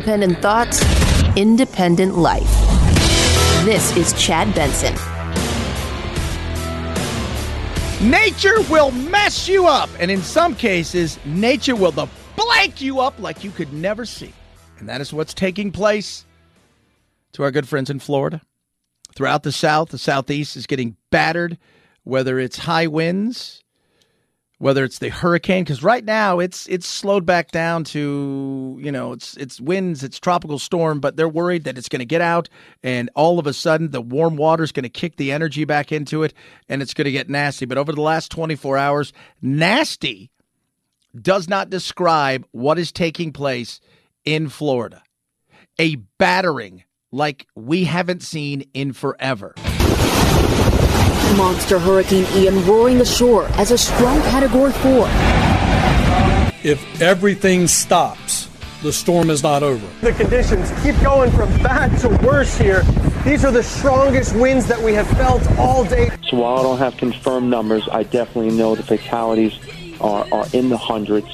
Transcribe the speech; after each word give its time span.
independent 0.00 0.40
thoughts, 0.40 0.82
independent 1.36 2.16
life. 2.16 2.50
This 3.66 3.94
is 3.98 4.14
Chad 4.14 4.54
Benson. 4.54 4.94
Nature 8.10 8.62
will 8.70 8.92
mess 8.92 9.46
you 9.46 9.66
up, 9.66 9.90
and 9.98 10.10
in 10.10 10.22
some 10.22 10.54
cases, 10.54 11.18
nature 11.26 11.76
will 11.76 11.90
the 11.90 12.06
blank 12.34 12.80
you 12.80 12.98
up 12.98 13.20
like 13.20 13.44
you 13.44 13.50
could 13.50 13.74
never 13.74 14.06
see. 14.06 14.32
And 14.78 14.88
that 14.88 15.02
is 15.02 15.12
what's 15.12 15.34
taking 15.34 15.70
place 15.70 16.24
to 17.32 17.42
our 17.42 17.50
good 17.50 17.68
friends 17.68 17.90
in 17.90 17.98
Florida. 17.98 18.40
Throughout 19.14 19.42
the 19.42 19.52
South, 19.52 19.90
the 19.90 19.98
Southeast 19.98 20.56
is 20.56 20.66
getting 20.66 20.96
battered, 21.10 21.58
whether 22.04 22.38
it's 22.38 22.56
high 22.56 22.86
winds, 22.86 23.62
whether 24.60 24.84
it's 24.84 24.98
the 24.98 25.08
hurricane 25.08 25.64
because 25.64 25.82
right 25.82 26.04
now 26.04 26.38
it's 26.38 26.68
it's 26.68 26.86
slowed 26.86 27.24
back 27.24 27.50
down 27.50 27.82
to 27.82 28.78
you 28.78 28.92
know 28.92 29.12
it's 29.12 29.34
it's 29.38 29.58
winds 29.58 30.04
it's 30.04 30.20
tropical 30.20 30.58
storm 30.58 31.00
but 31.00 31.16
they're 31.16 31.30
worried 31.30 31.64
that 31.64 31.78
it's 31.78 31.88
going 31.88 32.00
to 32.00 32.04
get 32.04 32.20
out 32.20 32.46
and 32.82 33.08
all 33.14 33.38
of 33.38 33.46
a 33.46 33.54
sudden 33.54 33.90
the 33.90 34.02
warm 34.02 34.36
water 34.36 34.62
is 34.62 34.70
going 34.70 34.82
to 34.82 34.90
kick 34.90 35.16
the 35.16 35.32
energy 35.32 35.64
back 35.64 35.90
into 35.90 36.22
it 36.22 36.34
and 36.68 36.82
it's 36.82 36.92
going 36.92 37.06
to 37.06 37.10
get 37.10 37.30
nasty. 37.30 37.64
But 37.64 37.78
over 37.78 37.92
the 37.92 38.02
last 38.02 38.30
24 38.30 38.76
hours 38.76 39.12
nasty 39.40 40.30
does 41.18 41.48
not 41.48 41.70
describe 41.70 42.46
what 42.52 42.78
is 42.78 42.92
taking 42.92 43.32
place 43.32 43.80
in 44.26 44.50
Florida. 44.50 45.02
A 45.80 45.96
battering 46.18 46.84
like 47.10 47.46
we 47.56 47.84
haven't 47.84 48.22
seen 48.22 48.68
in 48.74 48.92
forever 48.92 49.54
Monster 51.36 51.78
Hurricane 51.78 52.26
Ian 52.34 52.64
roaring 52.66 53.00
ashore 53.00 53.46
as 53.52 53.70
a 53.70 53.78
strong 53.78 54.20
Category 54.22 54.72
4. 54.72 55.08
If 56.62 57.00
everything 57.00 57.66
stops, 57.66 58.48
the 58.82 58.92
storm 58.92 59.30
is 59.30 59.42
not 59.42 59.62
over. 59.62 59.86
The 60.00 60.12
conditions 60.12 60.70
keep 60.82 61.00
going 61.02 61.30
from 61.30 61.48
bad 61.62 61.98
to 62.00 62.08
worse 62.26 62.56
here. 62.56 62.82
These 63.24 63.44
are 63.44 63.50
the 63.50 63.62
strongest 63.62 64.34
winds 64.34 64.66
that 64.66 64.80
we 64.80 64.94
have 64.94 65.06
felt 65.10 65.46
all 65.58 65.84
day. 65.84 66.10
So 66.30 66.38
while 66.38 66.58
I 66.58 66.62
don't 66.62 66.78
have 66.78 66.96
confirmed 66.96 67.50
numbers, 67.50 67.88
I 67.90 68.02
definitely 68.02 68.56
know 68.56 68.74
the 68.74 68.82
fatalities 68.82 69.58
are, 70.00 70.26
are 70.32 70.46
in 70.52 70.68
the 70.70 70.78
hundreds. 70.78 71.28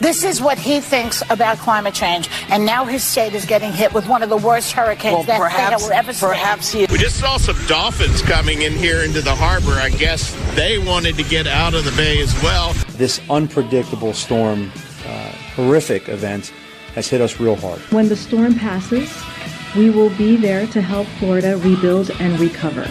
This 0.00 0.22
is 0.22 0.40
what 0.40 0.58
he 0.58 0.80
thinks 0.80 1.22
about 1.28 1.58
climate 1.58 1.94
change, 1.94 2.28
and 2.50 2.64
now 2.64 2.84
his 2.84 3.02
state 3.02 3.34
is 3.34 3.44
getting 3.44 3.72
hit 3.72 3.92
with 3.92 4.06
one 4.06 4.22
of 4.22 4.28
the 4.28 4.36
worst 4.36 4.72
hurricanes 4.72 5.14
well, 5.14 5.22
that 5.24 5.40
perhaps, 5.40 5.82
they 5.82 5.88
will 5.88 5.92
ever 5.92 6.12
see. 6.12 6.26
Perhaps 6.26 6.72
he. 6.72 6.86
We 6.86 6.98
just 6.98 7.18
saw 7.18 7.36
some 7.36 7.56
dolphins 7.66 8.22
coming 8.22 8.62
in 8.62 8.72
here 8.72 9.02
into 9.02 9.20
the 9.20 9.34
harbor. 9.34 9.72
I 9.72 9.90
guess 9.90 10.32
they 10.54 10.78
wanted 10.78 11.16
to 11.16 11.24
get 11.24 11.46
out 11.46 11.74
of 11.74 11.84
the 11.84 11.92
bay 11.92 12.20
as 12.20 12.32
well. 12.42 12.74
This 12.96 13.20
unpredictable 13.28 14.14
storm, 14.14 14.70
uh, 15.06 15.32
horrific 15.56 16.08
event, 16.08 16.52
has 16.94 17.08
hit 17.08 17.20
us 17.20 17.40
real 17.40 17.56
hard. 17.56 17.80
When 17.90 18.08
the 18.08 18.16
storm 18.16 18.54
passes, 18.54 19.12
we 19.76 19.90
will 19.90 20.10
be 20.10 20.36
there 20.36 20.66
to 20.68 20.80
help 20.80 21.06
Florida 21.18 21.56
rebuild 21.56 22.10
and 22.20 22.38
recover. 22.38 22.88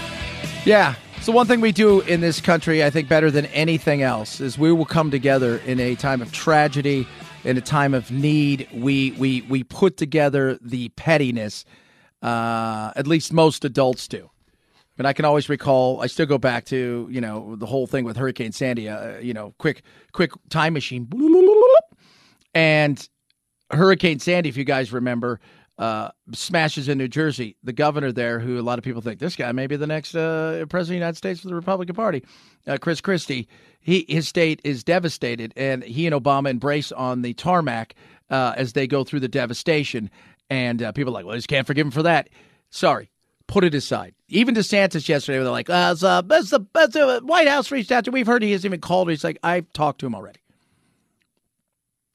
Yeah, 0.66 0.96
so 1.28 1.34
one 1.34 1.46
thing 1.46 1.60
we 1.60 1.74
do 1.74 2.00
in 2.00 2.22
this 2.22 2.40
country, 2.40 2.86
I 2.86 2.90
think, 2.90 3.10
better 3.10 3.30
than 3.30 3.48
anything 3.48 4.02
else, 4.02 4.40
is 4.40 4.58
we 4.58 4.72
will 4.72 4.86
come 4.86 5.12
together 5.12 5.58
in 5.66 5.78
a 5.78 5.94
time 5.96 6.22
of 6.22 6.32
tragedy, 6.32 7.06
in 7.44 7.58
a 7.58 7.62
time 7.62 7.94
of 7.94 8.10
need. 8.10 8.66
We 8.74 9.12
we 9.12 9.42
we 9.42 9.66
put 9.66 9.98
together 9.98 10.58
the 10.62 10.88
pettiness. 10.96 11.66
Uh, 12.22 12.94
at 12.96 13.08
least 13.08 13.34
most 13.34 13.66
adults 13.66 14.08
do. 14.08 14.30
And 14.98 15.06
I 15.06 15.12
can 15.12 15.26
always 15.26 15.50
recall. 15.50 16.02
I 16.02 16.08
still 16.08 16.28
go 16.28 16.38
back 16.38 16.64
to 16.68 17.10
you 17.12 17.20
know 17.20 17.58
the 17.58 17.66
whole 17.66 17.88
thing 17.88 18.06
with 18.06 18.16
Hurricane 18.16 18.54
Sandy. 18.54 18.88
Uh, 18.88 19.18
you 19.18 19.34
know, 19.34 19.54
quick 19.58 19.84
quick 20.14 20.32
time 20.50 20.72
machine, 20.72 21.10
and 22.54 23.10
Hurricane 23.72 24.20
Sandy. 24.20 24.48
If 24.48 24.56
you 24.56 24.64
guys 24.64 24.94
remember, 24.94 25.42
uh, 25.78 26.10
smashes 26.34 26.88
in 26.88 26.98
New 26.98 27.08
Jersey. 27.08 27.56
The 27.64 27.74
governor 27.74 28.12
there, 28.12 28.40
who 28.40 28.60
a 28.60 28.62
lot 28.62 28.80
of 28.80 28.84
people 28.84 29.02
think 29.02 29.20
this 29.20 29.36
guy 29.36 29.52
may 29.52 29.68
be 29.68 29.76
the 29.76 29.88
next 29.88 30.16
uh, 30.16 30.66
president 30.70 30.82
of 30.82 30.88
the 30.88 30.94
United 30.96 31.18
States 31.18 31.42
for 31.42 31.48
the 31.48 31.56
Republican 31.56 31.96
Party, 31.96 32.24
uh, 32.66 32.78
Chris 32.80 33.02
Christie, 33.02 33.48
he 33.80 34.06
his 34.10 34.28
state 34.28 34.60
is 34.64 34.84
devastated, 34.84 35.54
and 35.56 35.84
he 35.84 36.08
and 36.08 36.16
Obama 36.16 36.50
embrace 36.50 36.92
on 36.92 37.22
the 37.22 37.34
tarmac 37.34 37.96
uh, 38.30 38.54
as 38.58 38.74
they 38.74 38.88
go 38.88 39.04
through 39.04 39.22
the 39.22 39.28
devastation. 39.28 40.10
And 40.50 40.82
uh, 40.82 40.92
people 40.92 41.12
are 41.12 41.14
like, 41.14 41.26
well, 41.26 41.36
just 41.36 41.48
can't 41.48 41.68
forgive 41.68 41.86
him 41.86 41.92
for 41.92 42.04
that. 42.04 42.30
Sorry, 42.70 43.12
put 43.48 43.64
it 43.64 43.76
aside. 43.76 44.14
Even 44.30 44.56
DeSantis 44.56 45.08
yesterday, 45.08 45.40
they're 45.40 45.50
like, 45.50 45.70
uh, 45.70 45.94
the, 45.94 46.24
that's 46.26 46.50
the, 46.50 46.62
that's 46.74 46.94
the 46.94 47.22
White 47.24 47.48
House 47.48 47.72
reached 47.72 47.92
out 47.92 48.06
to. 48.06 48.12
We've 48.12 48.28
heard 48.28 48.44
he 48.44 48.52
hasn't 48.52 48.72
even 48.72 48.82
called. 48.82 49.10
He's 49.10 49.24
like, 49.24 49.40
I've 49.44 49.72
talked 49.74 50.00
to 50.00 50.06
him 50.06 50.16
already. 50.16 50.40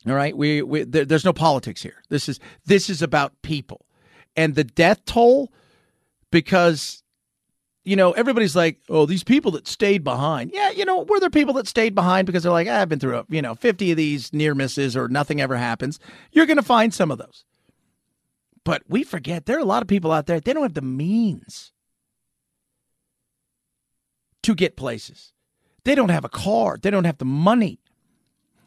All 0.07 0.15
right, 0.15 0.37
we, 0.37 0.63
we 0.63 0.83
there, 0.85 1.05
there's 1.05 1.25
no 1.25 1.33
politics 1.33 1.83
here. 1.83 2.03
This 2.09 2.29
is 2.29 2.41
this 2.67 2.91
is 2.91 3.03
about 3.03 3.41
people, 3.43 3.87
and 4.37 4.55
the 4.55 4.65
death 4.65 5.05
toll, 5.05 5.53
because 6.33 7.05
you 7.85 7.95
know 7.95 8.13
everybody's 8.13 8.57
like, 8.57 8.81
oh, 8.89 9.07
these 9.07 9.23
people 9.23 9.53
that 9.53 9.69
stayed 9.69 10.03
behind. 10.03 10.51
Yeah, 10.53 10.71
you 10.71 10.85
know, 10.85 11.03
were 11.03 11.21
there 11.21 11.31
people 11.31 11.55
that 11.55 11.69
stayed 11.69 11.95
behind 11.95 12.27
because 12.27 12.43
they're 12.43 12.53
like, 12.53 12.67
ah, 12.69 12.81
I've 12.81 12.89
been 12.89 12.99
through 12.99 13.25
you 13.29 13.43
know 13.43 13.55
50 13.55 13.93
of 13.93 13.97
these 13.97 14.33
near 14.33 14.55
misses 14.55 14.97
or 14.97 15.07
nothing 15.09 15.41
ever 15.41 15.57
happens. 15.57 16.01
You're 16.33 16.47
going 16.47 16.57
to 16.57 16.63
find 16.63 16.93
some 16.93 17.13
of 17.13 17.19
those, 17.19 17.45
but 18.65 18.83
we 18.89 19.05
forget 19.05 19.47
there 19.47 19.57
are 19.57 19.61
a 19.61 19.65
lot 19.65 19.83
of 19.83 19.89
people 19.89 20.11
out 20.11 20.27
there 20.27 20.41
they 20.41 20.53
don't 20.53 20.65
have 20.65 20.75
the 20.75 20.83
means 20.83 21.73
to 24.43 24.55
get 24.55 24.77
places. 24.77 25.33
They 25.85 25.95
don't 25.95 26.11
have 26.11 26.25
a 26.25 26.29
car. 26.29 26.79
They 26.81 26.91
don't 26.91 27.05
have 27.05 27.19
the 27.19 27.25
money. 27.25 27.81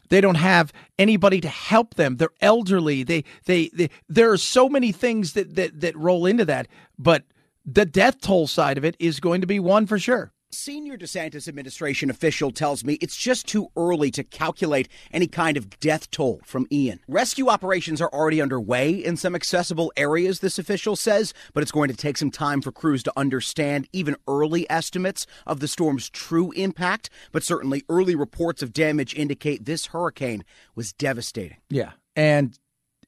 They 0.08 0.20
don't 0.20 0.36
have 0.36 0.72
anybody 0.98 1.40
to 1.40 1.48
help 1.48 1.94
them. 1.94 2.16
They're 2.16 2.30
elderly. 2.40 3.02
They, 3.02 3.24
they, 3.44 3.70
they 3.72 3.90
there 4.08 4.30
are 4.32 4.36
so 4.38 4.68
many 4.68 4.92
things 4.92 5.32
that, 5.34 5.54
that, 5.56 5.80
that 5.80 5.96
roll 5.96 6.26
into 6.26 6.44
that. 6.44 6.68
But 6.98 7.24
the 7.64 7.84
death 7.84 8.20
toll 8.20 8.46
side 8.46 8.78
of 8.78 8.84
it 8.84 8.96
is 8.98 9.20
going 9.20 9.40
to 9.40 9.46
be 9.46 9.58
one 9.58 9.86
for 9.86 9.98
sure. 9.98 10.32
Senior 10.52 10.96
DeSantis 10.96 11.48
administration 11.48 12.08
official 12.08 12.50
tells 12.50 12.84
me 12.84 12.94
it's 12.94 13.16
just 13.16 13.46
too 13.46 13.68
early 13.76 14.10
to 14.12 14.22
calculate 14.22 14.88
any 15.12 15.26
kind 15.26 15.56
of 15.56 15.78
death 15.80 16.10
toll 16.10 16.40
from 16.44 16.66
Ian. 16.70 17.00
Rescue 17.08 17.48
operations 17.48 18.00
are 18.00 18.08
already 18.12 18.40
underway 18.40 18.90
in 18.90 19.16
some 19.16 19.34
accessible 19.34 19.92
areas, 19.96 20.40
this 20.40 20.58
official 20.58 20.94
says, 20.94 21.34
but 21.52 21.62
it's 21.62 21.72
going 21.72 21.88
to 21.88 21.96
take 21.96 22.16
some 22.16 22.30
time 22.30 22.62
for 22.62 22.70
crews 22.70 23.02
to 23.02 23.12
understand 23.16 23.88
even 23.92 24.16
early 24.28 24.70
estimates 24.70 25.26
of 25.46 25.60
the 25.60 25.68
storm's 25.68 26.08
true 26.08 26.52
impact. 26.52 27.10
But 27.32 27.42
certainly, 27.42 27.82
early 27.88 28.14
reports 28.14 28.62
of 28.62 28.72
damage 28.72 29.14
indicate 29.14 29.64
this 29.64 29.86
hurricane 29.86 30.44
was 30.74 30.92
devastating. 30.92 31.58
Yeah. 31.68 31.92
And 32.14 32.58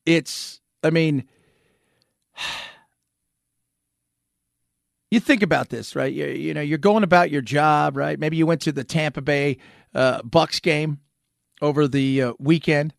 it's, 0.04 0.60
I 0.82 0.90
mean, 0.90 1.24
you 5.10 5.20
think 5.20 5.42
about 5.42 5.70
this, 5.70 5.96
right? 5.96 6.12
You, 6.12 6.26
you 6.26 6.54
know, 6.54 6.60
you're 6.60 6.78
going 6.78 7.02
about 7.02 7.30
your 7.30 7.40
job, 7.40 7.96
right? 7.96 8.18
Maybe 8.18 8.36
you 8.36 8.46
went 8.46 8.60
to 8.62 8.72
the 8.72 8.84
Tampa 8.84 9.22
Bay 9.22 9.58
uh, 9.94 10.22
Bucks 10.22 10.60
game 10.60 11.00
over 11.62 11.88
the 11.88 12.22
uh, 12.22 12.32
weekend. 12.38 12.94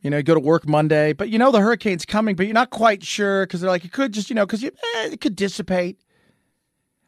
You 0.00 0.10
know, 0.10 0.18
you 0.18 0.22
go 0.22 0.34
to 0.34 0.40
work 0.40 0.66
Monday, 0.66 1.12
but 1.12 1.28
you 1.28 1.38
know 1.38 1.50
the 1.50 1.60
hurricane's 1.60 2.06
coming, 2.06 2.34
but 2.34 2.46
you're 2.46 2.54
not 2.54 2.70
quite 2.70 3.02
sure 3.02 3.46
because 3.46 3.60
they're 3.60 3.70
like, 3.70 3.84
it 3.84 3.92
could 3.92 4.12
just, 4.12 4.30
you 4.30 4.34
know, 4.36 4.46
because 4.46 4.64
eh, 4.64 4.70
it 4.94 5.20
could 5.20 5.36
dissipate. 5.36 6.00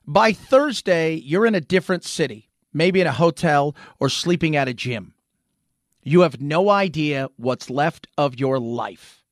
By 0.07 0.33
Thursday, 0.33 1.15
you're 1.15 1.47
in 1.47 1.55
a 1.55 1.61
different 1.61 2.05
city, 2.05 2.51
maybe 2.73 3.01
in 3.01 3.07
a 3.07 3.13
hotel 3.13 3.75
or 3.99 4.09
sleeping 4.09 4.57
at 4.57 4.69
a 4.69 4.75
gym. 4.75 5.15
You 6.03 6.23
have 6.23 6.41
no 6.41 6.69
idea 6.69 7.29
what's 7.37 7.71
left 7.71 8.09
of 8.19 8.39
your 8.39 8.59
life. 8.59 9.25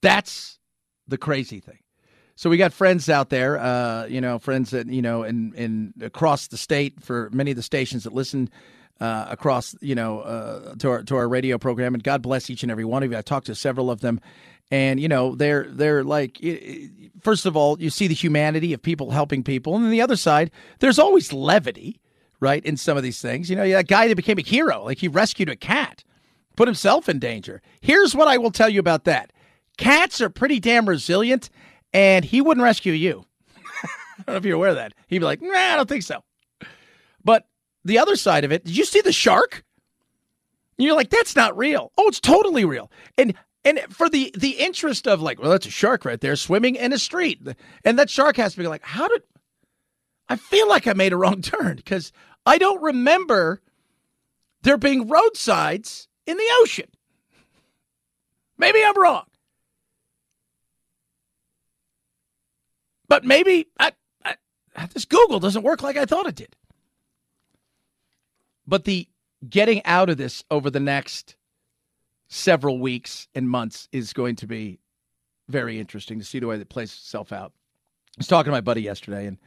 That's 0.00 0.58
the 1.08 1.18
crazy 1.18 1.60
thing. 1.60 1.78
So 2.36 2.50
we 2.50 2.58
got 2.58 2.74
friends 2.74 3.08
out 3.08 3.30
there, 3.30 3.58
uh, 3.58 4.06
you 4.06 4.20
know, 4.20 4.38
friends 4.38 4.70
that 4.70 4.88
you 4.88 5.00
know, 5.00 5.22
in 5.22 5.54
in 5.54 5.94
across 6.02 6.48
the 6.48 6.58
state 6.58 7.02
for 7.02 7.30
many 7.32 7.50
of 7.50 7.56
the 7.56 7.62
stations 7.62 8.04
that 8.04 8.12
listen 8.12 8.50
uh, 9.00 9.26
across, 9.30 9.74
you 9.80 9.94
know, 9.94 10.20
uh, 10.20 10.74
to 10.76 10.90
our 10.90 11.02
to 11.04 11.16
our 11.16 11.28
radio 11.28 11.56
program. 11.58 11.94
And 11.94 12.02
God 12.02 12.22
bless 12.22 12.50
each 12.50 12.62
and 12.62 12.70
every 12.70 12.84
one 12.84 13.02
of 13.02 13.10
you. 13.10 13.16
I 13.16 13.22
talked 13.22 13.46
to 13.46 13.54
several 13.54 13.90
of 13.90 14.00
them, 14.00 14.20
and 14.70 15.00
you 15.00 15.08
know, 15.08 15.34
they're 15.34 15.64
they're 15.64 16.04
like, 16.04 16.38
first 17.20 17.46
of 17.46 17.56
all, 17.56 17.80
you 17.80 17.88
see 17.88 18.06
the 18.06 18.14
humanity 18.14 18.74
of 18.74 18.82
people 18.82 19.10
helping 19.10 19.42
people, 19.42 19.74
and 19.74 19.84
then 19.84 19.90
the 19.90 20.02
other 20.02 20.16
side, 20.16 20.50
there's 20.80 20.98
always 20.98 21.32
levity, 21.32 22.00
right, 22.40 22.64
in 22.66 22.76
some 22.76 22.98
of 22.98 23.02
these 23.02 23.20
things. 23.20 23.48
You 23.48 23.56
know, 23.56 23.68
that 23.68 23.88
guy 23.88 24.08
that 24.08 24.14
became 24.14 24.38
a 24.38 24.42
hero, 24.42 24.84
like 24.84 24.98
he 24.98 25.08
rescued 25.08 25.48
a 25.48 25.56
cat, 25.56 26.04
put 26.54 26.68
himself 26.68 27.08
in 27.08 27.18
danger. 27.18 27.62
Here's 27.80 28.14
what 28.14 28.28
I 28.28 28.36
will 28.36 28.50
tell 28.50 28.68
you 28.68 28.80
about 28.80 29.04
that 29.04 29.32
Cats 29.76 30.20
are 30.20 30.30
pretty 30.30 30.60
damn 30.60 30.88
resilient, 30.88 31.50
and 31.92 32.24
he 32.24 32.40
wouldn't 32.40 32.64
rescue 32.64 32.92
you. 32.92 33.24
I 33.84 33.88
don't 34.18 34.26
know 34.28 34.36
if 34.36 34.44
you're 34.44 34.56
aware 34.56 34.70
of 34.70 34.76
that. 34.76 34.94
He'd 35.08 35.18
be 35.18 35.24
like, 35.24 35.42
nah, 35.42 35.52
I 35.54 35.76
don't 35.76 35.88
think 35.88 36.02
so. 36.02 36.22
But 37.24 37.46
the 37.84 37.98
other 37.98 38.16
side 38.16 38.44
of 38.44 38.52
it, 38.52 38.64
did 38.64 38.76
you 38.76 38.84
see 38.84 39.00
the 39.00 39.12
shark? 39.12 39.64
And 40.78 40.86
you're 40.86 40.96
like, 40.96 41.10
that's 41.10 41.36
not 41.36 41.56
real. 41.56 41.92
Oh, 41.96 42.08
it's 42.08 42.20
totally 42.20 42.64
real. 42.64 42.90
And 43.18 43.34
and 43.64 43.80
for 43.90 44.08
the 44.08 44.32
the 44.36 44.50
interest 44.50 45.08
of 45.08 45.20
like, 45.20 45.40
well, 45.40 45.50
that's 45.50 45.66
a 45.66 45.70
shark 45.70 46.04
right 46.04 46.20
there 46.20 46.36
swimming 46.36 46.76
in 46.76 46.92
a 46.92 46.98
street, 46.98 47.40
and 47.84 47.98
that 47.98 48.10
shark 48.10 48.36
has 48.36 48.52
to 48.52 48.58
be 48.58 48.68
like, 48.68 48.84
how 48.84 49.08
did? 49.08 49.22
I 50.28 50.36
feel 50.36 50.68
like 50.68 50.86
I 50.86 50.92
made 50.92 51.12
a 51.12 51.16
wrong 51.16 51.42
turn 51.42 51.76
because 51.76 52.12
I 52.44 52.58
don't 52.58 52.82
remember 52.82 53.60
there 54.62 54.76
being 54.76 55.08
roadsides 55.08 56.08
in 56.26 56.36
the 56.36 56.48
ocean. 56.60 56.88
Maybe 58.58 58.82
I'm 58.84 59.00
wrong. 59.00 59.24
But 63.08 63.24
maybe 63.24 63.66
I, 63.78 63.92
I, 64.24 64.36
this 64.92 65.04
Google 65.04 65.40
doesn't 65.40 65.62
work 65.62 65.82
like 65.82 65.96
I 65.96 66.04
thought 66.04 66.26
it 66.26 66.34
did. 66.34 66.56
But 68.66 68.84
the 68.84 69.08
getting 69.48 69.84
out 69.84 70.10
of 70.10 70.16
this 70.16 70.44
over 70.50 70.70
the 70.70 70.80
next 70.80 71.36
several 72.28 72.80
weeks 72.80 73.28
and 73.34 73.48
months 73.48 73.88
is 73.92 74.12
going 74.12 74.36
to 74.36 74.46
be 74.46 74.80
very 75.48 75.78
interesting 75.78 76.18
to 76.18 76.24
see 76.24 76.40
the 76.40 76.46
way 76.46 76.58
that 76.58 76.68
plays 76.68 76.92
itself 76.92 77.32
out. 77.32 77.52
I 78.16 78.18
was 78.18 78.26
talking 78.26 78.46
to 78.46 78.56
my 78.56 78.60
buddy 78.60 78.82
yesterday, 78.82 79.26
and 79.26 79.38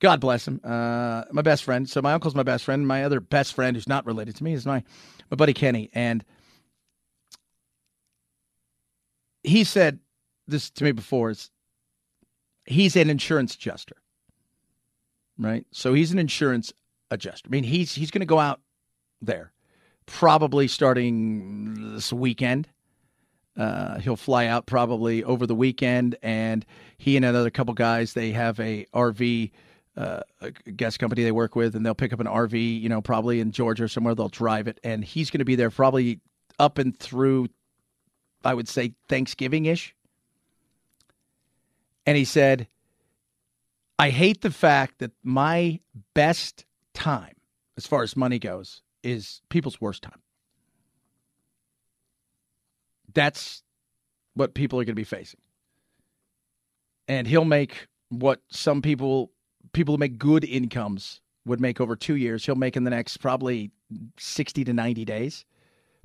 God 0.00 0.20
bless 0.20 0.48
him, 0.48 0.60
uh, 0.64 1.24
my 1.32 1.42
best 1.42 1.64
friend. 1.64 1.88
So 1.88 2.00
my 2.00 2.12
uncle's 2.12 2.34
my 2.34 2.42
best 2.42 2.64
friend. 2.64 2.86
My 2.86 3.04
other 3.04 3.20
best 3.20 3.54
friend, 3.54 3.76
who's 3.76 3.88
not 3.88 4.06
related 4.06 4.36
to 4.36 4.44
me, 4.44 4.54
is 4.54 4.64
my 4.64 4.82
my 5.30 5.36
buddy 5.36 5.52
Kenny, 5.52 5.90
and 5.92 6.24
he 9.42 9.64
said 9.64 9.98
this 10.46 10.70
to 10.70 10.84
me 10.84 10.92
before. 10.92 11.30
Is 11.30 11.50
he's 12.66 12.96
an 12.96 13.10
insurance 13.10 13.54
adjuster, 13.54 13.96
right? 15.38 15.66
So 15.70 15.94
he's 15.94 16.12
an 16.12 16.18
insurance 16.18 16.72
adjuster. 17.10 17.48
I 17.48 17.50
mean, 17.50 17.64
he's 17.64 17.94
he's 17.94 18.10
going 18.10 18.20
to 18.20 18.26
go 18.26 18.38
out 18.38 18.60
there 19.20 19.52
probably 20.06 20.68
starting 20.68 21.94
this 21.94 22.12
weekend. 22.12 22.68
Uh, 23.56 23.98
he'll 24.00 24.16
fly 24.16 24.46
out 24.46 24.66
probably 24.66 25.22
over 25.22 25.46
the 25.46 25.54
weekend, 25.54 26.16
and 26.22 26.66
he 26.98 27.16
and 27.16 27.24
another 27.24 27.50
couple 27.50 27.72
guys 27.74 28.12
they 28.12 28.32
have 28.32 28.58
a 28.58 28.84
RV 28.92 29.50
uh, 29.96 30.20
guest 30.76 30.98
company 30.98 31.22
they 31.22 31.32
work 31.32 31.54
with, 31.54 31.76
and 31.76 31.86
they'll 31.86 31.94
pick 31.94 32.12
up 32.12 32.20
an 32.20 32.26
RV, 32.26 32.80
you 32.80 32.88
know, 32.88 33.00
probably 33.00 33.40
in 33.40 33.52
Georgia 33.52 33.84
or 33.84 33.88
somewhere. 33.88 34.14
They'll 34.14 34.28
drive 34.28 34.66
it, 34.66 34.80
and 34.82 35.04
he's 35.04 35.30
going 35.30 35.38
to 35.38 35.44
be 35.44 35.54
there 35.54 35.70
probably 35.70 36.20
up 36.58 36.78
and 36.78 36.96
through, 36.98 37.48
I 38.44 38.54
would 38.54 38.68
say 38.68 38.94
Thanksgiving 39.08 39.66
ish. 39.66 39.94
And 42.06 42.16
he 42.16 42.24
said, 42.24 42.68
"I 43.98 44.10
hate 44.10 44.42
the 44.42 44.50
fact 44.50 44.98
that 44.98 45.12
my 45.22 45.80
best 46.14 46.64
time, 46.92 47.34
as 47.76 47.86
far 47.86 48.02
as 48.02 48.16
money 48.16 48.38
goes, 48.38 48.82
is 49.02 49.42
people's 49.48 49.80
worst 49.80 50.02
time. 50.02 50.20
That's 53.12 53.62
what 54.34 54.54
people 54.54 54.80
are 54.80 54.84
going 54.84 54.94
to 54.96 55.00
be 55.00 55.04
facing. 55.04 55.40
And 57.06 57.26
he'll 57.26 57.44
make 57.44 57.86
what 58.08 58.40
some 58.48 58.82
people 58.82 59.30
people 59.72 59.94
who 59.94 59.98
make 59.98 60.18
good 60.18 60.44
incomes 60.44 61.20
would 61.44 61.60
make 61.60 61.80
over 61.80 61.96
2 61.96 62.16
years, 62.16 62.46
he'll 62.46 62.54
make 62.54 62.76
in 62.76 62.84
the 62.84 62.90
next 62.90 63.18
probably 63.18 63.70
60 64.18 64.64
to 64.64 64.72
90 64.72 65.04
days. 65.04 65.44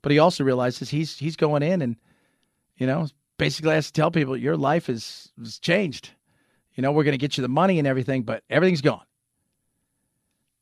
But 0.01 0.11
he 0.11 0.19
also 0.19 0.43
realizes 0.43 0.89
he's 0.89 1.17
he's 1.17 1.35
going 1.35 1.63
in 1.63 1.81
and 1.81 1.95
you 2.77 2.87
know, 2.87 3.07
basically 3.39 3.73
has 3.73 3.87
to 3.87 3.93
tell 3.93 4.11
people 4.11 4.37
your 4.37 4.55
life 4.55 4.89
is, 4.89 5.31
is 5.41 5.57
changed. 5.57 6.11
You 6.75 6.83
know, 6.83 6.91
we're 6.91 7.03
going 7.03 7.13
to 7.13 7.17
get 7.17 7.37
you 7.37 7.41
the 7.41 7.47
money 7.47 7.79
and 7.79 7.87
everything, 7.87 8.21
but 8.21 8.43
everything's 8.49 8.81
gone. 8.81 9.01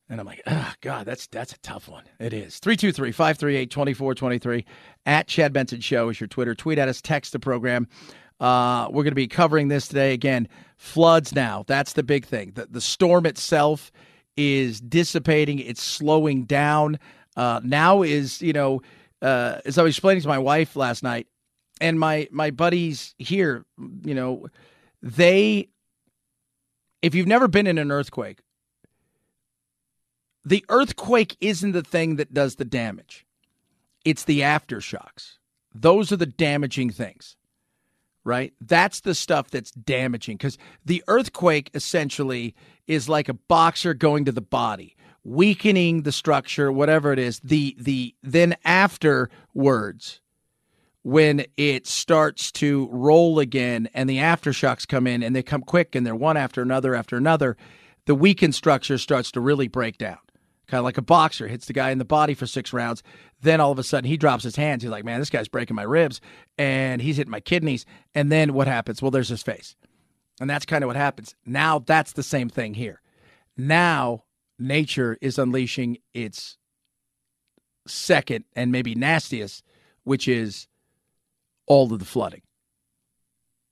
And 0.10 0.22
I'm 0.22 0.26
like, 0.26 0.42
oh, 0.48 0.74
God, 0.80 1.06
that's 1.06 1.28
that's 1.28 1.52
a 1.52 1.60
tough 1.60 1.90
one. 1.90 2.06
It 2.18 2.32
is. 2.32 2.60
323 2.60 3.12
538 3.12 3.70
2423 3.70 4.66
at 5.06 5.28
Chad 5.28 5.52
Benson 5.52 5.82
Show 5.82 6.08
is 6.08 6.20
your 6.20 6.28
Twitter. 6.28 6.56
Tweet 6.56 6.78
at 6.78 6.88
us, 6.88 7.02
text 7.02 7.34
the 7.34 7.40
program. 7.40 7.90
Uh, 8.40 8.88
we're 8.90 9.04
going 9.04 9.12
to 9.12 9.16
be 9.16 9.28
covering 9.28 9.68
this 9.68 9.88
today. 9.88 10.14
Again, 10.14 10.48
floods 10.78 11.36
now. 11.36 11.66
That's 11.68 11.94
the 11.94 12.04
big 12.04 12.26
thing. 12.26 12.54
The, 12.56 12.68
the 12.68 12.80
storm 12.80 13.26
itself 13.26 13.92
is 14.38 14.80
dissipating, 14.80 15.60
it's 15.60 15.82
slowing 15.82 16.46
down. 16.46 17.00
Uh, 17.36 17.60
now 17.64 18.02
is, 18.04 18.42
you 18.42 18.54
know, 18.54 18.82
uh, 19.22 19.60
as 19.66 19.78
I 19.78 19.84
was 19.84 19.96
explaining 19.96 20.22
to 20.22 20.28
my 20.28 20.38
wife 20.38 20.76
last 20.76 21.04
night, 21.04 21.28
and 21.80 22.00
my 22.00 22.28
my 22.32 22.52
buddies 22.52 23.16
here, 23.18 23.66
you 24.04 24.14
know, 24.14 24.48
they, 25.02 25.70
if 27.02 27.16
you've 27.16 27.28
never 27.28 27.48
been 27.48 27.68
in 27.68 27.78
an 27.78 27.92
earthquake, 27.92 28.40
the 30.46 30.64
earthquake 30.70 31.36
isn't 31.42 31.74
the 31.74 31.84
thing 31.84 32.16
that 32.16 32.34
does 32.34 32.56
the 32.56 32.66
damage. 32.66 33.26
It's 34.06 34.24
the 34.24 34.42
aftershocks. 34.42 35.38
Those 35.76 36.12
are 36.12 36.18
the 36.18 36.26
damaging 36.26 36.90
things, 36.90 37.36
right? 38.24 38.54
That's 38.62 39.02
the 39.02 39.14
stuff 39.14 39.52
that's 39.52 39.72
damaging 39.72 40.38
because 40.38 40.58
the 40.86 41.04
earthquake 41.08 41.70
essentially 41.74 42.56
is 42.88 43.10
like 43.10 43.30
a 43.30 43.34
boxer 43.34 43.94
going 43.94 44.26
to 44.26 44.32
the 44.32 44.42
body, 44.42 44.96
weakening 45.24 46.04
the 46.04 46.12
structure, 46.14 46.72
whatever 46.72 47.12
it 47.12 47.20
is. 47.20 47.40
The 47.42 47.76
the 47.78 48.16
then 48.24 48.56
afterwards, 48.64 50.22
when 51.08 51.46
it 51.56 51.88
starts 51.88 52.52
to 52.52 52.90
roll 52.92 53.40
again 53.40 53.88
and 53.94 54.10
the 54.10 54.18
aftershocks 54.18 54.86
come 54.86 55.08
in 55.08 55.24
and 55.24 55.34
they 55.34 55.42
come 55.42 55.62
quick 55.62 55.96
and 55.96 56.06
they're 56.06 56.14
one 56.14 56.36
after 56.36 56.62
another 56.62 56.94
after 56.94 57.16
another, 57.16 57.56
the 58.08 58.14
weakened 58.14 58.54
structure 58.54 58.98
starts 58.98 59.32
to 59.32 59.40
really 59.40 59.70
break 59.70 59.98
down 59.98 60.18
kind 60.68 60.80
of 60.80 60.84
like 60.84 60.98
a 60.98 61.02
boxer 61.02 61.48
hits 61.48 61.68
the 61.68 61.72
guy 61.72 61.92
in 61.92 61.98
the 61.98 62.04
body 62.04 62.34
for 62.34 62.46
six 62.46 62.74
rounds. 62.74 63.02
Then 63.42 63.62
all 63.62 63.72
of 63.72 63.80
a 63.80 63.84
sudden 63.84 64.10
he 64.10 64.18
drops 64.18 64.44
his 64.44 64.58
hands. 64.58 64.84
He's 64.84 64.92
like, 64.92 65.06
man, 65.06 65.22
this 65.22 65.30
guy's 65.30 65.48
breaking 65.48 65.78
my 65.78 65.84
ribs 65.84 66.20
and 66.58 67.02
he's 67.02 67.16
hitting 67.16 67.32
my 67.32 67.40
kidneys. 67.40 67.86
And 68.14 68.30
then 68.30 68.52
what 68.52 68.68
happens? 68.68 69.02
Well, 69.02 69.10
there's 69.10 69.30
his 69.30 69.42
face. 69.42 69.78
And 70.42 70.50
that's 70.50 70.66
kind 70.66 70.84
of 70.84 70.90
what 70.90 70.98
happens. 70.98 71.36
Now 71.46 71.80
that's 71.80 72.12
the 72.12 72.22
same 72.22 72.50
thing 72.50 72.74
here. 72.74 73.02
Now 73.56 74.26
nature 74.60 75.18
is 75.22 75.40
unleashing 75.40 76.00
its 76.14 76.58
second 77.88 78.44
and 78.58 78.74
maybe 78.74 78.94
nastiest, 78.94 79.64
which 80.04 80.28
is 80.28 80.68
all 81.68 81.92
of 81.94 82.00
the 82.00 82.06
flooding. 82.06 82.42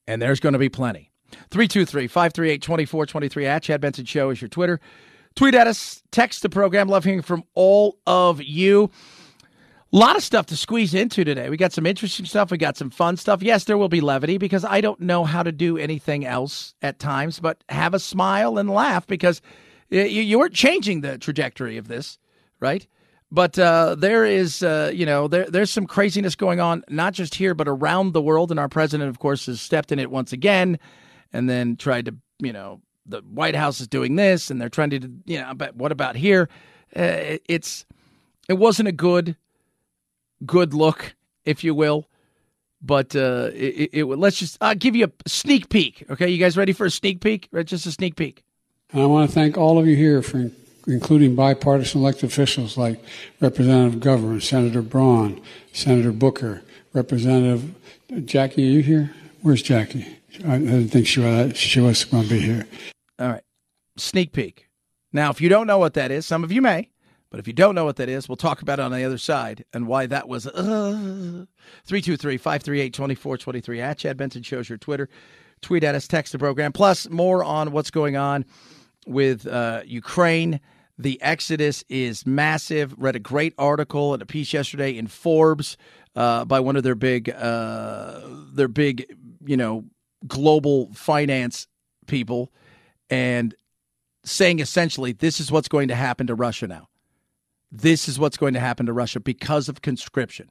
And 0.07 0.21
there's 0.21 0.39
going 0.39 0.53
to 0.53 0.59
be 0.59 0.69
plenty. 0.69 1.11
323 1.49 2.07
538 2.07 2.61
2423 2.61 3.45
at 3.45 3.63
Chad 3.63 3.81
Benson 3.81 4.05
Show 4.05 4.29
is 4.29 4.41
your 4.41 4.49
Twitter. 4.49 4.79
Tweet 5.35 5.55
at 5.55 5.67
us, 5.67 6.01
text 6.11 6.43
the 6.43 6.49
program. 6.49 6.87
Love 6.87 7.03
hearing 7.03 7.21
from 7.21 7.43
all 7.55 7.97
of 8.05 8.41
you. 8.41 8.89
A 9.91 9.97
lot 9.97 10.15
of 10.15 10.23
stuff 10.23 10.45
to 10.47 10.57
squeeze 10.57 10.93
into 10.93 11.23
today. 11.23 11.49
We 11.49 11.57
got 11.57 11.73
some 11.73 11.85
interesting 11.85 12.25
stuff. 12.25 12.51
We 12.51 12.57
got 12.57 12.77
some 12.77 12.89
fun 12.89 13.17
stuff. 13.17 13.41
Yes, 13.41 13.65
there 13.65 13.77
will 13.77 13.89
be 13.89 14.01
levity 14.01 14.37
because 14.37 14.65
I 14.65 14.81
don't 14.81 14.99
know 14.99 15.23
how 15.23 15.43
to 15.43 15.51
do 15.51 15.77
anything 15.77 16.25
else 16.25 16.73
at 16.81 16.99
times 16.99 17.39
but 17.39 17.63
have 17.69 17.93
a 17.93 17.99
smile 17.99 18.57
and 18.57 18.69
laugh 18.69 19.07
because 19.07 19.41
eh, 19.91 20.05
you, 20.05 20.21
you 20.21 20.39
weren't 20.39 20.53
changing 20.53 21.01
the 21.01 21.17
trajectory 21.17 21.77
of 21.77 21.87
this, 21.87 22.17
right? 22.59 22.87
But 23.31 23.57
uh, 23.57 23.95
there 23.95 24.23
is, 24.23 24.63
uh, 24.63 24.91
you 24.93 25.05
know, 25.05 25.27
there, 25.27 25.45
there's 25.45 25.71
some 25.71 25.87
craziness 25.87 26.35
going 26.35 26.59
on, 26.59 26.83
not 26.89 27.13
just 27.13 27.35
here, 27.35 27.53
but 27.53 27.67
around 27.67 28.13
the 28.13 28.21
world. 28.21 28.51
And 28.51 28.59
our 28.59 28.69
president, 28.69 29.09
of 29.09 29.19
course, 29.19 29.47
has 29.47 29.59
stepped 29.59 29.91
in 29.91 29.99
it 29.99 30.11
once 30.11 30.31
again 30.31 30.79
and 31.33 31.49
then 31.49 31.75
tried 31.75 32.05
to, 32.05 32.15
you 32.39 32.53
know, 32.53 32.81
the 33.05 33.21
White 33.21 33.55
House 33.55 33.81
is 33.81 33.87
doing 33.87 34.15
this 34.15 34.49
and 34.49 34.61
they're 34.61 34.69
trying 34.69 34.91
to, 34.91 35.11
you 35.25 35.39
know, 35.39 35.53
but 35.53 35.75
what 35.75 35.91
about 35.91 36.15
here? 36.15 36.49
Uh, 36.95 37.37
it's 37.47 37.85
it 38.47 38.53
wasn't 38.53 38.87
a 38.87 38.91
good 38.91 39.35
good 40.45 40.73
look, 40.73 41.15
if 41.43 41.63
you 41.63 41.75
will. 41.75 42.07
But 42.81 43.15
uh, 43.15 43.49
it, 43.53 43.89
it, 43.93 44.05
let's 44.05 44.37
just 44.37 44.57
I'll 44.61 44.75
give 44.75 44.95
you 44.95 45.05
a 45.05 45.29
sneak 45.29 45.69
peek. 45.69 46.05
Okay, 46.09 46.29
you 46.29 46.37
guys 46.37 46.55
ready 46.55 46.73
for 46.73 46.85
a 46.85 46.91
sneak 46.91 47.21
peek? 47.21 47.47
Right, 47.51 47.65
just 47.65 47.85
a 47.85 47.91
sneak 47.91 48.15
peek. 48.15 48.43
I 48.93 49.05
want 49.05 49.29
to 49.29 49.33
thank 49.33 49.57
all 49.57 49.79
of 49.79 49.87
you 49.87 49.95
here 49.95 50.21
for 50.21 50.51
including 50.87 51.35
bipartisan 51.35 52.01
elected 52.01 52.25
officials 52.29 52.77
like 52.77 53.03
Representative 53.39 53.99
McGovern, 53.99 54.41
Senator 54.41 54.81
Braun, 54.81 55.41
Senator 55.73 56.11
Booker, 56.11 56.61
Representative 56.93 57.73
Jackie. 58.25 58.67
Are 58.67 58.71
you 58.71 58.81
here? 58.81 59.13
Where's 59.41 59.61
Jackie? 59.61 60.05
I 60.45 60.57
didn't 60.57 60.89
think 60.89 61.07
she 61.07 61.19
was, 61.19 61.57
she 61.57 61.79
was 61.79 62.03
going 62.03 62.23
to 62.23 62.29
be 62.29 62.39
here. 62.39 62.67
All 63.19 63.29
right. 63.29 63.43
Sneak 63.97 64.33
peek. 64.33 64.69
Now, 65.13 65.29
if 65.29 65.39
you 65.39 65.47
don't 65.47 65.67
know 65.67 65.77
what 65.77 65.93
that 65.93 66.11
is, 66.11 66.25
some 66.25 66.43
of 66.43 66.51
you 66.51 66.61
may, 66.61 66.89
but 67.29 67.39
if 67.39 67.47
you 67.47 67.53
don't 67.53 67.75
know 67.75 67.85
what 67.85 67.95
that 67.97 68.09
is, 68.09 68.27
we'll 68.27 68.35
talk 68.35 68.61
about 68.61 68.79
it 68.79 68.81
on 68.83 68.91
the 68.91 69.03
other 69.03 69.17
side 69.17 69.63
and 69.73 69.87
why 69.87 70.05
that 70.07 70.27
was. 70.27 70.47
Uh, 70.47 71.45
323 71.85 72.37
538 72.37 72.93
2423 72.93 73.81
at 73.81 73.97
Chad 73.97 74.17
Benson 74.17 74.43
shows 74.43 74.67
your 74.67 74.77
Twitter. 74.77 75.09
Tweet 75.61 75.83
at 75.83 75.95
us, 75.95 76.07
text 76.07 76.33
the 76.33 76.39
program. 76.39 76.73
Plus, 76.73 77.09
more 77.09 77.43
on 77.43 77.71
what's 77.71 77.91
going 77.91 78.17
on 78.17 78.45
with 79.07 79.47
uh, 79.47 79.81
Ukraine. 79.85 80.59
The 80.97 81.21
exodus 81.21 81.83
is 81.89 82.25
massive. 82.25 82.95
Read 82.97 83.15
a 83.15 83.19
great 83.19 83.53
article 83.57 84.13
and 84.13 84.21
a 84.21 84.25
piece 84.25 84.53
yesterday 84.53 84.97
in 84.97 85.07
Forbes 85.07 85.77
uh, 86.15 86.45
by 86.45 86.59
one 86.59 86.75
of 86.75 86.83
their 86.83 86.95
big, 86.95 87.29
uh, 87.29 88.21
their 88.53 88.69
big, 88.69 89.05
you 89.45 89.57
know, 89.57 89.85
global 90.27 90.91
finance 90.93 91.67
people 92.07 92.51
and 93.09 93.55
saying 94.23 94.59
essentially 94.59 95.11
this 95.11 95.39
is 95.39 95.51
what's 95.51 95.67
going 95.67 95.89
to 95.89 95.95
happen 95.95 96.27
to 96.27 96.35
Russia 96.35 96.67
now. 96.67 96.87
This 97.71 98.07
is 98.07 98.17
what's 98.17 98.37
going 98.37 98.53
to 98.53 98.59
happen 98.59 98.85
to 98.85 98.93
Russia 98.93 99.19
because 99.19 99.67
of 99.67 99.81
conscription. 99.81 100.49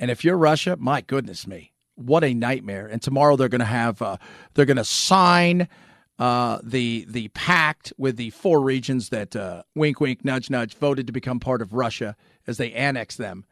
And 0.00 0.10
if 0.10 0.24
you're 0.24 0.38
Russia, 0.38 0.76
my 0.78 1.02
goodness 1.02 1.46
me, 1.46 1.72
what 1.94 2.24
a 2.24 2.34
nightmare! 2.34 2.86
And 2.86 3.00
tomorrow 3.00 3.36
they're 3.36 3.48
going 3.48 3.60
to 3.60 3.64
have 3.64 4.02
uh, 4.02 4.16
they're 4.54 4.64
going 4.64 4.78
to 4.78 4.84
sign 4.84 5.68
uh, 6.18 6.58
the 6.62 7.06
the 7.08 7.28
pact 7.28 7.92
with 7.98 8.16
the 8.16 8.30
four 8.30 8.60
regions 8.60 9.08
that 9.08 9.34
uh, 9.34 9.62
wink 9.74 10.00
wink 10.00 10.24
nudge 10.24 10.50
nudge 10.50 10.74
voted 10.74 11.06
to 11.06 11.12
become 11.12 11.40
part 11.40 11.60
of 11.60 11.72
Russia 11.72 12.16
as 12.46 12.56
they 12.56 12.72
annex 12.72 13.16
them 13.16 13.44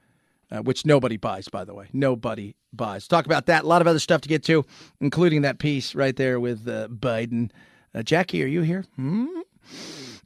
uh, 0.53 0.61
which 0.63 0.85
nobody 0.85 1.17
buys, 1.17 1.49
by 1.49 1.65
the 1.65 1.75
way. 1.75 1.89
Nobody 1.93 2.55
buys. 2.73 3.09
Talk 3.09 3.25
about 3.25 3.47
that. 3.47 3.65
A 3.65 3.67
lot 3.67 3.81
of 3.81 3.87
other 3.87 3.99
stuff 3.99 4.21
to 4.23 4.29
get 4.29 4.45
to, 4.45 4.65
including 5.01 5.43
that 5.43 5.59
piece 5.59 5.95
right 5.95 6.15
there 6.15 6.39
with 6.39 6.69
uh, 6.69 6.89
Biden. 6.89 7.51
Uh, 7.95 8.03
Jackie, 8.03 8.43
are 8.43 8.49
you 8.49 8.61
here? 8.63 8.85
Hmm? 8.97 9.27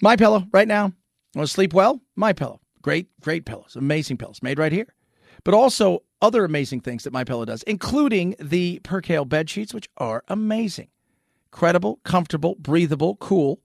My 0.02 0.16
pillow 0.16 0.46
right 0.52 0.66
now. 0.66 0.92
Want 1.34 1.46
to 1.48 1.52
sleep 1.52 1.72
well? 1.72 2.00
My 2.16 2.32
pillow. 2.32 2.60
Great, 2.82 3.08
great 3.20 3.44
pillows. 3.44 3.76
Amazing 3.76 4.16
pillows 4.16 4.42
made 4.42 4.58
right 4.58 4.72
here. 4.72 4.94
But 5.44 5.54
also 5.54 6.02
other 6.20 6.44
amazing 6.44 6.80
things 6.80 7.04
that 7.04 7.12
My 7.12 7.22
Pillow 7.24 7.44
does, 7.44 7.62
including 7.64 8.34
the 8.40 8.80
Percale 8.82 9.24
bed 9.24 9.48
sheets, 9.50 9.74
which 9.74 9.88
are 9.96 10.24
amazing. 10.28 10.88
Credible, 11.50 12.00
comfortable, 12.04 12.56
breathable, 12.58 13.16
cool. 13.16 13.60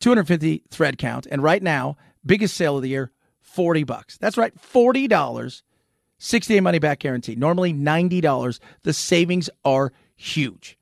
250 0.00 0.64
thread 0.70 0.98
count. 0.98 1.26
And 1.30 1.42
right 1.42 1.62
now, 1.62 1.96
biggest 2.24 2.56
sale 2.56 2.76
of 2.76 2.82
the 2.82 2.88
year, 2.88 3.12
40 3.40 3.84
bucks. 3.84 4.18
That's 4.18 4.36
right, 4.36 4.52
$40. 4.60 5.62
60 6.18 6.54
day 6.54 6.60
money 6.60 6.78
back 6.78 7.00
guarantee. 7.00 7.34
Normally 7.34 7.74
$90. 7.74 8.60
The 8.82 8.92
savings 8.92 9.50
are 9.64 9.92
huge. 10.14 10.78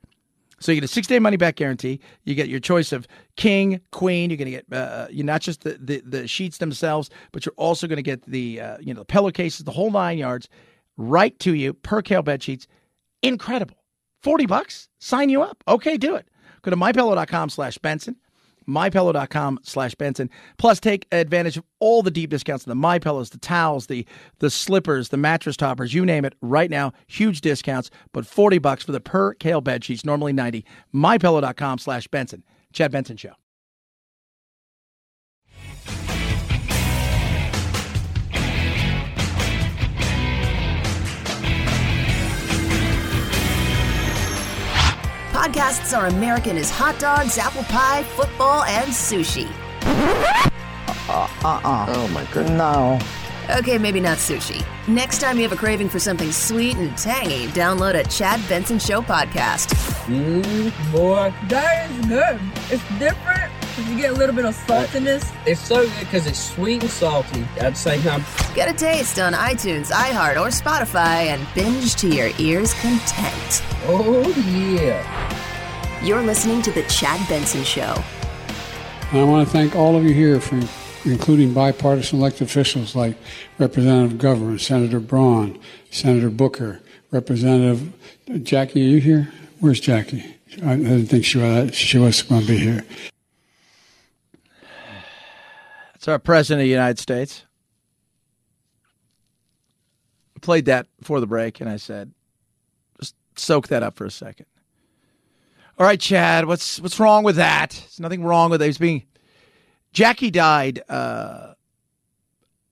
So 0.61 0.71
you 0.71 0.79
get 0.79 0.85
a 0.85 0.87
six 0.87 1.07
day 1.07 1.17
money 1.17 1.37
back 1.37 1.55
guarantee. 1.55 1.99
You 2.23 2.35
get 2.35 2.47
your 2.47 2.59
choice 2.59 2.91
of 2.91 3.07
king, 3.35 3.81
queen. 3.91 4.29
You're 4.29 4.37
going 4.37 4.51
to 4.51 4.51
get 4.51 4.65
uh, 4.71 5.07
you 5.09 5.23
not 5.23 5.41
just 5.41 5.63
the, 5.63 5.79
the, 5.81 6.03
the 6.05 6.27
sheets 6.27 6.59
themselves, 6.59 7.09
but 7.31 7.43
you're 7.45 7.55
also 7.57 7.87
going 7.87 7.97
to 7.97 8.03
get 8.03 8.21
the 8.27 8.61
uh, 8.61 8.77
you 8.79 8.93
know 8.93 8.99
the 8.99 9.05
pillowcases, 9.05 9.65
the 9.65 9.71
whole 9.71 9.89
nine 9.89 10.19
yards, 10.19 10.47
right 10.97 11.37
to 11.39 11.55
you. 11.55 11.73
Percale 11.73 12.21
bed 12.21 12.43
sheets, 12.43 12.67
incredible. 13.23 13.80
Forty 14.21 14.45
bucks, 14.45 14.89
sign 14.99 15.29
you 15.29 15.41
up. 15.41 15.63
Okay, 15.67 15.97
do 15.97 16.15
it. 16.15 16.27
Go 16.61 16.71
to 16.71 16.77
mypillow.com/slash 16.77 17.77
Benson 17.79 18.15
mypillow.com 18.67 19.59
slash 19.63 19.95
benson 19.95 20.29
plus 20.57 20.79
take 20.79 21.07
advantage 21.11 21.57
of 21.57 21.63
all 21.79 22.03
the 22.03 22.11
deep 22.11 22.29
discounts 22.29 22.65
on 22.65 22.69
the 22.69 22.75
my 22.75 22.99
pillows 22.99 23.31
the 23.31 23.37
towels 23.37 23.87
the 23.87 24.05
the 24.39 24.49
slippers 24.49 25.09
the 25.09 25.17
mattress 25.17 25.57
toppers 25.57 25.93
you 25.93 26.05
name 26.05 26.25
it 26.25 26.35
right 26.41 26.69
now 26.69 26.91
huge 27.07 27.41
discounts 27.41 27.89
but 28.13 28.25
40 28.25 28.59
bucks 28.59 28.83
for 28.83 28.91
the 28.91 28.99
Percale 28.99 29.61
bed 29.61 29.83
sheets 29.83 30.05
normally 30.05 30.33
90 30.33 30.65
mypillow.com 30.93 31.79
slash 31.79 32.07
benson 32.07 32.43
chad 32.71 32.91
benson 32.91 33.17
show 33.17 33.33
Podcasts 45.41 45.97
are 45.97 46.05
American 46.05 46.55
as 46.55 46.69
hot 46.69 46.99
dogs, 46.99 47.39
apple 47.39 47.63
pie, 47.63 48.03
football, 48.03 48.61
and 48.65 48.87
sushi. 48.91 49.49
Uh 51.09 51.27
uh. 51.43 51.85
Oh 51.89 52.07
my 52.13 52.23
goodness. 52.25 52.51
No. 52.51 52.99
Okay, 53.57 53.79
maybe 53.79 53.99
not 53.99 54.19
sushi. 54.19 54.63
Next 54.87 55.19
time 55.19 55.37
you 55.37 55.41
have 55.41 55.51
a 55.51 55.55
craving 55.55 55.89
for 55.89 55.97
something 55.97 56.31
sweet 56.31 56.77
and 56.77 56.95
tangy, 56.95 57.47
download 57.47 57.95
a 57.95 58.03
Chad 58.07 58.39
Benson 58.47 58.77
Show 58.77 59.01
podcast. 59.01 59.73
Mmm, 60.05 60.91
boy. 60.91 61.33
That 61.47 61.89
is 61.89 62.05
good. 62.05 62.39
It's 62.69 62.99
different 62.99 63.51
because 63.71 63.89
you 63.89 63.97
get 63.97 64.11
a 64.11 64.13
little 64.13 64.35
bit 64.35 64.45
of 64.45 64.55
saltiness. 64.55 65.31
Uh, 65.31 65.43
it's 65.47 65.61
so 65.61 65.83
good 65.83 65.99
because 65.99 66.27
it's 66.27 66.39
sweet 66.39 66.81
and 66.81 66.91
salty 66.91 67.45
at 67.57 67.71
the 67.71 67.75
same 67.75 68.01
time. 68.01 68.23
Get 68.53 68.69
a 68.69 68.73
taste 68.73 69.19
on 69.19 69.33
iTunes, 69.33 69.91
iHeart, 69.91 70.35
or 70.35 70.47
Spotify 70.49 71.27
and 71.27 71.45
binge 71.55 71.95
to 71.95 72.07
your 72.07 72.29
ears' 72.37 72.73
content. 72.75 73.63
Oh, 73.85 74.27
yeah. 74.47 76.03
You're 76.03 76.21
listening 76.21 76.61
to 76.63 76.71
The 76.71 76.83
Chad 76.83 77.27
Benson 77.29 77.63
Show. 77.63 77.95
I 79.11 79.23
want 79.23 79.47
to 79.47 79.51
thank 79.51 79.75
all 79.75 79.95
of 79.95 80.03
you 80.03 80.13
here 80.13 80.39
for 80.39 80.59
including 81.03 81.53
bipartisan 81.53 82.19
elected 82.19 82.43
officials 82.43 82.95
like 82.95 83.17
Representative 83.57 84.17
McGovern, 84.17 84.59
Senator 84.59 84.99
Braun, 84.99 85.59
Senator 85.89 86.29
Booker, 86.29 86.81
Representative 87.11 87.93
Jackie. 88.43 88.85
Are 88.85 88.89
you 88.89 88.99
here? 88.99 89.31
Where's 89.59 89.79
Jackie? 89.79 90.35
I 90.63 90.75
didn't 90.75 91.07
think 91.07 91.25
she 91.25 91.37
was, 91.37 91.75
she 91.75 91.97
was 91.97 92.21
going 92.23 92.41
to 92.41 92.47
be 92.47 92.57
here. 92.57 92.83
It's 96.01 96.07
our 96.07 96.17
president 96.17 96.61
of 96.61 96.65
the 96.65 96.71
United 96.71 96.97
States. 96.97 97.45
Played 100.41 100.65
that 100.65 100.87
before 100.97 101.19
the 101.19 101.27
break, 101.27 101.61
and 101.61 101.69
I 101.69 101.75
said, 101.77 102.11
just 102.99 103.13
soak 103.35 103.67
that 103.67 103.83
up 103.83 103.97
for 103.97 104.05
a 104.05 104.09
second. 104.09 104.47
All 105.77 105.85
right, 105.85 105.99
Chad, 105.99 106.47
what's 106.47 106.81
what's 106.81 106.99
wrong 106.99 107.23
with 107.23 107.35
that? 107.35 107.69
There's 107.69 107.99
nothing 107.99 108.23
wrong 108.23 108.49
with 108.49 108.63
it. 108.63 108.65
He's 108.65 108.79
being 108.79 109.03
Jackie 109.93 110.31
died 110.31 110.81
uh, 110.89 111.53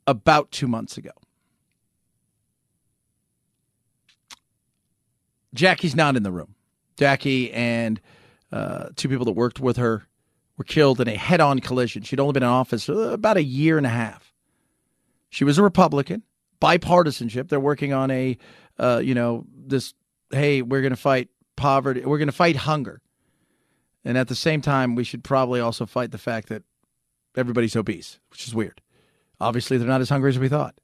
about 0.07 0.49
two 0.49 0.67
months 0.67 0.97
ago. 0.97 1.11
Jackie's 5.53 5.95
not 5.95 6.15
in 6.15 6.23
the 6.23 6.31
room. 6.31 6.55
Jackie 6.97 7.53
and 7.53 8.01
uh, 8.51 8.87
two 8.95 9.07
people 9.07 9.25
that 9.25 9.33
worked 9.33 9.59
with 9.59 9.77
her 9.77 10.08
were 10.59 10.65
killed 10.65 10.99
in 10.99 11.07
a 11.07 11.15
head 11.15 11.39
on 11.39 11.59
collision. 11.59 12.03
She'd 12.03 12.19
only 12.19 12.33
been 12.33 12.43
in 12.43 12.49
office 12.49 12.89
about 12.89 13.37
a 13.37 13.43
year 13.43 13.77
and 13.77 13.87
a 13.87 13.89
half. 13.89 14.33
She 15.29 15.45
was 15.45 15.57
a 15.57 15.63
Republican, 15.63 16.21
bipartisanship. 16.61 17.47
They're 17.47 17.61
working 17.61 17.93
on 17.93 18.11
a, 18.11 18.37
uh, 18.77 19.01
you 19.01 19.15
know, 19.15 19.45
this, 19.55 19.93
hey, 20.31 20.61
we're 20.61 20.81
going 20.81 20.91
to 20.91 20.97
fight 20.97 21.29
poverty, 21.55 22.01
we're 22.01 22.17
going 22.17 22.27
to 22.27 22.33
fight 22.33 22.57
hunger. 22.57 23.01
And 24.03 24.17
at 24.17 24.27
the 24.27 24.35
same 24.35 24.61
time, 24.61 24.95
we 24.95 25.03
should 25.05 25.23
probably 25.23 25.61
also 25.61 25.85
fight 25.85 26.11
the 26.11 26.17
fact 26.17 26.49
that 26.49 26.63
everybody's 27.37 27.75
obese, 27.75 28.19
which 28.29 28.45
is 28.45 28.53
weird. 28.53 28.81
Obviously, 29.39 29.77
they're 29.77 29.87
not 29.87 30.01
as 30.01 30.09
hungry 30.09 30.29
as 30.29 30.39
we 30.39 30.49
thought. 30.49 30.75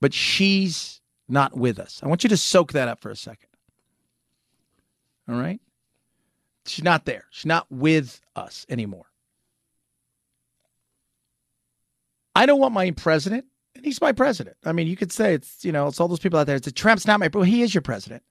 But 0.00 0.14
she's 0.14 1.00
not 1.28 1.56
with 1.56 1.80
us. 1.80 2.00
I 2.04 2.08
want 2.08 2.22
you 2.22 2.28
to 2.28 2.36
soak 2.36 2.72
that 2.72 2.88
up 2.88 3.00
for 3.00 3.10
a 3.10 3.16
second. 3.16 3.48
All 5.28 5.36
right? 5.36 5.60
She's 6.66 6.84
not 6.84 7.04
there. 7.04 7.24
She's 7.30 7.46
not 7.46 7.66
with 7.70 8.20
us 8.36 8.64
anymore. 8.68 9.06
I 12.34 12.46
don't 12.46 12.58
want 12.58 12.74
my 12.74 12.90
president, 12.90 13.44
and 13.76 13.84
he's 13.84 14.00
my 14.00 14.12
president. 14.12 14.56
I 14.64 14.72
mean, 14.72 14.86
you 14.86 14.96
could 14.96 15.12
say 15.12 15.34
it's, 15.34 15.64
you 15.64 15.72
know, 15.72 15.86
it's 15.86 16.00
all 16.00 16.08
those 16.08 16.18
people 16.18 16.38
out 16.38 16.46
there. 16.46 16.56
It's 16.56 16.70
Trump's 16.72 17.06
not 17.06 17.20
my, 17.20 17.28
but 17.28 17.42
he 17.42 17.62
is 17.62 17.74
your 17.74 17.82
president. 17.82 18.22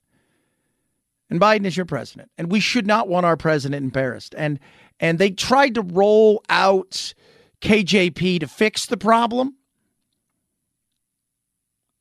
And 1.30 1.40
Biden 1.40 1.66
is 1.66 1.78
your 1.78 1.86
president. 1.86 2.30
And 2.38 2.52
we 2.52 2.60
should 2.60 2.86
not 2.86 3.08
want 3.08 3.26
our 3.26 3.38
president 3.38 3.84
embarrassed. 3.84 4.36
And 4.38 4.60
and 5.00 5.20
they 5.20 5.32
tried 5.32 5.76
to 5.76 5.82
roll 5.82 6.44
out 6.50 7.14
KJP 7.62 8.42
to 8.42 8.48
fix 8.48 8.86
the 8.86 8.98
problem. 8.98 9.56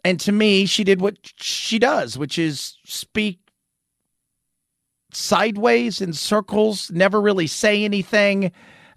And 0.05 0.19
to 0.21 0.33
me, 0.33 0.67
she 0.67 0.85
did 0.85 1.01
what 1.01 1.17
she 1.37 1.79
does, 1.79 2.19
which 2.19 2.39
is 2.39 2.77
speak 2.85 3.39
sideways 5.33 6.03
in 6.03 6.13
circles, 6.13 6.91
never 6.91 7.19
really 7.19 7.47
say 7.47 7.85
anything, 7.87 8.53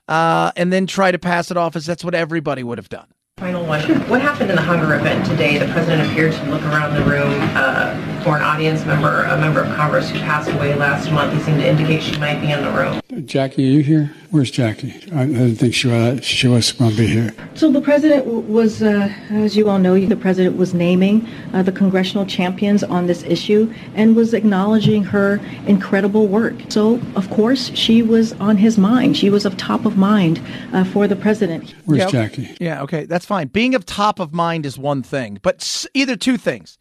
uh, 0.10 0.51
and 0.58 0.74
then 0.74 0.86
try 0.86 1.10
to 1.10 1.18
pass 1.18 1.50
it 1.50 1.56
off 1.56 1.77
as 1.77 1.86
that's 1.86 2.04
what 2.04 2.13
everybody 2.13 2.62
would 2.62 2.77
have 2.77 2.89
done. 2.89 3.08
Final 3.38 3.65
one. 3.65 3.82
What 4.10 4.22
happened 4.22 4.50
in 4.50 4.58
the 4.58 4.62
hunger 4.62 4.96
event 4.96 5.25
today? 5.25 5.58
The 5.58 5.72
president 5.72 6.12
appeared 6.12 6.34
to 6.34 6.44
look 6.50 6.62
around 6.63 6.94
the 6.94 7.06
room 7.06 7.32
uh, 7.56 7.96
for 8.25 8.36
an 8.36 8.41
audience 8.41 8.84
member, 8.86 9.22
a 9.25 9.38
member 9.38 9.62
of 9.62 9.67
Congress 9.75 10.10
who 10.10 10.17
passed 10.17 10.50
away 10.50 10.74
last 10.74 11.12
month. 11.12 11.32
He 11.32 11.39
seemed 11.44 11.60
to 11.60 11.67
indicate 11.70 12.01
she 12.01 12.17
might 12.17 12.41
be 12.41 12.51
in 12.51 12.63
the 12.63 12.72
room. 12.72 13.00
Jackie, 13.27 13.67
are 13.67 13.72
you 13.72 13.84
here? 13.84 14.12
Where's 14.32 14.50
Jackie? 14.50 14.96
I, 15.13 15.27
didn't 15.27 15.58
think 15.58 15.75
she 15.75 15.88
was, 15.88 16.25
she 16.25 16.48
was 16.48 16.72
going 16.72 16.89
to 16.89 16.98
be 16.98 17.05
here. 17.05 17.36
So 17.53 17.72
the 17.72 17.82
president 17.82 18.25
was, 18.25 18.82
uh, 18.82 19.13
as 19.29 19.55
you 19.55 19.70
all 19.70 19.77
know, 19.77 20.03
the 20.03 20.15
president 20.15 20.58
was 20.58 20.74
naming 20.74 21.27
uh, 21.53 21.62
the 21.62 21.72
congressional 21.72 22.25
champions 22.25 22.84
on 22.84 23.05
this 23.05 23.22
issue 23.22 23.72
and 23.94 24.15
was 24.15 24.34
acknowledging 24.34 25.03
her 25.03 25.39
incredible 25.67 26.25
work. 26.27 26.55
So, 26.70 27.00
of 27.15 27.29
course, 27.29 27.70
she 27.75 28.01
was 28.01 28.34
on 28.34 28.58
his 28.58 28.75
mind. 28.79 29.17
She 29.17 29.29
was 29.29 29.46
of 29.46 29.55
top 29.55 29.86
of 29.86 29.98
mind 29.98 30.41
uh, 30.74 30.84
for 30.84 31.08
the 31.08 31.15
president. 31.15 31.75
Where's 31.86 32.00
Yeah, 32.00 32.10
Jackie? 32.10 32.58
Yeah, 32.60 32.82
okay, 32.82 33.05
that's 33.05 33.25
fine. 33.27 33.50
Being 33.50 33.75
of 33.75 33.86
top 33.86 34.20
of 34.20 34.34
mind 34.34 34.65
is 34.65 34.79
one 34.79 35.03
thing, 35.03 35.38
but 35.44 35.58
s- 35.62 35.86
either 35.94 36.15
two 36.15 36.38
things. 36.38 36.79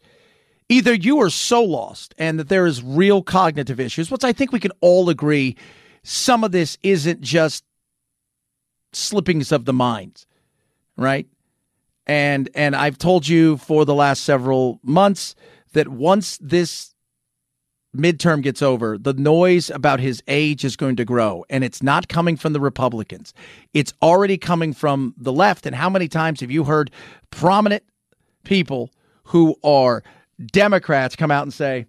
Either 0.67 0.93
you 0.93 1.21
are 1.21 1.29
so 1.29 1.63
lost 1.63 2.15
and 2.17 2.39
that 2.39 2.49
there 2.49 2.65
is 2.65 2.81
real 2.81 3.21
cognitive 3.21 3.79
issues, 3.79 4.09
which 4.09 4.23
I 4.23 4.33
think 4.33 4.51
we 4.51 4.59
can 4.59 4.71
all 4.81 5.09
agree 5.09 5.55
some 6.03 6.43
of 6.43 6.51
this 6.51 6.77
isn't 6.83 7.21
just 7.21 7.63
slippings 8.93 9.51
of 9.51 9.65
the 9.65 9.73
mind, 9.73 10.25
right? 10.97 11.27
And 12.07 12.49
and 12.53 12.75
I've 12.75 12.99
told 12.99 13.27
you 13.27 13.57
for 13.57 13.85
the 13.85 13.95
last 13.95 14.23
several 14.23 14.79
months 14.83 15.35
that 15.73 15.87
once 15.87 16.37
this 16.39 16.93
midterm 17.95 18.41
gets 18.43 18.61
over, 18.61 18.97
the 18.97 19.13
noise 19.13 19.69
about 19.69 19.99
his 19.99 20.21
age 20.27 20.63
is 20.63 20.75
going 20.75 20.95
to 20.97 21.05
grow. 21.05 21.45
And 21.49 21.63
it's 21.63 21.81
not 21.81 22.07
coming 22.07 22.37
from 22.37 22.53
the 22.53 22.59
Republicans. 22.59 23.33
It's 23.73 23.93
already 24.01 24.37
coming 24.37 24.73
from 24.73 25.15
the 25.17 25.33
left. 25.33 25.65
And 25.65 25.75
how 25.75 25.89
many 25.89 26.07
times 26.07 26.41
have 26.41 26.51
you 26.51 26.65
heard 26.65 26.91
prominent 27.31 27.83
people 28.43 28.91
who 29.23 29.55
are 29.63 30.03
Democrats 30.43 31.15
come 31.15 31.31
out 31.31 31.43
and 31.43 31.53
say, 31.53 31.85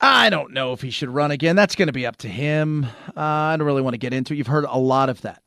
I 0.00 0.30
don't 0.30 0.52
know 0.52 0.72
if 0.72 0.82
he 0.82 0.90
should 0.90 1.08
run 1.08 1.30
again. 1.30 1.56
That's 1.56 1.74
going 1.74 1.86
to 1.86 1.92
be 1.92 2.06
up 2.06 2.16
to 2.18 2.28
him. 2.28 2.84
Uh, 3.16 3.20
I 3.20 3.56
don't 3.56 3.66
really 3.66 3.82
want 3.82 3.94
to 3.94 3.98
get 3.98 4.12
into 4.12 4.34
it. 4.34 4.36
You've 4.36 4.46
heard 4.46 4.66
a 4.68 4.78
lot 4.78 5.08
of 5.08 5.22
that. 5.22 5.42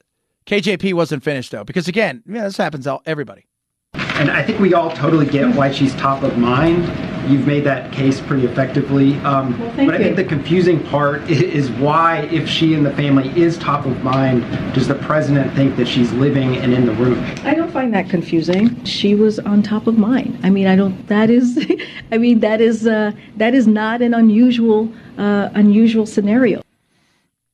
KJP 0.45 0.93
wasn't 0.93 1.23
finished, 1.23 1.51
though, 1.51 1.63
because 1.63 1.87
again, 1.87 2.23
yeah, 2.27 2.43
this 2.45 2.57
happens 2.57 2.85
to 2.85 2.99
everybody. 3.05 3.45
and 3.93 4.31
I 4.31 4.43
think 4.43 4.59
we 4.59 4.73
all 4.73 4.91
totally 4.91 5.27
get 5.27 5.55
why 5.55 5.71
she's 5.71 5.93
top 5.95 6.23
of 6.23 6.37
mind. 6.37 7.08
You've 7.27 7.45
made 7.45 7.63
that 7.65 7.91
case 7.91 8.19
pretty 8.21 8.45
effectively. 8.45 9.15
Um, 9.19 9.59
Well, 9.59 9.71
thank 9.75 9.89
but 9.91 9.95
I 9.95 9.97
think 10.03 10.17
you. 10.17 10.23
the 10.23 10.29
confusing 10.29 10.83
part 10.87 11.29
is 11.29 11.69
why, 11.71 12.21
if 12.31 12.47
she 12.49 12.73
and 12.73 12.85
the 12.85 12.91
family 12.93 13.29
is 13.39 13.57
top 13.57 13.85
of 13.85 14.03
mind, 14.03 14.41
does 14.73 14.87
the 14.87 14.95
president 14.95 15.53
think 15.55 15.75
that 15.77 15.87
she's 15.87 16.11
living 16.13 16.57
and 16.57 16.73
in 16.73 16.85
the 16.85 16.93
room? 16.93 17.23
I 17.43 17.53
don't 17.53 17.71
find 17.71 17.93
that 17.93 18.09
confusing. 18.09 18.83
She 18.85 19.15
was 19.15 19.39
on 19.39 19.61
top 19.61 19.87
of 19.87 19.97
mine. 19.97 20.39
I 20.43 20.49
mean, 20.49 20.67
I 20.67 20.75
don't. 20.75 21.07
That 21.07 21.29
is, 21.29 21.59
I 22.11 22.17
mean, 22.17 22.39
that 22.39 22.61
is 22.61 22.87
uh, 22.87 23.11
that 23.37 23.53
is 23.53 23.67
not 23.67 24.01
an 24.01 24.13
unusual 24.13 24.91
uh, 25.17 25.49
unusual 25.53 26.05
scenario. 26.05 26.61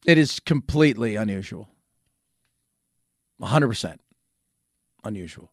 It 0.05 0.17
is 0.17 0.39
completely 0.39 1.15
unusual. 1.15 1.67
100% 3.41 3.98
unusual. 5.03 5.51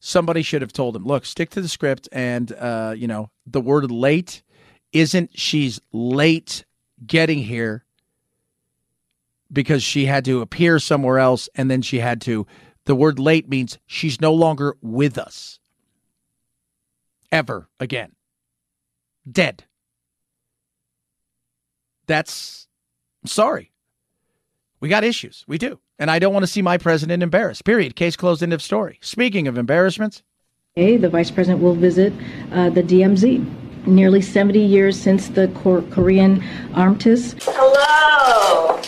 Somebody 0.00 0.42
should 0.42 0.62
have 0.62 0.72
told 0.72 0.94
him, 0.94 1.04
look, 1.04 1.24
stick 1.24 1.50
to 1.50 1.60
the 1.60 1.68
script. 1.68 2.08
And, 2.12 2.52
uh, 2.52 2.94
you 2.96 3.08
know, 3.08 3.30
the 3.46 3.60
word 3.60 3.90
late 3.90 4.42
isn't 4.92 5.38
she's 5.38 5.80
late 5.92 6.64
getting 7.04 7.38
here 7.38 7.84
because 9.52 9.82
she 9.82 10.06
had 10.06 10.24
to 10.26 10.40
appear 10.40 10.78
somewhere 10.78 11.18
else 11.18 11.48
and 11.54 11.70
then 11.70 11.82
she 11.82 11.98
had 11.98 12.20
to. 12.22 12.46
The 12.84 12.94
word 12.94 13.18
late 13.18 13.48
means 13.48 13.78
she's 13.86 14.20
no 14.20 14.32
longer 14.32 14.76
with 14.80 15.18
us 15.18 15.58
ever 17.30 17.68
again. 17.78 18.12
Dead. 19.30 19.64
That's 22.06 22.66
sorry. 23.26 23.72
We 24.80 24.88
got 24.88 25.04
issues. 25.04 25.44
We 25.46 25.58
do. 25.58 25.80
And 25.98 26.10
I 26.10 26.18
don't 26.18 26.32
want 26.32 26.44
to 26.44 26.46
see 26.48 26.62
my 26.62 26.78
president 26.78 27.22
embarrassed. 27.22 27.64
Period. 27.64 27.96
Case 27.96 28.16
closed. 28.16 28.42
End 28.42 28.52
of 28.52 28.62
story. 28.62 28.98
Speaking 29.02 29.48
of 29.48 29.58
embarrassments, 29.58 30.22
hey, 30.76 30.96
the 30.96 31.08
vice 31.08 31.30
president 31.30 31.62
will 31.62 31.74
visit 31.74 32.12
uh, 32.52 32.70
the 32.70 32.82
DMZ. 32.82 33.54
Nearly 33.86 34.20
70 34.20 34.58
years 34.58 35.00
since 35.00 35.28
the 35.28 35.48
Kor- 35.48 35.82
Korean 35.82 36.44
armistice. 36.74 37.34
Hello. 37.42 38.78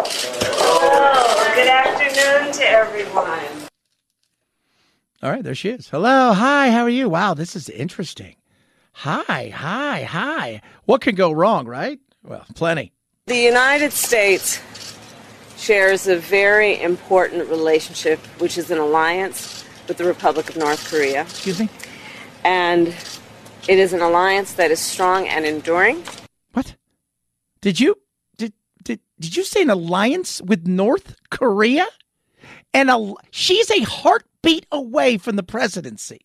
Hello. 0.00 1.54
Good 1.54 1.68
afternoon 1.68 2.52
to 2.54 2.64
everyone. 2.68 3.68
all 5.22 5.30
right, 5.30 5.44
there 5.44 5.54
she 5.54 5.68
is. 5.70 5.88
Hello. 5.88 6.32
Hi. 6.32 6.70
How 6.70 6.82
are 6.82 6.88
you? 6.88 7.08
Wow, 7.08 7.34
this 7.34 7.54
is 7.54 7.68
interesting. 7.68 8.34
Hi. 8.92 9.52
Hi. 9.54 10.02
Hi. 10.02 10.60
What 10.86 11.02
could 11.02 11.14
go 11.16 11.30
wrong, 11.30 11.66
right? 11.66 12.00
Well, 12.24 12.44
plenty. 12.56 12.92
The 13.26 13.36
United 13.36 13.92
States 13.92 14.60
shares 15.58 16.06
a 16.06 16.16
very 16.16 16.80
important 16.80 17.48
relationship, 17.50 18.18
which 18.40 18.56
is 18.56 18.70
an 18.70 18.78
alliance 18.78 19.64
with 19.88 19.96
the 19.96 20.04
Republic 20.04 20.48
of 20.48 20.56
North 20.56 20.88
Korea. 20.90 21.22
Excuse 21.22 21.60
me? 21.60 21.68
And 22.44 22.88
it 23.68 23.78
is 23.78 23.92
an 23.92 24.00
alliance 24.00 24.54
that 24.54 24.70
is 24.70 24.80
strong 24.80 25.26
and 25.26 25.44
enduring. 25.44 26.02
What? 26.52 26.76
Did 27.60 27.80
you 27.80 27.96
did 28.36 28.52
did 28.84 29.00
did 29.18 29.36
you 29.36 29.44
say 29.44 29.62
an 29.62 29.70
alliance 29.70 30.40
with 30.42 30.66
North 30.66 31.16
Korea? 31.30 31.86
And 32.74 32.90
a, 32.90 33.14
she's 33.30 33.70
a 33.70 33.80
heartbeat 33.80 34.66
away 34.70 35.18
from 35.18 35.36
the 35.36 35.42
presidency. 35.42 36.20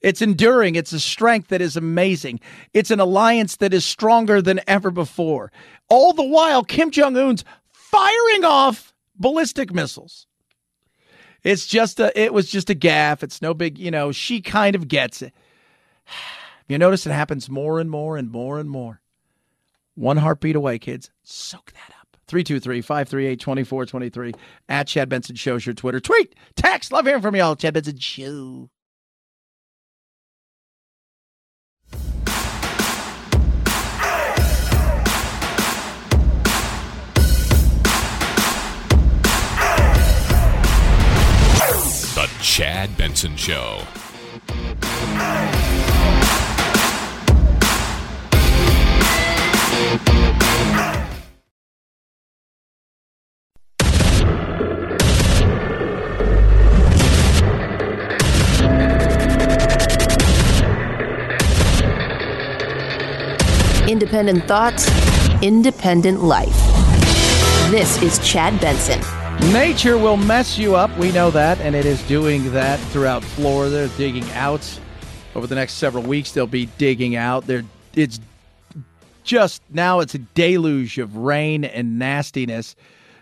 It's 0.00 0.22
enduring. 0.22 0.74
It's 0.74 0.92
a 0.92 1.00
strength 1.00 1.48
that 1.48 1.60
is 1.60 1.76
amazing. 1.76 2.40
It's 2.74 2.90
an 2.90 3.00
alliance 3.00 3.56
that 3.56 3.72
is 3.72 3.84
stronger 3.84 4.42
than 4.42 4.60
ever 4.66 4.90
before. 4.90 5.52
All 5.88 6.12
the 6.12 6.22
while, 6.22 6.64
Kim 6.64 6.90
Jong 6.90 7.16
Un's 7.16 7.44
firing 7.96 8.44
off 8.44 8.94
ballistic 9.18 9.72
missiles. 9.72 10.26
It's 11.42 11.66
just 11.66 12.00
a. 12.00 12.18
It 12.20 12.32
was 12.32 12.50
just 12.50 12.70
a 12.70 12.74
gaffe. 12.74 13.22
It's 13.22 13.40
no 13.40 13.54
big. 13.54 13.78
You 13.78 13.90
know, 13.90 14.12
she 14.12 14.40
kind 14.40 14.74
of 14.74 14.88
gets 14.88 15.22
it. 15.22 15.32
You 16.68 16.78
notice 16.78 17.06
it 17.06 17.12
happens 17.12 17.48
more 17.48 17.78
and 17.78 17.88
more 17.88 18.16
and 18.16 18.28
more 18.28 18.58
and 18.58 18.68
more. 18.68 19.00
One 19.94 20.16
heartbeat 20.16 20.56
away, 20.56 20.80
kids. 20.80 21.12
Soak 21.22 21.72
that 21.74 21.94
up. 22.00 22.16
323 22.26 22.80
538 22.80 23.38
2423 23.38 24.34
at 24.68 24.88
Chad 24.88 25.08
Benson 25.08 25.36
Show's 25.36 25.64
your 25.64 25.76
Twitter. 25.76 26.00
Tweet, 26.00 26.34
text. 26.56 26.90
Love 26.90 27.06
hearing 27.06 27.22
from 27.22 27.36
y'all. 27.36 27.54
Chad 27.54 27.74
Benson 27.74 27.98
Show. 27.98 28.68
Chad 42.56 42.96
Benson 42.96 43.36
Show. 43.36 43.82
Independent 63.86 64.44
thoughts, 64.44 64.88
independent 65.42 66.22
life. 66.22 66.48
This 67.70 68.00
is 68.00 68.18
Chad 68.26 68.58
Benson. 68.62 69.15
Nature 69.52 69.96
will 69.96 70.16
mess 70.16 70.58
you 70.58 70.74
up. 70.74 70.96
We 70.98 71.12
know 71.12 71.30
that, 71.30 71.58
and 71.60 71.74
it 71.74 71.86
is 71.86 72.02
doing 72.08 72.52
that 72.52 72.78
throughout 72.90 73.22
Florida. 73.22 73.70
They're 73.70 73.96
digging 73.96 74.28
out 74.32 74.80
over 75.34 75.46
the 75.46 75.54
next 75.54 75.74
several 75.74 76.02
weeks. 76.02 76.32
They'll 76.32 76.46
be 76.46 76.66
digging 76.78 77.16
out. 77.16 77.46
They're 77.46 77.64
it's 77.94 78.20
just 79.24 79.62
now 79.70 80.00
it's 80.00 80.14
a 80.14 80.18
deluge 80.18 80.98
of 80.98 81.16
rain 81.16 81.64
and 81.64 81.98
nastiness. 81.98 82.76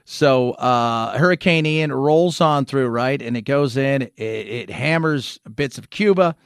So 0.04 0.52
uh, 0.52 1.16
Hurricane 1.16 1.66
Ian 1.66 1.92
rolls 1.92 2.40
on 2.40 2.66
through, 2.66 2.88
right, 2.88 3.20
and 3.20 3.36
it 3.36 3.42
goes 3.42 3.76
in. 3.76 4.02
It, 4.02 4.12
it 4.18 4.70
hammers 4.70 5.38
bits 5.56 5.78
of 5.78 5.90
Cuba, 5.90 6.36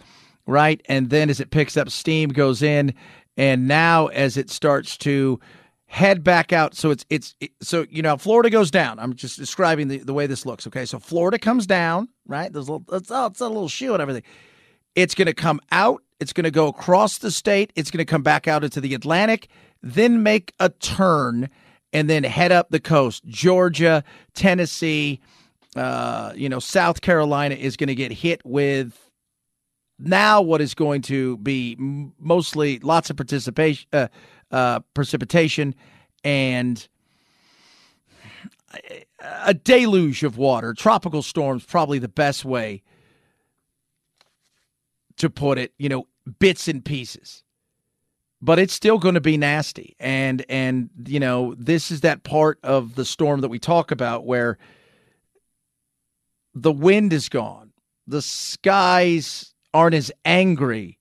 right, 0.47 0.81
and 0.87 1.11
then 1.11 1.29
as 1.29 1.41
it 1.41 1.51
picks 1.51 1.77
up 1.77 1.91
steam, 1.91 2.31
goes 2.31 2.63
in, 2.63 2.95
and 3.37 3.67
now 3.67 4.07
as 4.09 4.37
it 4.37 4.51
starts 4.51 4.97
to 4.99 5.41
head 5.89 6.23
back 6.23 6.53
out. 6.53 6.75
So 6.77 6.91
it's 6.91 7.05
it's 7.11 7.35
it, 7.41 7.51
so 7.61 7.87
you 7.91 8.03
know 8.03 8.17
Florida 8.17 8.51
goes 8.51 8.71
down. 8.71 8.99
I'm 8.99 9.15
just 9.15 9.37
describing 9.37 9.89
the, 9.89 9.99
the 9.99 10.15
way 10.15 10.27
this 10.27 10.47
looks. 10.47 10.67
Okay, 10.67 10.85
so 10.85 10.99
Florida 10.99 11.39
comes 11.39 11.67
down, 11.67 12.09
right? 12.27 12.53
There's 12.53 12.69
a 12.69 12.73
little 12.73 12.95
it's, 12.95 13.11
oh, 13.11 13.27
it's 13.27 13.41
a 13.41 13.49
little 13.49 13.69
shoe 13.69 13.95
and 13.95 14.01
everything. 14.01 14.23
It's 14.95 15.15
going 15.15 15.27
to 15.27 15.35
come 15.35 15.61
out. 15.73 16.03
It's 16.21 16.33
going 16.33 16.45
to 16.45 16.51
go 16.51 16.69
across 16.69 17.19
the 17.19 17.31
state. 17.31 17.73
It's 17.75 17.91
going 17.91 18.05
to 18.05 18.11
come 18.11 18.23
back 18.23 18.47
out 18.47 18.65
into 18.65 18.81
the 18.81 18.95
Atlantic, 18.95 19.49
then 19.83 20.23
make 20.23 20.53
a 20.61 20.69
turn, 20.69 21.49
and 21.93 22.11
then 22.11 22.25
head 22.25 22.53
up 22.53 22.71
the 22.71 22.81
coast. 22.81 23.25
Georgia, 23.25 24.03
Tennessee, 24.35 25.21
uh, 25.77 26.33
you 26.35 26.49
know, 26.49 26.59
South 26.59 27.01
Carolina 27.01 27.55
is 27.55 27.77
going 27.77 27.89
to 27.89 27.95
get 27.95 28.13
hit 28.13 28.45
with 28.45 29.09
now 29.99 30.41
what 30.43 30.61
is 30.61 30.75
going 30.75 31.03
to 31.03 31.37
be 31.39 31.77
mostly 32.19 32.79
lots 32.81 33.11
of 33.11 33.17
participation, 33.17 33.89
uh, 33.93 34.09
uh, 34.51 34.81
precipitation, 34.95 35.75
and 36.25 36.89
a- 39.21 39.55
deluge 39.55 40.23
of 40.23 40.37
water. 40.37 40.75
Tropical 40.75 41.23
storms, 41.23 41.65
probably 41.65 41.99
the 41.99 42.09
best 42.09 42.45
way 42.45 42.83
to 45.17 45.31
put 45.31 45.59
it. 45.59 45.73
You 45.79 45.89
know, 45.89 46.07
bits 46.39 46.69
and 46.69 46.85
pieces, 46.85 47.43
but 48.41 48.59
it's 48.59 48.75
still 48.75 48.99
going 48.99 49.15
to 49.15 49.21
be 49.21 49.37
nasty. 49.37 49.97
And 49.99 50.45
and 50.49 50.91
you 51.07 51.21
know, 51.21 51.55
this 51.59 51.91
is 51.91 52.03
that 52.03 52.23
part 52.25 52.59
of 52.63 52.95
the 52.95 53.05
storm 53.05 53.41
that 53.41 53.49
we 53.49 53.59
talk 53.59 53.91
about 53.91 54.27
where 54.27 54.59
the 56.55 56.73
wind 56.73 57.13
is 57.13 57.29
gone, 57.29 57.73
the 58.07 58.23
skies 58.23 59.55
aren't 59.73 59.95
as 59.95 60.11
angry, 60.25 60.98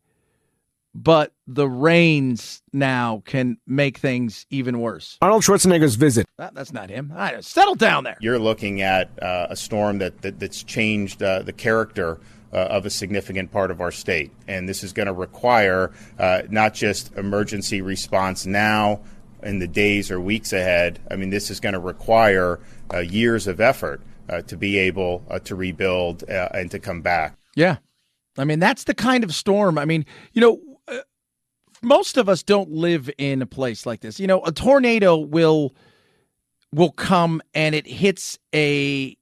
but 0.98 1.32
the 1.46 1.70
rains 1.70 2.64
now 2.74 3.22
can 3.26 3.58
make 3.68 4.00
things 4.00 4.48
even 4.50 4.80
worse. 4.80 5.18
Arnold 5.22 5.44
Schwarzenegger's 5.44 5.94
visit. 5.94 6.26
That, 6.38 6.56
that's 6.56 6.74
not 6.74 6.90
him. 6.90 7.12
All 7.12 7.20
right, 7.20 7.44
settle 7.46 7.76
down 7.76 8.04
there. 8.04 8.18
You're 8.20 8.40
looking 8.40 8.82
at 8.82 9.12
uh, 9.22 9.48
a 9.52 9.56
storm 9.56 10.00
that, 10.00 10.24
that 10.24 10.40
that's 10.40 10.64
changed 10.64 11.22
uh, 11.22 11.44
the 11.44 11.54
character 11.54 12.20
uh, 12.52 12.58
of 12.58 12.88
a 12.88 12.90
significant 12.90 13.52
part 13.52 13.70
of 13.70 13.80
our 13.80 13.92
state, 13.92 14.32
and 14.48 14.68
this 14.68 14.84
is 14.84 14.92
going 14.92 15.06
to 15.06 15.14
require 15.14 15.92
uh, 16.18 16.42
not 16.50 16.74
just 16.74 17.16
emergency 17.16 17.82
response 17.82 18.48
now 18.48 19.02
in 19.44 19.60
the 19.60 19.68
days 19.68 20.10
or 20.10 20.20
weeks 20.20 20.52
ahead. 20.52 21.00
I 21.12 21.16
mean, 21.16 21.30
this 21.30 21.52
is 21.52 21.60
going 21.60 21.74
to 21.74 21.80
require 21.80 22.60
uh, 22.92 23.00
years 23.00 23.46
of 23.46 23.62
effort 23.62 24.02
uh, 24.30 24.42
to 24.44 24.58
be 24.58 24.80
able 24.80 25.24
uh, 25.30 25.38
to 25.40 25.56
rebuild 25.56 26.28
uh, 26.28 26.50
and 26.56 26.72
to 26.72 26.80
come 26.80 27.02
back. 27.02 27.38
Yeah. 27.56 27.78
I 28.40 28.44
mean, 28.44 28.60
that's 28.60 28.84
the 28.84 28.94
kind 28.94 29.24
of 29.24 29.34
storm. 29.34 29.78
I 29.78 29.86
mean, 29.86 30.06
you 30.34 30.42
know, 30.42 30.60
most 31.88 32.18
of 32.18 32.30
us 32.30 32.44
don't 32.44 32.70
live 32.70 33.10
in 33.18 33.42
a 33.42 33.46
place 33.46 33.86
like 33.86 34.02
this. 34.02 34.20
You 34.20 34.28
know, 34.28 34.44
a 34.44 34.52
tornado 34.52 35.18
will 35.18 35.74
will 36.74 36.92
come 36.92 37.42
and 37.54 37.74
it 37.74 37.88
hits 37.88 38.38
a 38.54 39.18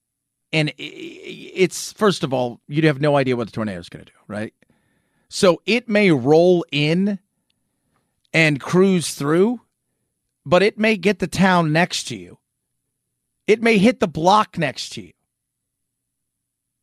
and 0.52 0.74
it's 0.78 1.94
first 1.94 2.24
of 2.24 2.34
all, 2.34 2.60
you'd 2.68 2.84
have 2.86 3.00
no 3.00 3.18
idea 3.18 3.36
what 3.36 3.48
the 3.48 3.52
tornado 3.52 3.80
is 3.80 3.90
going 3.90 4.06
to 4.06 4.12
do, 4.12 4.18
right? 4.28 4.54
So 5.30 5.62
it 5.66 5.88
may 5.88 6.12
roll 6.12 6.66
in 6.72 7.20
and 8.34 8.60
cruise 8.60 9.14
through, 9.14 9.62
but 10.46 10.64
it 10.64 10.78
may 10.78 10.98
get 10.98 11.20
the 11.20 11.28
town 11.28 11.72
next 11.72 12.06
to 12.06 12.18
you. 12.18 12.38
It 13.48 13.62
may 13.62 13.78
hit 13.78 14.00
the 14.00 14.08
block 14.08 14.58
next 14.58 14.90
to 14.94 15.02
you. 15.02 15.12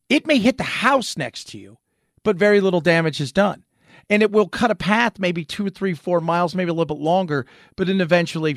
It 0.09 0.27
may 0.27 0.37
hit 0.37 0.57
the 0.57 0.63
house 0.63 1.17
next 1.17 1.49
to 1.49 1.57
you, 1.57 1.77
but 2.23 2.35
very 2.35 2.61
little 2.61 2.81
damage 2.81 3.19
is 3.19 3.31
done. 3.31 3.63
And 4.09 4.21
it 4.21 4.31
will 4.31 4.47
cut 4.47 4.71
a 4.71 4.75
path 4.75 5.19
maybe 5.19 5.45
two 5.45 5.69
three, 5.69 5.93
four 5.93 6.21
miles, 6.21 6.55
maybe 6.55 6.69
a 6.69 6.73
little 6.73 6.95
bit 6.95 7.01
longer, 7.01 7.45
but 7.75 7.87
then 7.87 8.01
eventually 8.01 8.55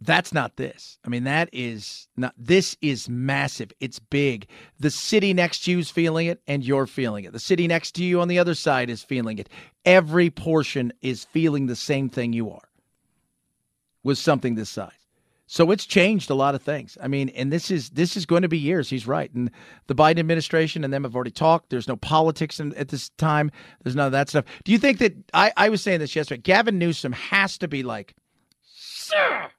that's 0.00 0.34
not 0.34 0.56
this. 0.56 0.98
I 1.04 1.08
mean, 1.08 1.24
that 1.24 1.48
is 1.52 2.08
not, 2.16 2.34
this 2.36 2.76
is 2.82 3.08
massive. 3.08 3.72
It's 3.80 3.98
big. 3.98 4.46
The 4.78 4.90
city 4.90 5.32
next 5.32 5.64
to 5.64 5.70
you 5.70 5.78
is 5.78 5.90
feeling 5.90 6.26
it, 6.26 6.42
and 6.46 6.62
you're 6.64 6.86
feeling 6.86 7.24
it. 7.24 7.32
The 7.32 7.38
city 7.38 7.66
next 7.66 7.92
to 7.92 8.04
you 8.04 8.20
on 8.20 8.28
the 8.28 8.38
other 8.38 8.54
side 8.54 8.90
is 8.90 9.02
feeling 9.02 9.38
it. 9.38 9.48
Every 9.84 10.28
portion 10.28 10.92
is 11.00 11.24
feeling 11.24 11.66
the 11.66 11.76
same 11.76 12.10
thing 12.10 12.32
you 12.32 12.50
are 12.50 12.68
with 14.02 14.18
something 14.18 14.56
this 14.56 14.70
size. 14.70 14.90
So 15.46 15.70
it's 15.70 15.84
changed 15.84 16.30
a 16.30 16.34
lot 16.34 16.54
of 16.54 16.62
things. 16.62 16.96
I 17.02 17.08
mean, 17.08 17.28
and 17.30 17.52
this 17.52 17.70
is 17.70 17.90
this 17.90 18.16
is 18.16 18.24
going 18.24 18.42
to 18.42 18.48
be 18.48 18.58
years. 18.58 18.88
He's 18.88 19.06
right, 19.06 19.32
and 19.34 19.50
the 19.88 19.94
Biden 19.94 20.18
administration 20.18 20.84
and 20.84 20.92
them 20.92 21.04
have 21.04 21.14
already 21.14 21.30
talked. 21.30 21.68
There's 21.70 21.88
no 21.88 21.96
politics 21.96 22.60
in, 22.60 22.74
at 22.74 22.88
this 22.88 23.10
time. 23.10 23.50
There's 23.82 23.94
none 23.94 24.06
of 24.06 24.12
that 24.12 24.30
stuff. 24.30 24.46
Do 24.64 24.72
you 24.72 24.78
think 24.78 24.98
that 24.98 25.14
I, 25.34 25.52
I 25.56 25.68
was 25.68 25.82
saying 25.82 26.00
this 26.00 26.16
yesterday? 26.16 26.40
Gavin 26.40 26.78
Newsom 26.78 27.12
has 27.12 27.58
to 27.58 27.68
be 27.68 27.82
like, 27.82 28.14
sir, 28.62 29.50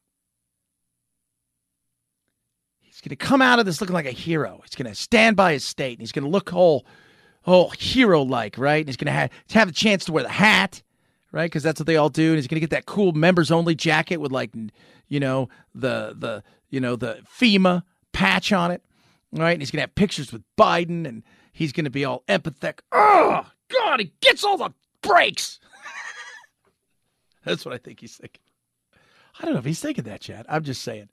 He's 2.95 3.01
going 3.01 3.09
to 3.09 3.17
come 3.17 3.41
out 3.41 3.59
of 3.59 3.65
this 3.65 3.81
looking 3.81 3.93
like 3.93 4.05
a 4.05 4.11
hero. 4.11 4.61
He's 4.63 4.75
going 4.75 4.89
to 4.89 4.95
stand 4.95 5.35
by 5.35 5.51
his 5.51 5.65
state, 5.65 5.93
and 5.93 5.99
he's 5.99 6.13
going 6.13 6.23
to 6.23 6.29
look 6.29 6.49
whole, 6.49 6.85
whole 7.41 7.71
hero 7.71 8.21
like, 8.21 8.57
right? 8.57 8.79
And 8.79 8.87
he's 8.87 8.95
going 8.95 9.07
to 9.07 9.11
have, 9.11 9.31
to 9.49 9.59
have 9.59 9.67
a 9.67 9.73
chance 9.73 10.05
to 10.05 10.13
wear 10.13 10.23
the 10.23 10.29
hat, 10.29 10.81
right? 11.35 11.45
Because 11.45 11.61
that's 11.61 11.79
what 11.79 11.85
they 11.85 11.97
all 11.97 12.09
do. 12.09 12.29
And 12.29 12.37
he's 12.37 12.47
going 12.47 12.55
to 12.55 12.61
get 12.61 12.69
that 12.71 12.85
cool 12.85 13.11
members 13.11 13.51
only 13.51 13.75
jacket 13.75 14.17
with 14.17 14.31
like, 14.31 14.51
you 15.07 15.19
know, 15.19 15.49
the 15.75 16.15
the 16.17 16.43
you 16.69 16.79
know 16.79 16.95
the 16.95 17.19
FEMA 17.37 17.83
patch 18.13 18.51
on 18.51 18.71
it, 18.71 18.81
right? 19.33 19.51
And 19.51 19.61
he's 19.61 19.69
going 19.69 19.79
to 19.79 19.83
have 19.83 19.93
pictures 19.93 20.31
with 20.31 20.41
Biden, 20.57 21.05
and 21.05 21.21
he's 21.51 21.73
going 21.73 21.83
to 21.83 21.91
be 21.91 22.05
all 22.05 22.23
empathetic. 22.27 22.79
Oh 22.91 23.45
God, 23.67 23.99
he 23.99 24.13
gets 24.21 24.43
all 24.43 24.57
the 24.57 24.71
breaks. 25.01 25.59
that's 27.43 27.65
what 27.65 27.75
I 27.75 27.77
think 27.77 27.99
he's 27.99 28.15
thinking. 28.15 28.41
I 29.39 29.43
don't 29.43 29.53
know 29.53 29.59
if 29.59 29.65
he's 29.65 29.81
thinking 29.81 30.05
that, 30.05 30.21
Chad. 30.21 30.45
I'm 30.49 30.63
just 30.63 30.81
saying. 30.81 31.09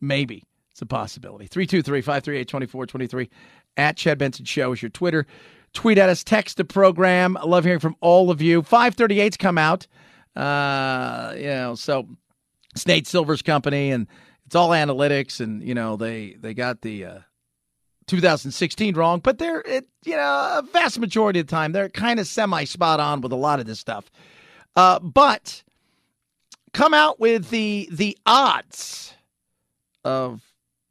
Maybe. 0.00 0.44
It's 0.70 0.80
a 0.80 0.86
possibility. 0.86 1.48
323 1.48 2.00
538 2.02 2.46
2423 2.46 3.30
at 3.76 3.96
Chad 3.96 4.16
Benson 4.16 4.44
Show 4.44 4.70
is 4.70 4.80
your 4.80 4.90
Twitter. 4.90 5.26
Tweet 5.74 5.98
at 5.98 6.08
us, 6.08 6.24
text 6.24 6.56
the 6.56 6.64
program. 6.64 7.36
I 7.36 7.44
love 7.44 7.64
hearing 7.64 7.80
from 7.80 7.96
all 8.00 8.30
of 8.30 8.40
you. 8.40 8.62
538's 8.62 9.36
come 9.36 9.58
out. 9.58 9.86
Uh, 10.34 11.34
you 11.36 11.46
know, 11.46 11.74
so 11.74 12.08
it's 12.74 12.86
Nate 12.86 13.06
Silver's 13.06 13.42
company, 13.42 13.90
and 13.90 14.06
it's 14.46 14.54
all 14.54 14.70
analytics, 14.70 15.40
and, 15.40 15.62
you 15.62 15.74
know, 15.74 15.96
they, 15.96 16.36
they 16.40 16.54
got 16.54 16.80
the. 16.82 17.04
Uh, 17.04 17.18
2016 18.08 18.94
wrong, 18.94 19.20
but 19.20 19.38
they're, 19.38 19.60
it, 19.60 19.86
you 20.04 20.16
know, 20.16 20.22
a 20.58 20.62
vast 20.72 20.98
majority 20.98 21.40
of 21.40 21.46
the 21.46 21.50
time, 21.50 21.72
they're 21.72 21.90
kind 21.90 22.18
of 22.18 22.26
semi 22.26 22.64
spot 22.64 23.00
on 23.00 23.20
with 23.20 23.32
a 23.32 23.36
lot 23.36 23.60
of 23.60 23.66
this 23.66 23.78
stuff. 23.78 24.10
Uh, 24.74 24.98
but 24.98 25.62
come 26.72 26.94
out 26.94 27.20
with 27.20 27.50
the 27.50 27.88
the 27.92 28.16
odds 28.26 29.14
of 30.04 30.42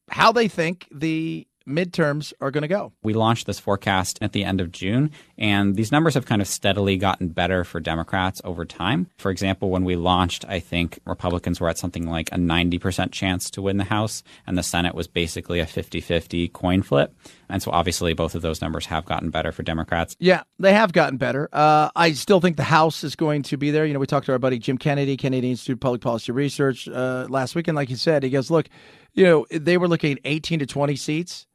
how 0.09 0.31
they 0.31 0.47
think 0.47 0.87
the 0.91 1.46
midterms 1.67 2.33
are 2.41 2.51
going 2.51 2.61
to 2.63 2.67
go. 2.67 2.93
We 3.03 3.13
launched 3.13 3.45
this 3.45 3.59
forecast 3.59 4.17
at 4.21 4.31
the 4.31 4.43
end 4.43 4.61
of 4.61 4.71
June, 4.71 5.11
and 5.37 5.75
these 5.75 5.91
numbers 5.91 6.13
have 6.13 6.25
kind 6.25 6.41
of 6.41 6.47
steadily 6.47 6.97
gotten 6.97 7.29
better 7.29 7.63
for 7.63 7.79
Democrats 7.79 8.41
over 8.43 8.65
time. 8.65 9.07
For 9.17 9.29
example, 9.29 9.69
when 9.69 9.83
we 9.83 9.95
launched, 9.95 10.45
I 10.47 10.59
think 10.59 10.99
Republicans 11.05 11.59
were 11.59 11.69
at 11.69 11.77
something 11.77 12.09
like 12.09 12.31
a 12.31 12.35
90% 12.35 13.11
chance 13.11 13.49
to 13.51 13.61
win 13.61 13.77
the 13.77 13.83
House, 13.83 14.23
and 14.45 14.57
the 14.57 14.63
Senate 14.63 14.95
was 14.95 15.07
basically 15.07 15.59
a 15.59 15.65
50 15.65 16.01
50 16.01 16.47
coin 16.49 16.81
flip. 16.81 17.13
And 17.49 17.63
so 17.63 17.71
obviously, 17.71 18.13
both 18.13 18.35
of 18.35 18.41
those 18.41 18.61
numbers 18.61 18.85
have 18.87 19.05
gotten 19.05 19.29
better 19.29 19.51
for 19.51 19.63
Democrats. 19.63 20.15
Yeah, 20.19 20.43
they 20.59 20.73
have 20.73 20.91
gotten 20.91 21.17
better. 21.17 21.47
Uh, 21.53 21.89
I 21.95 22.11
still 22.13 22.41
think 22.41 22.57
the 22.57 22.63
House 22.63 23.03
is 23.03 23.15
going 23.15 23.43
to 23.43 23.57
be 23.57 23.71
there. 23.71 23.85
You 23.85 23.93
know, 23.93 23.99
we 23.99 24.07
talked 24.07 24.25
to 24.25 24.33
our 24.33 24.39
buddy 24.39 24.59
Jim 24.59 24.77
Kennedy, 24.77 25.15
Kennedy 25.17 25.51
Institute 25.51 25.75
of 25.75 25.79
Public 25.79 26.01
Policy 26.01 26.31
Research, 26.31 26.87
uh, 26.87 27.27
last 27.29 27.55
week, 27.55 27.67
and 27.67 27.75
like 27.75 27.89
he 27.89 27.95
said, 27.95 28.23
he 28.23 28.29
goes, 28.29 28.51
look, 28.51 28.67
you 29.13 29.23
know, 29.23 29.45
they 29.51 29.77
were 29.77 29.87
looking 29.87 30.13
at 30.13 30.19
18 30.25 30.59
to 30.59 30.65
20 30.65 30.95
seats. 30.95 31.47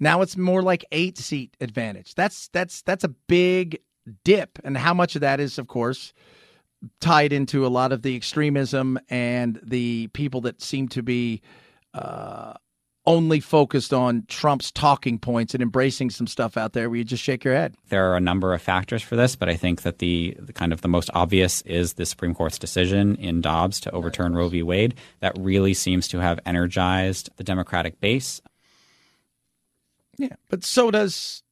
Now 0.00 0.22
it's 0.22 0.36
more 0.36 0.62
like 0.62 0.84
eight 0.92 1.18
seat 1.18 1.56
advantage. 1.60 2.14
That's 2.14 2.48
that's 2.48 2.82
that's 2.82 3.04
a 3.04 3.08
big 3.08 3.80
dip, 4.24 4.58
and 4.64 4.76
how 4.76 4.94
much 4.94 5.14
of 5.14 5.20
that 5.20 5.40
is, 5.40 5.58
of 5.58 5.68
course, 5.68 6.12
tied 7.00 7.32
into 7.32 7.66
a 7.66 7.68
lot 7.68 7.92
of 7.92 8.02
the 8.02 8.16
extremism 8.16 8.98
and 9.08 9.60
the 9.62 10.08
people 10.08 10.40
that 10.42 10.62
seem 10.62 10.88
to 10.88 11.02
be 11.02 11.42
uh, 11.94 12.54
only 13.06 13.40
focused 13.40 13.94
on 13.94 14.22
Trump's 14.28 14.70
talking 14.70 15.18
points 15.18 15.54
and 15.54 15.62
embracing 15.62 16.10
some 16.10 16.26
stuff 16.26 16.58
out 16.58 16.74
there 16.74 16.90
where 16.90 16.98
you 16.98 17.04
just 17.04 17.22
shake 17.22 17.42
your 17.42 17.54
head. 17.54 17.74
There 17.88 18.10
are 18.10 18.16
a 18.16 18.20
number 18.20 18.52
of 18.52 18.60
factors 18.60 19.02
for 19.02 19.16
this, 19.16 19.34
but 19.34 19.48
I 19.48 19.56
think 19.56 19.80
that 19.82 19.98
the, 19.98 20.36
the 20.38 20.52
kind 20.52 20.74
of 20.74 20.82
the 20.82 20.88
most 20.88 21.08
obvious 21.14 21.62
is 21.62 21.94
the 21.94 22.04
Supreme 22.04 22.34
Court's 22.34 22.58
decision 22.58 23.16
in 23.16 23.40
Dobbs 23.40 23.80
to 23.80 23.90
overturn 23.92 24.34
Roe 24.34 24.50
v. 24.50 24.62
Wade. 24.62 24.94
That 25.20 25.36
really 25.38 25.72
seems 25.72 26.06
to 26.08 26.18
have 26.18 26.38
energized 26.44 27.30
the 27.36 27.44
Democratic 27.44 27.98
base. 27.98 28.42
Yeah, 30.18 30.34
but 30.48 30.64
so 30.64 30.90
does 30.90 31.42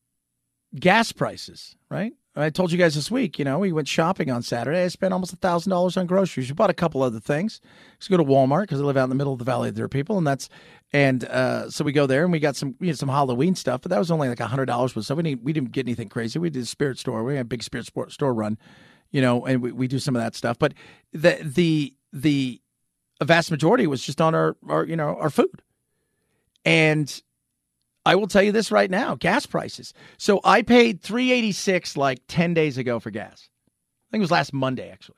gas 0.78 1.12
prices, 1.12 1.76
right? 1.88 2.12
I 2.38 2.50
told 2.50 2.70
you 2.70 2.76
guys 2.76 2.94
this 2.94 3.10
week, 3.10 3.38
you 3.38 3.46
know, 3.46 3.58
we 3.58 3.72
went 3.72 3.88
shopping 3.88 4.30
on 4.30 4.42
Saturday. 4.42 4.84
I 4.84 4.88
spent 4.88 5.14
almost 5.14 5.32
thousand 5.36 5.70
dollars 5.70 5.96
on 5.96 6.06
groceries. 6.06 6.50
We 6.50 6.54
bought 6.54 6.68
a 6.68 6.74
couple 6.74 7.02
other 7.02 7.18
things. 7.18 7.62
Let's 7.94 8.08
go 8.08 8.18
to 8.18 8.24
Walmart 8.24 8.62
because 8.62 8.78
I 8.78 8.84
live 8.84 8.98
out 8.98 9.04
in 9.04 9.08
the 9.08 9.16
middle 9.16 9.32
of 9.32 9.38
the 9.38 9.44
valley 9.46 9.70
There 9.70 9.86
are 9.86 9.88
people, 9.88 10.18
and 10.18 10.26
that's 10.26 10.50
and 10.92 11.24
uh, 11.24 11.70
so 11.70 11.82
we 11.82 11.92
go 11.92 12.06
there 12.06 12.24
and 12.24 12.32
we 12.32 12.38
got 12.38 12.54
some 12.54 12.74
you 12.78 12.92
some 12.92 13.08
Halloween 13.08 13.54
stuff, 13.54 13.80
but 13.80 13.90
that 13.90 13.98
was 13.98 14.10
only 14.10 14.28
like 14.28 14.40
a 14.40 14.48
hundred 14.48 14.66
dollars 14.66 14.94
worth. 14.94 15.06
So 15.06 15.14
we 15.14 15.22
didn't 15.22 15.44
we 15.44 15.54
didn't 15.54 15.72
get 15.72 15.86
anything 15.86 16.10
crazy. 16.10 16.38
We 16.38 16.50
did 16.50 16.62
a 16.62 16.66
spirit 16.66 16.98
store. 16.98 17.24
We 17.24 17.36
had 17.36 17.46
a 17.46 17.48
big 17.48 17.62
spirit 17.62 17.86
store 18.12 18.34
run, 18.34 18.58
you 19.10 19.22
know, 19.22 19.46
and 19.46 19.62
we, 19.62 19.72
we 19.72 19.88
do 19.88 19.98
some 19.98 20.14
of 20.14 20.20
that 20.20 20.34
stuff. 20.34 20.58
But 20.58 20.74
the 21.14 21.38
the 21.42 21.94
the 22.12 22.60
vast 23.24 23.50
majority 23.50 23.86
was 23.86 24.04
just 24.04 24.20
on 24.20 24.34
our 24.34 24.56
our 24.68 24.84
you 24.84 24.96
know 24.96 25.16
our 25.18 25.30
food, 25.30 25.62
and 26.66 27.22
I 28.06 28.14
will 28.14 28.28
tell 28.28 28.42
you 28.42 28.52
this 28.52 28.70
right 28.70 28.90
now: 28.90 29.16
gas 29.16 29.44
prices. 29.44 29.92
So 30.16 30.40
I 30.44 30.62
paid 30.62 31.02
three 31.02 31.32
eighty 31.32 31.52
six 31.52 31.96
like 31.96 32.20
ten 32.28 32.54
days 32.54 32.78
ago 32.78 33.00
for 33.00 33.10
gas. 33.10 33.50
I 34.08 34.08
think 34.12 34.20
it 34.20 34.24
was 34.24 34.30
last 34.30 34.52
Monday 34.54 34.88
actually. 34.90 35.16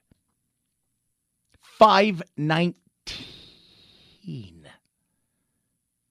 Five 1.61 2.23
nineteen 2.37 2.75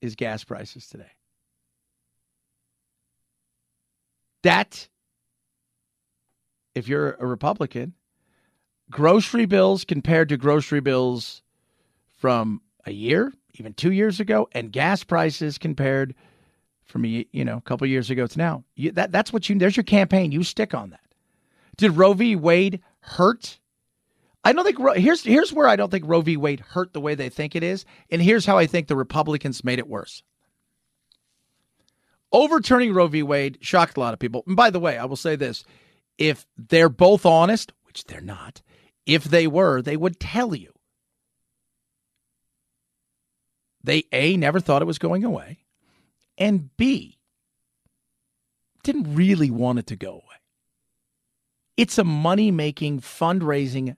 is 0.02 0.16
gas 0.16 0.44
prices 0.44 0.88
today. 0.88 1.12
That, 4.44 4.88
if 6.76 6.88
you're 6.88 7.14
a 7.20 7.26
Republican, 7.26 7.96
grocery 8.92 9.48
bills 9.48 9.84
compared 9.84 10.30
to 10.30 10.38
grocery 10.38 10.80
bills 10.80 11.42
from 12.18 12.62
a 12.86 12.92
year, 12.92 13.34
even 13.56 13.74
two 13.74 13.92
years 13.92 14.20
ago, 14.20 14.48
and 14.52 14.72
gas 14.72 15.04
prices 15.04 15.58
compared 15.58 16.14
from 16.88 17.06
a, 17.06 17.28
you 17.32 17.46
know 17.46 17.58
a 17.58 17.62
couple 17.62 17.86
years 17.88 18.10
ago 18.10 18.26
to 18.26 18.38
now. 18.38 18.64
You, 18.76 18.92
that 18.94 19.12
that's 19.12 19.32
what 19.32 19.48
you. 19.50 19.58
There's 19.58 19.78
your 19.78 19.84
campaign. 19.84 20.32
You 20.32 20.44
stick 20.44 20.74
on 20.74 20.90
that. 20.92 21.02
Did 21.78 21.92
Roe 21.92 22.14
v. 22.14 22.36
Wade 22.36 22.82
hurt? 23.02 23.60
I 24.44 24.54
don't 24.54 24.64
think 24.64 24.98
here's 24.98 25.24
here's 25.24 25.54
where 25.54 25.68
I 25.68 25.76
don't 25.76 25.92
think 25.92 26.06
Roe 26.08 26.22
v. 26.22 26.38
Wade 26.38 26.62
hurt 26.62 26.94
the 26.94 27.02
way 27.02 27.16
they 27.16 27.30
think 27.30 27.56
it 27.56 27.64
is, 27.64 27.86
and 28.10 28.22
here's 28.22 28.46
how 28.46 28.58
I 28.58 28.66
think 28.66 28.88
the 28.88 28.96
Republicans 28.96 29.64
made 29.64 29.80
it 29.80 29.88
worse. 29.88 30.24
Overturning 32.32 32.94
Roe 32.94 33.08
v. 33.08 33.24
Wade 33.24 33.58
shocked 33.62 33.98
a 33.98 34.00
lot 34.00 34.14
of 34.14 34.20
people. 34.20 34.44
And 34.48 34.56
by 34.56 34.70
the 34.70 34.80
way, 34.80 34.98
I 34.98 35.06
will 35.06 35.16
say 35.16 35.36
this: 35.36 35.64
if 36.18 36.46
they're 36.58 36.90
both 36.90 37.26
honest, 37.26 37.74
which 37.84 38.06
they're 38.06 38.22
not, 38.22 38.62
if 39.06 39.26
they 39.26 39.48
were, 39.48 39.82
they 39.82 39.98
would 39.98 40.20
tell 40.20 40.56
you. 40.56 40.74
They 43.84 44.04
a 44.12 44.36
never 44.36 44.60
thought 44.60 44.82
it 44.82 44.86
was 44.86 45.00
going 45.00 45.24
away 45.24 45.60
and 46.38 46.76
B, 46.78 47.18
didn't 48.84 49.16
really 49.16 49.52
want 49.52 49.80
it 49.80 49.88
to 49.88 49.96
go 49.96 50.12
away. 50.12 50.22
It's 51.76 51.98
a 51.98 52.04
money 52.04 52.52
making, 52.52 53.02
fundraising 53.02 53.96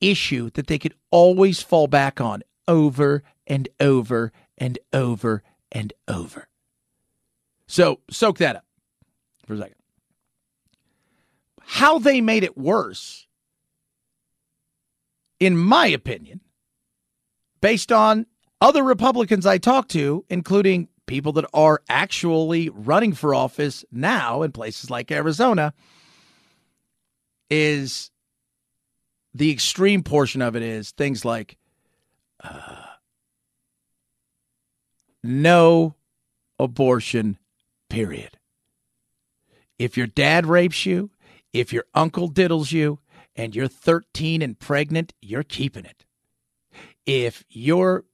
issue 0.00 0.50
that 0.50 0.66
they 0.66 0.78
could 0.78 0.94
always 1.10 1.62
fall 1.62 1.86
back 1.86 2.20
on 2.20 2.42
over 2.68 3.22
and 3.46 3.68
over 3.80 4.32
and 4.58 4.78
over 4.92 5.42
and 5.72 5.92
over. 6.08 6.48
So 7.66 8.00
soak 8.10 8.38
that 8.38 8.56
up 8.56 8.64
for 9.46 9.54
a 9.54 9.58
second. 9.58 9.76
How 11.60 11.98
they 11.98 12.20
made 12.20 12.44
it 12.44 12.58
worse, 12.58 13.26
in 15.40 15.56
my 15.56 15.86
opinion, 15.86 16.40
based 17.60 17.90
on 17.90 18.26
other 18.60 18.82
Republicans 18.82 19.46
I 19.46 19.58
talked 19.58 19.90
to, 19.92 20.24
including 20.28 20.88
people 21.06 21.32
that 21.32 21.46
are 21.52 21.82
actually 21.88 22.68
running 22.70 23.12
for 23.12 23.34
office 23.34 23.84
now 23.92 24.42
in 24.42 24.52
places 24.52 24.90
like 24.90 25.10
Arizona, 25.10 25.74
is 27.50 28.10
the 29.34 29.50
extreme 29.50 30.02
portion 30.02 30.40
of 30.42 30.56
it 30.56 30.62
is 30.62 30.92
things 30.92 31.24
like 31.24 31.56
uh, 32.42 32.84
no 35.22 35.94
abortion, 36.58 37.38
period. 37.90 38.38
If 39.78 39.96
your 39.96 40.06
dad 40.06 40.46
rapes 40.46 40.86
you, 40.86 41.10
if 41.52 41.72
your 41.72 41.84
uncle 41.94 42.28
diddles 42.28 42.72
you, 42.72 43.00
and 43.36 43.54
you're 43.54 43.68
13 43.68 44.42
and 44.42 44.58
pregnant, 44.58 45.12
you're 45.20 45.42
keeping 45.42 45.84
it. 45.84 46.04
If 47.06 47.44
your 47.48 48.04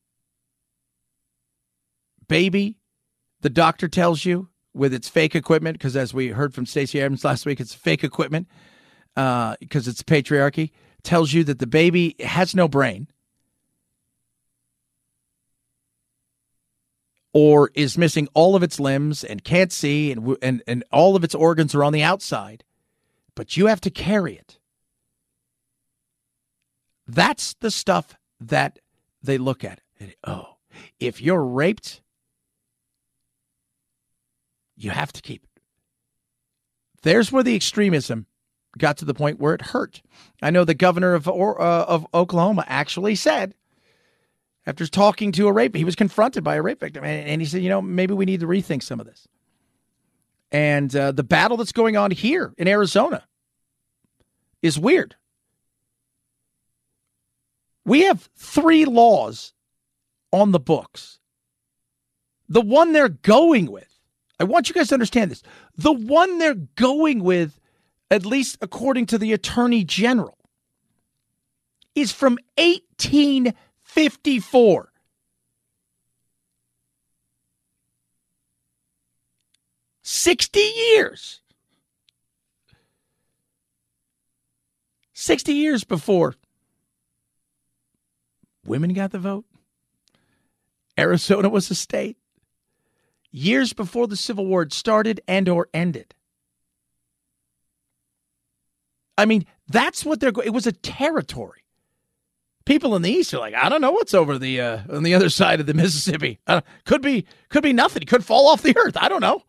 baby, 2.26 2.76
the 3.40 3.50
doctor 3.50 3.88
tells 3.88 4.24
you 4.24 4.48
with 4.74 4.94
its 4.94 5.09
fake 5.09 5.35
equipment, 5.35 5.79
because 5.79 5.96
as 5.96 6.14
we 6.14 6.29
heard 6.29 6.55
from 6.55 6.66
Stacey 6.66 7.00
Abrams 7.00 7.24
last 7.24 7.46
week, 7.46 7.61
it's 7.61 7.74
fake 7.74 8.05
equipment 8.05 8.46
because 9.14 9.88
uh, 9.88 9.90
it's 9.90 10.03
patriarchy, 10.03 10.70
tells 11.03 11.33
you 11.33 11.42
that 11.44 11.59
the 11.59 11.66
baby 11.66 12.14
has 12.20 12.55
no 12.55 12.68
brain 12.68 13.09
or 17.33 17.70
is 17.74 17.96
missing 17.96 18.29
all 18.35 18.57
of 18.57 18.62
its 18.62 18.81
limbs 18.81 19.24
and 19.24 19.44
can't 19.44 19.72
see 19.72 20.12
and, 20.12 20.37
and, 20.42 20.62
and 20.66 20.85
all 20.92 21.16
of 21.16 21.24
its 21.24 21.35
organs 21.35 21.74
are 21.74 21.85
on 21.85 21.92
the 21.92 22.03
outside, 22.03 22.64
but 23.35 23.57
you 23.57 23.66
have 23.66 23.81
to 23.81 23.90
carry 23.90 24.35
it. 24.35 24.59
That's 27.07 27.55
the 27.55 27.70
stuff 27.70 28.16
that 28.40 28.79
they 29.22 29.38
look 29.38 29.64
at. 29.64 29.81
Oh, 30.24 30.57
if 30.98 31.20
you're 31.20 31.44
raped, 31.44 32.00
you 34.83 34.90
have 34.90 35.12
to 35.12 35.23
keep 35.23 35.45
it. 35.45 35.62
There's 37.03 37.33
where 37.33 37.43
the 37.43 37.55
extremism 37.55 38.27
got 38.79 38.99
to 38.99 39.05
the 39.05 39.14
point 39.14 39.40
where 39.40 39.55
it 39.55 39.62
hurt. 39.62 40.03
I 40.43 40.51
know 40.51 40.64
the 40.64 40.75
governor 40.75 41.14
of 41.14 41.29
uh, 41.29 41.33
of 41.33 42.07
Oklahoma 42.14 42.64
actually 42.66 43.14
said 43.14 43.55
after 44.66 44.87
talking 44.87 45.33
to 45.33 45.49
a 45.49 45.53
rape, 45.53 45.75
he 45.75 45.85
was 45.85 45.97
confronted 45.97 46.45
by 46.45 46.57
a 46.57 46.62
rape 46.62 46.81
victim, 46.81 47.05
and, 47.05 47.29
and 47.29 47.40
he 47.40 47.47
said, 47.47 47.62
you 47.62 47.69
know, 47.69 47.81
maybe 47.83 48.14
we 48.14 48.25
need 48.25 48.40
to 48.40 48.47
rethink 48.47 48.83
some 48.83 49.01
of 49.01 49.07
this. 49.07 49.27
And 50.53 50.95
uh, 50.95 51.12
the 51.12 51.23
battle 51.23 51.57
that's 51.57 51.73
going 51.73 51.97
on 51.97 52.11
here 52.11 52.53
in 52.59 52.69
Arizona 52.69 53.25
is 54.62 54.79
weird. 54.79 55.16
We 57.85 58.03
have 58.03 58.29
three 58.37 58.85
laws 58.85 59.55
on 60.33 60.53
the 60.53 60.61
books. 60.61 61.19
The 62.49 62.61
one 62.61 62.93
they're 62.93 63.09
going 63.09 63.71
with, 63.71 63.89
I 64.40 64.44
want 64.44 64.68
you 64.68 64.74
guys 64.74 64.88
to 64.88 64.94
understand 64.94 65.31
this. 65.31 65.42
The 65.76 65.92
one 65.92 66.38
they're 66.38 66.55
going 66.55 67.22
with, 67.22 67.61
at 68.11 68.24
least 68.24 68.57
according 68.62 69.05
to 69.07 69.18
the 69.18 69.35
attorney 69.35 69.85
general, 69.85 70.38
is 71.94 72.11
from 72.11 72.38
1854. 72.57 74.87
Sixty 80.03 80.61
years. 80.61 81.42
Sixty 85.12 85.53
years 85.53 85.85
before 85.85 86.35
women 88.64 88.94
got 88.94 89.12
the 89.12 89.18
vote. 89.18 89.44
Arizona 90.98 91.48
was 91.48 91.70
a 91.70 91.74
state. 91.74 92.16
Years 93.33 93.73
before 93.73 94.07
the 94.07 94.16
Civil 94.16 94.47
War 94.47 94.69
started 94.71 95.21
and 95.29 95.49
or 95.49 95.69
ended. 95.73 96.14
I 99.16 99.27
mean, 99.27 99.47
that's 99.69 100.05
what 100.05 100.21
they're 100.21 100.33
going. 100.33 100.47
It 100.47 100.55
was 100.55 100.66
a 100.66 100.73
territory. 100.73 101.64
People 102.64 102.97
in 102.97 103.03
the 103.03 103.11
east 103.11 103.33
are 103.35 103.38
like, 103.38 103.55
I 103.55 103.69
don't 103.69 103.81
know 103.81 103.93
what's 103.93 104.14
over 104.14 104.38
the 104.38 104.61
uh, 104.61 104.79
on 104.90 105.03
the 105.03 105.14
other 105.14 105.29
side 105.29 105.61
of 105.61 105.66
the 105.66 105.75
Mississippi. 105.83 106.38
Uh, 106.47 106.62
could 106.85 107.03
be 107.03 107.27
could 107.49 107.62
be 107.62 107.73
nothing. 107.73 108.05
Could 108.05 108.25
fall 108.25 108.49
off 108.49 108.62
the 108.62 108.77
earth. 108.77 108.97
I 108.97 109.09
don't 109.09 109.21
know. 109.21 109.43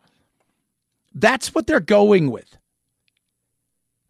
That's 1.14 1.54
what 1.54 1.66
they're 1.66 1.80
going 1.80 2.30
with. 2.30 2.56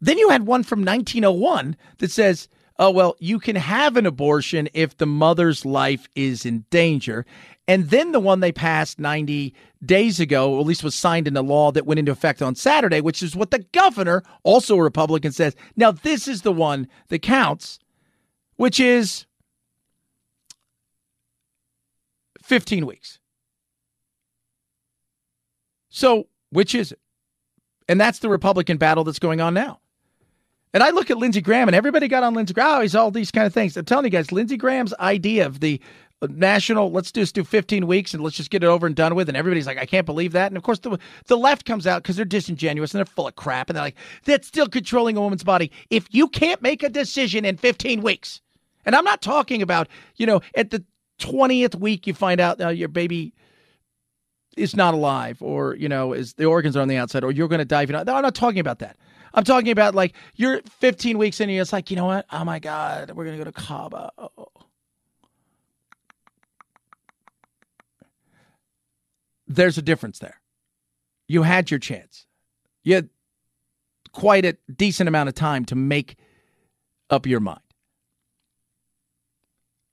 Then 0.00 0.18
you 0.18 0.30
had 0.30 0.46
one 0.46 0.64
from 0.64 0.84
1901 0.84 1.76
that 1.98 2.10
says 2.10 2.48
oh, 2.78 2.90
well, 2.90 3.14
you 3.20 3.38
can 3.38 3.54
have 3.54 3.96
an 3.96 4.06
abortion 4.06 4.68
if 4.74 4.96
the 4.96 5.06
mother's 5.06 5.64
life 5.64 6.08
is 6.16 6.44
in 6.44 6.64
danger. 6.70 7.24
And 7.72 7.88
then 7.88 8.12
the 8.12 8.20
one 8.20 8.40
they 8.40 8.52
passed 8.52 8.98
90 8.98 9.54
days 9.82 10.20
ago, 10.20 10.52
or 10.52 10.60
at 10.60 10.66
least 10.66 10.84
was 10.84 10.94
signed 10.94 11.26
into 11.26 11.40
law 11.40 11.72
that 11.72 11.86
went 11.86 11.98
into 11.98 12.12
effect 12.12 12.42
on 12.42 12.54
Saturday, 12.54 13.00
which 13.00 13.22
is 13.22 13.34
what 13.34 13.50
the 13.50 13.60
governor, 13.72 14.22
also 14.42 14.76
a 14.76 14.82
Republican, 14.82 15.32
says. 15.32 15.56
Now, 15.74 15.90
this 15.90 16.28
is 16.28 16.42
the 16.42 16.52
one 16.52 16.86
that 17.08 17.20
counts, 17.20 17.78
which 18.56 18.78
is 18.78 19.24
15 22.42 22.84
weeks. 22.84 23.20
So, 25.88 26.28
which 26.50 26.74
is 26.74 26.92
it? 26.92 27.00
And 27.88 27.98
that's 27.98 28.18
the 28.18 28.28
Republican 28.28 28.76
battle 28.76 29.02
that's 29.02 29.18
going 29.18 29.40
on 29.40 29.54
now. 29.54 29.80
And 30.74 30.82
I 30.82 30.90
look 30.90 31.10
at 31.10 31.16
Lindsey 31.16 31.40
Graham, 31.40 31.70
and 31.70 31.74
everybody 31.74 32.06
got 32.06 32.22
on 32.22 32.34
Lindsey 32.34 32.52
Graham. 32.52 32.80
Oh, 32.80 32.80
he's 32.82 32.94
all 32.94 33.10
these 33.10 33.30
kind 33.30 33.46
of 33.46 33.54
things. 33.54 33.78
I'm 33.78 33.86
telling 33.86 34.04
you 34.04 34.10
guys, 34.10 34.30
Lindsey 34.30 34.58
Graham's 34.58 34.92
idea 35.00 35.46
of 35.46 35.60
the 35.60 35.80
national, 36.28 36.90
let's 36.90 37.12
just 37.12 37.34
do 37.34 37.44
15 37.44 37.86
weeks 37.86 38.14
and 38.14 38.22
let's 38.22 38.36
just 38.36 38.50
get 38.50 38.62
it 38.62 38.66
over 38.66 38.86
and 38.86 38.94
done 38.94 39.14
with. 39.14 39.28
And 39.28 39.36
everybody's 39.36 39.66
like, 39.66 39.78
I 39.78 39.86
can't 39.86 40.06
believe 40.06 40.32
that. 40.32 40.46
And 40.46 40.56
of 40.56 40.62
course, 40.62 40.78
the, 40.78 40.98
the 41.26 41.36
left 41.36 41.64
comes 41.64 41.86
out 41.86 42.02
because 42.02 42.16
they're 42.16 42.24
disingenuous 42.24 42.92
and 42.92 42.98
they're 42.98 43.06
full 43.06 43.28
of 43.28 43.36
crap. 43.36 43.68
And 43.68 43.76
they're 43.76 43.84
like, 43.84 43.96
that's 44.24 44.46
still 44.46 44.68
controlling 44.68 45.16
a 45.16 45.20
woman's 45.20 45.44
body. 45.44 45.70
If 45.90 46.06
you 46.10 46.28
can't 46.28 46.62
make 46.62 46.82
a 46.82 46.88
decision 46.88 47.44
in 47.44 47.56
15 47.56 48.02
weeks, 48.02 48.40
and 48.84 48.94
I'm 48.94 49.04
not 49.04 49.22
talking 49.22 49.62
about, 49.62 49.88
you 50.16 50.26
know, 50.26 50.40
at 50.54 50.70
the 50.70 50.84
20th 51.20 51.76
week, 51.76 52.06
you 52.06 52.14
find 52.14 52.40
out 52.40 52.60
uh, 52.60 52.68
your 52.68 52.88
baby 52.88 53.32
is 54.56 54.76
not 54.76 54.94
alive 54.94 55.40
or, 55.40 55.76
you 55.76 55.88
know, 55.88 56.12
is 56.12 56.34
the 56.34 56.44
organs 56.44 56.76
are 56.76 56.80
on 56.80 56.88
the 56.88 56.96
outside 56.96 57.24
or 57.24 57.32
you're 57.32 57.48
going 57.48 57.60
to 57.60 57.64
die. 57.64 57.82
If 57.82 57.88
you're 57.88 57.98
not. 57.98 58.06
No, 58.06 58.14
I'm 58.14 58.22
not 58.22 58.34
talking 58.34 58.60
about 58.60 58.80
that. 58.80 58.96
I'm 59.34 59.44
talking 59.44 59.70
about 59.70 59.94
like 59.94 60.14
you're 60.34 60.60
15 60.80 61.16
weeks 61.16 61.40
in 61.40 61.48
and 61.48 61.58
it's 61.58 61.72
like, 61.72 61.90
you 61.90 61.96
know 61.96 62.04
what? 62.04 62.26
Oh 62.30 62.44
my 62.44 62.58
God, 62.58 63.12
we're 63.12 63.24
going 63.24 63.38
to 63.38 63.44
go 63.44 63.50
to 63.50 63.60
Cabo. 63.60 64.10
There's 69.54 69.78
a 69.78 69.82
difference 69.82 70.18
there. 70.18 70.40
You 71.28 71.42
had 71.42 71.70
your 71.70 71.80
chance. 71.80 72.26
You 72.84 72.94
had 72.96 73.08
quite 74.12 74.44
a 74.44 74.56
decent 74.74 75.08
amount 75.08 75.28
of 75.28 75.34
time 75.34 75.64
to 75.66 75.74
make 75.74 76.16
up 77.10 77.26
your 77.26 77.40
mind. 77.40 77.60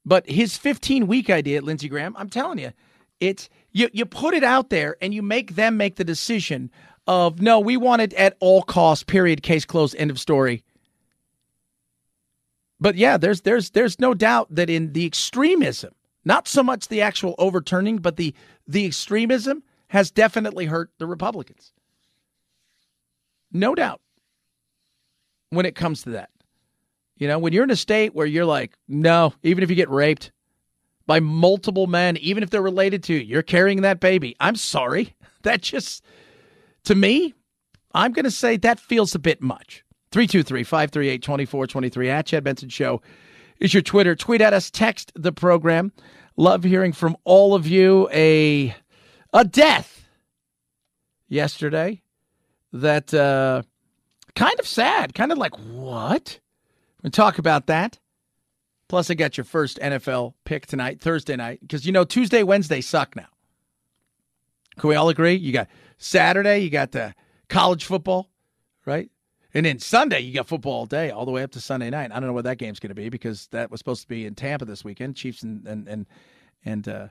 But 0.04 0.28
his 0.28 0.56
15 0.56 1.06
week 1.06 1.30
idea, 1.30 1.58
at 1.58 1.64
Lindsey 1.64 1.88
Graham, 1.88 2.16
I'm 2.16 2.30
telling 2.30 2.58
you, 2.58 2.72
it's 3.20 3.48
you 3.72 3.88
you 3.92 4.06
put 4.06 4.34
it 4.34 4.42
out 4.42 4.70
there 4.70 4.96
and 5.00 5.12
you 5.12 5.22
make 5.22 5.54
them 5.54 5.76
make 5.76 5.96
the 5.96 6.04
decision 6.04 6.70
of 7.06 7.40
no, 7.40 7.60
we 7.60 7.76
want 7.76 8.02
it 8.02 8.14
at 8.14 8.36
all 8.40 8.62
costs, 8.62 9.04
period, 9.04 9.42
case 9.42 9.64
closed, 9.64 9.94
end 9.96 10.10
of 10.10 10.18
story. 10.18 10.64
But 12.80 12.96
yeah, 12.96 13.18
there's 13.18 13.42
there's 13.42 13.70
there's 13.70 14.00
no 14.00 14.14
doubt 14.14 14.54
that 14.54 14.70
in 14.70 14.94
the 14.94 15.04
extremism, 15.04 15.92
not 16.24 16.48
so 16.48 16.62
much 16.62 16.88
the 16.88 17.02
actual 17.02 17.34
overturning, 17.38 17.98
but 17.98 18.16
the 18.16 18.34
the 18.66 18.86
extremism 18.86 19.62
has 19.88 20.10
definitely 20.10 20.66
hurt 20.66 20.90
the 20.98 21.06
Republicans. 21.06 21.72
No 23.52 23.74
doubt. 23.74 24.00
When 25.50 25.66
it 25.66 25.74
comes 25.74 26.02
to 26.02 26.10
that. 26.10 26.30
You 27.16 27.26
know, 27.26 27.38
when 27.38 27.52
you're 27.52 27.64
in 27.64 27.70
a 27.70 27.76
state 27.76 28.14
where 28.14 28.26
you're 28.26 28.44
like, 28.44 28.72
no, 28.88 29.34
even 29.42 29.64
if 29.64 29.70
you 29.70 29.76
get 29.76 29.90
raped 29.90 30.30
by 31.06 31.20
multiple 31.20 31.86
men, 31.86 32.16
even 32.18 32.42
if 32.42 32.50
they're 32.50 32.62
related 32.62 33.02
to 33.04 33.14
you, 33.14 33.20
you're 33.20 33.42
carrying 33.42 33.82
that 33.82 34.00
baby. 34.00 34.36
I'm 34.40 34.56
sorry. 34.56 35.14
That 35.42 35.62
just 35.62 36.04
to 36.84 36.94
me, 36.94 37.32
I'm 37.94 38.12
going 38.12 38.26
to 38.26 38.30
say 38.30 38.58
that 38.58 38.78
feels 38.78 39.14
a 39.14 39.18
bit 39.18 39.40
much. 39.40 39.82
323 40.12 40.64
538 40.64 41.22
2423 41.22 42.10
at 42.10 42.26
Chad 42.26 42.44
Benson 42.44 42.68
Show 42.68 43.00
is 43.60 43.74
your 43.74 43.82
Twitter. 43.82 44.16
Tweet 44.16 44.40
at 44.40 44.52
us, 44.52 44.70
text 44.70 45.12
the 45.14 45.32
program. 45.32 45.92
Love 46.36 46.64
hearing 46.64 46.92
from 46.92 47.16
all 47.24 47.54
of 47.54 47.66
you. 47.66 48.08
A 48.12 48.74
a 49.32 49.44
death 49.44 50.08
yesterday 51.28 52.02
that 52.72 53.12
uh, 53.14 53.62
kind 54.34 54.58
of 54.58 54.66
sad, 54.66 55.14
kind 55.14 55.32
of 55.32 55.38
like 55.38 55.56
what? 55.56 56.40
We'll 57.02 57.10
talk 57.10 57.38
about 57.38 57.66
that. 57.66 57.98
Plus, 58.88 59.10
I 59.10 59.14
got 59.14 59.36
your 59.36 59.44
first 59.44 59.78
NFL 59.78 60.34
pick 60.44 60.66
tonight, 60.66 61.00
Thursday 61.00 61.36
night, 61.36 61.60
because 61.60 61.86
you 61.86 61.92
know 61.92 62.04
Tuesday, 62.04 62.42
Wednesday 62.42 62.80
suck 62.80 63.14
now. 63.14 63.28
Can 64.78 64.88
we 64.88 64.96
all 64.96 65.08
agree? 65.08 65.34
You 65.34 65.52
got 65.52 65.68
Saturday, 65.98 66.60
you 66.60 66.70
got 66.70 66.92
the 66.92 67.14
college 67.48 67.84
football, 67.84 68.30
right? 68.84 69.10
And 69.52 69.66
then 69.66 69.78
Sunday, 69.78 70.20
you 70.20 70.34
got 70.34 70.46
football 70.46 70.72
all 70.72 70.86
day, 70.86 71.10
all 71.10 71.24
the 71.24 71.30
way 71.30 71.42
up 71.42 71.50
to 71.52 71.60
Sunday 71.60 71.90
night. 71.90 72.12
I 72.12 72.20
don't 72.20 72.28
know 72.28 72.32
what 72.32 72.44
that 72.44 72.58
game's 72.58 72.78
going 72.78 72.90
to 72.90 72.94
be 72.94 73.08
because 73.08 73.48
that 73.48 73.70
was 73.70 73.80
supposed 73.80 74.02
to 74.02 74.08
be 74.08 74.26
in 74.26 74.34
Tampa 74.34 74.64
this 74.64 74.84
weekend, 74.84 75.16
Chiefs 75.16 75.42
and 75.42 75.66
and 75.66 75.88
and, 75.88 76.06
and 76.64 76.88
uh, 76.88 77.08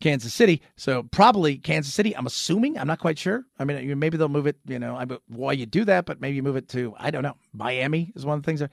Kansas 0.00 0.34
City. 0.34 0.60
So 0.76 1.04
probably 1.04 1.56
Kansas 1.56 1.94
City. 1.94 2.14
I'm 2.14 2.26
assuming. 2.26 2.78
I'm 2.78 2.86
not 2.86 2.98
quite 2.98 3.18
sure. 3.18 3.44
I 3.58 3.64
mean, 3.64 3.98
maybe 3.98 4.16
they'll 4.16 4.28
move 4.28 4.46
it. 4.46 4.56
You 4.66 4.78
know, 4.78 4.96
I 4.96 5.06
why 5.28 5.52
you 5.52 5.66
do 5.66 5.84
that, 5.86 6.04
but 6.04 6.20
maybe 6.20 6.36
you 6.36 6.42
move 6.42 6.56
it 6.56 6.68
to 6.70 6.94
I 6.98 7.10
don't 7.10 7.22
know. 7.22 7.36
Miami 7.52 8.12
is 8.14 8.26
one 8.26 8.36
of 8.36 8.42
the 8.42 8.46
things. 8.46 8.60
That, 8.60 8.70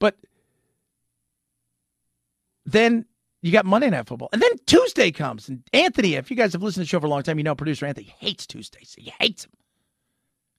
but 0.00 0.16
then 2.66 3.06
you 3.42 3.52
got 3.52 3.66
Monday 3.66 3.90
Night 3.90 4.06
Football, 4.06 4.28
and 4.32 4.42
then 4.42 4.50
Tuesday 4.66 5.10
comes. 5.10 5.48
And 5.48 5.62
Anthony, 5.72 6.14
if 6.14 6.30
you 6.30 6.36
guys 6.36 6.52
have 6.52 6.62
listened 6.62 6.82
to 6.82 6.86
the 6.86 6.88
show 6.88 7.00
for 7.00 7.06
a 7.06 7.10
long 7.10 7.22
time, 7.22 7.38
you 7.38 7.44
know 7.44 7.54
producer 7.54 7.86
Anthony 7.86 8.14
hates 8.18 8.46
Tuesdays. 8.46 8.94
He 8.98 9.12
hates 9.20 9.44
them. 9.44 9.52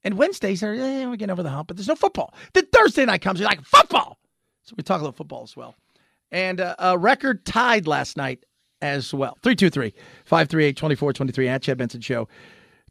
And 0.03 0.17
Wednesdays 0.17 0.63
are 0.63 0.73
eh, 0.73 1.05
we're 1.05 1.15
getting 1.15 1.31
over 1.31 1.43
the 1.43 1.49
hump, 1.49 1.67
but 1.67 1.77
there's 1.77 1.87
no 1.87 1.95
football. 1.95 2.33
Then 2.53 2.65
Thursday 2.67 3.05
night 3.05 3.21
comes, 3.21 3.39
you're 3.39 3.49
like 3.49 3.63
football. 3.63 4.17
So 4.63 4.73
we 4.77 4.83
talk 4.83 4.99
a 4.99 5.03
little 5.03 5.15
football 5.15 5.43
as 5.43 5.55
well. 5.55 5.75
And 6.31 6.59
uh, 6.59 6.75
a 6.79 6.97
record 6.97 7.45
tied 7.45 7.87
last 7.87 8.17
night 8.17 8.45
as 8.81 9.13
well. 9.13 9.37
323 9.43 9.93
538 10.25 10.75
2423 10.75 11.47
at 11.47 11.61
Chad 11.61 11.77
Benson 11.77 12.01
Show. 12.01 12.27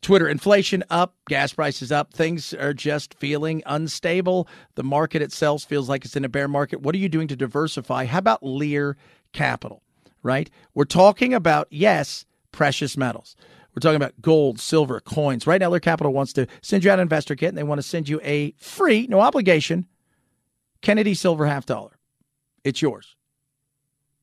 Twitter 0.00 0.28
inflation 0.28 0.82
up, 0.90 1.14
gas 1.28 1.52
prices 1.52 1.92
up. 1.92 2.12
Things 2.12 2.52
are 2.54 2.74
just 2.74 3.14
feeling 3.14 3.62
unstable. 3.66 4.48
The 4.74 4.82
market 4.82 5.22
itself 5.22 5.62
feels 5.62 5.88
like 5.88 6.04
it's 6.04 6.16
in 6.16 6.24
a 6.24 6.28
bear 6.28 6.48
market. 6.48 6.80
What 6.80 6.94
are 6.96 6.98
you 6.98 7.08
doing 7.08 7.28
to 7.28 7.36
diversify? 7.36 8.06
How 8.06 8.18
about 8.18 8.42
Lear 8.42 8.96
Capital, 9.32 9.82
right? 10.24 10.50
We're 10.74 10.84
talking 10.86 11.32
about, 11.32 11.68
yes, 11.70 12.26
precious 12.50 12.96
metals. 12.96 13.36
We're 13.74 13.80
talking 13.80 13.96
about 13.96 14.20
gold, 14.20 14.60
silver, 14.60 15.00
coins. 15.00 15.46
Right 15.46 15.60
now, 15.60 15.70
Lear 15.70 15.80
Capital 15.80 16.12
wants 16.12 16.32
to 16.34 16.46
send 16.60 16.84
you 16.84 16.90
out 16.90 16.98
an 16.98 17.02
investor 17.02 17.34
kit 17.34 17.48
and 17.48 17.58
they 17.58 17.62
want 17.62 17.78
to 17.78 17.86
send 17.86 18.08
you 18.08 18.20
a 18.22 18.52
free, 18.58 19.06
no 19.08 19.20
obligation, 19.20 19.86
Kennedy 20.82 21.14
silver 21.14 21.46
half 21.46 21.64
dollar. 21.64 21.98
It's 22.64 22.82
yours. 22.82 23.16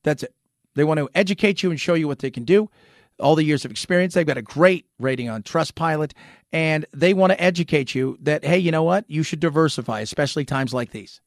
That's 0.02 0.22
it. 0.22 0.34
They 0.74 0.84
want 0.84 0.98
to 0.98 1.08
educate 1.14 1.62
you 1.62 1.70
and 1.70 1.80
show 1.80 1.94
you 1.94 2.06
what 2.06 2.20
they 2.20 2.30
can 2.30 2.44
do 2.44 2.70
all 3.18 3.34
the 3.34 3.44
years 3.44 3.64
of 3.64 3.70
experience. 3.70 4.14
They've 4.14 4.26
got 4.26 4.38
a 4.38 4.42
great 4.42 4.86
rating 4.98 5.28
on 5.28 5.42
Trustpilot, 5.42 6.12
and 6.52 6.86
they 6.92 7.12
want 7.12 7.32
to 7.32 7.42
educate 7.42 7.94
you 7.94 8.16
that, 8.22 8.44
hey, 8.44 8.58
you 8.58 8.70
know 8.70 8.82
what? 8.82 9.04
You 9.08 9.22
should 9.22 9.40
diversify, 9.40 10.00
especially 10.00 10.44
times 10.44 10.72
like 10.72 10.90
these. 10.90 11.20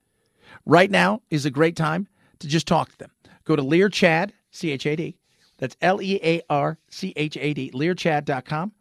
Right 0.66 0.90
now 0.90 1.22
is 1.30 1.46
a 1.46 1.52
great 1.52 1.76
time 1.76 2.08
to 2.40 2.48
just 2.48 2.68
talk 2.68 2.92
to 2.92 2.98
them. 2.98 3.12
Go 3.44 3.56
to 3.56 3.62
Lear 3.62 3.90
Chad, 3.90 4.34
C 4.52 4.72
H 4.72 4.86
A 4.86 4.96
D. 4.96 5.18
That's 5.64 5.78
L 5.80 6.02
E 6.02 6.20
A 6.22 6.42
R 6.50 6.78
C 6.90 7.14
H 7.16 7.38
A 7.40 7.54
D, 7.54 7.72
learchad.com. 7.72 8.74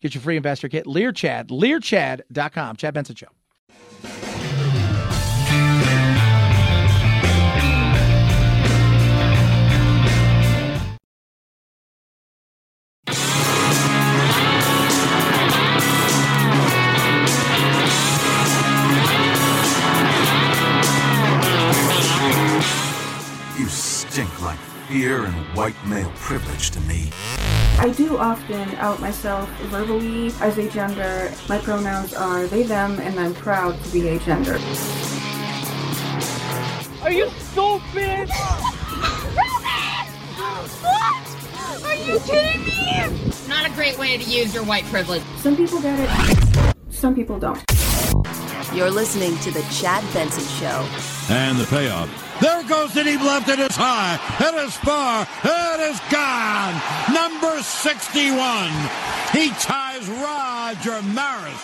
Get 0.00 0.14
your 0.14 0.22
free 0.22 0.38
investor 0.38 0.70
kit. 0.70 0.86
Learchad, 0.86 1.48
learchad.com. 1.48 2.76
Chad 2.76 2.94
Benson 2.94 3.14
Show. 3.14 3.28
Fear 25.00 25.24
and 25.24 25.34
white 25.56 25.74
male 25.86 26.12
privilege 26.14 26.70
to 26.70 26.78
me. 26.80 27.10
I 27.78 27.88
do 27.96 28.18
often 28.18 28.68
out 28.74 29.00
myself 29.00 29.48
verbally 29.70 30.26
as 30.42 30.58
a 30.58 30.68
gender. 30.68 31.32
My 31.48 31.56
pronouns 31.56 32.12
are 32.12 32.46
they, 32.46 32.64
them, 32.64 33.00
and 33.00 33.18
I'm 33.18 33.32
proud 33.32 33.82
to 33.82 33.92
be 33.94 34.08
a 34.08 34.18
gender. 34.18 34.58
Are 37.02 37.10
you 37.10 37.30
stupid? 37.38 38.28
what? 40.84 41.26
Are 41.82 41.94
you 41.94 42.20
kidding 42.20 42.62
me? 42.66 43.32
Not 43.48 43.64
a 43.64 43.70
great 43.74 43.98
way 43.98 44.18
to 44.18 44.24
use 44.24 44.52
your 44.52 44.64
white 44.64 44.84
privilege. 44.84 45.22
Some 45.38 45.56
people 45.56 45.80
get 45.80 45.98
it, 45.98 46.74
some 46.90 47.14
people 47.14 47.38
don't. 47.38 47.58
You're 48.74 48.90
listening 48.90 49.36
to 49.38 49.50
The 49.50 49.62
Chad 49.72 50.04
Benson 50.14 50.44
Show. 50.44 50.88
And 51.28 51.58
the 51.58 51.66
payoff. 51.66 52.08
There 52.40 52.62
goes 52.64 52.94
the 52.94 53.04
deep 53.04 53.20
left. 53.20 53.48
It 53.48 53.58
is 53.58 53.76
high. 53.76 54.18
It 54.40 54.54
is 54.64 54.74
far. 54.76 55.26
It 55.44 55.80
is 55.90 56.00
gone. 56.10 56.74
Number 57.12 57.62
61. 57.62 58.70
He 59.32 59.50
ties 59.60 60.08
Roger 60.08 61.02
Maris 61.12 61.60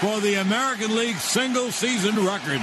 for 0.00 0.20
the 0.20 0.34
American 0.34 0.94
League 0.94 1.16
single 1.16 1.70
season 1.70 2.24
record 2.24 2.60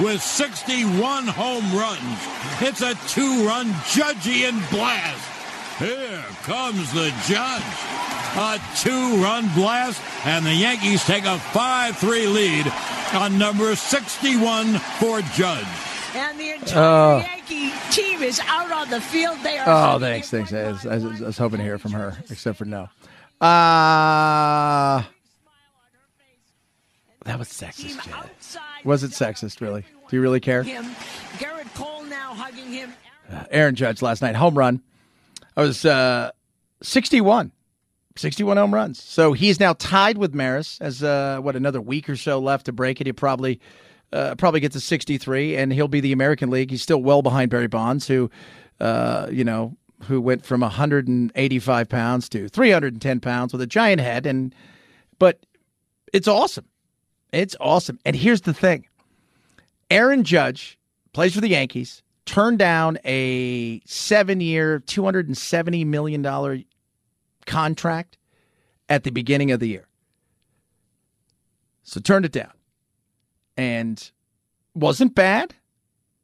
with 0.00 0.22
61 0.22 1.26
home 1.26 1.74
runs. 1.74 2.18
It's 2.60 2.82
a 2.82 2.94
two 3.08 3.46
run 3.46 3.70
Judgian 3.90 4.68
blast. 4.70 5.39
Here 5.80 6.22
comes 6.42 6.92
the 6.92 7.08
judge. 7.26 7.62
A 8.36 8.60
two 8.76 9.16
run 9.22 9.48
blast, 9.54 10.02
and 10.26 10.44
the 10.44 10.52
Yankees 10.52 11.02
take 11.06 11.24
a 11.24 11.38
5 11.38 11.96
3 11.96 12.26
lead 12.26 12.72
on 13.14 13.38
number 13.38 13.74
61 13.74 14.78
for 14.98 15.22
Judge. 15.22 15.66
And 16.14 16.38
the 16.38 16.50
entire 16.50 16.84
uh, 16.84 17.22
Yankee 17.22 17.72
team 17.90 18.22
is 18.22 18.40
out 18.46 18.70
on 18.70 18.90
the 18.90 19.00
field. 19.00 19.38
They 19.42 19.56
are. 19.56 19.94
Oh, 19.94 19.98
thanks, 19.98 20.28
thanks. 20.28 20.52
I 20.52 20.70
was, 20.70 20.84
I, 20.84 20.96
was, 20.98 21.22
I 21.22 21.26
was, 21.26 21.38
hoping 21.38 21.58
to 21.58 21.64
hear 21.64 21.78
from 21.78 21.92
her, 21.92 22.14
except 22.28 22.58
for 22.58 22.66
no. 22.66 22.82
Uh, 23.40 25.02
that 27.24 27.38
was 27.38 27.48
sexist, 27.48 28.04
Jed. 28.04 28.60
Was 28.84 29.02
it 29.02 29.12
sexist, 29.12 29.62
really? 29.62 29.86
Do 30.08 30.16
you 30.16 30.20
really 30.20 30.40
care? 30.40 30.62
Him. 30.62 30.84
Gerrit 31.38 31.74
Cole 31.74 32.04
now 32.04 32.34
hugging 32.34 32.70
him. 32.70 32.92
Uh, 33.32 33.44
Aaron 33.50 33.74
Judge 33.74 34.02
last 34.02 34.20
night, 34.20 34.36
home 34.36 34.58
run. 34.58 34.82
I 35.60 35.64
was 35.64 35.84
uh, 35.84 36.30
61. 36.82 37.52
61 38.16 38.56
home 38.56 38.72
runs. 38.72 39.02
So 39.02 39.34
he's 39.34 39.60
now 39.60 39.74
tied 39.74 40.16
with 40.16 40.32
Maris 40.32 40.80
as 40.80 41.02
uh, 41.02 41.38
what 41.42 41.54
another 41.54 41.82
week 41.82 42.08
or 42.08 42.16
so 42.16 42.38
left 42.38 42.64
to 42.64 42.72
break 42.72 42.98
it. 43.02 43.06
He 43.06 43.12
probably 43.12 43.60
uh, 44.10 44.36
probably 44.36 44.60
get 44.60 44.72
to 44.72 44.80
63, 44.80 45.56
and 45.56 45.70
he'll 45.70 45.86
be 45.86 46.00
the 46.00 46.12
American 46.12 46.48
League. 46.48 46.70
He's 46.70 46.80
still 46.80 47.02
well 47.02 47.20
behind 47.20 47.50
Barry 47.50 47.66
Bonds, 47.66 48.08
who, 48.08 48.30
uh, 48.80 49.28
you 49.30 49.44
know, 49.44 49.76
who 50.04 50.18
went 50.22 50.46
from 50.46 50.62
185 50.62 51.88
pounds 51.90 52.30
to 52.30 52.48
310 52.48 53.20
pounds 53.20 53.52
with 53.52 53.60
a 53.60 53.66
giant 53.66 54.00
head. 54.00 54.24
And 54.24 54.54
but 55.18 55.44
it's 56.10 56.26
awesome. 56.26 56.64
It's 57.34 57.54
awesome. 57.60 57.98
And 58.06 58.16
here's 58.16 58.40
the 58.40 58.54
thing: 58.54 58.86
Aaron 59.90 60.24
Judge 60.24 60.78
plays 61.12 61.34
for 61.34 61.42
the 61.42 61.48
Yankees. 61.48 62.02
Turned 62.30 62.60
down 62.60 62.96
a 63.04 63.80
seven-year, 63.86 64.78
270 64.78 65.84
million 65.84 66.22
dollar 66.22 66.60
contract 67.44 68.18
at 68.88 69.02
the 69.02 69.10
beginning 69.10 69.50
of 69.50 69.58
the 69.58 69.66
year. 69.66 69.88
So 71.82 71.98
turned 72.00 72.24
it 72.24 72.30
down 72.30 72.52
and 73.56 74.12
wasn't 74.74 75.16
bad. 75.16 75.56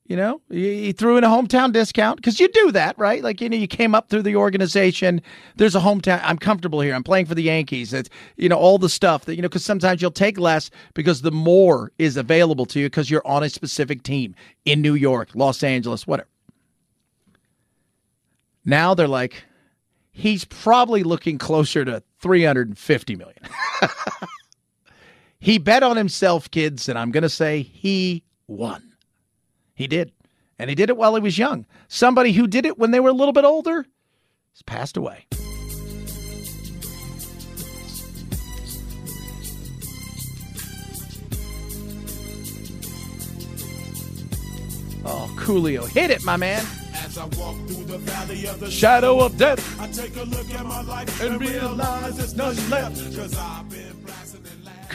You 0.07 0.17
know, 0.17 0.41
he 0.49 0.93
threw 0.93 1.17
in 1.17 1.25
a 1.25 1.29
hometown 1.29 1.73
discount 1.73 2.17
because 2.17 2.39
you 2.39 2.47
do 2.49 2.71
that, 2.73 2.97
right? 2.97 3.25
Like, 3.25 3.41
you 3.41 3.49
know, 3.49 3.57
you 3.57 3.67
came 3.67 3.95
up 3.95 4.09
through 4.09 4.23
the 4.23 4.37
organization. 4.37 5.21
There's 5.57 5.75
a 5.75 5.81
hometown. 5.81 6.21
I'm 6.23 6.39
comfortable 6.39 6.81
here. 6.81 6.95
I'm 6.95 7.03
playing 7.03 7.27
for 7.27 7.35
the 7.35 7.43
Yankees. 7.43 7.93
It's, 7.93 8.09
you 8.37 8.49
know, 8.49 8.57
all 8.57 8.79
the 8.79 8.89
stuff 8.89 9.25
that, 9.25 9.35
you 9.35 9.43
know, 9.43 9.49
because 9.49 9.65
sometimes 9.65 10.01
you'll 10.01 10.13
take 10.13 10.39
less 10.39 10.71
because 10.95 11.23
the 11.23 11.33
more 11.33 11.91
is 11.99 12.17
available 12.17 12.67
to 12.67 12.81
you 12.81 12.87
because 12.87 13.11
you're 13.11 13.27
on 13.27 13.43
a 13.43 13.49
specific 13.49 14.05
team 14.05 14.35
in 14.65 14.81
New 14.81 14.95
York, 14.95 15.31
Los 15.35 15.63
Angeles, 15.63 16.07
whatever. 16.07 16.29
Now 18.65 18.95
they're 18.95 19.09
like, 19.09 19.45
he's 20.13 20.45
probably 20.45 21.03
looking 21.03 21.37
closer 21.37 21.85
to 21.85 22.03
350 22.21 23.17
million. 23.17 23.39
He 25.39 25.59
bet 25.59 25.83
on 25.83 25.97
himself, 25.97 26.51
kids, 26.51 26.89
and 26.89 26.99
I'm 26.99 27.11
going 27.11 27.23
to 27.23 27.29
say 27.29 27.63
he 27.63 28.25
won. 28.49 28.96
He 29.77 29.87
did. 29.87 30.11
And 30.59 30.71
he 30.71 30.75
did 30.75 30.89
it 30.89 30.97
while 30.97 31.15
he 31.15 31.21
was 31.21 31.39
young. 31.39 31.67
Somebody 31.87 32.33
who 32.33 32.47
did 32.49 32.67
it 32.67 32.79
when 32.79 32.91
they 32.91 32.99
were 32.99 33.11
a 33.11 33.13
little 33.13 33.35
bit 33.35 33.45
older 33.45 33.87
has 34.55 34.63
passed 34.63 34.97
away. 34.97 35.27
Oh, 45.05 45.33
Coolio. 45.37 45.87
Hit 45.87 46.11
it, 46.11 46.25
my 46.25 46.37
man. 46.37 46.65
As 46.95 47.19
I 47.19 47.27
walk 47.37 47.57
through 47.69 47.85
the 47.85 47.99
valley 47.99 48.47
of 48.47 48.59
the 48.59 48.71
shadow 48.71 49.21
of 49.21 49.37
death, 49.37 49.81
I 49.81 49.87
take 49.89 50.17
a 50.17 50.25
look 50.25 50.53
at 50.53 50.65
my 50.65 50.81
life 50.83 51.21
and 51.21 51.41
realize 51.41 52.17
there's 52.17 52.35
nothing 52.35 52.69
left. 52.71 52.97
Cause 53.15 53.35
been 53.35 53.66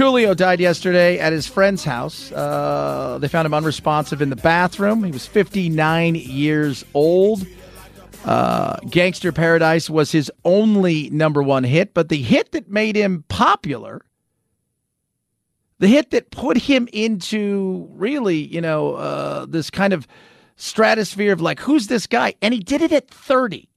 Coolio 0.01 0.35
died 0.35 0.59
yesterday 0.59 1.19
at 1.19 1.31
his 1.31 1.45
friend's 1.45 1.83
house. 1.83 2.31
Uh, 2.31 3.19
they 3.21 3.27
found 3.27 3.45
him 3.45 3.53
unresponsive 3.53 4.19
in 4.19 4.31
the 4.31 4.35
bathroom. 4.35 5.03
He 5.03 5.11
was 5.11 5.27
59 5.27 6.15
years 6.15 6.83
old. 6.95 7.45
Uh, 8.25 8.77
Gangsta's 8.77 9.35
Paradise 9.35 9.91
was 9.91 10.11
his 10.11 10.31
only 10.43 11.11
number 11.11 11.43
one 11.43 11.63
hit, 11.63 11.93
but 11.93 12.09
the 12.09 12.19
hit 12.19 12.51
that 12.53 12.67
made 12.67 12.95
him 12.95 13.25
popular, 13.27 14.01
the 15.77 15.87
hit 15.87 16.09
that 16.09 16.31
put 16.31 16.57
him 16.57 16.89
into 16.91 17.87
really, 17.91 18.37
you 18.37 18.59
know, 18.59 18.95
uh, 18.95 19.45
this 19.45 19.69
kind 19.69 19.93
of 19.93 20.07
stratosphere 20.55 21.31
of 21.31 21.41
like, 21.41 21.59
who's 21.59 21.85
this 21.85 22.07
guy? 22.07 22.33
And 22.41 22.55
he 22.55 22.59
did 22.59 22.81
it 22.81 22.91
at 22.91 23.07
30. 23.07 23.69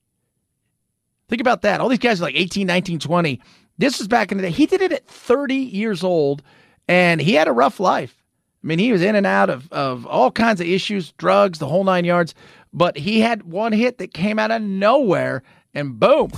Think 1.28 1.42
about 1.42 1.60
that. 1.62 1.82
All 1.82 1.90
these 1.90 1.98
guys 1.98 2.22
are 2.22 2.24
like 2.24 2.34
18, 2.34 2.66
19, 2.66 2.98
20. 2.98 3.42
This 3.76 3.98
was 3.98 4.06
back 4.06 4.30
in 4.30 4.38
the 4.38 4.44
day. 4.44 4.50
He 4.50 4.66
did 4.66 4.80
it 4.80 4.92
at 4.92 5.06
30 5.06 5.56
years 5.56 6.04
old, 6.04 6.42
and 6.86 7.20
he 7.20 7.34
had 7.34 7.48
a 7.48 7.52
rough 7.52 7.80
life. 7.80 8.14
I 8.62 8.66
mean, 8.66 8.78
he 8.78 8.92
was 8.92 9.02
in 9.02 9.16
and 9.16 9.26
out 9.26 9.50
of, 9.50 9.70
of 9.72 10.06
all 10.06 10.30
kinds 10.30 10.60
of 10.60 10.66
issues, 10.66 11.12
drugs, 11.12 11.58
the 11.58 11.66
whole 11.66 11.84
nine 11.84 12.04
yards. 12.04 12.34
But 12.72 12.96
he 12.96 13.20
had 13.20 13.42
one 13.42 13.72
hit 13.72 13.98
that 13.98 14.14
came 14.14 14.38
out 14.38 14.50
of 14.50 14.62
nowhere, 14.62 15.42
and 15.74 15.98
boom. 15.98 16.30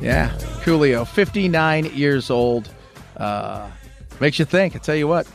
Yeah, 0.00 0.30
Coolio, 0.62 1.04
59 1.04 1.86
years 1.86 2.30
old. 2.30 2.70
Uh, 3.16 3.68
makes 4.20 4.38
you 4.38 4.44
think. 4.44 4.76
I 4.76 4.78
tell 4.78 4.94
you 4.94 5.08
what. 5.08 5.26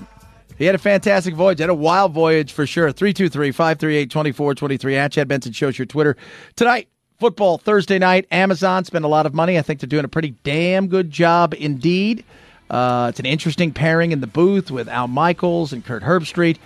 He 0.62 0.68
had 0.68 0.76
a 0.76 0.78
fantastic 0.78 1.34
voyage. 1.34 1.58
Had 1.58 1.72
a 1.72 1.74
wild 1.74 2.14
voyage 2.14 2.54
for 2.54 2.68
sure. 2.68 2.92
323 2.92 3.52
538 3.52 4.12
2423 4.12 4.96
at 4.96 5.12
Chad 5.12 5.28
Benson 5.28 5.54
shows 5.54 5.80
your 5.80 5.88
Twitter. 5.88 6.16
Tonight, 6.56 6.88
football 7.20 7.58
Thursday 7.58 7.98
night. 7.98 8.28
Amazon 8.30 8.86
spent 8.86 9.04
a 9.04 9.08
lot 9.08 9.26
of 9.26 9.34
money. 9.34 9.58
I 9.58 9.64
think 9.64 9.80
they're 9.80 9.88
doing 9.88 10.06
a 10.06 10.08
pretty 10.08 10.36
damn 10.44 10.88
good 10.88 11.10
job 11.10 11.56
indeed. 11.58 12.24
Uh, 12.70 13.08
it's 13.10 13.20
an 13.20 13.26
interesting 13.26 13.74
pairing 13.74 14.12
in 14.12 14.22
the 14.22 14.28
booth 14.28 14.70
with 14.70 14.88
Al 14.88 15.08
Michaels 15.08 15.74
and 15.74 15.84
Kirk 15.84 16.04
Herbstreit. 16.04 16.60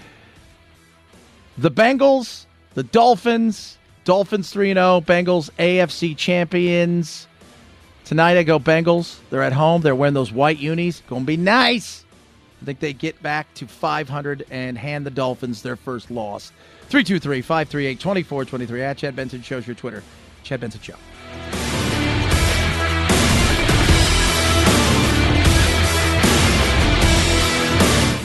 The 1.57 1.71
Bengals, 1.71 2.47
the 2.73 2.83
Dolphins, 2.83 3.77
Dolphins 4.03 4.49
3 4.49 4.73
0, 4.73 5.03
Bengals 5.07 5.49
AFC 5.57 6.17
champions. 6.17 7.29
Tonight 8.03 8.35
I 8.35 8.43
go 8.43 8.59
Bengals. 8.59 9.19
They're 9.29 9.41
at 9.41 9.53
home. 9.53 9.83
They're 9.83 9.95
wearing 9.95 10.15
those 10.15 10.33
white 10.33 10.59
unis. 10.59 11.01
To 11.07 11.19
be 11.21 11.37
nice. 11.37 12.04
I 12.65 12.73
think 12.73 12.79
they 12.79 12.93
get 12.93 13.21
back 13.21 13.53
to 13.53 13.67
500 13.67 14.47
and 14.49 14.75
hand 14.75 15.05
the 15.05 15.11
Dolphins 15.11 15.61
their 15.61 15.75
first 15.75 16.09
loss. 16.09 16.51
323 16.89 17.43
538 17.43 17.99
2423 17.99 18.81
at 18.81 18.97
Chad 18.97 19.15
Benson 19.15 19.43
Shows 19.43 19.67
your 19.67 19.75
Twitter. 19.75 20.01
Chad 20.41 20.61
Benson 20.61 20.81
Show. 20.81 20.95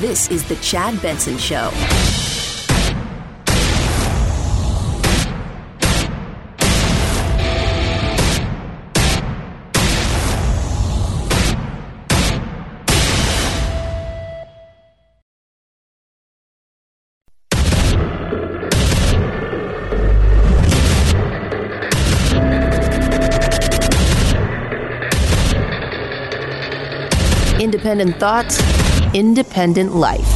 This 0.01 0.31
is 0.31 0.49
the 0.49 0.57
Chad 0.63 1.03
Benson 1.03 1.37
Show. 1.37 1.71
Independent 27.73 28.17
thoughts, 28.17 28.61
independent 29.15 29.95
life. 29.95 30.27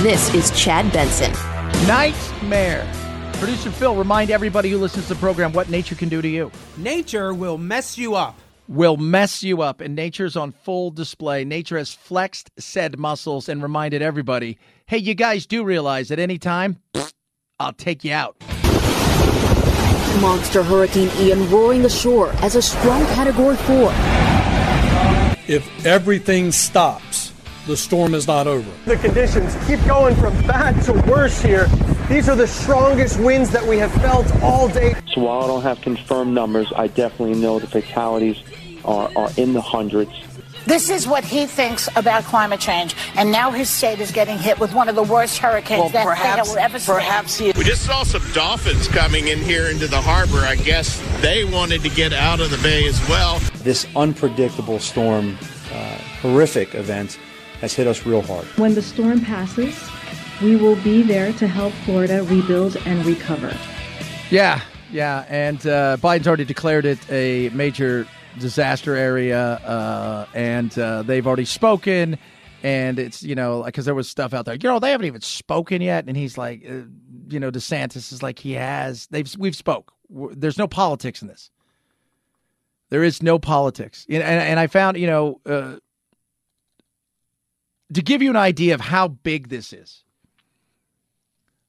This 0.00 0.32
is 0.32 0.52
Chad 0.52 0.92
Benson. 0.92 1.32
Nightmare. 1.88 2.88
Producer 3.32 3.72
Phil, 3.72 3.96
remind 3.96 4.30
everybody 4.30 4.70
who 4.70 4.78
listens 4.78 5.08
to 5.08 5.14
the 5.14 5.18
program 5.18 5.52
what 5.52 5.70
nature 5.70 5.96
can 5.96 6.08
do 6.08 6.22
to 6.22 6.28
you. 6.28 6.52
Nature 6.76 7.34
will 7.34 7.58
mess 7.58 7.98
you 7.98 8.14
up. 8.14 8.38
Will 8.68 8.96
mess 8.96 9.42
you 9.42 9.60
up, 9.60 9.80
and 9.80 9.96
nature's 9.96 10.36
on 10.36 10.52
full 10.52 10.92
display. 10.92 11.44
Nature 11.44 11.78
has 11.78 11.92
flexed 11.92 12.52
said 12.60 12.96
muscles 12.96 13.48
and 13.48 13.60
reminded 13.60 14.00
everybody 14.00 14.56
hey, 14.86 14.98
you 14.98 15.14
guys 15.14 15.46
do 15.46 15.64
realize 15.64 16.12
at 16.12 16.20
any 16.20 16.38
time, 16.38 16.80
I'll 17.58 17.72
take 17.72 18.04
you 18.04 18.12
out. 18.12 18.40
Monster 20.20 20.62
Hurricane 20.62 21.10
Ian 21.18 21.50
roaring 21.50 21.84
ashore 21.84 22.30
as 22.34 22.54
a 22.54 22.62
strong 22.62 23.04
Category 23.06 23.56
4. 23.56 24.29
If 25.50 25.84
everything 25.84 26.52
stops, 26.52 27.32
the 27.66 27.76
storm 27.76 28.14
is 28.14 28.28
not 28.28 28.46
over. 28.46 28.70
The 28.86 28.94
conditions 28.98 29.52
keep 29.66 29.84
going 29.84 30.14
from 30.14 30.32
bad 30.46 30.80
to 30.84 30.92
worse 31.10 31.42
here. 31.42 31.66
These 32.08 32.28
are 32.28 32.36
the 32.36 32.46
strongest 32.46 33.18
winds 33.18 33.50
that 33.50 33.66
we 33.66 33.76
have 33.78 33.90
felt 33.94 34.30
all 34.42 34.68
day. 34.68 34.94
So 35.12 35.22
while 35.22 35.42
I 35.42 35.46
don't 35.48 35.62
have 35.62 35.80
confirmed 35.80 36.32
numbers, 36.36 36.72
I 36.76 36.86
definitely 36.86 37.34
know 37.40 37.58
the 37.58 37.66
fatalities 37.66 38.40
are, 38.84 39.10
are 39.16 39.30
in 39.36 39.52
the 39.52 39.60
hundreds. 39.60 40.12
This 40.66 40.90
is 40.90 41.06
what 41.06 41.24
he 41.24 41.46
thinks 41.46 41.88
about 41.96 42.24
climate 42.24 42.60
change, 42.60 42.94
and 43.16 43.32
now 43.32 43.50
his 43.50 43.68
state 43.68 43.98
is 44.00 44.10
getting 44.10 44.38
hit 44.38 44.58
with 44.58 44.74
one 44.74 44.88
of 44.88 44.94
the 44.94 45.02
worst 45.02 45.38
hurricanes 45.38 45.80
Well, 45.80 45.88
that 45.90 46.04
perhaps- 46.06 46.48
they 46.48 46.54
will 46.54 46.58
ever 46.64 46.78
see. 46.78 46.92
perhaps 46.92 47.40
We 47.40 47.64
just 47.64 47.82
saw 47.84 48.02
some 48.02 48.22
dolphins 48.32 48.86
coming 48.88 49.28
in 49.28 49.38
here 49.40 49.68
into 49.68 49.86
the 49.88 50.00
harbor. 50.00 50.38
I 50.38 50.56
guess 50.56 51.00
they 51.20 51.44
wanted 51.44 51.82
to 51.82 51.88
get 51.88 52.12
out 52.12 52.40
of 52.40 52.50
the 52.50 52.58
bay 52.58 52.86
as 52.86 53.00
well. 53.08 53.40
This 53.62 53.86
unpredictable 53.96 54.78
storm, 54.78 55.38
uh, 55.74 55.76
horrific 56.22 56.74
event, 56.74 57.18
has 57.60 57.74
hit 57.74 57.86
us 57.86 58.06
real 58.06 58.22
hard. 58.22 58.46
When 58.56 58.74
the 58.74 58.82
storm 58.82 59.20
passes, 59.22 59.74
we 60.42 60.56
will 60.56 60.76
be 60.76 61.02
there 61.02 61.32
to 61.34 61.46
help 61.48 61.72
Florida 61.84 62.22
rebuild 62.22 62.76
and 62.86 63.04
recover. 63.04 63.54
Yeah, 64.30 64.60
yeah, 64.92 65.24
and 65.28 65.58
uh, 65.66 65.96
Biden's 65.98 66.26
already 66.28 66.44
declared 66.44 66.84
it 66.86 66.98
a 67.10 67.50
major 67.50 68.06
disaster 68.38 68.94
area, 68.94 69.54
uh, 69.56 70.26
and 70.34 70.76
uh, 70.78 71.02
they've 71.02 71.26
already 71.26 71.44
spoken. 71.44 72.18
And 72.62 72.98
it's 72.98 73.22
you 73.22 73.34
know 73.34 73.62
because 73.62 73.86
there 73.86 73.94
was 73.94 74.08
stuff 74.08 74.34
out 74.34 74.44
there, 74.44 74.54
you 74.54 74.68
know 74.68 74.78
they 74.78 74.90
haven't 74.90 75.06
even 75.06 75.22
spoken 75.22 75.80
yet, 75.80 76.04
and 76.06 76.16
he's 76.16 76.36
like, 76.36 76.62
uh, 76.68 76.82
you 77.28 77.40
know 77.40 77.50
DeSantis 77.50 78.12
is 78.12 78.22
like 78.22 78.38
he 78.38 78.52
has. 78.52 79.06
They've 79.06 79.32
we've 79.38 79.56
spoke. 79.56 79.92
There's 80.10 80.58
no 80.58 80.68
politics 80.68 81.22
in 81.22 81.28
this. 81.28 81.50
There 82.90 83.02
is 83.02 83.22
no 83.22 83.38
politics, 83.38 84.04
and 84.10 84.22
and, 84.22 84.42
and 84.42 84.60
I 84.60 84.66
found 84.66 84.98
you 84.98 85.06
know 85.06 85.40
uh, 85.46 85.76
to 87.94 88.02
give 88.02 88.20
you 88.20 88.30
an 88.30 88.36
idea 88.36 88.74
of 88.74 88.80
how 88.80 89.08
big 89.08 89.48
this 89.48 89.72
is. 89.72 90.04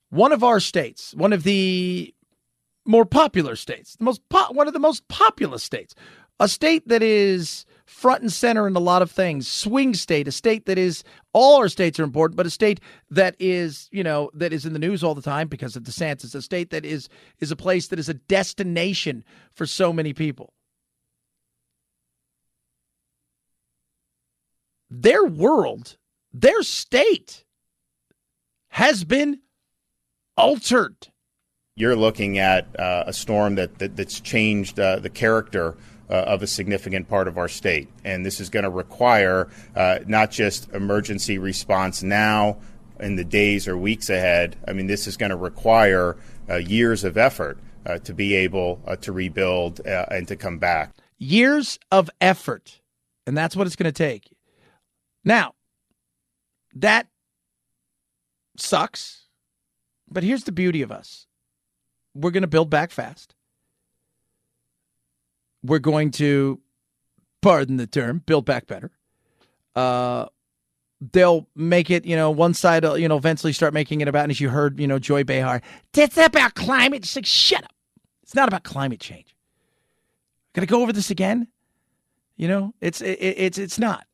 One 0.09 0.33
of 0.33 0.43
our 0.43 0.59
states, 0.59 1.13
one 1.15 1.31
of 1.31 1.43
the 1.43 2.13
more 2.85 3.05
popular 3.05 3.55
states, 3.55 3.95
the 3.95 4.03
most 4.03 4.27
po- 4.29 4.51
one 4.51 4.67
of 4.67 4.73
the 4.73 4.79
most 4.79 5.07
populous 5.07 5.63
states, 5.63 5.95
a 6.41 6.47
state 6.47 6.87
that 6.87 7.03
is 7.03 7.65
front 7.85 8.23
and 8.23 8.31
center 8.31 8.67
in 8.67 8.75
a 8.75 8.79
lot 8.79 9.03
of 9.03 9.11
things, 9.11 9.47
swing 9.47 9.93
state, 9.93 10.27
a 10.27 10.31
state 10.31 10.65
that 10.65 10.79
is 10.79 11.03
all 11.33 11.57
our 11.57 11.69
states 11.69 11.99
are 11.99 12.03
important, 12.03 12.35
but 12.35 12.47
a 12.47 12.49
state 12.49 12.79
that 13.11 13.35
is, 13.37 13.87
you 13.91 14.03
know, 14.03 14.31
that 14.33 14.51
is 14.51 14.65
in 14.65 14.73
the 14.73 14.79
news 14.79 15.03
all 15.03 15.13
the 15.13 15.21
time 15.21 15.47
because 15.47 15.75
of 15.75 15.83
DeSantis, 15.83 16.33
a 16.33 16.41
state 16.41 16.71
that 16.71 16.83
is 16.83 17.09
is 17.39 17.51
a 17.51 17.55
place 17.55 17.87
that 17.89 17.99
is 17.99 18.09
a 18.09 18.15
destination 18.15 19.23
for 19.53 19.67
so 19.67 19.93
many 19.93 20.13
people. 20.13 20.51
Their 24.89 25.23
world, 25.23 25.95
their 26.33 26.63
state 26.63 27.45
has 28.69 29.03
been 29.03 29.41
altered. 30.35 31.09
You're 31.75 31.95
looking 31.95 32.39
at 32.39 32.67
uh, 32.79 33.03
a 33.05 33.13
storm 33.13 33.55
that, 33.55 33.77
that 33.77 33.95
that's 33.95 34.19
changed 34.19 34.79
uh, 34.79 34.97
the 34.97 35.09
character 35.09 35.77
uh, 36.11 36.15
of 36.15 36.43
a 36.43 36.47
significant 36.47 37.07
part 37.07 37.27
of 37.27 37.37
our 37.37 37.47
state, 37.47 37.87
and 38.03 38.25
this 38.25 38.39
is 38.41 38.49
going 38.49 38.63
to 38.63 38.69
require 38.69 39.47
uh, 39.75 39.99
not 40.05 40.29
just 40.29 40.69
emergency 40.73 41.37
response 41.37 42.03
now 42.03 42.57
in 42.99 43.15
the 43.15 43.23
days 43.23 43.67
or 43.67 43.77
weeks 43.77 44.09
ahead. 44.09 44.57
I 44.67 44.73
mean, 44.73 44.87
this 44.87 45.07
is 45.07 45.17
going 45.17 45.29
to 45.29 45.37
require 45.37 46.17
uh, 46.49 46.57
years 46.57 47.03
of 47.03 47.17
effort 47.17 47.57
uh, 47.85 47.97
to 47.99 48.13
be 48.13 48.35
able 48.35 48.79
uh, 48.85 48.97
to 48.97 49.11
rebuild 49.11 49.79
uh, 49.87 50.05
and 50.11 50.27
to 50.27 50.35
come 50.35 50.59
back. 50.59 50.93
years 51.17 51.79
of 51.91 52.09
effort. 52.19 52.81
And 53.25 53.37
that's 53.37 53.55
what 53.55 53.67
it's 53.67 53.75
going 53.75 53.91
to 53.91 53.91
take. 53.91 54.35
Now, 55.23 55.53
that 56.73 57.07
sucks. 58.57 59.27
But 60.09 60.23
here's 60.23 60.43
the 60.43 60.51
beauty 60.51 60.81
of 60.81 60.91
us 60.91 61.27
we're 62.13 62.31
going 62.31 62.41
to 62.41 62.47
build 62.47 62.69
back 62.69 62.91
fast. 62.91 63.35
We're 65.63 65.79
going 65.79 66.11
to, 66.11 66.59
pardon 67.41 67.77
the 67.77 67.87
term, 67.87 68.23
build 68.25 68.45
back 68.45 68.67
better. 68.67 68.91
Uh, 69.75 70.25
they'll 71.11 71.47
make 71.55 71.89
it, 71.89 72.05
you 72.05 72.15
know, 72.15 72.29
one 72.29 72.53
side, 72.53 72.83
you 72.83 73.07
know, 73.07 73.17
eventually 73.17 73.53
start 73.53 73.73
making 73.73 74.01
it 74.01 74.07
about, 74.07 74.23
and 74.23 74.31
as 74.31 74.39
you 74.39 74.49
heard, 74.49 74.79
you 74.79 74.87
know, 74.87 74.99
Joy 74.99 75.23
Behar, 75.23 75.61
it's 75.93 76.17
about 76.17 76.55
climate. 76.55 77.03
It's 77.03 77.15
like, 77.15 77.25
shut 77.25 77.63
up. 77.63 77.71
It's 78.23 78.35
not 78.35 78.47
about 78.47 78.63
climate 78.63 78.99
change. 78.99 79.35
Gonna 80.53 80.67
go 80.67 80.81
over 80.81 80.93
this 80.93 81.09
again? 81.09 81.47
You 82.35 82.47
know, 82.47 82.73
it's 82.81 83.01
it, 83.01 83.17
it's 83.19 83.57
it's 83.57 83.79
not. 83.79 84.05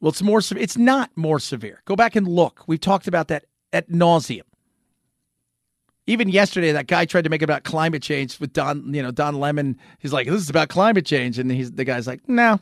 Well, 0.00 0.10
it's 0.10 0.22
more. 0.22 0.40
It's 0.56 0.76
not 0.76 1.10
more 1.16 1.38
severe. 1.38 1.82
Go 1.84 1.94
back 1.94 2.16
and 2.16 2.26
look. 2.26 2.64
We've 2.66 2.80
talked 2.80 3.06
about 3.06 3.28
that 3.28 3.44
at 3.72 3.88
nauseum. 3.88 4.42
Even 6.06 6.28
yesterday, 6.28 6.72
that 6.72 6.88
guy 6.88 7.04
tried 7.04 7.24
to 7.24 7.30
make 7.30 7.42
it 7.42 7.44
about 7.44 7.62
climate 7.62 8.02
change 8.02 8.40
with 8.40 8.52
Don. 8.52 8.92
You 8.92 9.02
know, 9.02 9.12
Don 9.12 9.38
Lemon. 9.38 9.78
He's 10.00 10.12
like, 10.12 10.26
"This 10.26 10.42
is 10.42 10.50
about 10.50 10.68
climate 10.68 11.06
change," 11.06 11.38
and 11.38 11.50
he's 11.50 11.72
the 11.72 11.84
guy's 11.84 12.06
like, 12.06 12.28
"No." 12.28 12.58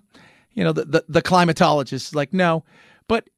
You 0.53 0.64
know, 0.64 0.72
the 0.72 0.84
the, 0.84 1.05
the 1.09 1.22
climatologist 1.22 1.93
is 1.93 2.14
like, 2.14 2.34
"No," 2.34 2.64
but 3.09 3.28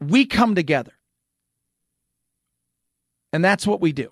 we 0.00 0.26
come 0.26 0.54
together. 0.54 0.92
And 3.32 3.44
that's 3.44 3.66
what 3.66 3.80
we 3.80 3.92
do. 3.92 4.10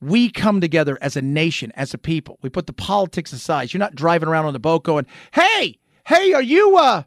We 0.00 0.30
come 0.30 0.60
together 0.60 0.98
as 1.00 1.16
a 1.16 1.22
nation, 1.22 1.72
as 1.74 1.92
a 1.92 1.98
people. 1.98 2.38
We 2.42 2.50
put 2.50 2.66
the 2.66 2.72
politics 2.72 3.32
aside. 3.32 3.72
You're 3.72 3.78
not 3.78 3.94
driving 3.94 4.28
around 4.28 4.46
on 4.46 4.52
the 4.52 4.58
boat 4.58 4.84
going, 4.84 5.06
"Hey, 5.32 5.78
hey, 6.06 6.32
are 6.32 6.42
you 6.42 6.76
uh 6.76 7.02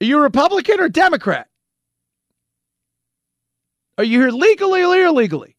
are 0.00 0.04
you 0.04 0.18
a 0.18 0.22
Republican 0.22 0.80
or 0.80 0.88
Democrat? 0.88 1.47
Are 3.98 4.04
you 4.04 4.20
here 4.20 4.30
legally 4.30 4.82
or 4.82 5.04
illegally?" 5.04 5.56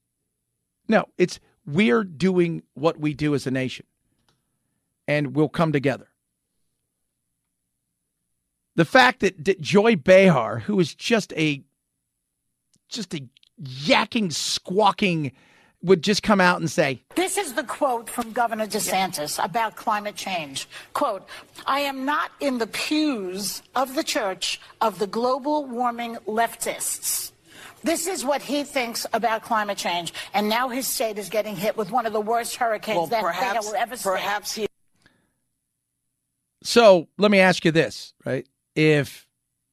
No, 0.87 1.05
it's 1.19 1.39
we're 1.65 2.03
doing 2.03 2.63
what 2.73 2.99
we 2.99 3.13
do 3.13 3.35
as 3.35 3.45
a 3.45 3.51
nation. 3.51 3.85
And 5.07 5.35
we'll 5.35 5.49
come 5.49 5.71
together. 5.71 6.07
The 8.75 8.85
fact 8.85 9.19
that, 9.19 9.59
Joy 9.59 9.95
Behar, 9.95 10.59
who 10.59 10.79
is 10.79 10.95
just 10.95 11.33
a 11.33 11.63
just 12.87 13.13
a 13.13 13.27
yakking, 13.61 14.31
squawking, 14.31 15.31
would 15.83 16.01
just 16.01 16.23
come 16.23 16.41
out 16.41 16.59
and 16.59 16.69
say, 16.69 17.01
This 17.15 17.37
is 17.37 17.53
the 17.53 17.63
quote 17.63 18.09
from 18.09 18.31
Governor 18.31 18.67
DeSantis 18.67 19.43
about 19.43 19.75
climate 19.75 20.15
change. 20.15 20.67
Quote, 20.93 21.27
I 21.65 21.81
am 21.81 22.05
not 22.05 22.31
in 22.39 22.57
the 22.57 22.67
pews 22.67 23.61
of 23.75 23.95
the 23.95 24.03
church 24.03 24.59
of 24.81 24.99
the 24.99 25.07
global 25.07 25.65
warming 25.65 26.15
leftists. 26.25 27.31
This 27.83 28.07
is 28.07 28.25
what 28.25 28.41
he 28.41 28.63
thinks 28.63 29.05
about 29.13 29.43
climate 29.43 29.77
change. 29.77 30.13
And 30.33 30.49
now 30.49 30.69
his 30.69 30.87
state 30.87 31.17
is 31.17 31.29
getting 31.29 31.55
hit 31.55 31.77
with 31.77 31.91
one 31.91 32.05
of 32.05 32.13
the 32.13 32.21
worst 32.21 32.55
hurricanes 32.57 32.97
Well, 32.97 33.07
that 33.07 33.21
perhaps- 33.21 33.65
they 33.65 33.71
will 33.71 33.77
ever 33.77 33.95
see. 33.95 34.09
perhaps 34.09 34.51
he 34.53 34.67
So 36.61 37.07
let 37.17 37.31
me 37.31 37.39
ask 37.39 37.63
you 37.63 37.71
this, 37.71 38.13
right? 38.25 38.45
If 38.75 39.27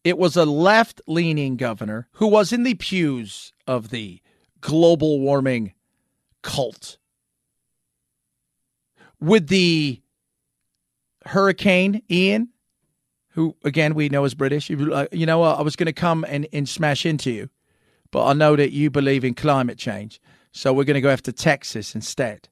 it 0.04 0.18
was 0.18 0.36
a 0.36 0.44
left 0.44 1.00
leaning 1.08 1.56
governor 1.56 2.08
who 2.12 2.28
was 2.28 2.52
in 2.52 2.62
the 2.62 2.74
pews 2.74 3.52
of 3.66 3.90
the 3.90 4.20
global 4.60 5.20
warming 5.20 5.74
cult, 6.42 6.98
would 9.20 9.48
the 9.48 10.00
Hurricane 11.26 12.02
Ian, 12.08 12.50
who 13.30 13.56
again 13.64 13.94
we 13.94 14.08
know 14.08 14.24
is 14.24 14.34
British, 14.34 14.70
you 14.70 14.94
uh, 14.94 15.06
know, 15.12 15.42
uh, 15.42 15.54
I 15.54 15.62
was 15.62 15.74
going 15.74 15.86
to 15.86 15.92
come 15.92 16.24
and, 16.28 16.46
and 16.52 16.68
smash 16.68 17.04
into 17.04 17.32
you, 17.32 17.50
but 18.16 18.28
I 18.28 18.32
know 18.32 18.56
that 18.56 18.72
you 18.72 18.88
believe 18.88 19.26
in 19.26 19.34
climate 19.34 19.76
change, 19.76 20.22
so 20.50 20.72
we're 20.72 20.84
going 20.84 20.94
to 20.94 21.02
go 21.02 21.10
after 21.10 21.32
Texas 21.32 21.94
instead. 21.94 22.48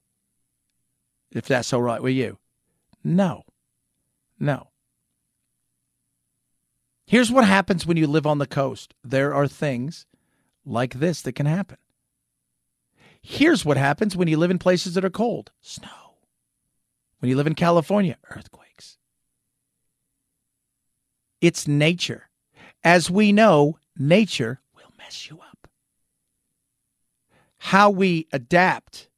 If 1.31 1.47
that's 1.47 1.73
all 1.73 1.81
right 1.81 2.03
with 2.03 2.13
you. 2.13 2.37
No. 3.03 3.45
No. 4.39 4.69
Here's 7.07 7.31
what 7.31 7.45
happens 7.45 7.83
when 7.83 7.97
you 7.97 8.05
live 8.05 8.27
on 8.27 8.37
the 8.37 8.45
coast 8.45 8.93
there 9.03 9.33
are 9.33 9.47
things 9.47 10.05
like 10.63 10.93
this 10.93 11.23
that 11.23 11.33
can 11.33 11.47
happen. 11.47 11.77
Here's 13.19 13.65
what 13.65 13.77
happens 13.77 14.15
when 14.15 14.27
you 14.27 14.37
live 14.37 14.51
in 14.51 14.59
places 14.59 14.93
that 14.93 15.03
are 15.03 15.09
cold 15.09 15.51
snow. 15.61 16.19
When 17.17 17.31
you 17.31 17.35
live 17.35 17.47
in 17.47 17.55
California, 17.55 18.17
earthquakes. 18.29 18.99
It's 21.41 21.67
nature. 21.67 22.29
As 22.83 23.09
we 23.09 23.31
know, 23.31 23.79
nature 23.97 24.61
will 24.75 24.93
mess 24.99 25.27
you 25.27 25.39
up. 25.39 25.44
How 27.65 27.89
we 27.89 28.27
adapt 28.31 29.09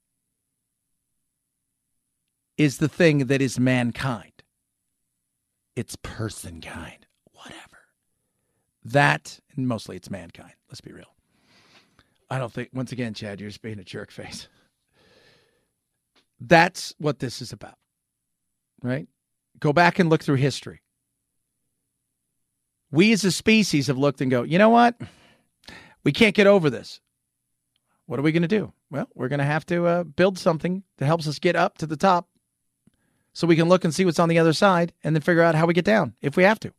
is 2.58 2.78
the 2.78 2.88
thing 2.88 3.28
that 3.28 3.42
is 3.42 3.60
mankind 3.60 4.32
it's 5.76 5.98
person 6.02 6.62
kind, 6.62 7.06
whatever. 7.34 7.80
That, 8.86 9.38
and 9.58 9.68
mostly 9.68 9.98
it's 9.98 10.10
mankind. 10.10 10.54
Let's 10.70 10.80
be 10.80 10.94
real. 10.94 11.14
I 12.30 12.40
don't 12.40 12.52
think, 12.54 12.70
once 12.72 12.94
again, 12.94 13.14
Chad, 13.14 13.42
you're 13.42 13.50
just 13.50 13.62
being 13.62 13.80
a 13.80 13.84
jerk 13.84 14.12
face. 14.12 14.48
That's 16.40 16.96
what 17.00 17.20
this 17.20 17.42
is 17.42 17.52
about, 17.52 17.78
right? 18.82 19.10
Go 19.60 19.74
back 19.74 20.00
and 20.00 20.10
look 20.10 20.24
through 20.24 20.36
history. 20.36 20.80
We 22.92 23.12
as 23.12 23.26
a 23.26 23.32
species 23.34 23.88
have 23.88 23.98
looked 23.98 24.22
and 24.22 24.32
go, 24.32 24.44
you 24.44 24.58
know 24.58 24.70
what? 24.70 24.96
We 26.06 26.14
can't 26.14 26.34
get 26.34 26.48
over 26.48 26.70
this. 26.70 27.02
What 28.08 28.20
are 28.20 28.24
we 28.24 28.32
going 28.32 28.42
to 28.42 28.48
do? 28.48 28.74
Well, 28.90 29.08
we're 29.14 29.28
going 29.28 29.40
to 29.40 29.46
have 29.46 29.66
to 29.68 29.86
uh, 29.86 30.04
build 30.04 30.40
something 30.40 30.84
that 30.98 31.06
helps 31.06 31.28
us 31.28 31.40
get 31.40 31.56
up 31.56 31.78
to 31.78 31.86
the 31.86 31.98
top 31.98 32.28
so 33.34 33.46
we 33.46 33.56
can 33.56 33.70
look 33.70 33.84
and 33.84 33.94
see 33.94 34.06
what's 34.06 34.18
on 34.18 34.30
the 34.30 34.40
other 34.40 34.54
side 34.54 34.94
and 35.04 35.16
then 35.16 35.22
figure 35.22 35.44
out 35.44 35.56
how 35.56 35.68
we 35.68 35.74
get 35.74 35.86
down 35.86 36.16
if 36.22 36.36
we 36.36 36.44
have 36.44 36.60
to. 36.62 36.74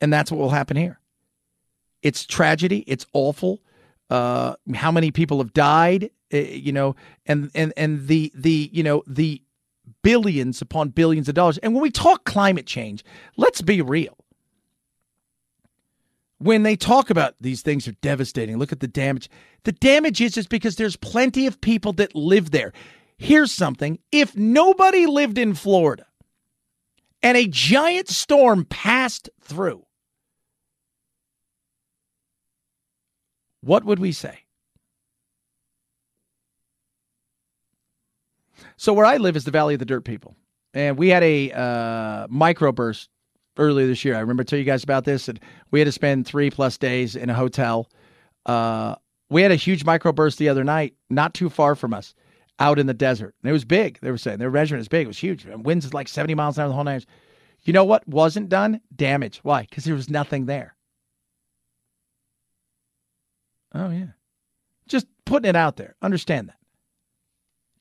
And 0.00 0.12
that's 0.12 0.30
what 0.30 0.38
will 0.38 0.50
happen 0.50 0.76
here. 0.76 0.98
It's 2.02 2.26
tragedy. 2.26 2.84
It's 2.86 3.06
awful. 3.12 3.60
Uh, 4.08 4.56
how 4.74 4.90
many 4.90 5.10
people 5.12 5.38
have 5.38 5.52
died? 5.52 6.10
Uh, 6.32 6.38
you 6.38 6.72
know, 6.72 6.96
and 7.26 7.50
and 7.54 7.72
and 7.76 8.08
the 8.08 8.32
the 8.34 8.70
you 8.72 8.82
know 8.82 9.02
the 9.06 9.42
billions 10.02 10.62
upon 10.62 10.88
billions 10.88 11.28
of 11.28 11.34
dollars. 11.34 11.58
And 11.58 11.74
when 11.74 11.82
we 11.82 11.90
talk 11.90 12.24
climate 12.24 12.66
change, 12.66 13.04
let's 13.36 13.60
be 13.62 13.82
real. 13.82 14.16
When 16.40 16.62
they 16.62 16.74
talk 16.74 17.10
about 17.10 17.34
these 17.38 17.60
things 17.60 17.86
are 17.86 17.92
devastating, 18.00 18.56
look 18.56 18.72
at 18.72 18.80
the 18.80 18.88
damage. 18.88 19.28
The 19.64 19.72
damage 19.72 20.22
is 20.22 20.32
just 20.32 20.48
because 20.48 20.76
there's 20.76 20.96
plenty 20.96 21.46
of 21.46 21.60
people 21.60 21.92
that 21.94 22.14
live 22.14 22.50
there. 22.50 22.72
Here's 23.18 23.52
something 23.52 23.98
if 24.10 24.34
nobody 24.34 25.04
lived 25.04 25.36
in 25.36 25.52
Florida 25.54 26.06
and 27.22 27.36
a 27.36 27.46
giant 27.46 28.08
storm 28.08 28.64
passed 28.64 29.28
through, 29.42 29.84
what 33.60 33.84
would 33.84 33.98
we 33.98 34.12
say? 34.12 34.38
So, 38.78 38.94
where 38.94 39.04
I 39.04 39.18
live 39.18 39.36
is 39.36 39.44
the 39.44 39.50
Valley 39.50 39.74
of 39.74 39.78
the 39.78 39.84
Dirt 39.84 40.06
People. 40.06 40.36
And 40.72 40.96
we 40.96 41.08
had 41.08 41.22
a 41.22 41.52
uh, 41.52 42.26
microburst 42.28 43.08
earlier 43.60 43.86
this 43.86 44.04
year. 44.04 44.16
I 44.16 44.20
remember 44.20 44.42
telling 44.42 44.64
you 44.64 44.70
guys 44.70 44.82
about 44.82 45.04
this. 45.04 45.28
And 45.28 45.38
we 45.70 45.78
had 45.78 45.84
to 45.84 45.92
spend 45.92 46.26
three 46.26 46.50
plus 46.50 46.76
days 46.78 47.14
in 47.14 47.30
a 47.30 47.34
hotel. 47.34 47.88
Uh, 48.46 48.96
we 49.28 49.42
had 49.42 49.52
a 49.52 49.56
huge 49.56 49.84
microburst 49.84 50.38
the 50.38 50.48
other 50.48 50.64
night, 50.64 50.94
not 51.08 51.34
too 51.34 51.48
far 51.48 51.76
from 51.76 51.94
us 51.94 52.14
out 52.58 52.78
in 52.78 52.86
the 52.86 52.94
desert. 52.94 53.34
And 53.42 53.50
it 53.50 53.52
was 53.52 53.64
big. 53.64 53.98
They 54.00 54.10
were 54.10 54.18
saying 54.18 54.38
their 54.38 54.50
measurement 54.50 54.80
is 54.80 54.88
big. 54.88 55.04
It 55.04 55.08
was 55.08 55.18
huge. 55.18 55.44
And 55.44 55.64
winds 55.64 55.84
is 55.84 55.94
like 55.94 56.08
70 56.08 56.34
miles 56.34 56.58
an 56.58 56.62
hour 56.62 56.68
the 56.68 56.74
whole 56.74 56.84
night. 56.84 57.06
You 57.62 57.72
know 57.72 57.84
what 57.84 58.06
wasn't 58.08 58.48
done? 58.48 58.80
Damage. 58.94 59.40
Why? 59.42 59.62
Because 59.62 59.84
there 59.84 59.94
was 59.94 60.10
nothing 60.10 60.46
there. 60.46 60.74
Oh, 63.74 63.90
yeah. 63.90 64.06
Just 64.88 65.06
putting 65.24 65.48
it 65.48 65.56
out 65.56 65.76
there. 65.76 65.94
Understand 66.02 66.48
that. 66.48 66.56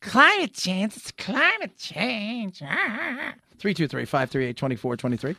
Climate 0.02 0.54
change. 0.54 0.96
It's 0.96 1.12
climate 1.12 1.78
change. 1.78 2.60
323 3.60 4.06
538 4.06 4.56
2423. 4.56 5.36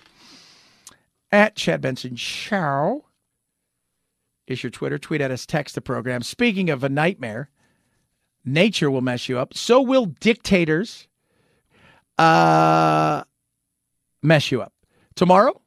At 1.33 1.55
Chad 1.55 1.81
Benson 1.81 2.17
Show 2.17 3.05
is 4.49 4.63
your 4.65 4.71
Twitter. 4.71 4.99
Tweet 4.99 5.21
at 5.21 5.31
us, 5.31 5.47
text 5.47 5.77
the 5.77 5.81
program. 5.81 6.23
Speaking 6.23 6.71
of 6.71 6.83
a 6.83 6.89
nightmare, 6.89 7.51
nature 8.45 8.91
will 8.91 9.01
mess 9.01 9.29
you 9.29 9.39
up. 9.39 9.55
So 9.55 9.81
will 9.81 10.07
dictators 10.07 11.07
uh, 12.19 13.23
mess 14.23 14.51
you 14.51 14.61
up. 14.61 14.73
Tomorrow, 15.15 15.61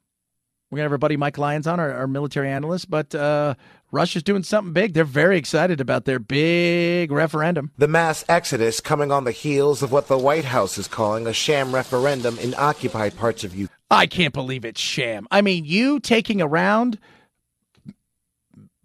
we're 0.69 0.77
going 0.77 0.83
to 0.83 0.85
have 0.85 0.91
our 0.91 0.97
buddy 0.97 1.15
Mike 1.15 1.37
Lyons 1.37 1.65
on, 1.65 1.79
our, 1.79 1.93
our 1.93 2.07
military 2.07 2.49
analyst, 2.49 2.89
but 2.89 3.15
uh, 3.15 3.53
Russia's 3.91 4.23
doing 4.23 4.43
something 4.43 4.73
big. 4.73 4.93
They're 4.93 5.05
very 5.05 5.37
excited 5.37 5.79
about 5.79 6.05
their 6.05 6.19
big 6.19 7.11
referendum. 7.11 7.71
The 7.77 7.87
mass 7.87 8.25
exodus 8.27 8.79
coming 8.79 9.11
on 9.11 9.23
the 9.23 9.31
heels 9.31 9.81
of 9.81 9.91
what 9.91 10.07
the 10.07 10.17
White 10.17 10.45
House 10.45 10.77
is 10.77 10.87
calling 10.87 11.27
a 11.27 11.33
sham 11.33 11.73
referendum 11.73 12.37
in 12.39 12.53
occupied 12.55 13.15
parts 13.15 13.43
of 13.43 13.55
Ukraine. 13.55 13.69
I 13.91 14.07
can't 14.07 14.33
believe 14.33 14.65
it's 14.65 14.81
sham. 14.81 15.27
I 15.31 15.41
mean, 15.41 15.65
you 15.65 15.99
taking 15.99 16.41
around 16.41 16.99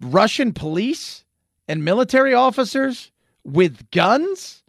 Russian 0.00 0.52
police 0.52 1.24
and 1.66 1.84
military 1.84 2.34
officers 2.34 3.10
with 3.44 3.90
guns 3.90 4.62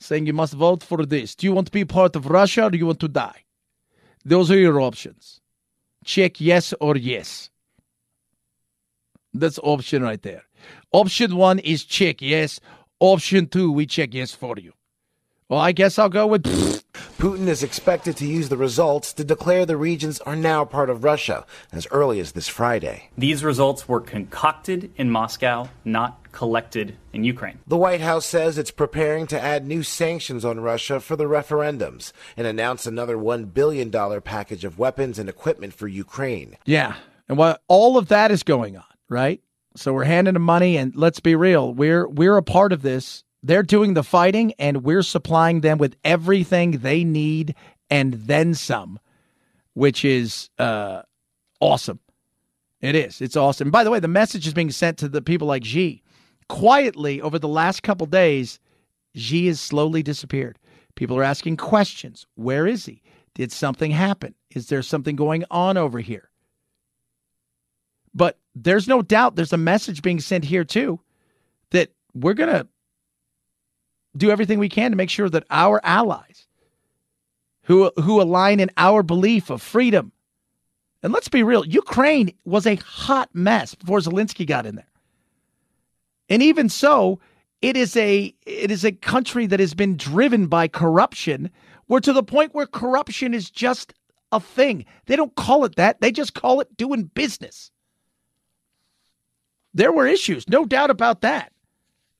saying 0.00 0.26
you 0.26 0.32
must 0.32 0.54
vote 0.54 0.82
for 0.82 1.04
this. 1.04 1.34
Do 1.34 1.46
you 1.46 1.52
want 1.52 1.66
to 1.66 1.72
be 1.72 1.84
part 1.84 2.16
of 2.16 2.26
Russia 2.26 2.64
or 2.64 2.70
do 2.70 2.78
you 2.78 2.86
want 2.86 3.00
to 3.00 3.08
die? 3.08 3.44
Those 4.24 4.50
are 4.50 4.58
your 4.58 4.80
options. 4.80 5.40
Check 6.04 6.40
yes 6.40 6.74
or 6.80 6.96
yes. 6.96 7.50
That's 9.34 9.58
option 9.62 10.02
right 10.02 10.22
there. 10.22 10.44
Option 10.92 11.36
one 11.36 11.58
is 11.58 11.84
check 11.84 12.20
yes. 12.22 12.60
Option 13.00 13.46
two, 13.46 13.70
we 13.70 13.86
check 13.86 14.14
yes 14.14 14.32
for 14.32 14.56
you. 14.58 14.72
Well, 15.48 15.60
I 15.60 15.72
guess 15.72 15.98
I'll 15.98 16.10
go 16.10 16.26
with. 16.26 16.42
Putin 17.18 17.46
is 17.46 17.62
expected 17.62 18.18
to 18.18 18.26
use 18.26 18.50
the 18.50 18.56
results 18.58 19.14
to 19.14 19.24
declare 19.24 19.64
the 19.64 19.78
regions 19.78 20.20
are 20.20 20.36
now 20.36 20.66
part 20.66 20.90
of 20.90 21.04
Russia 21.04 21.46
as 21.72 21.86
early 21.90 22.20
as 22.20 22.32
this 22.32 22.48
Friday. 22.48 23.08
These 23.16 23.42
results 23.42 23.88
were 23.88 24.00
concocted 24.00 24.92
in 24.96 25.10
Moscow, 25.10 25.70
not 25.86 26.30
collected 26.32 26.96
in 27.14 27.24
Ukraine. 27.24 27.60
The 27.66 27.78
White 27.78 28.02
House 28.02 28.26
says 28.26 28.58
it's 28.58 28.70
preparing 28.70 29.26
to 29.28 29.40
add 29.40 29.66
new 29.66 29.82
sanctions 29.82 30.44
on 30.44 30.60
Russia 30.60 31.00
for 31.00 31.16
the 31.16 31.24
referendums 31.24 32.12
and 32.36 32.46
announce 32.46 32.86
another 32.86 33.16
$1 33.16 33.54
billion 33.54 33.90
package 34.20 34.64
of 34.66 34.78
weapons 34.78 35.18
and 35.18 35.30
equipment 35.30 35.72
for 35.72 35.88
Ukraine. 35.88 36.58
Yeah. 36.66 36.94
And 37.26 37.38
while 37.38 37.56
all 37.68 37.96
of 37.96 38.08
that 38.08 38.30
is 38.30 38.42
going 38.42 38.76
on, 38.76 38.84
right? 39.08 39.40
So 39.76 39.94
we're 39.94 40.04
handing 40.04 40.34
them 40.34 40.42
money, 40.42 40.76
and 40.76 40.94
let's 40.94 41.20
be 41.20 41.34
real, 41.34 41.72
we're 41.72 42.06
we're 42.08 42.36
a 42.36 42.42
part 42.42 42.72
of 42.72 42.82
this. 42.82 43.24
They're 43.42 43.62
doing 43.62 43.94
the 43.94 44.02
fighting, 44.02 44.52
and 44.58 44.82
we're 44.82 45.02
supplying 45.02 45.60
them 45.60 45.78
with 45.78 45.96
everything 46.04 46.72
they 46.78 47.04
need 47.04 47.54
and 47.90 48.14
then 48.14 48.54
some, 48.54 48.98
which 49.74 50.04
is 50.04 50.50
uh, 50.58 51.02
awesome. 51.60 52.00
It 52.80 52.94
is. 52.94 53.20
It's 53.20 53.36
awesome. 53.36 53.70
By 53.70 53.84
the 53.84 53.90
way, 53.90 54.00
the 54.00 54.08
message 54.08 54.46
is 54.46 54.54
being 54.54 54.70
sent 54.70 54.98
to 54.98 55.08
the 55.08 55.22
people 55.22 55.48
like 55.48 55.64
Xi. 55.64 56.02
Quietly 56.48 57.20
over 57.20 57.38
the 57.38 57.48
last 57.48 57.82
couple 57.82 58.06
days, 58.06 58.58
Xi 59.14 59.46
has 59.48 59.60
slowly 59.60 60.02
disappeared. 60.02 60.58
People 60.94 61.18
are 61.18 61.24
asking 61.24 61.56
questions. 61.56 62.26
Where 62.34 62.66
is 62.66 62.86
he? 62.86 63.02
Did 63.34 63.52
something 63.52 63.90
happen? 63.90 64.34
Is 64.50 64.68
there 64.68 64.82
something 64.82 65.16
going 65.16 65.44
on 65.50 65.76
over 65.76 66.00
here? 66.00 66.30
But 68.14 68.38
there's 68.54 68.88
no 68.88 69.02
doubt 69.02 69.36
there's 69.36 69.52
a 69.52 69.58
message 69.58 70.02
being 70.02 70.20
sent 70.20 70.44
here 70.44 70.64
too 70.64 71.00
that 71.70 71.90
we're 72.14 72.34
going 72.34 72.50
to 72.50 72.66
do 74.16 74.30
everything 74.30 74.58
we 74.58 74.68
can 74.68 74.90
to 74.90 74.96
make 74.96 75.10
sure 75.10 75.28
that 75.28 75.44
our 75.50 75.80
allies 75.84 76.46
who 77.62 77.90
who 77.96 78.20
align 78.20 78.60
in 78.60 78.70
our 78.76 79.02
belief 79.02 79.50
of 79.50 79.62
freedom 79.62 80.12
and 81.02 81.12
let's 81.12 81.28
be 81.28 81.42
real, 81.42 81.64
Ukraine 81.64 82.32
was 82.44 82.66
a 82.66 82.74
hot 82.76 83.30
mess 83.32 83.74
before 83.74 83.98
Zelensky 83.98 84.46
got 84.46 84.66
in 84.66 84.74
there. 84.74 84.90
And 86.28 86.42
even 86.42 86.68
so, 86.68 87.20
it 87.62 87.76
is 87.76 87.96
a 87.96 88.34
it 88.46 88.70
is 88.70 88.84
a 88.84 88.92
country 88.92 89.46
that 89.46 89.60
has 89.60 89.74
been 89.74 89.96
driven 89.96 90.46
by 90.46 90.68
corruption, 90.68 91.50
where 91.86 92.00
to 92.00 92.12
the 92.12 92.22
point 92.22 92.54
where 92.54 92.66
corruption 92.66 93.32
is 93.32 93.50
just 93.50 93.94
a 94.32 94.40
thing. 94.40 94.84
They 95.06 95.16
don't 95.16 95.34
call 95.34 95.64
it 95.64 95.76
that. 95.76 96.00
They 96.00 96.12
just 96.12 96.34
call 96.34 96.60
it 96.60 96.76
doing 96.76 97.04
business. 97.14 97.70
There 99.72 99.92
were 99.92 100.06
issues, 100.06 100.48
no 100.48 100.64
doubt 100.64 100.90
about 100.90 101.20
that. 101.20 101.52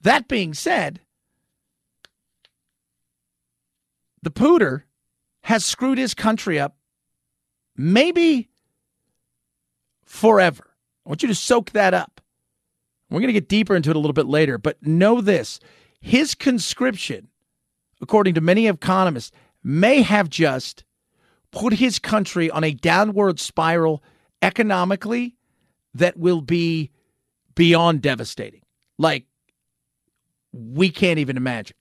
That 0.03 0.29
being 0.29 0.55
said, 0.55 1.01
the 4.29 4.41
pooter 4.41 4.83
has 5.41 5.65
screwed 5.65 5.97
his 5.97 6.13
country 6.13 6.61
up 6.61 6.77
maybe 7.79 8.51
forever. 10.05 10.75
I 11.07 11.09
want 11.09 11.23
you 11.23 11.29
to 11.29 11.35
soak 11.35 11.71
that 11.71 11.95
up. 11.95 12.21
We're 13.09 13.21
going 13.21 13.29
to 13.29 13.33
get 13.33 13.49
deeper 13.49 13.75
into 13.75 13.89
it 13.89 13.97
a 13.97 13.99
little 13.99 14.13
bit 14.13 14.27
later, 14.27 14.59
but 14.59 14.77
know 14.87 15.23
this 15.23 15.61
his 16.01 16.35
conscription, 16.35 17.29
according 18.03 18.35
to 18.35 18.43
many 18.43 18.67
economists, 18.67 19.33
may 19.65 20.03
have 20.03 20.29
just 20.29 20.85
put 21.51 21.73
his 21.73 21.99
country 21.99 22.51
on 22.51 22.65
a 22.65 22.75
downward 22.75 23.41
spiral 23.41 24.03
economically 24.43 25.37
that 25.95 26.19
will 26.19 26.43
be 26.43 26.91
beyond 27.55 28.03
devastating. 28.03 28.61
Like, 28.99 29.25
we 30.53 30.91
can't 30.91 31.19
even 31.19 31.39
imagine. 31.39 31.78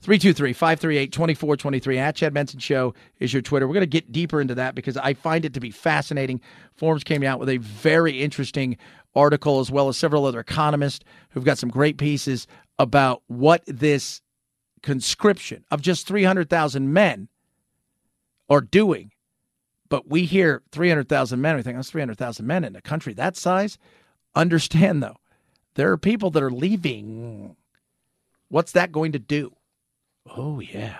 323 0.00 0.52
538 0.52 1.12
2423 1.12 1.98
at 1.98 2.14
Chad 2.14 2.32
Benson 2.32 2.60
Show 2.60 2.94
is 3.18 3.32
your 3.32 3.42
Twitter. 3.42 3.66
We're 3.66 3.74
going 3.74 3.82
to 3.82 3.86
get 3.86 4.12
deeper 4.12 4.40
into 4.40 4.54
that 4.54 4.76
because 4.76 4.96
I 4.96 5.14
find 5.14 5.44
it 5.44 5.54
to 5.54 5.60
be 5.60 5.72
fascinating. 5.72 6.40
Forbes 6.76 7.02
came 7.02 7.24
out 7.24 7.40
with 7.40 7.48
a 7.48 7.56
very 7.56 8.22
interesting 8.22 8.76
article, 9.16 9.58
as 9.58 9.72
well 9.72 9.88
as 9.88 9.96
several 9.96 10.24
other 10.24 10.38
economists 10.38 11.04
who've 11.30 11.44
got 11.44 11.58
some 11.58 11.68
great 11.68 11.98
pieces 11.98 12.46
about 12.78 13.22
what 13.26 13.64
this 13.66 14.22
conscription 14.82 15.64
of 15.72 15.82
just 15.82 16.06
300,000 16.06 16.92
men 16.92 17.28
are 18.48 18.60
doing. 18.60 19.10
But 19.88 20.08
we 20.08 20.26
hear 20.26 20.62
300,000 20.70 21.40
men, 21.40 21.56
we 21.56 21.62
think 21.62 21.76
that's 21.76 21.90
300,000 21.90 22.46
men 22.46 22.62
in 22.62 22.76
a 22.76 22.80
country 22.80 23.14
that 23.14 23.36
size. 23.36 23.78
Understand, 24.36 25.02
though, 25.02 25.16
there 25.74 25.90
are 25.90 25.98
people 25.98 26.30
that 26.30 26.42
are 26.42 26.52
leaving. 26.52 27.56
What's 28.48 28.72
that 28.72 28.92
going 28.92 29.10
to 29.12 29.18
do? 29.18 29.56
Oh, 30.36 30.60
yeah. 30.60 30.98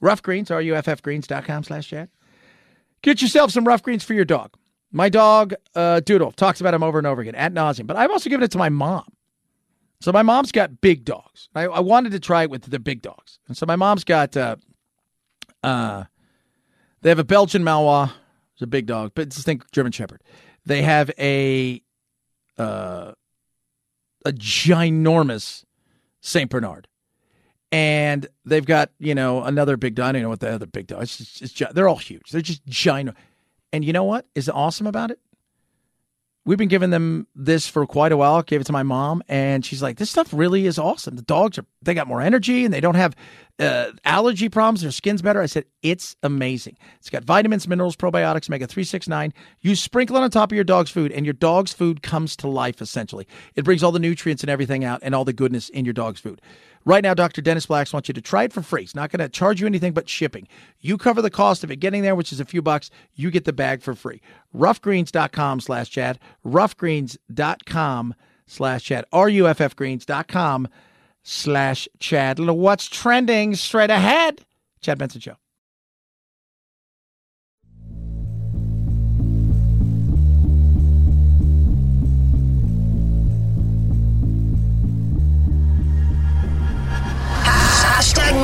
Ruff 0.00 0.22
Greens, 0.22 0.48
ruffgreens.com 0.48 1.64
slash 1.64 1.88
chad. 1.88 2.08
Get 3.02 3.22
yourself 3.22 3.50
some 3.50 3.64
ruff 3.66 3.82
greens 3.82 4.04
for 4.04 4.14
your 4.14 4.24
dog. 4.24 4.54
My 4.92 5.08
dog, 5.08 5.54
uh, 5.74 6.00
Doodle, 6.00 6.32
talks 6.32 6.60
about 6.60 6.74
him 6.74 6.82
over 6.82 6.98
and 6.98 7.06
over 7.06 7.20
again 7.20 7.34
at 7.34 7.52
nauseum, 7.52 7.86
but 7.86 7.96
I've 7.96 8.10
also 8.10 8.30
given 8.30 8.44
it 8.44 8.50
to 8.52 8.58
my 8.58 8.68
mom. 8.68 9.04
So 10.00 10.12
my 10.12 10.22
mom's 10.22 10.52
got 10.52 10.80
big 10.80 11.04
dogs. 11.04 11.48
I, 11.54 11.64
I 11.64 11.80
wanted 11.80 12.12
to 12.12 12.20
try 12.20 12.42
it 12.42 12.50
with 12.50 12.62
the 12.62 12.78
big 12.78 13.02
dogs. 13.02 13.38
And 13.48 13.56
so 13.56 13.66
my 13.66 13.76
mom's 13.76 14.04
got, 14.04 14.36
uh, 14.36 14.56
uh, 15.62 16.04
they 17.02 17.08
have 17.08 17.18
a 17.18 17.24
Belgian 17.24 17.62
Malinois. 17.62 18.12
It's 18.54 18.62
a 18.62 18.66
big 18.66 18.86
dog, 18.86 19.12
but 19.14 19.28
just 19.28 19.44
think 19.44 19.70
German 19.70 19.92
Shepherd. 19.92 20.22
They 20.64 20.82
have 20.82 21.10
a, 21.18 21.82
uh, 22.58 23.12
a 24.24 24.32
ginormous 24.32 25.64
St. 26.20 26.50
Bernard 26.50 26.88
and 27.72 28.26
they've 28.44 28.64
got 28.64 28.90
you 28.98 29.14
know 29.14 29.42
another 29.42 29.76
big 29.76 29.94
dog. 29.94 30.08
I 30.08 30.12
don't 30.12 30.22
know 30.22 30.28
what 30.28 30.40
the 30.40 30.52
other 30.52 30.66
big 30.66 30.86
dog. 30.86 31.02
It's 31.02 31.16
just, 31.16 31.42
it's, 31.42 31.74
they're 31.74 31.88
all 31.88 31.96
huge. 31.96 32.30
They're 32.30 32.40
just 32.40 32.64
giant. 32.66 33.16
And 33.72 33.84
you 33.84 33.92
know 33.92 34.04
what 34.04 34.26
is 34.34 34.48
awesome 34.48 34.86
about 34.86 35.10
it? 35.10 35.18
We've 36.46 36.56
been 36.56 36.68
giving 36.68 36.90
them 36.90 37.26
this 37.34 37.66
for 37.66 37.84
quite 37.86 38.12
a 38.12 38.16
while. 38.16 38.40
Gave 38.40 38.60
it 38.60 38.64
to 38.68 38.72
my 38.72 38.84
mom, 38.84 39.20
and 39.28 39.66
she's 39.66 39.82
like, 39.82 39.96
"This 39.96 40.10
stuff 40.10 40.32
really 40.32 40.66
is 40.66 40.78
awesome. 40.78 41.16
The 41.16 41.22
dogs 41.22 41.58
are 41.58 41.66
they 41.82 41.92
got 41.92 42.06
more 42.06 42.22
energy, 42.22 42.64
and 42.64 42.72
they 42.72 42.80
don't 42.80 42.94
have 42.94 43.16
uh, 43.58 43.90
allergy 44.04 44.48
problems. 44.48 44.82
Their 44.82 44.92
skin's 44.92 45.22
better." 45.22 45.42
I 45.42 45.46
said, 45.46 45.64
"It's 45.82 46.14
amazing. 46.22 46.78
It's 46.98 47.10
got 47.10 47.24
vitamins, 47.24 47.66
minerals, 47.66 47.96
probiotics, 47.96 48.48
omega 48.48 48.68
three, 48.68 48.84
six, 48.84 49.08
nine. 49.08 49.34
You 49.60 49.74
sprinkle 49.74 50.16
it 50.16 50.22
on 50.22 50.30
top 50.30 50.52
of 50.52 50.54
your 50.54 50.62
dog's 50.62 50.92
food, 50.92 51.10
and 51.10 51.26
your 51.26 51.32
dog's 51.32 51.72
food 51.72 52.00
comes 52.00 52.36
to 52.36 52.46
life. 52.46 52.80
Essentially, 52.80 53.26
it 53.56 53.64
brings 53.64 53.82
all 53.82 53.90
the 53.90 53.98
nutrients 53.98 54.44
and 54.44 54.50
everything 54.50 54.84
out, 54.84 55.00
and 55.02 55.16
all 55.16 55.24
the 55.24 55.32
goodness 55.32 55.68
in 55.70 55.84
your 55.84 55.94
dog's 55.94 56.20
food." 56.20 56.40
Right 56.86 57.02
now, 57.02 57.14
Dr. 57.14 57.42
Dennis 57.42 57.66
Blacks 57.66 57.92
wants 57.92 58.08
you 58.08 58.14
to 58.14 58.20
try 58.20 58.44
it 58.44 58.52
for 58.52 58.62
free. 58.62 58.84
It's 58.84 58.94
not 58.94 59.10
going 59.10 59.18
to 59.18 59.28
charge 59.28 59.60
you 59.60 59.66
anything 59.66 59.92
but 59.92 60.08
shipping. 60.08 60.46
You 60.80 60.96
cover 60.96 61.20
the 61.20 61.30
cost 61.30 61.64
of 61.64 61.70
it 61.72 61.76
getting 61.76 62.02
there, 62.02 62.14
which 62.14 62.32
is 62.32 62.38
a 62.38 62.44
few 62.44 62.62
bucks. 62.62 62.90
You 63.16 63.32
get 63.32 63.44
the 63.44 63.52
bag 63.52 63.82
for 63.82 63.96
free. 63.96 64.22
Ruffgreens.com 64.54 65.60
slash 65.60 65.90
chad. 65.90 66.20
Ruffgreens.com 66.46 68.14
slash 68.46 68.84
chad. 68.84 69.04
R-U-F-F 69.12 69.74
greens.com 69.74 70.68
slash 71.24 71.88
chad. 71.98 72.38
What's 72.38 72.86
trending 72.86 73.56
straight 73.56 73.90
ahead? 73.90 74.44
Chad 74.80 74.98
Benson 74.98 75.20
Show. 75.20 75.36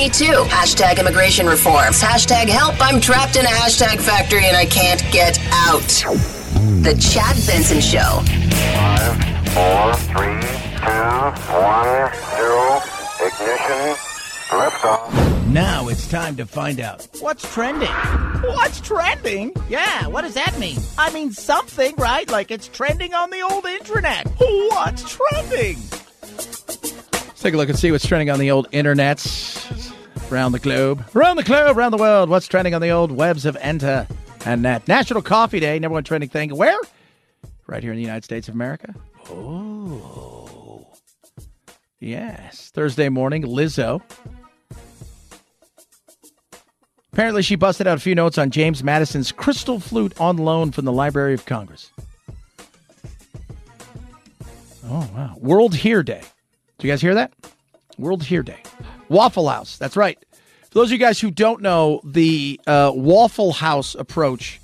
Hashtag 0.02 0.20
me 0.20 0.26
too. 0.26 0.42
Hashtag 0.48 0.98
immigration 0.98 1.46
reforms. 1.46 2.00
Hashtag 2.00 2.48
help. 2.48 2.74
I'm 2.80 3.00
trapped 3.00 3.36
in 3.36 3.44
a 3.44 3.48
hashtag 3.48 4.00
factory 4.00 4.46
and 4.46 4.56
I 4.56 4.64
can't 4.64 5.00
get 5.12 5.38
out. 5.52 5.86
The 6.82 6.98
Chad 7.00 7.36
Benson 7.46 7.80
Show. 7.80 8.20
Five, 8.74 9.14
four, 9.52 9.94
three, 10.10 10.40
two, 10.80 11.54
one, 11.54 12.12
zero. 12.34 12.80
Ignition. 13.20 13.96
Liftoff. 14.48 15.46
Now 15.48 15.88
it's 15.88 16.08
time 16.08 16.36
to 16.36 16.46
find 16.46 16.80
out 16.80 17.06
what's 17.20 17.50
trending. 17.54 17.88
What's 17.88 18.80
trending? 18.80 19.52
Yeah, 19.68 20.08
what 20.08 20.22
does 20.22 20.34
that 20.34 20.58
mean? 20.58 20.78
I 20.98 21.12
mean 21.12 21.32
something, 21.32 21.94
right? 21.96 22.28
Like 22.28 22.50
it's 22.50 22.66
trending 22.66 23.14
on 23.14 23.30
the 23.30 23.42
old 23.42 23.66
internet. 23.66 24.26
What's 24.38 25.16
trending? 25.16 25.78
Let's 26.22 27.40
take 27.40 27.54
a 27.54 27.56
look 27.56 27.68
and 27.68 27.78
see 27.78 27.92
what's 27.92 28.06
trending 28.06 28.30
on 28.30 28.38
the 28.38 28.50
old 28.50 28.70
internets 28.72 29.91
around 30.32 30.52
the 30.52 30.58
globe. 30.58 31.04
Around 31.14 31.36
the 31.36 31.42
globe, 31.42 31.76
around 31.76 31.90
the 31.90 31.98
world. 31.98 32.28
What's 32.30 32.48
trending 32.48 32.74
on 32.74 32.80
the 32.80 32.90
old 32.90 33.12
webs 33.12 33.44
of 33.44 33.56
Enter 33.60 34.06
and 34.46 34.62
Net? 34.62 34.88
National 34.88 35.20
Coffee 35.20 35.60
Day, 35.60 35.78
number 35.78 35.94
one 35.94 36.04
trending 36.04 36.30
thing. 36.30 36.56
Where? 36.56 36.78
Right 37.66 37.82
here 37.82 37.92
in 37.92 37.96
the 37.96 38.02
United 38.02 38.24
States 38.24 38.48
of 38.48 38.54
America. 38.54 38.94
Oh. 39.28 40.88
Yes. 42.00 42.70
Thursday 42.74 43.08
morning, 43.08 43.42
Lizzo. 43.42 44.02
Apparently, 47.12 47.42
she 47.42 47.56
busted 47.56 47.86
out 47.86 47.98
a 47.98 48.00
few 48.00 48.14
notes 48.14 48.38
on 48.38 48.50
James 48.50 48.82
Madison's 48.82 49.32
crystal 49.32 49.78
flute 49.78 50.18
on 50.18 50.38
loan 50.38 50.72
from 50.72 50.86
the 50.86 50.92
Library 50.92 51.34
of 51.34 51.44
Congress. 51.44 51.90
Oh, 54.86 55.10
wow. 55.14 55.34
World 55.38 55.74
Hear 55.74 56.02
Day. 56.02 56.22
Do 56.78 56.86
you 56.86 56.92
guys 56.92 57.02
hear 57.02 57.14
that? 57.14 57.32
World 57.98 58.24
Hear 58.24 58.42
Day. 58.42 58.62
Waffle 59.12 59.48
House. 59.48 59.76
That's 59.76 59.96
right. 59.96 60.18
For 60.70 60.78
those 60.78 60.88
of 60.88 60.92
you 60.92 60.98
guys 60.98 61.20
who 61.20 61.30
don't 61.30 61.60
know 61.60 62.00
the 62.02 62.58
uh, 62.66 62.92
Waffle 62.94 63.52
House 63.52 63.94
approach 63.94 64.58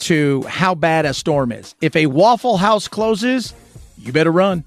to 0.00 0.42
how 0.42 0.74
bad 0.74 1.06
a 1.06 1.14
storm 1.14 1.52
is, 1.52 1.74
if 1.80 1.94
a 1.94 2.06
Waffle 2.06 2.56
House 2.56 2.88
closes, 2.88 3.54
you 3.96 4.12
better 4.12 4.32
run. 4.32 4.64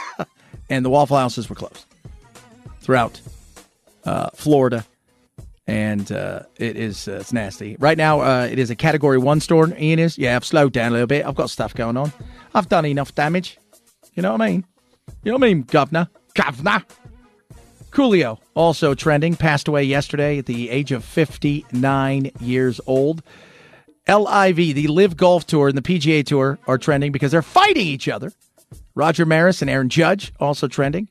and 0.70 0.84
the 0.84 0.90
Waffle 0.90 1.16
Houses 1.16 1.48
were 1.48 1.56
closed 1.56 1.86
throughout 2.80 3.18
uh, 4.04 4.28
Florida, 4.34 4.84
and 5.66 6.12
uh, 6.12 6.42
it 6.58 6.76
is 6.76 7.08
uh, 7.08 7.18
it's 7.20 7.32
nasty. 7.32 7.76
Right 7.78 7.96
now, 7.96 8.20
uh, 8.20 8.48
it 8.50 8.58
is 8.58 8.68
a 8.70 8.76
Category 8.76 9.16
One 9.16 9.40
storm. 9.40 9.74
Ian 9.78 9.98
is 9.98 10.18
yeah. 10.18 10.36
I've 10.36 10.44
slowed 10.44 10.74
down 10.74 10.90
a 10.90 10.92
little 10.92 11.06
bit. 11.06 11.24
I've 11.24 11.34
got 11.34 11.48
stuff 11.48 11.72
going 11.74 11.96
on. 11.96 12.12
I've 12.54 12.68
done 12.68 12.84
enough 12.84 13.14
damage. 13.14 13.58
You 14.14 14.22
know 14.22 14.32
what 14.32 14.42
I 14.42 14.50
mean? 14.50 14.64
You 15.24 15.32
know 15.32 15.38
what 15.38 15.46
I 15.46 15.48
mean, 15.48 15.62
Governor? 15.62 16.08
Governor. 16.34 16.84
Coolio 17.98 18.38
also 18.54 18.94
trending. 18.94 19.34
Passed 19.34 19.66
away 19.66 19.82
yesterday 19.82 20.38
at 20.38 20.46
the 20.46 20.70
age 20.70 20.92
of 20.92 21.04
59 21.04 22.30
years 22.40 22.80
old. 22.86 23.24
LIV, 24.06 24.56
the 24.56 24.86
LIV 24.86 25.16
Golf 25.16 25.46
Tour 25.48 25.66
and 25.66 25.76
the 25.76 25.82
PGA 25.82 26.24
Tour 26.24 26.60
are 26.68 26.78
trending 26.78 27.10
because 27.10 27.32
they're 27.32 27.42
fighting 27.42 27.88
each 27.88 28.08
other. 28.08 28.32
Roger 28.94 29.26
Maris 29.26 29.62
and 29.62 29.68
Aaron 29.68 29.88
Judge 29.88 30.32
also 30.38 30.68
trending. 30.68 31.08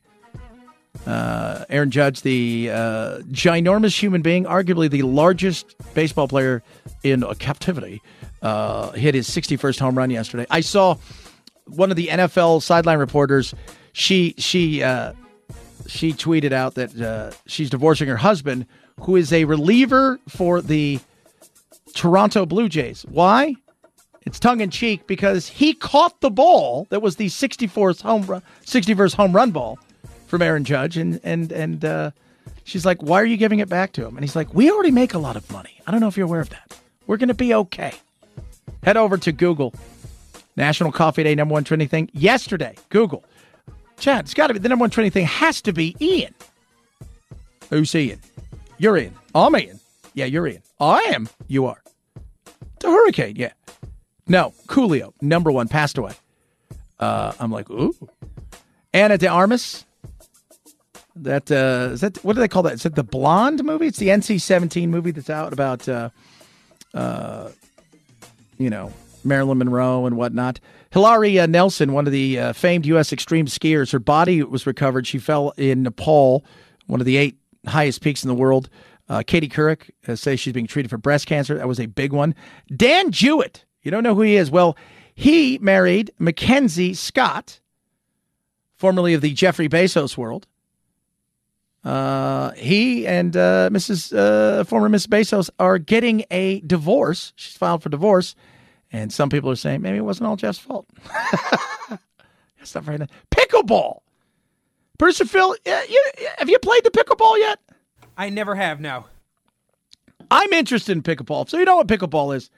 Uh, 1.06 1.66
Aaron 1.68 1.90
Judge, 1.90 2.22
the 2.22 2.70
uh, 2.72 3.18
ginormous 3.32 4.00
human 4.00 4.22
being, 4.22 4.44
arguably 4.44 4.88
the 4.88 5.02
largest 5.02 5.76
baseball 5.92 6.26
player 6.26 6.62
in 7.02 7.22
captivity, 7.38 8.00
uh, 8.40 8.92
hit 8.92 9.14
his 9.14 9.28
61st 9.28 9.78
home 9.78 9.98
run 9.98 10.08
yesterday. 10.08 10.46
I 10.48 10.60
saw 10.62 10.96
one 11.66 11.90
of 11.90 11.98
the 11.98 12.06
NFL 12.06 12.62
sideline 12.62 12.98
reporters. 12.98 13.54
She 13.92 14.34
she 14.38 14.82
uh, 14.82 15.12
she 15.88 16.12
tweeted 16.12 16.52
out 16.52 16.74
that 16.74 17.00
uh, 17.00 17.32
she's 17.46 17.70
divorcing 17.70 18.08
her 18.08 18.16
husband, 18.16 18.66
who 19.00 19.16
is 19.16 19.32
a 19.32 19.44
reliever 19.44 20.20
for 20.28 20.60
the 20.60 21.00
Toronto 21.94 22.46
Blue 22.46 22.68
Jays. 22.68 23.04
Why? 23.08 23.56
It's 24.22 24.38
tongue 24.38 24.60
in 24.60 24.70
cheek 24.70 25.06
because 25.06 25.48
he 25.48 25.72
caught 25.72 26.20
the 26.20 26.30
ball 26.30 26.86
that 26.90 27.00
was 27.00 27.16
the 27.16 27.28
64th 27.28 28.02
home 28.02 28.22
run, 28.26 28.42
61st 28.66 29.14
home 29.14 29.34
run 29.34 29.50
ball 29.50 29.78
from 30.26 30.42
Aaron 30.42 30.64
Judge, 30.64 30.98
and 30.98 31.18
and 31.24 31.50
and 31.50 31.84
uh, 31.84 32.10
she's 32.64 32.84
like, 32.84 33.02
"Why 33.02 33.22
are 33.22 33.24
you 33.24 33.38
giving 33.38 33.60
it 33.60 33.70
back 33.70 33.92
to 33.92 34.04
him?" 34.06 34.16
And 34.16 34.24
he's 34.24 34.36
like, 34.36 34.52
"We 34.52 34.70
already 34.70 34.90
make 34.90 35.14
a 35.14 35.18
lot 35.18 35.36
of 35.36 35.50
money. 35.50 35.80
I 35.86 35.90
don't 35.90 36.00
know 36.00 36.08
if 36.08 36.16
you're 36.18 36.26
aware 36.26 36.40
of 36.40 36.50
that. 36.50 36.78
We're 37.06 37.16
going 37.16 37.28
to 37.28 37.34
be 37.34 37.54
okay." 37.54 37.94
Head 38.82 38.98
over 38.98 39.16
to 39.16 39.32
Google. 39.32 39.74
National 40.56 40.92
Coffee 40.92 41.22
Day 41.22 41.34
number 41.34 41.54
one 41.54 41.64
trending 41.64 41.88
thing 41.88 42.10
yesterday. 42.12 42.74
Google. 42.90 43.24
Chad, 43.98 44.24
it's 44.24 44.34
got 44.34 44.48
to 44.48 44.54
be 44.54 44.60
the 44.60 44.68
number 44.68 44.82
one 44.82 44.90
trending 44.90 45.10
thing 45.10 45.26
has 45.26 45.60
to 45.62 45.72
be 45.72 45.96
Ian. 46.00 46.34
Who's 47.70 47.94
Ian? 47.94 48.20
You're 48.78 48.96
in. 48.96 49.14
I'm 49.34 49.54
in. 49.56 49.80
Yeah, 50.14 50.26
you're 50.26 50.46
in. 50.46 50.62
I 50.80 51.00
am. 51.14 51.28
You 51.48 51.66
are. 51.66 51.82
A 52.84 52.86
hurricane. 52.86 53.34
Yeah. 53.36 53.52
No, 54.28 54.52
Coolio, 54.66 55.12
number 55.20 55.50
one, 55.50 55.68
passed 55.68 55.98
away. 55.98 56.12
Uh, 57.00 57.32
I'm 57.40 57.50
like, 57.50 57.68
ooh. 57.70 57.94
Ana 58.94 59.18
de 59.18 59.26
Armas. 59.26 59.84
That 61.16 61.50
uh, 61.50 61.92
is 61.92 62.00
that. 62.02 62.22
What 62.24 62.34
do 62.34 62.40
they 62.40 62.48
call 62.48 62.62
that? 62.62 62.74
Is 62.74 62.86
it 62.86 62.94
the 62.94 63.02
Blonde 63.02 63.64
movie? 63.64 63.88
It's 63.88 63.98
the 63.98 64.08
NC-17 64.08 64.88
movie 64.88 65.10
that's 65.10 65.30
out 65.30 65.52
about, 65.52 65.88
uh, 65.88 66.10
uh, 66.94 67.50
you 68.58 68.70
know, 68.70 68.92
Marilyn 69.28 69.58
Monroe 69.58 70.06
and 70.06 70.16
whatnot. 70.16 70.58
Hilaree 70.92 71.42
uh, 71.42 71.46
Nelson, 71.46 71.92
one 71.92 72.06
of 72.06 72.12
the 72.12 72.38
uh, 72.38 72.52
famed 72.52 72.86
U.S. 72.86 73.12
extreme 73.12 73.46
skiers, 73.46 73.92
her 73.92 73.98
body 73.98 74.42
was 74.42 74.66
recovered. 74.66 75.06
She 75.06 75.18
fell 75.18 75.52
in 75.56 75.82
Nepal, 75.82 76.44
one 76.86 77.00
of 77.00 77.06
the 77.06 77.16
eight 77.16 77.38
highest 77.66 78.00
peaks 78.00 78.24
in 78.24 78.28
the 78.28 78.34
world. 78.34 78.68
Uh, 79.08 79.22
Katie 79.26 79.48
Couric 79.48 79.90
uh, 80.06 80.16
says 80.16 80.40
she's 80.40 80.52
being 80.52 80.66
treated 80.66 80.90
for 80.90 80.98
breast 80.98 81.26
cancer. 81.26 81.56
That 81.56 81.68
was 81.68 81.80
a 81.80 81.86
big 81.86 82.12
one. 82.12 82.34
Dan 82.74 83.10
Jewett, 83.10 83.64
you 83.82 83.90
don't 83.90 84.02
know 84.02 84.14
who 84.14 84.22
he 84.22 84.36
is. 84.36 84.50
Well, 84.50 84.76
he 85.14 85.58
married 85.58 86.10
Mackenzie 86.18 86.94
Scott, 86.94 87.60
formerly 88.76 89.14
of 89.14 89.20
the 89.20 89.32
Jeffrey 89.32 89.68
Bezos 89.68 90.16
world. 90.16 90.46
Uh, 91.84 92.50
he 92.52 93.06
and 93.06 93.36
uh, 93.36 93.70
Mrs. 93.72 94.16
Uh, 94.16 94.64
former 94.64 94.88
Miss 94.88 95.06
Bezos 95.06 95.48
are 95.58 95.78
getting 95.78 96.24
a 96.30 96.60
divorce. 96.60 97.32
She's 97.36 97.56
filed 97.56 97.82
for 97.82 97.88
divorce, 97.88 98.34
and 98.92 99.12
some 99.12 99.28
people 99.28 99.50
are 99.50 99.56
saying 99.56 99.82
maybe 99.82 99.98
it 99.98 100.04
wasn't 100.04 100.28
all 100.28 100.36
Jeff's 100.36 100.58
fault. 100.58 100.86
That's 102.58 102.74
not 102.74 102.84
very 102.84 102.98
nice. 102.98 103.08
Pickleball. 103.30 104.00
Producer 104.98 105.24
Phil, 105.24 105.54
you, 105.64 106.04
have 106.38 106.48
you 106.48 106.58
played 106.58 106.84
the 106.84 106.90
pickleball 106.90 107.38
yet? 107.38 107.60
I 108.16 108.30
never 108.30 108.54
have. 108.56 108.80
No. 108.80 109.06
I'm 110.30 110.52
interested 110.52 110.92
in 110.92 111.02
pickleball. 111.02 111.48
So 111.48 111.58
you 111.58 111.64
know 111.64 111.76
what 111.76 111.86
pickleball 111.86 112.34
is? 112.34 112.50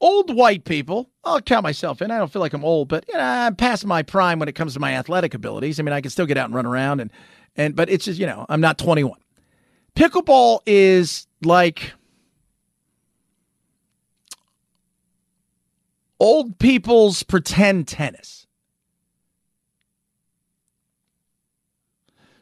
Old 0.00 0.34
white 0.34 0.64
people. 0.64 1.08
I'll 1.24 1.40
count 1.40 1.62
myself 1.62 2.02
in. 2.02 2.10
I 2.10 2.18
don't 2.18 2.30
feel 2.30 2.42
like 2.42 2.52
I'm 2.52 2.64
old, 2.64 2.88
but 2.88 3.04
you 3.08 3.14
know, 3.14 3.20
I'm 3.20 3.56
past 3.56 3.86
my 3.86 4.02
prime 4.02 4.38
when 4.38 4.48
it 4.48 4.54
comes 4.54 4.74
to 4.74 4.80
my 4.80 4.94
athletic 4.94 5.32
abilities. 5.32 5.78
I 5.78 5.84
mean, 5.84 5.92
I 5.92 6.00
can 6.00 6.10
still 6.10 6.26
get 6.26 6.36
out 6.36 6.46
and 6.46 6.54
run 6.54 6.66
around, 6.66 7.00
and 7.00 7.10
and 7.56 7.76
but 7.76 7.88
it's 7.88 8.04
just 8.04 8.18
you 8.18 8.26
know, 8.26 8.44
I'm 8.48 8.60
not 8.60 8.78
21. 8.78 9.18
Pickleball 9.94 10.60
is 10.66 11.26
like 11.42 11.92
old 16.22 16.56
people's 16.60 17.24
pretend 17.24 17.88
tennis. 17.88 18.46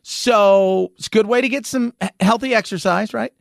So 0.02 0.92
it's 0.98 1.06
a 1.06 1.10
good 1.10 1.26
way 1.26 1.40
to 1.40 1.48
get 1.48 1.64
some 1.64 1.94
healthy 2.20 2.54
exercise, 2.54 3.14
right? 3.14 3.32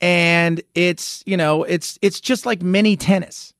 And 0.00 0.62
it's, 0.74 1.24
you 1.26 1.36
know, 1.36 1.64
it's 1.64 1.98
it's 2.00 2.20
just 2.20 2.46
like 2.46 2.62
mini 2.62 2.96
tennis. 2.96 3.54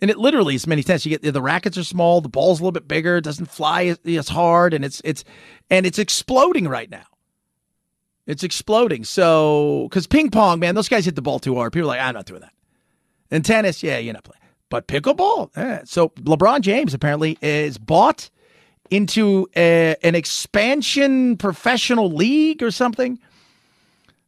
And 0.00 0.10
it 0.10 0.16
literally 0.16 0.54
is 0.54 0.66
mini 0.66 0.82
tennis. 0.82 1.04
You 1.04 1.18
get 1.18 1.32
the 1.32 1.42
rackets 1.42 1.76
are 1.76 1.84
small, 1.84 2.20
the 2.22 2.28
ball's 2.28 2.60
a 2.60 2.62
little 2.62 2.72
bit 2.72 2.88
bigger, 2.88 3.18
it 3.18 3.24
doesn't 3.24 3.50
fly 3.50 3.96
as, 4.06 4.28
hard, 4.28 4.72
and 4.72 4.84
it's 4.84 5.02
it's 5.04 5.24
and 5.68 5.84
it's 5.84 5.98
exploding 5.98 6.68
right 6.68 6.88
now. 6.90 7.06
It's 8.26 8.44
exploding. 8.44 9.04
So 9.04 9.88
because 9.90 10.06
ping 10.06 10.30
pong, 10.30 10.60
man, 10.60 10.74
those 10.74 10.88
guys 10.88 11.04
hit 11.04 11.16
the 11.16 11.22
ball 11.22 11.38
too 11.38 11.54
hard. 11.54 11.72
People 11.72 11.90
are 11.90 11.96
like, 11.96 12.00
I'm 12.00 12.14
not 12.14 12.26
doing 12.26 12.40
that. 12.40 12.52
And 13.30 13.44
tennis, 13.44 13.82
yeah, 13.82 13.98
you're 13.98 14.14
not 14.14 14.24
playing. 14.24 14.47
But 14.70 14.86
pickleball, 14.86 15.56
eh. 15.56 15.80
so 15.84 16.10
LeBron 16.10 16.60
James 16.60 16.92
apparently 16.92 17.38
is 17.40 17.78
bought 17.78 18.28
into 18.90 19.48
a, 19.56 19.96
an 20.02 20.14
expansion 20.14 21.36
professional 21.36 22.10
league 22.10 22.62
or 22.62 22.70
something. 22.70 23.18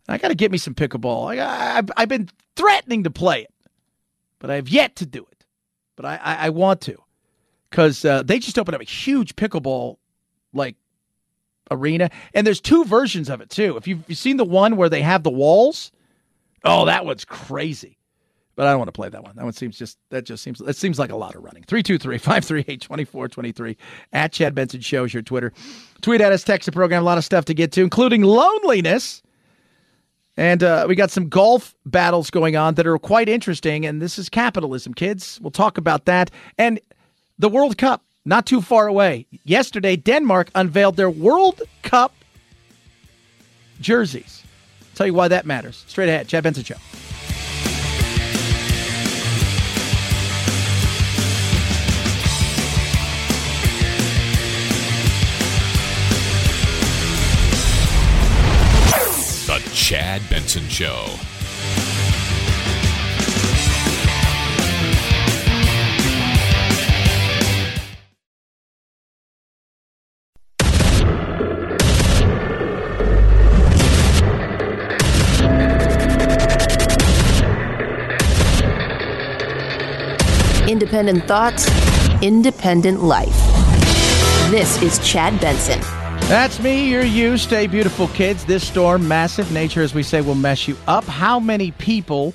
I 0.09 0.19
got 0.19 0.29
to 0.29 0.35
get 0.35 0.51
me 0.51 0.59
some 0.59 0.75
pickleball. 0.75 1.39
I, 1.39 1.75
have 1.75 1.91
I've 1.97 2.09
been 2.09 2.31
threatening 2.57 3.05
to 3.05 3.11
play 3.11 3.43
it, 3.43 3.55
but 4.39 4.51
I 4.51 4.57
have 4.57 4.69
yet 4.69 4.97
to 4.97 5.07
do 5.07 5.27
it. 5.31 5.45
But 5.95 6.07
I, 6.07 6.17
I, 6.17 6.47
I 6.47 6.49
want 6.51 6.81
to 6.83 6.97
because 7.69 8.05
uh, 8.05 8.23
they 8.23 8.39
just 8.39 8.59
opened 8.59 8.75
up 8.75 8.81
a 8.81 8.85
huge 8.85 9.37
pickleball 9.37 9.99
like 10.55 10.77
arena, 11.71 12.11
and 12.35 12.47
there's 12.47 12.61
two 12.61 12.85
versions 12.85 13.29
of 13.29 13.41
it 13.41 13.51
too. 13.51 13.77
If 13.77 13.87
you've, 13.87 14.03
you've 14.09 14.19
seen 14.19 14.39
the 14.39 14.45
one 14.45 14.77
where 14.77 14.89
they 14.89 15.03
have 15.03 15.23
the 15.23 15.31
walls, 15.31 15.93
oh, 16.65 16.87
that 16.87 17.05
one's 17.05 17.27
crazy 17.27 17.99
but 18.61 18.67
I 18.67 18.73
don't 18.73 18.79
want 18.79 18.89
to 18.89 18.93
play 18.93 19.09
that 19.09 19.23
one. 19.23 19.35
That 19.37 19.45
one 19.45 19.55
seems 19.55 19.79
just 19.79 19.97
that 20.11 20.27
just 20.27 20.43
seems 20.43 20.59
that 20.59 20.77
seems 20.77 20.99
like 20.99 21.11
a 21.11 21.17
lot 21.17 21.35
of 21.35 21.43
running. 21.43 21.63
323-538-2423 21.63 23.75
at 24.13 24.33
Chad 24.33 24.55
Benson 24.55 24.83
shows 24.83 25.15
your 25.15 25.23
Twitter. 25.23 25.51
Tweet 26.03 26.21
at 26.21 26.31
us, 26.31 26.45
text 26.45 26.67
the 26.67 26.73
program, 26.73 27.01
a 27.01 27.05
lot 27.07 27.17
of 27.17 27.25
stuff 27.25 27.47
to 27.47 27.55
get 27.55 27.73
to, 27.73 27.81
including 27.81 28.21
loneliness. 28.21 29.23
And 30.37 30.63
uh, 30.63 30.85
we 30.87 30.95
got 30.95 31.11
some 31.11 31.31
golf 31.31 31.75
battles 31.87 32.29
going 32.29 32.55
on 32.55 32.75
that 32.75 32.87
are 32.87 32.99
quite 32.99 33.31
interesting. 33.31 33.87
And 33.87 34.03
this 34.03 34.19
is 34.19 34.29
capitalism, 34.29 34.93
kids. 34.93 35.41
We'll 35.41 35.51
talk 35.51 35.79
about 35.79 36.05
that. 36.05 36.31
And 36.59 36.81
the 37.39 37.49
World 37.49 37.79
Cup, 37.79 38.05
not 38.27 38.45
too 38.45 38.61
far 38.61 38.89
away. 38.89 39.27
Yesterday, 39.45 39.97
Denmark 39.97 40.51
unveiled 40.55 40.97
their 40.97 41.09
World 41.09 41.63
Cup 41.83 42.13
jerseys. 43.81 44.43
Tell 44.97 45.07
you 45.07 45.15
why 45.15 45.29
that 45.29 45.47
matters. 45.47 45.83
Straight 45.89 46.11
ahead, 46.11 46.29
Chad 46.29 46.45
Benson 46.45 46.65
Show. 46.65 46.77
Chad 59.91 60.23
Benson 60.31 60.69
Show. 60.69 61.05
Independent 80.69 81.25
thoughts, 81.25 81.69
independent 82.23 83.03
life. 83.03 83.29
This 84.53 84.81
is 84.83 85.01
Chad 85.01 85.41
Benson. 85.41 86.00
That's 86.31 86.61
me, 86.61 86.89
you're 86.89 87.03
you. 87.03 87.37
Stay 87.37 87.67
beautiful, 87.67 88.07
kids. 88.07 88.45
This 88.45 88.65
storm, 88.65 89.09
massive 89.09 89.51
nature, 89.51 89.83
as 89.83 89.93
we 89.93 90.05
say, 90.05 90.21
will 90.21 90.37
mess 90.37 90.69
you 90.69 90.77
up. 90.87 91.03
How 91.03 91.41
many 91.41 91.73
people 91.73 92.35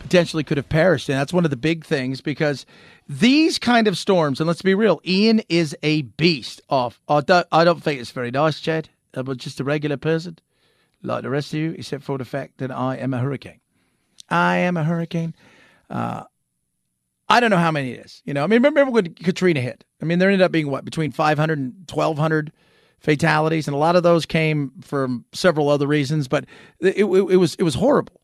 potentially 0.00 0.44
could 0.44 0.58
have 0.58 0.68
perished? 0.68 1.08
And 1.08 1.18
that's 1.18 1.32
one 1.32 1.46
of 1.46 1.50
the 1.50 1.56
big 1.56 1.86
things 1.86 2.20
because 2.20 2.66
these 3.08 3.58
kind 3.58 3.88
of 3.88 3.96
storms, 3.96 4.40
and 4.40 4.46
let's 4.46 4.60
be 4.60 4.74
real, 4.74 5.00
Ian 5.06 5.40
is 5.48 5.74
a 5.82 6.02
beast 6.02 6.60
off. 6.68 7.00
I 7.08 7.22
don't, 7.22 7.46
I 7.50 7.64
don't 7.64 7.82
think 7.82 7.98
it's 7.98 8.10
very 8.10 8.30
nice, 8.30 8.60
Chad. 8.60 8.90
I'm 9.14 9.34
just 9.38 9.58
a 9.58 9.64
regular 9.64 9.96
person, 9.96 10.38
like 11.02 11.22
the 11.22 11.30
rest 11.30 11.54
of 11.54 11.60
you, 11.60 11.74
except 11.78 12.04
for 12.04 12.18
the 12.18 12.26
fact 12.26 12.58
that 12.58 12.70
I 12.70 12.96
am 12.96 13.14
a 13.14 13.18
hurricane. 13.20 13.60
I 14.28 14.58
am 14.58 14.76
a 14.76 14.84
hurricane. 14.84 15.34
Uh, 15.88 16.24
I 17.30 17.40
don't 17.40 17.48
know 17.48 17.56
how 17.56 17.70
many 17.70 17.92
it 17.92 18.04
is. 18.04 18.20
You 18.26 18.34
know, 18.34 18.44
I 18.44 18.48
mean, 18.48 18.62
remember 18.62 18.92
when 18.92 19.14
Katrina 19.14 19.62
hit? 19.62 19.82
I 20.02 20.04
mean, 20.04 20.18
there 20.18 20.28
ended 20.28 20.44
up 20.44 20.52
being 20.52 20.70
what 20.70 20.84
between 20.84 21.10
500 21.10 21.58
and 21.58 21.72
1,200 21.90 22.52
fatalities, 23.00 23.66
and 23.66 23.74
a 23.74 23.78
lot 23.78 23.96
of 23.96 24.02
those 24.02 24.26
came 24.26 24.72
from 24.80 25.24
several 25.32 25.68
other 25.68 25.86
reasons. 25.86 26.28
But 26.28 26.44
it, 26.80 26.96
it, 26.98 27.04
it 27.04 27.36
was 27.36 27.54
it 27.56 27.62
was 27.62 27.74
horrible. 27.74 28.20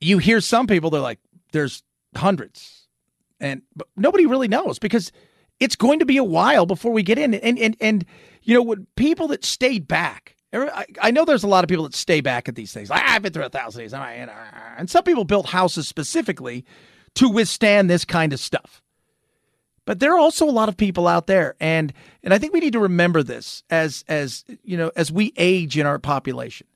You 0.00 0.18
hear 0.18 0.40
some 0.40 0.66
people 0.66 0.90
they're 0.90 1.00
like, 1.00 1.20
"There's 1.52 1.82
hundreds, 2.16 2.88
and 3.38 3.62
but 3.76 3.88
nobody 3.96 4.26
really 4.26 4.48
knows 4.48 4.78
because 4.78 5.12
it's 5.60 5.76
going 5.76 5.98
to 5.98 6.06
be 6.06 6.16
a 6.16 6.24
while 6.24 6.66
before 6.66 6.92
we 6.92 7.02
get 7.02 7.18
in. 7.18 7.34
And 7.34 7.58
and 7.58 7.76
and 7.80 8.04
you 8.42 8.54
know, 8.54 8.62
when 8.62 8.86
people 8.96 9.28
that 9.28 9.44
stayed 9.44 9.86
back, 9.86 10.34
I, 10.52 11.10
know 11.10 11.24
there's 11.24 11.44
a 11.44 11.48
lot 11.48 11.62
of 11.62 11.68
people 11.68 11.84
that 11.84 11.94
stay 11.94 12.20
back 12.20 12.48
at 12.48 12.56
these 12.56 12.72
things. 12.72 12.90
Ah, 12.90 13.00
I've 13.06 13.22
been 13.22 13.32
through 13.32 13.44
a 13.44 13.50
thousand 13.50 13.82
of 13.82 13.90
these, 13.90 13.94
and 13.94 14.90
some 14.90 15.04
people 15.04 15.24
built 15.24 15.46
houses 15.46 15.86
specifically 15.86 16.64
to 17.14 17.28
withstand 17.28 17.88
this 17.88 18.04
kind 18.04 18.32
of 18.32 18.40
stuff. 18.40 18.82
But 19.86 19.98
there 19.98 20.14
are 20.14 20.18
also 20.18 20.48
a 20.48 20.50
lot 20.50 20.68
of 20.68 20.76
people 20.76 21.08
out 21.08 21.26
there, 21.26 21.56
and 21.58 21.92
and 22.22 22.34
I 22.34 22.38
think 22.38 22.52
we 22.52 22.60
need 22.60 22.74
to 22.74 22.80
remember 22.80 23.22
this 23.22 23.62
as 23.70 24.04
as 24.08 24.44
you 24.62 24.76
know 24.76 24.90
as 24.94 25.10
we 25.10 25.32
age 25.36 25.78
in 25.78 25.86
our 25.86 25.98
population. 25.98 26.66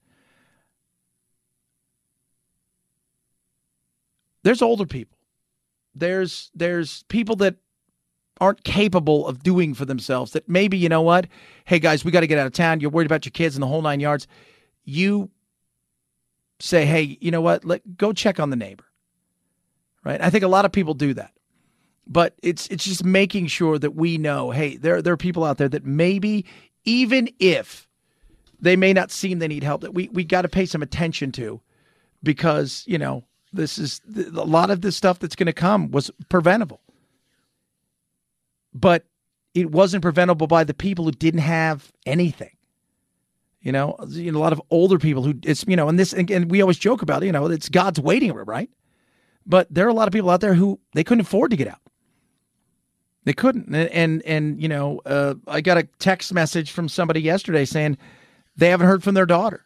There's 4.43 4.63
older 4.63 4.87
people. 4.87 5.19
There's 5.95 6.51
there's 6.55 7.03
people 7.05 7.37
that 7.37 7.57
aren't 8.41 8.65
capable 8.65 9.29
of 9.29 9.43
doing 9.43 9.75
for 9.75 9.85
themselves 9.85 10.33
that 10.33 10.49
maybe 10.49 10.77
you 10.77 10.89
know 10.89 11.03
what? 11.03 11.29
Hey 11.67 11.79
guys 11.79 12.05
we 12.05 12.11
got 12.11 12.21
to 12.21 12.27
get 12.27 12.39
out 12.39 12.47
of 12.47 12.53
town. 12.53 12.81
You're 12.81 12.91
worried 12.91 13.07
about 13.07 13.25
your 13.25 13.31
kids 13.31 13.55
and 13.55 13.63
the 13.63 13.67
whole 13.69 13.83
nine 13.83 14.01
yards. 14.01 14.27
You 14.85 15.31
say 16.59 16.85
hey 16.85 17.17
you 17.21 17.31
know 17.31 17.43
what? 17.43 17.65
Let 17.65 17.97
go 17.97 18.13
check 18.13 18.41
on 18.41 18.51
the 18.51 18.57
neighbor. 18.57 18.85
Right? 20.03 20.21
I 20.21 20.31
think 20.31 20.43
a 20.43 20.49
lot 20.49 20.65
of 20.65 20.73
people 20.73 20.95
do 20.95 21.15
that 21.15 21.34
but 22.07 22.35
it's 22.43 22.67
it's 22.69 22.85
just 22.85 23.05
making 23.05 23.47
sure 23.47 23.79
that 23.79 23.95
we 23.95 24.19
know 24.19 24.51
hey 24.51 24.77
there 24.77 25.01
there 25.01 25.13
are 25.13 25.19
people 25.19 25.45
out 25.45 25.59
there 25.59 25.69
that 25.69 25.85
maybe 25.85 26.45
even 26.85 27.29
if 27.39 27.89
they 28.61 28.77
may 28.77 28.93
not 28.93 29.11
seem 29.11 29.39
they 29.39 29.49
need 29.49 29.63
help 29.63 29.81
that 29.81 29.95
we 29.95 30.09
we 30.13 30.25
got 30.25 30.43
to 30.43 30.49
pay 30.49 30.67
some 30.67 30.83
attention 30.83 31.33
to 31.33 31.61
because 32.23 32.85
you 32.87 32.99
know 32.99 33.25
this 33.53 33.79
is 33.79 34.01
a 34.17 34.45
lot 34.45 34.71
of 34.71 34.81
this 34.81 34.97
stuff 34.97 35.19
that's 35.19 35.37
going 35.37 35.47
to 35.47 35.53
come 35.53 35.91
was 35.91 36.11
preventable 36.29 36.81
but 38.75 39.07
it 39.55 39.71
wasn't 39.71 40.03
preventable 40.03 40.49
by 40.49 40.65
the 40.65 40.75
people 40.75 41.05
who 41.05 41.13
didn't 41.13 41.41
have 41.41 41.93
anything. 42.05 42.51
You 43.61 43.73
know, 43.73 43.97
you 44.09 44.31
know, 44.31 44.39
a 44.39 44.41
lot 44.41 44.53
of 44.53 44.61
older 44.71 44.99
people 44.99 45.23
who 45.23 45.35
it's 45.43 45.65
you 45.67 45.77
know, 45.77 45.89
and 45.89 45.99
this 45.99 46.13
and, 46.13 46.31
and 46.31 46.51
we 46.51 46.61
always 46.61 46.77
joke 46.77 47.01
about 47.01 47.23
it, 47.23 47.27
you 47.27 47.33
know, 47.33 47.47
it's 47.47 47.71
God's 47.71 47.99
waiting 47.99 48.35
room, 48.35 48.47
right? 48.47 48.69
But 49.47 49.73
there 49.73 49.87
are 49.87 49.91
a 49.91 49.95
lot 49.95 50.07
of 50.07 50.13
people 50.13 50.29
out 50.29 50.43
there 50.43 50.55
who 50.55 50.81
they 50.93 51.05
couldn't 51.05 51.23
afford 51.23 51.51
to 51.53 51.57
get 51.57 51.69
out. 51.69 51.81
They 53.25 53.33
couldn't, 53.33 53.75
and 53.75 53.89
and, 53.91 54.23
and 54.23 54.63
you 54.63 54.69
know, 54.69 55.01
uh, 55.07 55.35
I 55.47 55.61
got 55.61 55.79
a 55.79 55.85
text 55.99 56.33
message 56.33 56.71
from 56.71 56.89
somebody 56.89 57.21
yesterday 57.21 57.65
saying 57.65 57.97
they 58.57 58.71
haven't 58.71 58.87
heard 58.87 59.03
from 59.03 59.15
their 59.15 59.27
daughter, 59.27 59.65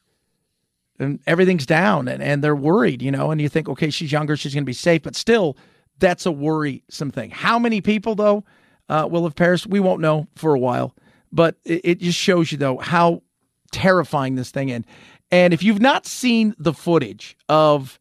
and 0.98 1.20
everything's 1.26 1.66
down, 1.66 2.08
and 2.08 2.22
and 2.22 2.42
they're 2.42 2.56
worried, 2.56 3.02
you 3.02 3.10
know. 3.10 3.30
And 3.30 3.40
you 3.40 3.48
think, 3.48 3.68
okay, 3.68 3.90
she's 3.90 4.12
younger, 4.12 4.36
she's 4.36 4.54
going 4.54 4.64
to 4.64 4.66
be 4.66 4.72
safe, 4.72 5.02
but 5.02 5.16
still, 5.16 5.56
that's 5.98 6.24
a 6.24 6.32
worrisome 6.32 7.10
thing. 7.10 7.30
How 7.30 7.58
many 7.58 7.80
people 7.80 8.14
though? 8.14 8.44
uh, 8.88 9.06
will 9.10 9.24
have 9.24 9.34
perished. 9.34 9.66
We 9.66 9.80
won't 9.80 10.00
know 10.00 10.26
for 10.34 10.54
a 10.54 10.58
while, 10.58 10.94
but 11.32 11.56
it, 11.64 11.80
it 11.84 11.98
just 12.00 12.18
shows 12.18 12.50
you 12.50 12.58
though 12.58 12.78
how 12.78 13.22
terrifying 13.70 14.34
this 14.34 14.50
thing 14.50 14.70
is. 14.70 14.84
And 15.30 15.52
if 15.52 15.62
you've 15.62 15.80
not 15.80 16.06
seen 16.06 16.54
the 16.58 16.72
footage 16.72 17.36
of, 17.48 18.00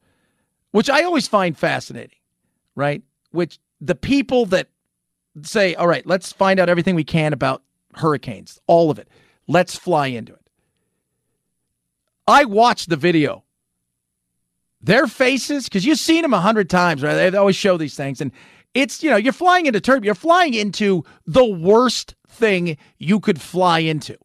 which 0.72 0.90
I 0.90 1.04
always 1.04 1.28
find 1.28 1.58
fascinating, 1.58 2.18
right? 2.76 3.02
Which 3.32 3.60
the 3.82 3.96
people 3.96 4.46
that 4.48 4.70
say, 5.44 5.76
all 5.76 5.88
right, 5.88 6.06
let's 6.06 6.32
find 6.32 6.60
out 6.60 6.70
everything 6.70 6.96
we 6.96 7.04
can 7.04 7.34
about 7.34 7.64
hurricanes, 7.96 8.60
all 8.68 8.90
of 8.90 9.00
it. 9.00 9.08
Let's 9.48 9.76
fly 9.76 10.08
into 10.08 10.34
it. 10.34 10.42
I 12.28 12.46
watched 12.46 12.90
the 12.90 12.98
video. 12.98 13.44
Their 14.82 15.08
faces, 15.08 15.64
because 15.64 15.86
you've 15.86 16.00
seen 16.00 16.22
them 16.22 16.34
a 16.34 16.40
hundred 16.40 16.70
times, 16.70 17.02
right? 17.02 17.30
They 17.30 17.38
always 17.38 17.56
show 17.56 17.78
these 17.78 17.96
things. 17.96 18.22
And 18.22 18.32
it's, 18.74 19.02
you 19.02 19.10
know, 19.10 19.16
you're 19.16 19.34
flying 19.34 19.66
into 19.66 19.82
turbulence. 19.82 20.06
You're 20.06 20.16
flying 20.16 20.54
into 20.54 21.04
the 21.26 21.46
worst 21.46 22.16
thing 22.28 22.78
you 22.98 23.20
could 23.20 23.42
fly 23.42 23.80
into. 23.80 24.18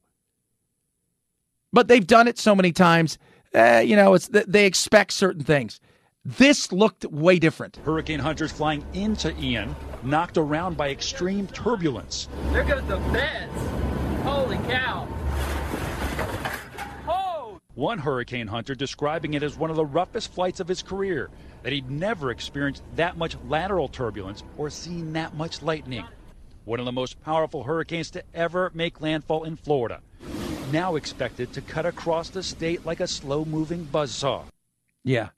But 1.73 1.89
they've 1.89 2.07
done 2.07 2.29
it 2.29 2.39
so 2.39 2.55
many 2.55 2.71
times. 2.73 3.19
Uh, 3.55 3.83
you 3.85 3.97
know, 3.97 4.15
it's 4.15 4.29
they 4.29 4.67
expect 4.67 5.13
certain 5.13 5.43
things. 5.43 5.81
This 6.25 6.71
looked 6.71 7.05
way 7.07 7.41
different. 7.41 7.79
Hurricane 7.85 8.21
hunters 8.21 8.53
flying 8.53 8.87
into 8.95 9.37
Ian, 9.41 9.75
knocked 10.05 10.39
around 10.39 10.77
by 10.77 10.91
extreme 10.91 11.49
turbulence. 11.49 12.29
There 12.53 12.63
goes 12.63 12.87
the 12.87 13.01
fence. 13.11 13.53
Holy 14.23 14.57
cow. 14.59 15.09
One 17.75 17.99
hurricane 17.99 18.47
hunter 18.47 18.77
describing 18.77 19.35
it 19.35 19.43
as 19.43 19.57
one 19.57 19.71
of 19.71 19.77
the 19.77 19.85
roughest 19.85 20.33
flights 20.33 20.61
of 20.61 20.69
his 20.69 20.83
career, 20.83 21.31
that 21.65 21.73
he'd 21.73 21.91
never 21.91 22.31
experienced 22.31 22.83
that 22.95 23.17
much 23.17 23.35
lateral 23.49 23.89
turbulence 23.89 24.45
or 24.59 24.71
seen 24.71 25.15
that 25.15 25.35
much 25.35 25.61
lightning. 25.63 26.05
One 26.67 26.79
of 26.79 26.85
the 26.85 26.93
most 26.93 27.21
powerful 27.23 27.65
hurricanes 27.65 28.11
to 28.13 28.23
ever 28.33 28.71
make 28.75 29.01
landfall 29.01 29.43
in 29.43 29.57
Florida, 29.57 30.03
now 30.71 30.95
expected 30.95 31.53
to 31.55 31.63
cut 31.63 31.87
across 31.87 32.29
the 32.29 32.43
state 32.45 32.87
like 32.87 33.01
a 33.01 33.09
slow 33.09 33.45
moving 33.45 33.87
buzzsaw. 33.87 34.45
Yeah. 35.03 35.31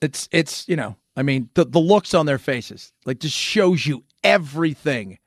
It's 0.00 0.28
it's 0.30 0.68
you 0.68 0.76
know, 0.76 0.96
I 1.16 1.22
mean, 1.22 1.48
the 1.54 1.64
the 1.64 1.78
looks 1.78 2.14
on 2.14 2.26
their 2.26 2.38
faces 2.38 2.92
like 3.04 3.18
just 3.20 3.36
shows 3.36 3.86
you 3.86 4.04
everything 4.22 5.18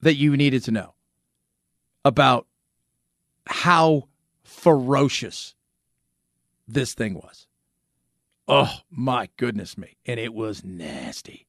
that 0.00 0.16
you 0.16 0.36
needed 0.36 0.64
to 0.64 0.70
know 0.70 0.94
about 2.04 2.46
how 3.46 4.08
ferocious 4.42 5.54
this 6.66 6.94
thing 6.94 7.14
was. 7.14 7.46
Oh 8.48 8.80
my 8.90 9.28
goodness 9.36 9.78
me. 9.78 9.96
And 10.04 10.18
it 10.18 10.34
was 10.34 10.64
nasty. 10.64 11.46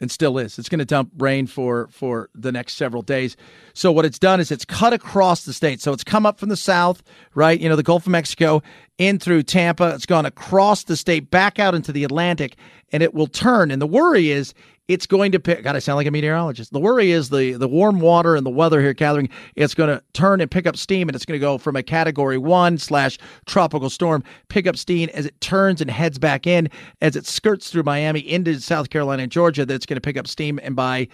And 0.00 0.12
still 0.12 0.38
is. 0.38 0.60
It's 0.60 0.68
going 0.68 0.78
to 0.78 0.84
dump 0.84 1.10
rain 1.18 1.48
for 1.48 1.88
for 1.90 2.30
the 2.32 2.52
next 2.52 2.74
several 2.74 3.02
days. 3.02 3.36
So 3.74 3.90
what 3.90 4.04
it's 4.04 4.18
done 4.18 4.38
is 4.38 4.52
it's 4.52 4.64
cut 4.64 4.92
across 4.92 5.44
the 5.44 5.52
state. 5.52 5.80
So 5.80 5.92
it's 5.92 6.04
come 6.04 6.24
up 6.24 6.38
from 6.38 6.50
the 6.50 6.56
south, 6.56 7.02
right? 7.34 7.58
You 7.58 7.68
know, 7.68 7.74
the 7.74 7.82
Gulf 7.82 8.06
of 8.06 8.12
Mexico 8.12 8.62
in 8.98 9.18
through 9.18 9.42
Tampa. 9.42 9.94
It's 9.94 10.06
gone 10.06 10.24
across 10.24 10.84
the 10.84 10.96
state 10.96 11.32
back 11.32 11.58
out 11.58 11.74
into 11.74 11.90
the 11.90 12.04
Atlantic 12.04 12.54
and 12.92 13.02
it 13.02 13.12
will 13.12 13.26
turn. 13.26 13.72
And 13.72 13.82
the 13.82 13.88
worry 13.88 14.30
is 14.30 14.54
it's 14.88 15.06
going 15.06 15.32
to 15.32 15.38
pick. 15.38 15.62
God, 15.62 15.76
I 15.76 15.80
sound 15.80 15.98
like 15.98 16.06
a 16.06 16.10
meteorologist. 16.10 16.72
The 16.72 16.80
worry 16.80 17.10
is 17.10 17.28
the 17.28 17.52
the 17.52 17.68
warm 17.68 18.00
water 18.00 18.34
and 18.34 18.44
the 18.44 18.50
weather 18.50 18.80
here 18.80 18.94
gathering. 18.94 19.28
It's 19.54 19.74
going 19.74 19.90
to 19.90 20.02
turn 20.14 20.40
and 20.40 20.50
pick 20.50 20.66
up 20.66 20.76
steam, 20.76 21.08
and 21.08 21.14
it's 21.14 21.26
going 21.26 21.38
to 21.38 21.44
go 21.44 21.58
from 21.58 21.76
a 21.76 21.82
Category 21.82 22.38
One 22.38 22.78
slash 22.78 23.18
tropical 23.46 23.90
storm, 23.90 24.24
pick 24.48 24.66
up 24.66 24.76
steam 24.76 25.10
as 25.12 25.26
it 25.26 25.38
turns 25.42 25.82
and 25.82 25.90
heads 25.90 26.18
back 26.18 26.46
in 26.46 26.70
as 27.02 27.16
it 27.16 27.26
skirts 27.26 27.70
through 27.70 27.82
Miami 27.82 28.20
into 28.20 28.58
South 28.60 28.88
Carolina 28.88 29.24
and 29.24 29.32
Georgia. 29.32 29.66
That's 29.66 29.86
going 29.86 29.96
to 29.96 30.00
pick 30.00 30.16
up 30.16 30.26
steam, 30.26 30.58
and 30.62 30.74
by 30.74 31.08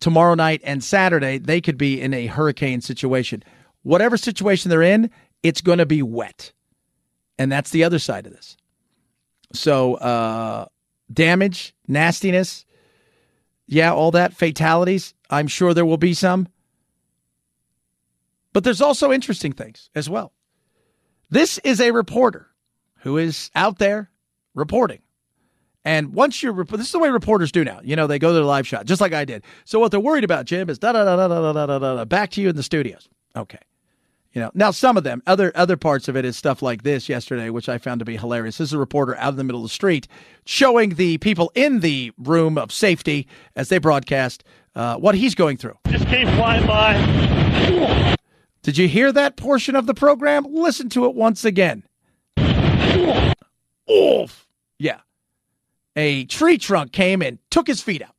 tomorrow 0.00 0.34
night 0.34 0.62
and 0.64 0.82
Saturday, 0.82 1.36
they 1.36 1.60
could 1.60 1.76
be 1.76 2.00
in 2.00 2.14
a 2.14 2.26
hurricane 2.26 2.80
situation. 2.80 3.44
Whatever 3.82 4.16
situation 4.16 4.70
they're 4.70 4.82
in, 4.82 5.10
it's 5.42 5.60
going 5.60 5.78
to 5.78 5.86
be 5.86 6.02
wet, 6.02 6.52
and 7.38 7.52
that's 7.52 7.70
the 7.70 7.84
other 7.84 7.98
side 7.98 8.26
of 8.26 8.32
this. 8.32 8.56
So, 9.52 9.94
uh, 9.96 10.66
damage, 11.12 11.74
nastiness 11.86 12.64
yeah, 13.68 13.92
all 13.92 14.10
that, 14.12 14.32
fatalities. 14.32 15.14
I'm 15.30 15.46
sure 15.46 15.74
there 15.74 15.86
will 15.86 15.98
be 15.98 16.14
some. 16.14 16.48
But 18.54 18.64
there's 18.64 18.80
also 18.80 19.12
interesting 19.12 19.52
things 19.52 19.90
as 19.94 20.08
well. 20.08 20.32
This 21.30 21.58
is 21.58 21.80
a 21.80 21.90
reporter 21.90 22.48
who 23.00 23.18
is 23.18 23.50
out 23.54 23.78
there 23.78 24.10
reporting. 24.54 25.00
And 25.84 26.14
once 26.14 26.42
you're, 26.42 26.64
this 26.64 26.86
is 26.86 26.92
the 26.92 26.98
way 26.98 27.10
reporters 27.10 27.52
do 27.52 27.62
now. 27.62 27.80
You 27.84 27.94
know, 27.94 28.06
they 28.06 28.18
go 28.18 28.28
to 28.28 28.34
the 28.34 28.42
live 28.42 28.66
shot, 28.66 28.86
just 28.86 29.00
like 29.00 29.12
I 29.12 29.24
did. 29.24 29.44
So 29.64 29.78
what 29.78 29.90
they're 29.90 30.00
worried 30.00 30.24
about, 30.24 30.46
Jim, 30.46 30.70
is 30.70 30.78
da 30.78 30.92
da 30.92 31.04
da 31.04 31.16
da 31.16 31.28
da 31.28 31.52
da 31.52 31.66
da 31.66 31.78
da. 31.78 32.04
Back 32.06 32.30
to 32.32 32.40
you 32.40 32.48
in 32.48 32.56
the 32.56 32.62
studios. 32.62 33.08
Okay. 33.36 33.60
You 34.38 34.44
know, 34.44 34.52
now 34.54 34.70
some 34.70 34.96
of 34.96 35.02
them, 35.02 35.20
other 35.26 35.50
other 35.56 35.76
parts 35.76 36.06
of 36.06 36.16
it 36.16 36.24
is 36.24 36.36
stuff 36.36 36.62
like 36.62 36.84
this 36.84 37.08
yesterday, 37.08 37.50
which 37.50 37.68
I 37.68 37.76
found 37.76 37.98
to 37.98 38.04
be 38.04 38.16
hilarious. 38.16 38.58
This 38.58 38.68
is 38.68 38.72
a 38.72 38.78
reporter 38.78 39.16
out 39.16 39.30
in 39.30 39.36
the 39.36 39.42
middle 39.42 39.62
of 39.62 39.64
the 39.64 39.74
street 39.74 40.06
showing 40.44 40.90
the 40.90 41.18
people 41.18 41.50
in 41.56 41.80
the 41.80 42.12
room 42.18 42.56
of 42.56 42.70
safety 42.70 43.26
as 43.56 43.68
they 43.68 43.78
broadcast 43.78 44.44
uh, 44.76 44.94
what 44.94 45.16
he's 45.16 45.34
going 45.34 45.56
through. 45.56 45.76
Just 45.88 46.06
came 46.06 46.28
flying 46.36 46.64
by. 46.68 48.14
Did 48.62 48.78
you 48.78 48.86
hear 48.86 49.10
that 49.10 49.36
portion 49.36 49.74
of 49.74 49.86
the 49.86 49.94
program? 49.94 50.46
Listen 50.48 50.88
to 50.90 51.06
it 51.06 51.16
once 51.16 51.44
again. 51.44 51.82
Oof. 53.90 54.46
Yeah. 54.78 55.00
A 55.96 56.26
tree 56.26 56.58
trunk 56.58 56.92
came 56.92 57.22
and 57.22 57.40
took 57.50 57.66
his 57.66 57.80
feet 57.80 58.02
out. 58.02 58.14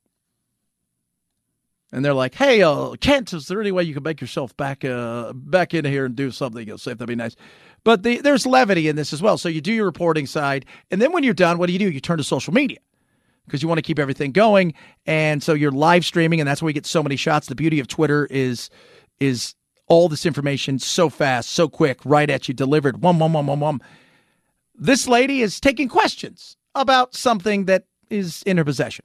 And 1.92 2.04
they're 2.04 2.14
like, 2.14 2.34
"Hey, 2.34 2.62
uh, 2.62 2.92
Kent, 3.00 3.32
is 3.32 3.48
there 3.48 3.60
any 3.60 3.72
way 3.72 3.82
you 3.82 3.94
can 3.94 4.02
make 4.02 4.20
yourself 4.20 4.56
back, 4.56 4.84
uh, 4.84 5.32
back 5.32 5.74
in 5.74 5.84
here 5.84 6.04
and 6.04 6.14
do 6.14 6.30
something? 6.30 6.66
You'll 6.66 6.78
say 6.78 6.92
that'd 6.92 7.08
be 7.08 7.16
nice." 7.16 7.34
But 7.82 8.02
the, 8.02 8.18
there's 8.18 8.46
levity 8.46 8.88
in 8.88 8.96
this 8.96 9.12
as 9.12 9.22
well. 9.22 9.38
So 9.38 9.48
you 9.48 9.60
do 9.60 9.72
your 9.72 9.86
reporting 9.86 10.26
side, 10.26 10.66
and 10.90 11.00
then 11.02 11.12
when 11.12 11.24
you're 11.24 11.34
done, 11.34 11.58
what 11.58 11.66
do 11.66 11.72
you 11.72 11.78
do? 11.78 11.90
You 11.90 12.00
turn 12.00 12.18
to 12.18 12.24
social 12.24 12.52
media 12.52 12.78
because 13.46 13.62
you 13.62 13.68
want 13.68 13.78
to 13.78 13.82
keep 13.82 13.98
everything 13.98 14.32
going, 14.32 14.74
and 15.06 15.42
so 15.42 15.54
you're 15.54 15.72
live 15.72 16.04
streaming, 16.04 16.40
and 16.40 16.48
that's 16.48 16.62
where 16.62 16.66
we 16.68 16.72
get 16.72 16.86
so 16.86 17.02
many 17.02 17.16
shots. 17.16 17.48
The 17.48 17.54
beauty 17.54 17.80
of 17.80 17.88
Twitter 17.88 18.26
is 18.30 18.70
is 19.18 19.54
all 19.88 20.08
this 20.08 20.24
information 20.24 20.78
so 20.78 21.08
fast, 21.08 21.50
so 21.50 21.68
quick, 21.68 21.98
right 22.04 22.30
at 22.30 22.46
you, 22.46 22.54
delivered. 22.54 23.02
One, 23.02 23.18
one, 23.18 23.32
one, 23.32 23.46
one, 23.46 23.58
one. 23.58 23.80
This 24.76 25.08
lady 25.08 25.42
is 25.42 25.58
taking 25.58 25.88
questions 25.88 26.56
about 26.74 27.14
something 27.14 27.64
that 27.64 27.84
is 28.08 28.42
in 28.44 28.56
her 28.56 28.64
possession. 28.64 29.04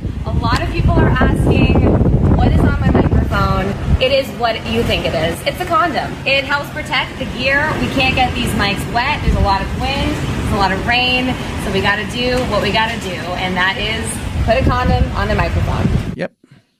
A 0.00 0.32
lot 0.40 0.62
of 0.62 0.70
people 0.70 0.92
are 0.92 1.08
asking, 1.08 1.74
what 2.36 2.52
is 2.52 2.60
on 2.60 2.78
my 2.80 2.90
microphone? 2.90 3.66
It 4.00 4.12
is 4.12 4.28
what 4.38 4.54
you 4.66 4.82
think 4.84 5.04
it 5.04 5.14
is. 5.14 5.40
It's 5.46 5.60
a 5.60 5.64
condom. 5.64 6.12
It 6.24 6.44
helps 6.44 6.70
protect 6.70 7.18
the 7.18 7.24
gear. 7.36 7.66
We 7.80 7.88
can't 7.88 8.14
get 8.14 8.32
these 8.34 8.50
mics 8.52 8.84
wet. 8.92 9.20
There's 9.22 9.34
a 9.34 9.40
lot 9.40 9.60
of 9.60 9.80
wind, 9.80 10.10
there's 10.10 10.52
a 10.52 10.56
lot 10.56 10.70
of 10.70 10.86
rain. 10.86 11.34
So 11.64 11.72
we 11.72 11.80
got 11.80 11.96
to 11.96 12.06
do 12.16 12.36
what 12.50 12.62
we 12.62 12.70
got 12.70 12.92
to 12.92 13.00
do, 13.00 13.16
and 13.40 13.56
that 13.56 13.76
is 13.76 14.06
put 14.46 14.56
a 14.56 14.62
condom 14.68 15.04
on 15.16 15.26
the 15.26 15.34
microphone. 15.34 16.12
Yep. 16.14 16.32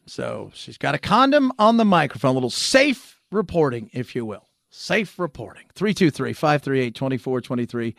So 0.07 0.53
she's 0.55 0.79
got 0.79 0.95
a 0.95 0.99
condom 0.99 1.53
on 1.59 1.77
the 1.77 1.85
microphone, 1.85 2.31
a 2.31 2.35
little 2.35 2.51
safe 2.51 3.21
reporting, 3.33 3.91
if 3.93 4.14
you 4.14 4.25
will. 4.25 4.49
Safe 4.71 5.19
reporting. 5.19 5.64
323 5.75 6.33
538 6.35 6.95
2423 6.95 7.97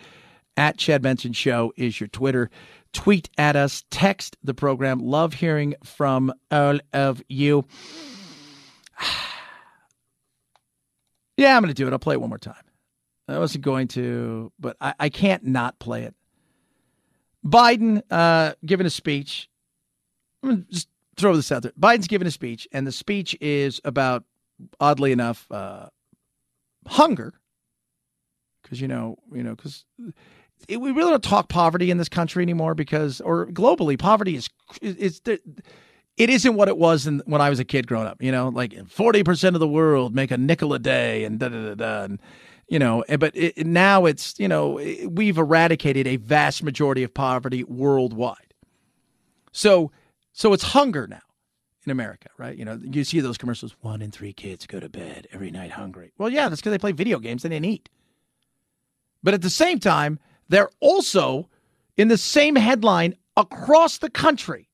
at 0.55 0.78
Chad 0.78 1.01
Benson 1.01 1.34
Show 1.34 1.74
is 1.76 1.99
your 1.99 2.07
Twitter. 2.07 2.49
Tweet 2.93 3.29
at 3.37 3.55
us, 3.55 3.83
text 3.91 4.37
the 4.43 4.53
program. 4.53 4.99
Love 4.99 5.33
hearing 5.33 5.75
from 5.83 6.33
all 6.49 6.79
of 6.91 7.21
you. 7.29 7.65
yeah, 11.37 11.55
I'm 11.55 11.61
going 11.61 11.73
to 11.73 11.73
do 11.73 11.87
it. 11.87 11.93
I'll 11.93 11.99
play 11.99 12.15
it 12.15 12.21
one 12.21 12.29
more 12.29 12.39
time. 12.39 12.55
I 13.27 13.37
wasn't 13.37 13.63
going 13.63 13.87
to, 13.89 14.51
but 14.59 14.75
I, 14.81 14.93
I 14.99 15.09
can't 15.09 15.43
not 15.45 15.77
play 15.77 16.03
it. 16.03 16.15
Biden 17.45 18.01
uh, 18.09 18.53
giving 18.65 18.87
a 18.87 18.89
speech. 18.89 19.49
I'm 20.41 20.49
going 20.49 20.63
to 20.63 20.71
just 20.71 20.87
throw 21.15 21.35
this 21.35 21.51
out 21.51 21.63
there. 21.63 21.73
Biden's 21.79 22.07
giving 22.07 22.27
a 22.27 22.31
speech, 22.31 22.67
and 22.71 22.87
the 22.87 22.91
speech 22.91 23.37
is 23.39 23.79
about, 23.85 24.23
oddly 24.79 25.11
enough, 25.11 25.45
uh, 25.51 25.87
hunger. 26.87 27.33
Because 28.63 28.81
you 28.81 28.87
know, 28.87 29.17
you 29.31 29.43
know, 29.43 29.55
because 29.55 29.85
we 30.68 30.91
really 30.91 31.12
don't 31.12 31.24
talk 31.24 31.49
poverty 31.49 31.91
in 31.91 31.97
this 31.97 32.10
country 32.10 32.43
anymore. 32.43 32.76
Because, 32.76 33.22
or 33.22 33.47
globally, 33.47 33.97
poverty 33.97 34.36
is 34.36 34.49
is 34.82 35.22
it 35.26 36.30
isn't 36.30 36.55
what 36.55 36.68
it 36.68 36.78
was 36.78 37.07
in, 37.07 37.22
when 37.26 37.41
I 37.41 37.49
was 37.49 37.60
a 37.60 37.66
kid 37.66 37.88
growing 37.88 38.07
up. 38.07 38.22
You 38.22 38.32
know, 38.32 38.49
like 38.49 38.88
forty 38.88 39.24
percent 39.24 39.55
of 39.55 39.60
the 39.60 39.68
world 39.68 40.14
make 40.14 40.32
a 40.32 40.38
nickel 40.38 40.74
a 40.74 40.80
day, 40.80 41.24
and 41.24 41.39
da 41.39 41.49
da 41.49 41.62
da 41.70 41.76
da. 41.76 42.03
And, 42.03 42.22
you 42.68 42.78
know, 42.78 43.01
eh, 43.07 43.18
but 43.18 43.36
it, 43.36 43.66
now 43.66 44.05
it's 44.05 44.39
you 44.39 44.47
know 44.47 44.80
we've 45.07 45.38
eradicated 45.38 46.07
a 46.07 46.18
vast 46.18 46.64
majority 46.64 47.03
of 47.03 47.14
poverty 47.14 47.64
worldwide. 47.64 48.53
So, 49.51 49.91
so 50.34 50.53
it's 50.53 50.64
hunger 50.64 51.07
now 51.07 51.22
in 51.86 51.91
America, 51.91 52.30
right? 52.38 52.55
You 52.55 52.66
know, 52.66 52.80
you 52.84 53.03
see 53.03 53.20
those 53.20 53.38
commercials. 53.38 53.76
One 53.82 54.01
in 54.01 54.12
three 54.12 54.34
kids 54.34 54.68
go 54.68 54.80
to 54.80 54.89
bed 54.89 55.28
every 55.32 55.49
night 55.49 55.72
hungry. 55.72 56.12
Well, 56.18 56.30
yeah, 56.30 56.49
that's 56.49 56.62
because 56.62 56.72
they 56.72 56.78
play 56.78 56.91
video 56.91 57.20
games 57.20 57.43
and 57.43 57.51
they 57.51 57.55
didn't 57.55 57.74
eat. 57.74 57.89
But 59.24 59.34
at 59.34 59.41
the 59.41 59.49
same 59.49 59.80
time, 59.80 60.20
they're 60.50 60.70
also 60.80 61.47
in 61.97 62.08
the 62.08 62.18
same 62.18 62.56
headline 62.56 63.16
across 63.38 64.00
the 64.00 64.10
country. 64.10 64.70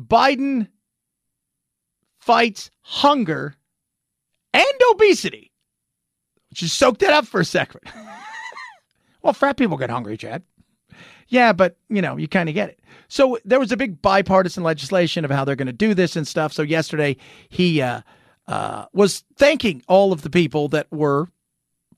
Biden 0.00 0.68
fights 2.20 2.70
hunger 2.82 3.54
and 4.52 4.64
obesity. 4.92 5.52
Just 6.52 6.78
soak 6.78 6.98
that 6.98 7.12
up 7.12 7.26
for 7.26 7.40
a 7.40 7.44
second. 7.44 7.80
well, 9.22 9.32
fat 9.32 9.56
people 9.56 9.76
get 9.76 9.90
hungry, 9.90 10.16
Chad. 10.16 10.42
Yeah, 11.28 11.52
but 11.52 11.76
you 11.90 12.00
know, 12.00 12.16
you 12.16 12.26
kind 12.26 12.48
of 12.48 12.54
get 12.54 12.70
it. 12.70 12.80
So 13.08 13.38
there 13.44 13.58
was 13.60 13.72
a 13.72 13.76
big 13.76 14.00
bipartisan 14.00 14.62
legislation 14.62 15.24
of 15.24 15.30
how 15.30 15.44
they're 15.44 15.56
going 15.56 15.66
to 15.66 15.72
do 15.72 15.94
this 15.94 16.16
and 16.16 16.26
stuff. 16.26 16.52
So 16.52 16.62
yesterday 16.62 17.16
he 17.48 17.82
uh, 17.82 18.00
uh, 18.46 18.86
was 18.92 19.24
thanking 19.36 19.82
all 19.88 20.12
of 20.12 20.22
the 20.22 20.30
people 20.30 20.68
that 20.68 20.90
were 20.90 21.28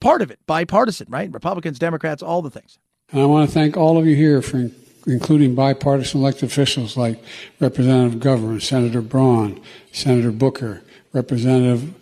part 0.01 0.21
of 0.21 0.29
it, 0.29 0.39
bipartisan, 0.45 1.07
right? 1.09 1.31
Republicans, 1.31 1.79
Democrats, 1.79 2.21
all 2.21 2.41
the 2.41 2.49
things. 2.49 2.77
And 3.11 3.21
I 3.21 3.25
want 3.25 3.47
to 3.47 3.53
thank 3.53 3.77
all 3.77 3.97
of 3.97 4.05
you 4.05 4.15
here 4.15 4.41
for 4.41 4.69
including 5.07 5.55
bipartisan 5.55 6.19
elected 6.19 6.43
officials 6.43 6.97
like 6.97 7.23
Representative 7.59 8.19
McGovern, 8.19 8.61
Senator 8.61 9.01
Braun, 9.01 9.61
Senator 9.93 10.31
Booker, 10.31 10.81
Representative 11.13 11.93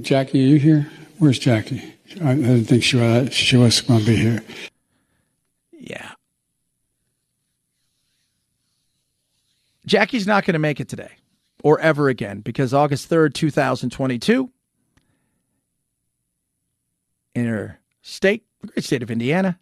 Jackie. 0.00 0.44
Are 0.44 0.48
you 0.48 0.58
here? 0.58 0.90
Where's 1.18 1.38
Jackie? 1.38 1.94
I 2.22 2.34
didn't 2.34 2.64
think 2.64 2.82
she 2.82 2.96
was, 2.96 3.34
she 3.34 3.56
was 3.56 3.80
going 3.82 4.00
to 4.00 4.06
be 4.06 4.16
here. 4.16 4.42
Yeah. 5.72 6.12
Jackie's 9.86 10.26
not 10.26 10.44
going 10.44 10.54
to 10.54 10.58
make 10.58 10.80
it 10.80 10.88
today 10.88 11.12
or 11.62 11.80
ever 11.80 12.08
again 12.08 12.40
because 12.40 12.74
August 12.74 13.10
3rd, 13.10 13.34
2022, 13.34 14.50
in 17.38 17.46
her 17.46 17.80
state, 18.02 18.44
the 18.60 18.68
great 18.68 18.84
state 18.84 19.02
of 19.02 19.10
Indiana, 19.10 19.58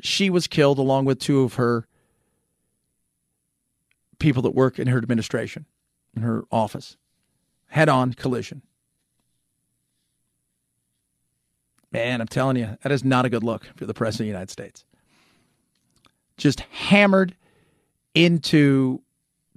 she 0.00 0.30
was 0.30 0.46
killed 0.46 0.78
along 0.78 1.04
with 1.04 1.18
two 1.18 1.42
of 1.42 1.54
her 1.54 1.86
people 4.18 4.42
that 4.42 4.54
work 4.54 4.78
in 4.78 4.86
her 4.88 4.98
administration, 4.98 5.66
in 6.14 6.22
her 6.22 6.44
office. 6.50 6.96
Head 7.68 7.88
on 7.88 8.14
collision. 8.14 8.62
Man, 11.92 12.20
I'm 12.20 12.28
telling 12.28 12.56
you, 12.56 12.76
that 12.82 12.92
is 12.92 13.04
not 13.04 13.24
a 13.24 13.28
good 13.28 13.42
look 13.42 13.66
for 13.76 13.84
the 13.84 13.94
President 13.94 14.20
of 14.20 14.26
the 14.26 14.38
United 14.38 14.50
States. 14.50 14.84
Just 16.36 16.60
hammered 16.60 17.34
into 18.14 19.02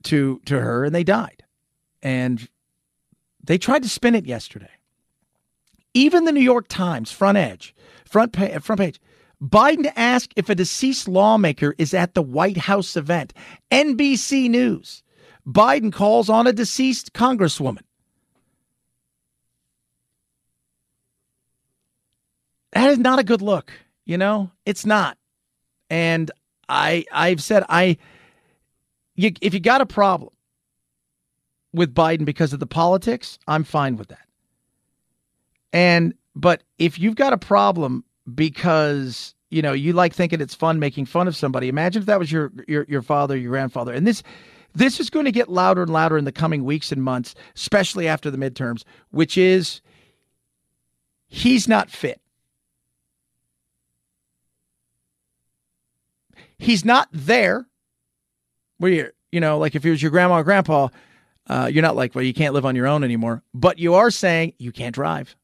to 0.03 0.41
to 0.45 0.59
her 0.59 0.85
and 0.85 0.93
they 0.93 1.03
died. 1.03 1.43
And 2.01 2.47
they 3.43 3.57
tried 3.57 3.83
to 3.83 3.89
spin 3.89 4.15
it 4.15 4.25
yesterday. 4.25 4.69
Even 5.93 6.25
the 6.25 6.31
New 6.31 6.41
York 6.41 6.67
Times 6.67 7.11
front 7.11 7.37
edge, 7.37 7.75
front 8.05 8.33
page, 8.33 8.61
front 8.61 8.79
page. 8.79 8.99
Biden 9.41 9.91
asked 9.95 10.33
if 10.37 10.49
a 10.49 10.55
deceased 10.55 11.07
lawmaker 11.07 11.75
is 11.77 11.93
at 11.93 12.13
the 12.13 12.21
White 12.21 12.57
House 12.57 12.95
event. 12.95 13.33
NBC 13.71 14.49
News. 14.49 15.03
Biden 15.45 15.91
calls 15.91 16.29
on 16.29 16.47
a 16.47 16.53
deceased 16.53 17.13
congresswoman. 17.13 17.81
That 22.71 22.89
is 22.89 22.97
not 22.97 23.19
a 23.19 23.23
good 23.23 23.41
look, 23.41 23.71
you 24.05 24.17
know? 24.17 24.49
It's 24.65 24.85
not. 24.85 25.17
And 25.89 26.31
I 26.69 27.05
I've 27.11 27.43
said 27.43 27.63
I 27.69 27.97
you, 29.15 29.31
if 29.41 29.53
you 29.53 29.59
got 29.59 29.81
a 29.81 29.85
problem 29.85 30.31
with 31.71 31.93
Biden 31.93 32.25
because 32.25 32.53
of 32.53 32.59
the 32.59 32.67
politics, 32.67 33.37
I'm 33.47 33.63
fine 33.63 33.97
with 33.97 34.07
that. 34.07 34.27
And 35.73 36.13
but 36.35 36.63
if 36.77 36.97
you've 36.99 37.15
got 37.15 37.33
a 37.33 37.37
problem 37.37 38.05
because 38.33 39.35
you 39.49 39.61
know 39.61 39.73
you 39.73 39.91
like 39.91 40.13
thinking 40.13 40.39
it's 40.39 40.55
fun 40.55 40.79
making 40.79 41.07
fun 41.07 41.27
of 41.27 41.35
somebody, 41.35 41.67
imagine 41.67 42.03
if 42.03 42.05
that 42.05 42.19
was 42.19 42.31
your 42.31 42.53
your 42.67 42.85
your 42.87 43.01
father, 43.01 43.35
your 43.35 43.51
grandfather, 43.51 43.91
and 43.91 44.07
this 44.07 44.23
this 44.75 44.99
is 44.99 45.09
going 45.09 45.25
to 45.25 45.31
get 45.31 45.49
louder 45.49 45.83
and 45.83 45.91
louder 45.91 46.17
in 46.17 46.25
the 46.25 46.31
coming 46.31 46.63
weeks 46.63 46.91
and 46.91 47.03
months, 47.03 47.35
especially 47.55 48.07
after 48.07 48.31
the 48.31 48.37
midterms, 48.37 48.83
which 49.11 49.37
is 49.37 49.81
he's 51.27 51.67
not 51.67 51.89
fit. 51.89 52.21
He's 56.57 56.85
not 56.85 57.09
there 57.11 57.67
where 58.77 58.91
you're, 58.91 59.11
you 59.31 59.39
know, 59.39 59.57
like 59.57 59.75
if 59.75 59.85
it 59.85 59.89
was 59.89 60.01
your 60.01 60.11
grandma 60.11 60.37
or 60.37 60.43
grandpa, 60.43 60.87
uh, 61.47 61.69
you're 61.71 61.81
not 61.81 61.95
like, 61.95 62.15
well, 62.15 62.23
you 62.23 62.33
can't 62.33 62.53
live 62.53 62.65
on 62.65 62.75
your 62.75 62.87
own 62.87 63.03
anymore. 63.03 63.43
But 63.53 63.79
you 63.79 63.95
are 63.95 64.09
saying 64.09 64.53
you 64.57 64.71
can't 64.71 64.95
drive. 64.95 65.35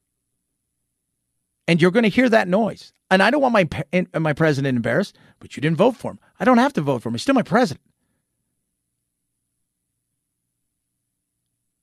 And 1.69 1.79
you're 1.79 1.91
going 1.91 2.01
to 2.01 2.09
hear 2.09 2.27
that 2.29 2.47
noise. 2.47 2.93
And 3.11 3.21
I 3.21 3.29
don't 3.29 3.43
want 3.43 3.53
my 3.53 3.69
uh, 3.93 4.19
my 4.19 4.33
president 4.33 4.75
embarrassed, 4.75 5.15
but 5.37 5.55
you 5.55 5.61
didn't 5.61 5.77
vote 5.77 5.95
for 5.95 6.09
him. 6.09 6.19
I 6.39 6.43
don't 6.43 6.57
have 6.57 6.73
to 6.73 6.81
vote 6.81 7.03
for 7.03 7.09
him. 7.09 7.13
He's 7.13 7.21
still 7.21 7.35
my 7.35 7.43
president. 7.43 7.85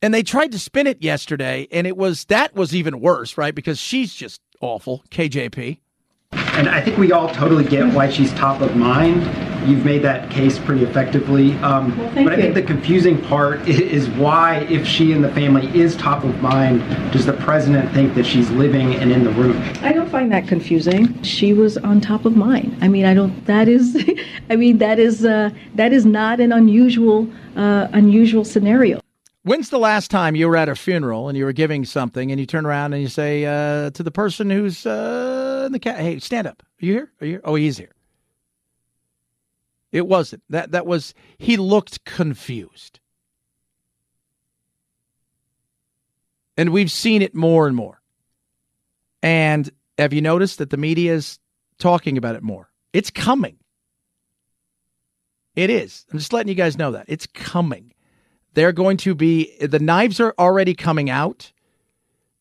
And 0.02 0.12
they 0.12 0.24
tried 0.24 0.50
to 0.50 0.58
spin 0.58 0.88
it 0.88 1.02
yesterday, 1.02 1.68
and 1.70 1.86
it 1.86 1.96
was 1.96 2.24
that 2.24 2.52
was 2.56 2.74
even 2.74 2.98
worse, 2.98 3.38
right? 3.38 3.54
Because 3.54 3.78
she's 3.78 4.12
just 4.12 4.40
awful, 4.60 5.04
KJP. 5.12 5.78
And 6.32 6.68
I 6.68 6.80
think 6.80 6.98
we 6.98 7.12
all 7.12 7.28
totally 7.28 7.64
get 7.64 7.94
why 7.94 8.10
she's 8.10 8.32
top 8.34 8.60
of 8.62 8.74
mind 8.74 9.22
you've 9.66 9.84
made 9.84 10.02
that 10.02 10.30
case 10.30 10.58
pretty 10.58 10.84
effectively. 10.84 11.54
Um, 11.58 11.92
thank 12.14 12.28
but 12.28 12.32
I 12.32 12.36
think 12.36 12.48
you. 12.56 12.62
the 12.62 12.62
confusing 12.62 13.20
part 13.22 13.66
is 13.68 14.08
why, 14.10 14.58
if 14.70 14.86
she 14.86 15.12
and 15.12 15.22
the 15.22 15.32
family 15.32 15.66
is 15.78 15.96
top 15.96 16.24
of 16.24 16.40
mind, 16.40 16.80
does 17.12 17.26
the 17.26 17.32
president 17.32 17.92
think 17.92 18.14
that 18.14 18.24
she's 18.24 18.50
living 18.50 18.94
and 18.94 19.10
in 19.10 19.24
the 19.24 19.30
room? 19.30 19.60
I 19.82 19.92
don't 19.92 20.10
find 20.10 20.30
that 20.32 20.46
confusing. 20.46 21.22
She 21.22 21.52
was 21.52 21.76
on 21.78 22.00
top 22.00 22.24
of 22.24 22.36
mind. 22.36 22.76
I 22.80 22.88
mean, 22.88 23.04
I 23.04 23.14
don't. 23.14 23.44
That 23.46 23.68
is, 23.68 23.96
I 24.50 24.56
mean, 24.56 24.78
that 24.78 24.98
is 24.98 25.24
uh, 25.24 25.50
that 25.74 25.92
is 25.92 26.06
not 26.06 26.40
an 26.40 26.52
unusual 26.52 27.28
uh, 27.56 27.88
unusual 27.92 28.44
scenario. 28.44 29.00
When's 29.42 29.70
the 29.70 29.78
last 29.78 30.10
time 30.10 30.34
you 30.34 30.48
were 30.48 30.56
at 30.56 30.68
a 30.68 30.74
funeral 30.74 31.28
and 31.28 31.38
you 31.38 31.44
were 31.44 31.52
giving 31.52 31.84
something 31.84 32.32
and 32.32 32.40
you 32.40 32.46
turn 32.46 32.66
around 32.66 32.94
and 32.94 33.02
you 33.02 33.08
say 33.08 33.44
uh, 33.44 33.90
to 33.90 34.02
the 34.02 34.10
person 34.10 34.50
who's 34.50 34.84
uh, 34.86 35.64
in 35.66 35.72
the 35.72 35.78
cat, 35.78 35.98
"Hey, 35.98 36.18
stand 36.18 36.46
up. 36.46 36.62
Are 36.62 36.86
you 36.86 36.92
here? 36.92 37.12
Are 37.20 37.26
you 37.26 37.32
here? 37.34 37.40
Oh, 37.44 37.54
he's 37.54 37.78
here." 37.78 37.95
It 39.96 40.06
wasn't 40.06 40.42
that. 40.50 40.72
That 40.72 40.86
was 40.86 41.14
he 41.38 41.56
looked 41.56 42.04
confused, 42.04 43.00
and 46.56 46.70
we've 46.70 46.90
seen 46.90 47.22
it 47.22 47.34
more 47.34 47.66
and 47.66 47.74
more. 47.74 48.02
And 49.22 49.70
have 49.98 50.12
you 50.12 50.20
noticed 50.20 50.58
that 50.58 50.70
the 50.70 50.76
media 50.76 51.14
is 51.14 51.38
talking 51.78 52.18
about 52.18 52.36
it 52.36 52.42
more? 52.42 52.70
It's 52.92 53.10
coming. 53.10 53.56
It 55.54 55.70
is. 55.70 56.04
I'm 56.12 56.18
just 56.18 56.32
letting 56.32 56.50
you 56.50 56.54
guys 56.54 56.76
know 56.76 56.90
that 56.92 57.06
it's 57.08 57.26
coming 57.26 57.94
they're 58.56 58.72
going 58.72 58.96
to 58.96 59.14
be 59.14 59.54
the 59.60 59.78
knives 59.78 60.18
are 60.18 60.34
already 60.38 60.74
coming 60.74 61.08
out 61.08 61.52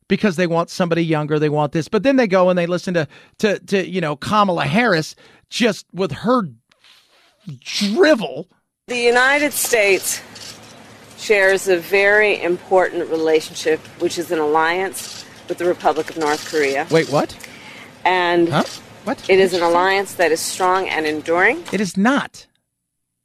because 0.07 0.37
they 0.37 0.47
want 0.47 0.69
somebody 0.69 1.03
younger 1.03 1.37
they 1.37 1.49
want 1.49 1.73
this 1.73 1.87
but 1.87 2.01
then 2.01 2.15
they 2.15 2.25
go 2.25 2.49
and 2.49 2.57
they 2.57 2.65
listen 2.65 2.95
to 2.95 3.07
to 3.37 3.59
to 3.59 3.87
you 3.87 4.01
know 4.01 4.15
Kamala 4.15 4.65
Harris 4.65 5.15
just 5.49 5.85
with 5.93 6.11
her 6.11 6.43
drivel 7.59 8.47
The 8.87 8.97
United 8.99 9.53
States 9.53 10.21
shares 11.17 11.67
a 11.67 11.77
very 11.77 12.41
important 12.41 13.09
relationship, 13.09 13.79
which 13.99 14.17
is 14.17 14.31
an 14.31 14.39
alliance 14.39 15.25
with 15.49 15.57
the 15.57 15.65
Republic 15.65 16.09
of 16.09 16.17
North 16.17 16.49
Korea. 16.49 16.85
wait 16.91 17.09
what 17.09 17.35
And 18.03 18.49
Huh? 18.49 18.63
What? 19.05 19.29
it 19.29 19.39
is 19.39 19.53
an 19.53 19.61
alliance 19.61 20.15
that 20.15 20.31
is 20.31 20.39
strong 20.41 20.87
and 20.89 21.05
enduring. 21.05 21.63
it 21.71 21.79
is 21.81 21.95
not 21.97 22.47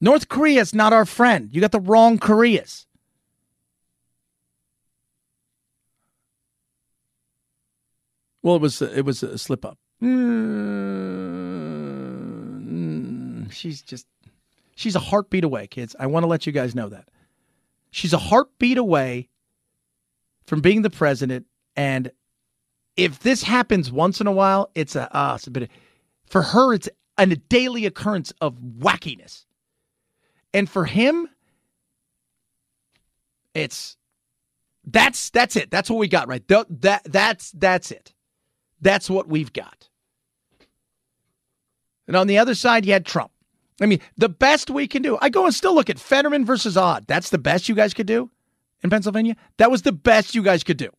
North 0.01 0.29
Korea 0.29 0.61
is 0.63 0.75
not 0.75 0.93
our 0.93 1.05
friend 1.07 1.49
you 1.53 1.61
got 1.61 1.73
the 1.73 1.81
wrong 1.81 2.19
Koreas 2.19 2.87
well 8.43 8.57
it 8.57 8.63
was 8.63 8.81
it 8.83 9.05
was 9.05 9.23
a 9.23 9.39
slip 9.39 9.65
up 9.65 9.79
Mm, 10.03 11.80
she's 13.51 13.83
just 13.83 14.07
she's 14.77 14.97
a 14.97 15.01
heartbeat 15.01 15.45
away 15.45 15.67
kids. 15.67 15.95
I 15.99 16.07
want 16.07 16.25
to 16.25 16.29
let 16.29 16.47
you 16.47 16.53
guys 16.53 16.75
know 16.75 16.89
that. 16.89 17.09
She's 17.91 18.13
a 18.13 18.19
heartbeat 18.19 18.79
away 18.79 19.29
from 20.47 20.61
being 20.61 20.83
the 20.83 20.91
president 20.91 21.47
and 21.77 22.11
if 22.97 23.21
this 23.21 23.43
happens 23.43 23.91
once 23.91 24.21
in 24.21 24.27
a 24.27 24.33
while 24.33 24.71
it's 24.75 24.97
a 24.97 25.15
uh, 25.17 25.35
it's 25.37 25.47
a 25.47 25.51
bit 25.51 25.65
of, 25.65 25.69
for 26.27 26.43
her 26.43 26.75
it's 26.75 26.89
an, 27.19 27.33
a 27.33 27.37
daily 27.37 27.87
occurrence 27.87 28.33
of 28.41 28.57
wackiness. 28.57 29.45
And 30.53 30.69
for 30.69 30.85
him 30.85 31.29
it's 33.55 33.97
that's 34.85 35.31
that's 35.31 35.57
it. 35.57 35.71
That's 35.71 35.91
what 35.91 35.99
we 35.99 36.09
got 36.09 36.29
right. 36.29 36.47
Th- 36.47 36.67
that 36.81 37.03
that's 37.05 37.51
that's 37.53 37.91
it. 37.91 38.15
That's 38.81 39.11
what 39.11 39.29
we've 39.29 39.53
got. 39.53 39.89
And 42.07 42.17
on 42.17 42.27
the 42.27 42.39
other 42.39 42.55
side, 42.55 42.87
you 42.87 42.93
had 42.93 43.07
Trump. 43.07 43.31
I 43.81 43.87
mean, 43.87 44.01
the 44.17 44.29
best 44.29 44.71
we 44.71 44.87
can 44.87 45.03
do. 45.03 45.19
I 45.21 45.29
go 45.31 45.47
and 45.47 45.55
still 45.55 45.75
look 45.75 45.89
at 45.91 45.99
Fetterman 45.99 46.45
versus 46.45 46.77
Oz. 46.77 47.03
That's 47.07 47.31
the 47.31 47.39
best 47.39 47.69
you 47.69 47.75
guys 47.75 47.95
could 47.95 48.07
do 48.07 48.31
in 48.83 48.91
Pennsylvania. 48.91 49.37
That 49.57 49.71
was 49.71 49.83
the 49.83 49.93
best 49.93 50.35
you 50.35 50.43
guys 50.43 50.63
could 50.63 50.77
do. 50.77 50.91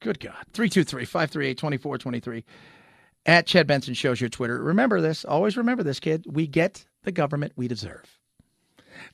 Good 0.00 0.20
God. 0.20 0.44
323 0.52 1.04
538 1.04 1.58
2423. 1.58 2.44
At 3.26 3.46
Chad 3.46 3.66
Benson 3.66 3.94
shows 3.94 4.20
your 4.20 4.30
Twitter. 4.30 4.62
Remember 4.62 5.00
this. 5.00 5.24
Always 5.24 5.56
remember 5.56 5.82
this, 5.82 6.00
kid. 6.00 6.24
We 6.28 6.46
get 6.46 6.86
the 7.02 7.12
government 7.12 7.52
we 7.56 7.68
deserve. 7.68 8.18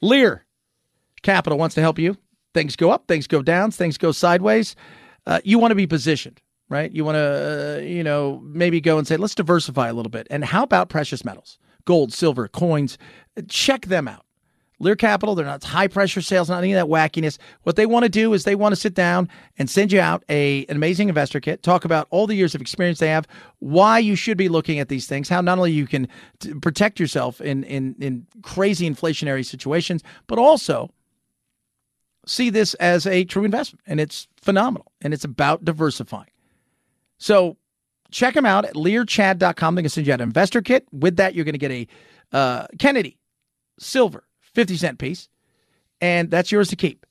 Lear 0.01 0.45
Capital 1.23 1.59
wants 1.59 1.75
to 1.75 1.81
help 1.81 1.99
you. 1.99 2.17
Things 2.53 2.77
go 2.77 2.91
up, 2.91 3.09
things 3.09 3.27
go 3.27 3.43
down, 3.43 3.73
things 3.73 3.99
go 3.99 4.13
sideways. 4.13 4.77
Uh, 5.27 5.41
you 5.43 5.59
want 5.59 5.73
to 5.73 5.77
be 5.77 5.87
positioned, 5.87 6.41
right? 6.75 6.91
You 6.91 7.05
want 7.05 7.15
to, 7.15 7.79
uh, 7.79 7.83
you 7.83 8.03
know, 8.03 8.43
maybe 8.45 8.81
go 8.81 8.99
and 8.99 9.07
say, 9.07 9.17
let's 9.17 9.37
diversify 9.37 9.89
a 9.89 9.93
little 9.95 10.11
bit. 10.11 10.27
And 10.29 10.45
how 10.45 10.65
about 10.65 10.89
precious 10.89 11.25
metals? 11.25 11.57
Gold, 11.85 12.13
silver, 12.13 12.49
coins. 12.49 12.99
Check 13.49 13.87
them 13.87 14.09
out. 14.09 14.27
Lear 14.81 14.97
Capital, 14.97 15.37
they're 15.37 15.47
not 15.47 15.63
high 15.63 15.87
pressure 15.87 16.21
sales, 16.21 16.51
not 16.51 16.59
any 16.59 16.73
of 16.73 16.77
that 16.77 16.93
wackiness. 16.93 17.39
What 17.63 17.77
they 17.77 17.87
want 17.87 18.03
to 18.03 18.09
do 18.09 18.33
is 18.35 18.43
they 18.43 18.57
want 18.57 18.75
to 18.75 18.81
sit 18.81 18.93
down 18.93 19.29
and 19.57 19.71
send 19.71 19.93
you 19.93 20.01
out 20.01 20.25
a 20.29 20.67
an 20.69 20.75
amazing 20.75 21.09
investor 21.09 21.39
kit, 21.39 21.63
talk 21.63 21.85
about 21.85 22.09
all 22.11 22.27
the 22.27 22.35
years 22.35 22.57
of 22.57 22.61
experience 22.61 22.99
they 22.99 23.09
have, 23.09 23.29
why 23.61 24.01
you 24.01 24.17
should 24.17 24.37
be 24.37 24.49
looking 24.49 24.81
at 24.81 24.89
these 24.89 25.07
things, 25.07 25.29
how 25.29 25.41
not 25.41 25.59
only 25.59 25.71
you 25.71 25.87
can 25.87 26.09
t- 26.41 26.55
protect 26.55 26.99
yourself 26.99 27.41
in 27.41 27.63
in 27.65 27.95
in 28.01 28.27
crazy 28.43 28.91
inflationary 28.91 29.47
situations, 29.47 30.03
but 30.27 30.41
also 30.41 30.91
see 32.27 32.51
this 32.51 32.75
as 32.75 33.07
a 33.07 33.25
true 33.25 33.45
investment. 33.45 33.83
And 33.87 34.01
it's 34.01 34.27
phenomenal. 34.43 34.91
And 35.01 35.15
it's 35.15 35.25
about 35.25 35.65
diversifying. 35.65 36.34
So 37.25 37.57
check 38.11 38.35
them 38.35 38.45
out 38.45 38.67
at 38.67 38.75
learchad.com. 38.75 39.75
They 39.75 39.81
can 39.81 39.89
send 39.89 40.07
you 40.07 40.13
out 40.13 40.21
an 40.21 40.29
investor 40.29 40.61
kit. 40.61 40.87
With 40.93 41.17
that, 41.17 41.35
you're 41.35 41.47
going 41.47 41.55
to 41.55 41.59
get 41.59 41.71
a 41.71 41.87
uh, 42.33 42.67
Kennedy 42.79 43.17
silver 43.79 44.25
50 44.43 44.77
cent 44.77 44.99
piece. 44.99 45.31
And 46.03 46.31
that's 46.31 46.53
yours 46.53 46.69
to 46.69 46.77
keep. 46.77 47.07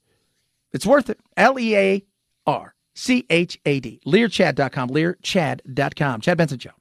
It's 0.71 0.85
worth 0.85 1.09
it. 1.09 1.19
L 1.35 1.57
E 1.57 1.75
A 1.75 2.05
R 2.45 2.75
C 2.93 3.25
H 3.31 3.59
A 3.65 3.79
D. 3.79 4.01
Learchad.com. 4.05 4.91
Learchad.com. 4.91 6.21
Chad 6.21 6.37
Benson 6.37 6.59
Show. 6.59 6.73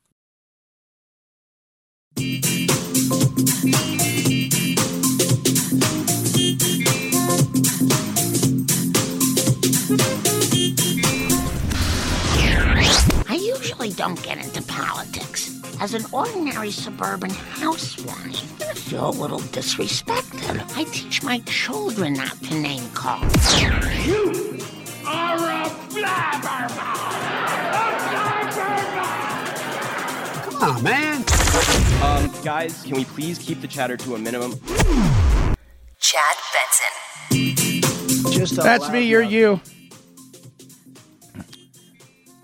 Don't 13.92 14.22
get 14.22 14.38
into 14.38 14.62
politics. 14.62 15.60
As 15.80 15.94
an 15.94 16.04
ordinary 16.12 16.70
suburban 16.70 17.30
housewife, 17.30 18.62
I 18.62 18.74
feel 18.74 19.08
a 19.08 19.10
little 19.10 19.40
disrespected. 19.40 20.62
I 20.76 20.84
teach 20.84 21.22
my 21.22 21.40
children 21.40 22.14
not 22.14 22.40
to 22.44 22.54
name 22.54 22.88
call. 22.90 23.20
You 24.04 24.58
are 25.06 25.36
a 25.36 25.68
blabbermouth! 25.90 27.12
Come 30.44 30.62
on, 30.62 30.82
man. 30.82 31.24
Um, 32.02 32.32
guys, 32.44 32.82
can 32.82 32.96
we 32.96 33.04
please 33.04 33.38
keep 33.38 33.60
the 33.60 33.68
chatter 33.68 33.96
to 33.98 34.14
a 34.14 34.18
minimum? 34.18 34.52
Chad 35.98 36.36
Benson. 36.54 38.32
Just 38.32 38.56
That's 38.56 38.88
me. 38.90 39.02
You're 39.02 39.22
you. 39.22 39.60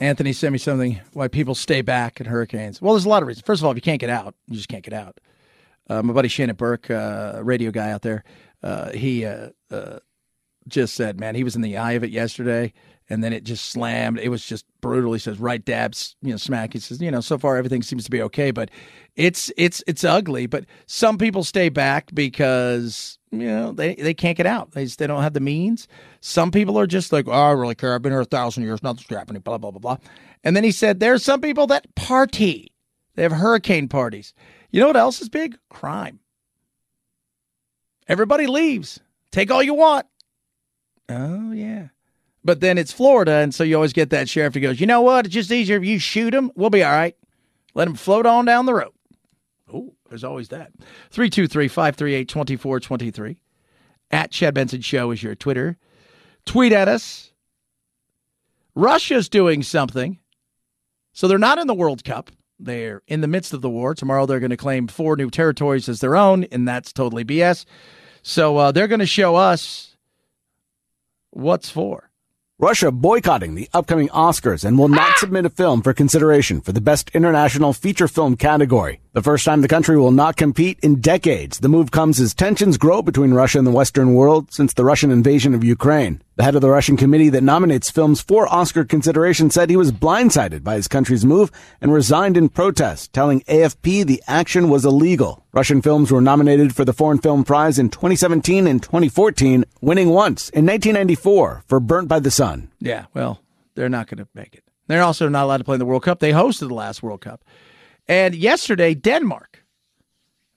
Anthony 0.00 0.32
sent 0.32 0.52
me 0.52 0.58
something 0.58 1.00
why 1.12 1.28
people 1.28 1.54
stay 1.54 1.82
back 1.82 2.20
in 2.20 2.26
hurricanes. 2.26 2.80
Well, 2.80 2.94
there's 2.94 3.04
a 3.04 3.08
lot 3.08 3.22
of 3.22 3.26
reasons. 3.28 3.44
First 3.44 3.60
of 3.60 3.64
all, 3.64 3.72
if 3.72 3.76
you 3.76 3.82
can't 3.82 4.00
get 4.00 4.10
out, 4.10 4.34
you 4.46 4.56
just 4.56 4.68
can't 4.68 4.84
get 4.84 4.94
out. 4.94 5.18
Uh, 5.88 6.02
my 6.02 6.12
buddy 6.12 6.28
Shannon 6.28 6.54
Burke, 6.54 6.90
uh, 6.90 7.40
radio 7.42 7.70
guy 7.70 7.90
out 7.90 8.02
there, 8.02 8.22
uh, 8.62 8.90
he 8.92 9.24
uh, 9.24 9.50
uh, 9.70 9.98
just 10.68 10.94
said, 10.94 11.18
man, 11.18 11.34
he 11.34 11.44
was 11.44 11.56
in 11.56 11.62
the 11.62 11.76
eye 11.76 11.92
of 11.92 12.04
it 12.04 12.10
yesterday, 12.10 12.72
and 13.08 13.24
then 13.24 13.32
it 13.32 13.44
just 13.44 13.66
slammed. 13.66 14.18
It 14.18 14.28
was 14.28 14.44
just 14.44 14.64
brutal. 14.80 15.12
He 15.12 15.18
says, 15.18 15.38
right 15.38 15.64
dabs, 15.64 16.16
you 16.22 16.30
know, 16.30 16.36
smack. 16.36 16.72
He 16.72 16.78
says, 16.78 17.00
you 17.00 17.10
know, 17.10 17.20
so 17.20 17.38
far 17.38 17.56
everything 17.56 17.82
seems 17.82 18.04
to 18.04 18.10
be 18.10 18.22
okay, 18.22 18.50
but 18.50 18.70
it's 19.16 19.50
it's 19.56 19.82
it's 19.86 20.04
ugly. 20.04 20.46
But 20.46 20.66
some 20.86 21.18
people 21.18 21.44
stay 21.44 21.68
back 21.68 22.10
because 22.14 23.18
you 23.30 23.46
know 23.46 23.72
they 23.72 23.94
they 23.94 24.14
can't 24.14 24.36
get 24.36 24.46
out. 24.46 24.72
They 24.72 24.84
just, 24.84 24.98
they 24.98 25.06
don't 25.06 25.22
have 25.22 25.34
the 25.34 25.40
means. 25.40 25.88
Some 26.20 26.50
people 26.50 26.78
are 26.78 26.86
just 26.86 27.12
like, 27.12 27.26
oh, 27.26 27.32
I 27.32 27.52
really 27.52 27.74
care. 27.74 27.94
I've 27.94 28.02
been 28.02 28.12
here 28.12 28.20
a 28.20 28.24
thousand 28.26 28.64
years. 28.64 28.82
Nothing's 28.82 29.08
happening. 29.08 29.42
Blah 29.42 29.58
blah 29.58 29.70
blah 29.70 29.80
blah. 29.80 29.96
And 30.44 30.54
then 30.54 30.64
he 30.64 30.70
said, 30.70 31.00
there 31.00 31.14
are 31.14 31.18
some 31.18 31.40
people 31.40 31.66
that 31.68 31.94
party. 31.94 32.72
They 33.14 33.22
have 33.22 33.32
hurricane 33.32 33.88
parties. 33.88 34.34
You 34.70 34.80
know 34.80 34.86
what 34.86 34.96
else 34.96 35.20
is 35.20 35.28
big? 35.28 35.58
Crime. 35.70 36.20
Everybody 38.06 38.46
leaves. 38.46 39.00
Take 39.32 39.50
all 39.50 39.62
you 39.62 39.74
want. 39.74 40.06
Oh, 41.08 41.52
yeah. 41.52 41.88
But 42.44 42.60
then 42.60 42.78
it's 42.78 42.92
Florida, 42.92 43.32
and 43.32 43.54
so 43.54 43.64
you 43.64 43.74
always 43.74 43.92
get 43.92 44.10
that 44.10 44.28
sheriff 44.28 44.54
who 44.54 44.60
goes, 44.60 44.80
you 44.80 44.86
know 44.86 45.02
what? 45.02 45.26
It's 45.26 45.34
just 45.34 45.50
easier 45.50 45.76
if 45.76 45.84
you 45.84 45.98
shoot 45.98 46.30
them. 46.30 46.50
We'll 46.54 46.70
be 46.70 46.84
all 46.84 46.92
right. 46.92 47.16
Let 47.74 47.86
them 47.86 47.94
float 47.94 48.26
on 48.26 48.44
down 48.44 48.66
the 48.66 48.74
road. 48.74 48.92
Oh, 49.72 49.94
there's 50.08 50.24
always 50.24 50.48
that. 50.48 50.72
323 51.10 51.68
538 51.68 52.28
2423. 52.28 53.40
At 54.10 54.30
Chad 54.30 54.54
Benson 54.54 54.80
Show 54.80 55.10
is 55.10 55.22
your 55.22 55.34
Twitter. 55.34 55.76
Tweet 56.46 56.72
at 56.72 56.88
us. 56.88 57.32
Russia's 58.74 59.28
doing 59.28 59.62
something. 59.62 60.18
So 61.12 61.28
they're 61.28 61.36
not 61.36 61.58
in 61.58 61.66
the 61.66 61.74
World 61.74 62.04
Cup. 62.04 62.30
They're 62.58 63.02
in 63.06 63.20
the 63.20 63.28
midst 63.28 63.52
of 63.52 63.60
the 63.60 63.68
war. 63.70 63.94
Tomorrow 63.94 64.26
they're 64.26 64.40
going 64.40 64.50
to 64.50 64.56
claim 64.56 64.86
four 64.86 65.16
new 65.16 65.30
territories 65.30 65.88
as 65.88 66.00
their 66.00 66.16
own, 66.16 66.44
and 66.44 66.66
that's 66.66 66.92
totally 66.92 67.24
BS. 67.24 67.64
So 68.22 68.56
uh, 68.56 68.72
they're 68.72 68.88
going 68.88 69.00
to 69.00 69.06
show 69.06 69.36
us 69.36 69.87
what's 71.30 71.70
for. 71.70 72.10
Russia 72.60 72.90
boycotting 72.90 73.54
the 73.54 73.68
upcoming 73.72 74.08
Oscars 74.08 74.64
and 74.64 74.76
will 74.76 74.88
not 74.88 75.12
ah! 75.12 75.16
submit 75.18 75.46
a 75.46 75.50
film 75.50 75.80
for 75.80 75.92
consideration 75.92 76.60
for 76.60 76.72
the 76.72 76.80
Best 76.80 77.08
International 77.14 77.72
Feature 77.72 78.08
Film 78.08 78.36
category. 78.36 79.00
The 79.18 79.22
first 79.22 79.44
time 79.44 79.62
the 79.62 79.66
country 79.66 79.98
will 79.98 80.12
not 80.12 80.36
compete 80.36 80.78
in 80.80 81.00
decades. 81.00 81.58
The 81.58 81.68
move 81.68 81.90
comes 81.90 82.20
as 82.20 82.34
tensions 82.34 82.78
grow 82.78 83.02
between 83.02 83.34
Russia 83.34 83.58
and 83.58 83.66
the 83.66 83.72
Western 83.72 84.14
world 84.14 84.52
since 84.52 84.72
the 84.72 84.84
Russian 84.84 85.10
invasion 85.10 85.54
of 85.54 85.64
Ukraine. 85.64 86.22
The 86.36 86.44
head 86.44 86.54
of 86.54 86.60
the 86.60 86.70
Russian 86.70 86.96
committee 86.96 87.28
that 87.30 87.42
nominates 87.42 87.90
films 87.90 88.20
for 88.20 88.46
Oscar 88.46 88.84
consideration 88.84 89.50
said 89.50 89.70
he 89.70 89.76
was 89.76 89.90
blindsided 89.90 90.62
by 90.62 90.76
his 90.76 90.86
country's 90.86 91.24
move 91.24 91.50
and 91.80 91.92
resigned 91.92 92.36
in 92.36 92.48
protest, 92.48 93.12
telling 93.12 93.40
AFP 93.40 94.06
the 94.06 94.22
action 94.28 94.68
was 94.68 94.84
illegal. 94.84 95.44
Russian 95.50 95.82
films 95.82 96.12
were 96.12 96.20
nominated 96.20 96.76
for 96.76 96.84
the 96.84 96.92
Foreign 96.92 97.18
Film 97.18 97.42
Prize 97.42 97.76
in 97.76 97.90
2017 97.90 98.68
and 98.68 98.80
2014, 98.80 99.64
winning 99.80 100.10
once 100.10 100.48
in 100.50 100.64
1994 100.64 101.64
for 101.66 101.80
Burnt 101.80 102.06
by 102.06 102.20
the 102.20 102.30
Sun. 102.30 102.70
Yeah, 102.78 103.06
well, 103.14 103.42
they're 103.74 103.88
not 103.88 104.06
going 104.06 104.18
to 104.18 104.28
make 104.32 104.54
it. 104.54 104.62
They're 104.86 105.02
also 105.02 105.28
not 105.28 105.42
allowed 105.42 105.56
to 105.56 105.64
play 105.64 105.74
in 105.74 105.80
the 105.80 105.86
World 105.86 106.04
Cup. 106.04 106.20
They 106.20 106.30
hosted 106.30 106.68
the 106.68 106.74
last 106.74 107.02
World 107.02 107.22
Cup. 107.22 107.42
And 108.08 108.34
yesterday, 108.34 108.94
Denmark, 108.94 109.64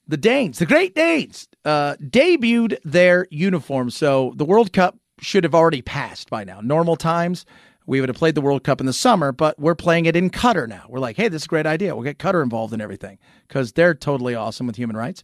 the 0.07 0.17
Danes, 0.17 0.59
the 0.59 0.65
Great 0.65 0.95
Danes, 0.95 1.47
uh, 1.65 1.95
debuted 1.95 2.77
their 2.83 3.27
uniform. 3.29 3.89
So 3.89 4.33
the 4.37 4.45
World 4.45 4.73
Cup 4.73 4.97
should 5.19 5.43
have 5.43 5.53
already 5.53 5.81
passed 5.81 6.29
by 6.29 6.43
now. 6.43 6.61
Normal 6.61 6.95
times, 6.95 7.45
we 7.85 7.99
would 7.99 8.09
have 8.09 8.17
played 8.17 8.35
the 8.35 8.41
World 8.41 8.63
Cup 8.63 8.79
in 8.79 8.87
the 8.87 8.93
summer, 8.93 9.31
but 9.31 9.59
we're 9.59 9.75
playing 9.75 10.05
it 10.05 10.15
in 10.15 10.29
Qatar 10.29 10.67
now. 10.67 10.85
We're 10.87 10.99
like, 10.99 11.17
hey, 11.17 11.27
this 11.27 11.43
is 11.43 11.45
a 11.45 11.49
great 11.49 11.65
idea. 11.65 11.93
We'll 11.93 12.03
get 12.03 12.17
Qatar 12.17 12.41
involved 12.41 12.73
in 12.73 12.81
everything 12.81 13.19
because 13.47 13.73
they're 13.73 13.93
totally 13.93 14.33
awesome 14.33 14.65
with 14.65 14.75
human 14.75 14.95
rights. 14.95 15.23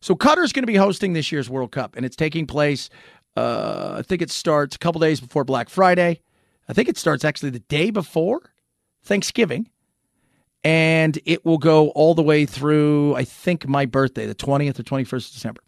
So 0.00 0.14
Qatar 0.14 0.44
is 0.44 0.52
going 0.52 0.62
to 0.62 0.66
be 0.66 0.76
hosting 0.76 1.12
this 1.12 1.30
year's 1.30 1.50
World 1.50 1.72
Cup, 1.72 1.96
and 1.96 2.06
it's 2.06 2.16
taking 2.16 2.46
place. 2.46 2.88
Uh, 3.36 3.96
I 3.98 4.02
think 4.02 4.22
it 4.22 4.30
starts 4.30 4.76
a 4.76 4.78
couple 4.78 5.00
days 5.00 5.20
before 5.20 5.44
Black 5.44 5.68
Friday. 5.68 6.20
I 6.68 6.72
think 6.72 6.88
it 6.88 6.96
starts 6.96 7.24
actually 7.24 7.50
the 7.50 7.60
day 7.60 7.90
before 7.90 8.52
Thanksgiving 9.02 9.68
and 10.66 11.20
it 11.24 11.44
will 11.44 11.58
go 11.58 11.90
all 11.90 12.16
the 12.16 12.24
way 12.24 12.44
through, 12.44 13.14
I 13.14 13.22
think, 13.22 13.68
my 13.68 13.86
birthday, 13.86 14.26
the 14.26 14.34
20th 14.34 14.80
or 14.80 14.82
21st 14.82 15.28
of 15.28 15.34
December. 15.34 15.60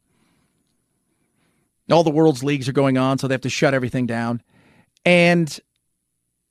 All 1.89 2.03
the 2.03 2.11
world's 2.11 2.43
leagues 2.43 2.69
are 2.69 2.73
going 2.73 2.99
on, 2.99 3.17
so 3.17 3.29
they 3.29 3.35
have 3.35 3.43
to 3.43 3.49
shut 3.49 3.75
everything 3.75 4.07
down. 4.07 4.43
And 5.05 5.57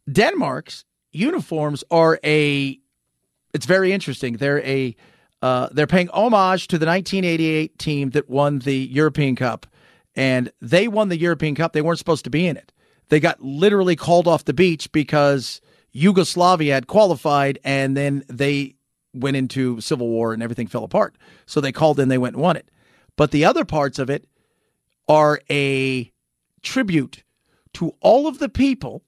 Denmark's 0.10 0.86
uniforms 1.12 1.84
are 1.92 2.22
a, 2.24 2.80
it's 3.54 3.66
very 3.66 3.92
interesting. 3.92 4.38
They're 4.38 4.64
a, 4.66 4.96
uh, 5.42 5.68
they're 5.74 5.86
paying 5.86 6.08
homage 6.12 6.70
to 6.70 6.78
the 6.78 6.86
1988 6.86 7.78
team 7.78 8.12
that 8.12 8.30
won 8.30 8.60
the 8.60 8.78
European 8.78 9.36
Cup. 9.36 9.68
And 10.16 10.54
they 10.62 10.88
won 10.88 11.10
the 11.10 11.20
European 11.20 11.54
Cup. 11.54 11.74
They 11.74 11.82
weren't 11.82 12.00
supposed 12.00 12.24
to 12.24 12.30
be 12.30 12.48
in 12.48 12.56
it. 12.56 12.72
They 13.10 13.20
got 13.20 13.44
literally 13.44 13.98
called 13.98 14.26
off 14.26 14.46
the 14.46 14.54
beach 14.54 14.90
because 14.94 15.60
Yugoslavia 15.92 16.74
had 16.74 16.88
qualified 16.88 17.60
and 17.64 17.96
then 17.96 18.24
they 18.28 18.76
went 19.14 19.38
into 19.38 19.82
civil 19.82 20.08
war 20.08 20.34
and 20.34 20.44
everything 20.44 20.68
fell 20.68 20.84
apart. 20.84 21.16
So 21.46 21.60
they 21.60 21.72
called 21.72 22.00
in, 22.00 22.10
they 22.10 22.18
went 22.18 22.36
and 22.36 22.44
won 22.44 22.58
it. 22.58 22.70
But 23.16 23.32
the 23.32 23.46
other 23.46 23.66
parts 23.66 24.00
of 24.00 24.10
it 24.10 24.28
are 25.08 25.42
a 25.50 26.12
tribute 26.62 27.24
to 27.74 27.96
all 28.02 28.28
of 28.28 28.40
the 28.40 28.50
people 28.50 29.04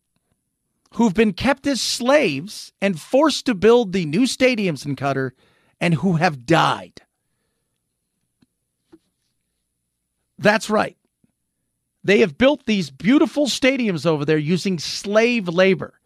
who've 0.93 1.13
been 1.13 1.33
kept 1.33 1.67
as 1.67 1.81
slaves 1.81 2.73
and 2.81 2.99
forced 2.99 3.45
to 3.45 3.53
build 3.53 3.93
the 3.93 4.05
new 4.05 4.21
stadiums 4.21 4.85
in 4.85 4.95
Qatar 4.95 5.31
and 5.79 5.93
who 5.95 6.13
have 6.15 6.45
died. 6.45 7.01
That's 10.37 10.69
right. 10.69 10.97
They 12.03 12.19
have 12.19 12.37
built 12.37 12.65
these 12.65 12.89
beautiful 12.89 13.47
stadiums 13.47 14.05
over 14.05 14.23
there 14.25 14.37
using 14.37 14.79
slave 14.79 15.47
labor 15.47 15.98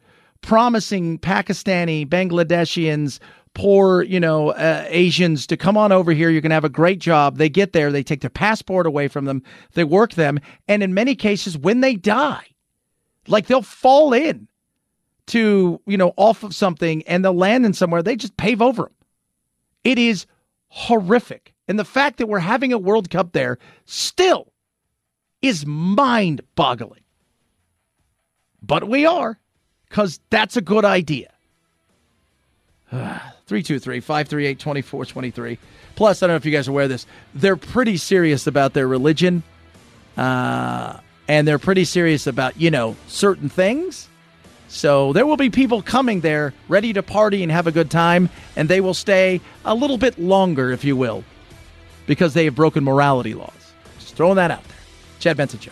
promising 0.44 1.18
Pakistani, 1.18 2.08
Bangladeshians, 2.08 3.18
poor, 3.56 4.04
you 4.04 4.20
know, 4.20 4.50
uh, 4.50 4.86
Asians 4.88 5.48
to 5.48 5.58
come 5.58 5.78
on 5.78 5.92
over 5.92 6.12
here. 6.12 6.30
You're 6.30 6.42
going 6.42 6.52
to 6.52 6.56
have 6.56 6.64
a 6.64 6.70
great 6.70 7.00
job. 7.00 7.38
They 7.38 7.50
get 7.50 7.74
there, 7.74 7.92
they 7.92 8.04
take 8.04 8.22
their 8.22 8.30
passport 8.30 8.86
away 8.86 9.08
from 9.08 9.26
them, 9.26 9.42
they 9.74 9.84
work 9.84 10.14
them, 10.14 10.40
and 10.68 10.84
in 10.84 10.94
many 10.94 11.16
cases, 11.16 11.58
when 11.58 11.82
they 11.82 11.96
die, 11.96 12.46
like 13.28 13.48
they'll 13.48 13.64
fall 13.64 14.14
in 14.14 14.48
to, 15.28 15.80
you 15.88 15.98
know, 15.98 16.14
off 16.18 16.44
of 16.44 16.54
something 16.54 17.02
and 17.04 17.24
they'll 17.24 17.34
land 17.34 17.66
in 17.66 17.74
somewhere, 17.74 18.04
they 18.04 18.16
just 18.16 18.38
pave 18.38 18.62
over 18.62 18.84
them. 18.84 18.94
It 19.84 19.98
is 19.98 20.26
horrific. 20.68 21.54
And 21.68 21.80
the 21.80 21.86
fact 21.86 22.18
that 22.18 22.28
we're 22.28 22.40
having 22.40 22.74
a 22.74 22.78
World 22.78 23.10
Cup 23.10 23.32
there 23.32 23.58
still 23.86 24.52
is 25.42 25.66
mind 25.66 26.42
boggling. 26.56 27.04
But 28.62 28.90
we 28.90 29.06
are 29.06 29.40
because 29.94 30.20
that's 30.32 30.58
a 30.58 30.62
good 30.62 30.86
idea. 30.86 31.32
323 32.90 34.00
538 34.00 34.58
2423. 34.58 35.60
Plus, 35.96 36.24
I 36.24 36.26
don't 36.26 36.34
know 36.34 36.38
if 36.38 36.46
you 36.46 36.52
guys 36.52 36.68
are 36.68 36.72
aware 36.72 36.86
of 36.86 36.90
this, 36.90 37.06
they're 37.36 37.56
pretty 37.56 37.98
serious 37.98 38.48
about 38.48 38.74
their 38.74 38.88
religion. 38.88 39.44
Uh, 40.18 40.98
and 41.28 41.48
they're 41.48 41.60
pretty 41.60 41.86
serious 41.86 42.26
about, 42.26 42.60
you 42.60 42.72
know, 42.72 42.96
certain 43.08 43.50
things. 43.50 44.10
So 44.68 45.14
there 45.14 45.28
will 45.28 45.38
be 45.38 45.52
people 45.52 45.84
coming 45.84 46.22
there 46.22 46.56
ready 46.68 46.92
to 46.94 47.04
party 47.04 47.44
and 47.44 47.52
have 47.52 47.68
a 47.68 47.72
good 47.72 47.92
time, 47.92 48.30
and 48.56 48.68
they 48.68 48.82
will 48.82 48.96
stay 48.96 49.42
a 49.64 49.76
little 49.76 50.00
bit 50.00 50.18
longer, 50.18 50.72
if 50.72 50.84
you 50.84 50.96
will, 50.96 51.24
because 52.08 52.34
they 52.34 52.46
have 52.46 52.56
broken 52.56 52.84
morality 52.84 53.36
laws. 53.36 53.74
Just 54.00 54.16
throwing 54.16 54.38
that 54.38 54.50
out 54.50 54.64
there. 54.64 54.78
Chad 55.20 55.38
Benson 55.38 55.60
Show. 55.60 55.72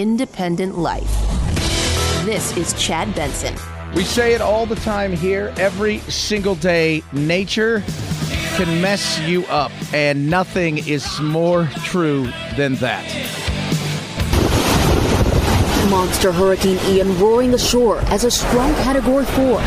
independent 0.00 0.78
life. 0.78 1.10
This 2.24 2.56
is 2.56 2.72
Chad 2.72 3.14
Benson. 3.14 3.54
We 3.94 4.02
say 4.02 4.32
it 4.32 4.40
all 4.40 4.64
the 4.64 4.76
time 4.76 5.12
here, 5.12 5.52
every 5.58 5.98
single 5.98 6.54
day. 6.54 7.02
Nature 7.12 7.82
can 8.56 8.80
mess 8.80 9.20
you 9.20 9.44
up, 9.46 9.72
and 9.92 10.30
nothing 10.30 10.78
is 10.78 11.20
more 11.20 11.66
true 11.84 12.30
than 12.56 12.76
that. 12.76 13.04
Monster 15.90 16.32
Hurricane 16.32 16.78
Ian 16.86 17.18
roaring 17.18 17.52
ashore 17.52 17.98
as 18.06 18.24
a 18.24 18.30
strong 18.30 18.72
Category 18.76 19.26
4. 19.26 19.60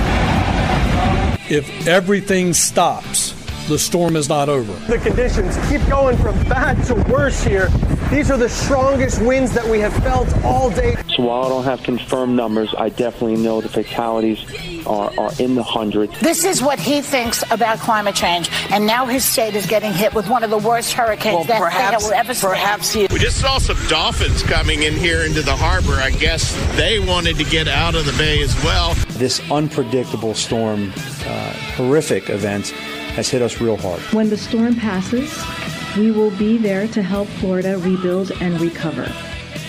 If 1.47 1.87
everything 1.87 2.53
stops, 2.53 3.33
the 3.67 3.77
storm 3.77 4.15
is 4.15 4.29
not 4.29 4.49
over. 4.49 4.73
The 4.87 4.97
conditions 4.97 5.57
keep 5.69 5.87
going 5.87 6.17
from 6.17 6.33
bad 6.49 6.83
to 6.85 6.95
worse 7.11 7.43
here. 7.43 7.69
These 8.13 8.29
are 8.29 8.37
the 8.37 8.47
strongest 8.47 9.23
winds 9.23 9.53
that 9.53 9.65
we 9.67 9.79
have 9.79 9.91
felt 10.03 10.31
all 10.43 10.69
day. 10.69 10.95
So 11.15 11.23
while 11.23 11.45
I 11.45 11.49
don't 11.49 11.63
have 11.63 11.81
confirmed 11.81 12.35
numbers, 12.35 12.71
I 12.77 12.89
definitely 12.89 13.37
know 13.37 13.59
the 13.59 13.69
fatalities 13.69 14.45
are, 14.85 15.11
are 15.19 15.31
in 15.39 15.55
the 15.55 15.63
hundreds. 15.63 16.19
This 16.19 16.43
is 16.43 16.61
what 16.61 16.79
he 16.79 17.01
thinks 17.01 17.43
about 17.49 17.79
climate 17.79 18.13
change, 18.13 18.51
and 18.69 18.85
now 18.85 19.07
his 19.07 19.25
state 19.25 19.55
is 19.55 19.65
getting 19.65 19.91
hit 19.91 20.13
with 20.13 20.29
one 20.29 20.43
of 20.43 20.51
the 20.51 20.59
worst 20.59 20.93
hurricanes 20.93 21.37
well, 21.37 21.43
that 21.45 21.59
perhaps, 21.59 22.03
they 22.03 22.07
will 22.07 22.13
ever 22.13 22.33
see. 22.35 22.47
Perhaps 22.47 22.93
he. 22.93 23.07
We 23.07 23.17
just 23.17 23.41
saw 23.41 23.57
some 23.57 23.77
dolphins 23.87 24.43
coming 24.43 24.83
in 24.83 24.93
here 24.93 25.23
into 25.23 25.41
the 25.41 25.55
harbor. 25.55 25.93
I 25.93 26.11
guess 26.11 26.55
they 26.77 26.99
wanted 26.99 27.37
to 27.37 27.43
get 27.45 27.67
out 27.67 27.95
of 27.95 28.05
the 28.05 28.13
bay 28.13 28.43
as 28.43 28.55
well. 28.63 28.93
This 29.17 29.41
unpredictable 29.49 30.35
storm, 30.35 30.93
uh, 31.25 31.53
horrific 31.75 32.29
event, 32.29 32.69
has 33.15 33.27
hit 33.29 33.41
us 33.41 33.59
real 33.59 33.77
hard. 33.77 34.01
When 34.13 34.29
the 34.29 34.37
storm 34.37 34.75
passes, 34.75 35.33
we 35.97 36.11
will 36.11 36.31
be 36.31 36.57
there 36.57 36.87
to 36.87 37.03
help 37.03 37.27
Florida 37.27 37.77
rebuild 37.77 38.31
and 38.41 38.59
recover. 38.59 39.11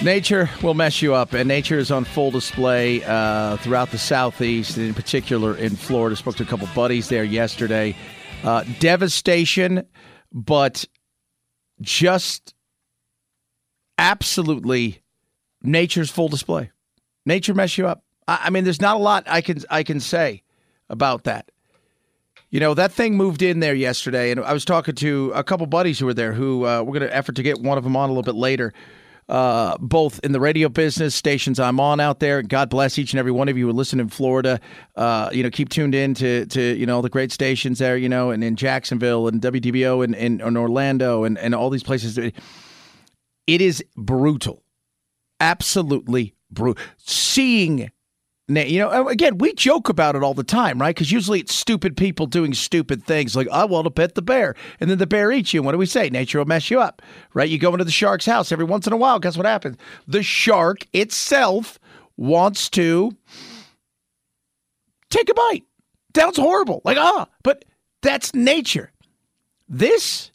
Nature 0.02 0.50
will 0.62 0.74
mess 0.74 1.00
you 1.00 1.14
up, 1.14 1.32
and 1.32 1.48
nature 1.48 1.78
is 1.78 1.90
on 1.90 2.04
full 2.04 2.30
display 2.30 3.02
uh, 3.04 3.56
throughout 3.58 3.90
the 3.90 3.98
southeast, 3.98 4.76
and 4.76 4.86
in 4.86 4.94
particular 4.94 5.56
in 5.56 5.76
Florida. 5.76 6.16
Spoke 6.16 6.36
to 6.36 6.42
a 6.42 6.46
couple 6.46 6.68
buddies 6.74 7.08
there 7.08 7.24
yesterday. 7.24 7.96
Uh, 8.42 8.64
devastation, 8.80 9.86
but 10.32 10.84
just 11.80 12.54
absolutely 13.98 15.02
nature's 15.62 16.10
full 16.10 16.28
display. 16.28 16.70
Nature 17.24 17.54
mess 17.54 17.78
you 17.78 17.86
up. 17.86 18.04
I, 18.28 18.40
I 18.44 18.50
mean, 18.50 18.64
there's 18.64 18.80
not 18.80 18.96
a 18.96 19.00
lot 19.00 19.24
I 19.26 19.40
can 19.40 19.58
I 19.70 19.82
can 19.82 20.00
say 20.00 20.42
about 20.88 21.24
that. 21.24 21.50
You 22.50 22.60
know, 22.60 22.74
that 22.74 22.92
thing 22.92 23.16
moved 23.16 23.42
in 23.42 23.60
there 23.60 23.74
yesterday, 23.74 24.30
and 24.30 24.40
I 24.40 24.52
was 24.52 24.64
talking 24.64 24.94
to 24.96 25.32
a 25.34 25.42
couple 25.42 25.66
buddies 25.66 25.98
who 25.98 26.06
were 26.06 26.14
there 26.14 26.32
who 26.32 26.66
uh, 26.66 26.82
we're 26.82 26.98
going 26.98 27.08
to 27.08 27.14
effort 27.14 27.36
to 27.36 27.42
get 27.42 27.60
one 27.60 27.78
of 27.78 27.84
them 27.84 27.96
on 27.96 28.08
a 28.08 28.12
little 28.12 28.22
bit 28.22 28.36
later. 28.36 28.72
Uh, 29.26 29.74
both 29.78 30.20
in 30.22 30.32
the 30.32 30.40
radio 30.40 30.68
business 30.68 31.14
stations 31.14 31.58
I'm 31.58 31.80
on 31.80 31.98
out 31.98 32.20
there. 32.20 32.42
God 32.42 32.68
bless 32.68 32.98
each 32.98 33.14
and 33.14 33.18
every 33.18 33.32
one 33.32 33.48
of 33.48 33.56
you 33.56 33.66
who 33.66 33.72
listen 33.72 33.98
in 33.98 34.10
Florida. 34.10 34.60
Uh, 34.96 35.30
you 35.32 35.42
know, 35.42 35.48
keep 35.48 35.70
tuned 35.70 35.94
in 35.94 36.12
to, 36.14 36.44
to 36.46 36.60
you 36.76 36.84
know 36.84 37.00
the 37.00 37.08
great 37.08 37.32
stations 37.32 37.78
there. 37.78 37.96
You 37.96 38.08
know, 38.08 38.30
and 38.30 38.44
in 38.44 38.54
Jacksonville 38.54 39.26
and 39.26 39.40
WDBO 39.40 40.04
and 40.04 40.14
in, 40.14 40.56
Orlando 40.56 41.24
and 41.24 41.38
and 41.38 41.54
all 41.54 41.70
these 41.70 41.82
places. 41.82 42.18
It 42.18 43.60
is 43.60 43.82
brutal, 43.96 44.62
absolutely 45.40 46.34
brutal. 46.50 46.82
Seeing 46.98 47.90
you 48.48 48.78
know, 48.78 49.08
again, 49.08 49.38
we 49.38 49.54
joke 49.54 49.88
about 49.88 50.16
it 50.16 50.22
all 50.22 50.34
the 50.34 50.44
time, 50.44 50.78
right? 50.78 50.94
Because 50.94 51.10
usually 51.10 51.40
it's 51.40 51.54
stupid 51.54 51.96
people 51.96 52.26
doing 52.26 52.52
stupid 52.52 53.02
things 53.04 53.34
like, 53.34 53.48
I 53.48 53.64
want 53.64 53.86
to 53.86 53.90
pet 53.90 54.14
the 54.14 54.22
bear. 54.22 54.54
And 54.80 54.90
then 54.90 54.98
the 54.98 55.06
bear 55.06 55.32
eats 55.32 55.54
you. 55.54 55.60
And 55.60 55.66
what 55.66 55.72
do 55.72 55.78
we 55.78 55.86
say? 55.86 56.10
Nature 56.10 56.38
will 56.38 56.44
mess 56.44 56.70
you 56.70 56.78
up, 56.80 57.00
right? 57.32 57.48
You 57.48 57.58
go 57.58 57.72
into 57.72 57.84
the 57.84 57.90
shark's 57.90 58.26
house 58.26 58.52
every 58.52 58.66
once 58.66 58.86
in 58.86 58.92
a 58.92 58.98
while. 58.98 59.18
Guess 59.18 59.38
what 59.38 59.46
happens? 59.46 59.78
The 60.06 60.22
shark 60.22 60.86
itself 60.92 61.78
wants 62.18 62.68
to 62.70 63.16
take 65.08 65.30
a 65.30 65.34
bite. 65.34 65.64
Sounds 66.14 66.36
horrible. 66.36 66.82
Like, 66.84 66.98
ah, 66.98 67.26
but 67.42 67.64
that's 68.02 68.34
nature. 68.34 68.92
This 69.68 70.30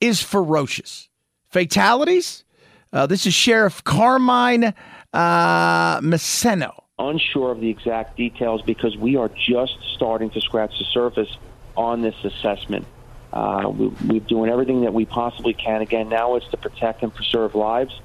is 0.00 0.22
ferocious. 0.22 1.08
Fatalities. 1.48 2.44
Uh, 2.92 3.06
this 3.06 3.26
is 3.26 3.34
Sheriff 3.34 3.84
Carmine 3.84 4.72
uh, 5.12 6.00
Marceno. 6.00 6.72
Unsure 6.98 7.50
of 7.50 7.60
the 7.60 7.68
exact 7.68 8.16
details 8.16 8.62
because 8.62 8.96
we 8.96 9.16
are 9.16 9.30
just 9.30 9.78
starting 9.94 10.30
to 10.30 10.40
scratch 10.40 10.78
the 10.78 10.84
surface 10.84 11.36
on 11.76 12.02
this 12.02 12.14
assessment. 12.24 12.86
Uh, 13.32 13.70
we, 13.72 13.86
we're 14.06 14.20
doing 14.20 14.50
everything 14.50 14.82
that 14.82 14.92
we 14.92 15.04
possibly 15.04 15.54
can. 15.54 15.80
Again, 15.80 16.08
now 16.08 16.34
it's 16.36 16.48
to 16.48 16.56
protect 16.56 17.02
and 17.02 17.14
preserve 17.14 17.54
lives, 17.54 17.98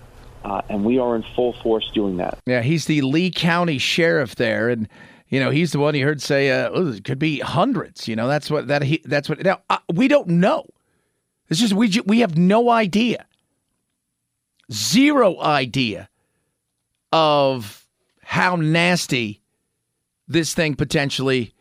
uh, 0.44 0.62
and 0.70 0.86
we 0.86 1.00
are 1.00 1.16
in 1.16 1.24
full 1.36 1.54
force 1.54 1.90
doing 1.94 2.18
that. 2.18 2.38
Yeah, 2.46 2.62
he's 2.62 2.86
the 2.86 3.02
Lee 3.02 3.32
County 3.32 3.78
sheriff 3.78 4.36
there, 4.36 4.70
and 4.70 4.88
you 5.28 5.40
know 5.40 5.50
he's 5.50 5.72
the 5.72 5.80
one 5.80 5.96
you 5.96 6.06
heard 6.06 6.22
say 6.22 6.52
uh, 6.52 6.70
oh, 6.72 6.94
it 6.94 7.04
could 7.04 7.20
be 7.20 7.40
hundreds. 7.40 8.08
You 8.08 8.16
know 8.16 8.28
that's 8.28 8.50
what 8.50 8.68
that 8.68 8.84
he 8.84 9.02
that's 9.04 9.28
what. 9.28 9.44
Now 9.44 9.62
uh, 9.70 9.80
we 9.94 10.08
don't 10.08 10.28
know. 10.28 10.66
It's 11.50 11.60
just 11.60 11.74
we 11.74 11.92
we 12.06 12.20
have 12.20 12.38
no 12.38 12.70
idea, 12.70 13.26
zero 14.72 15.40
idea 15.42 16.08
of 17.16 17.88
how 18.24 18.58
nasty 18.58 19.42
this 20.28 20.54
thing 20.54 20.76
potentially 20.76 21.54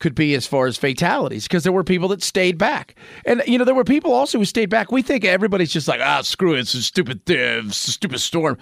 could 0.00 0.14
be 0.14 0.34
as 0.34 0.46
far 0.46 0.66
as 0.66 0.76
fatalities 0.76 1.44
because 1.44 1.62
there 1.62 1.72
were 1.72 1.82
people 1.82 2.08
that 2.08 2.22
stayed 2.22 2.58
back. 2.58 2.94
And, 3.24 3.42
you 3.46 3.56
know, 3.56 3.64
there 3.64 3.74
were 3.74 3.84
people 3.84 4.12
also 4.12 4.38
who 4.38 4.44
stayed 4.44 4.68
back. 4.68 4.92
We 4.92 5.00
think 5.00 5.24
everybody's 5.24 5.72
just 5.72 5.88
like, 5.88 6.02
ah, 6.02 6.20
screw 6.20 6.54
it. 6.54 6.60
It's 6.60 6.74
a 6.74 6.82
stupid, 6.82 7.22
uh, 7.30 7.64
it's 7.66 7.88
a 7.88 7.92
stupid 7.92 8.20
storm. 8.20 8.58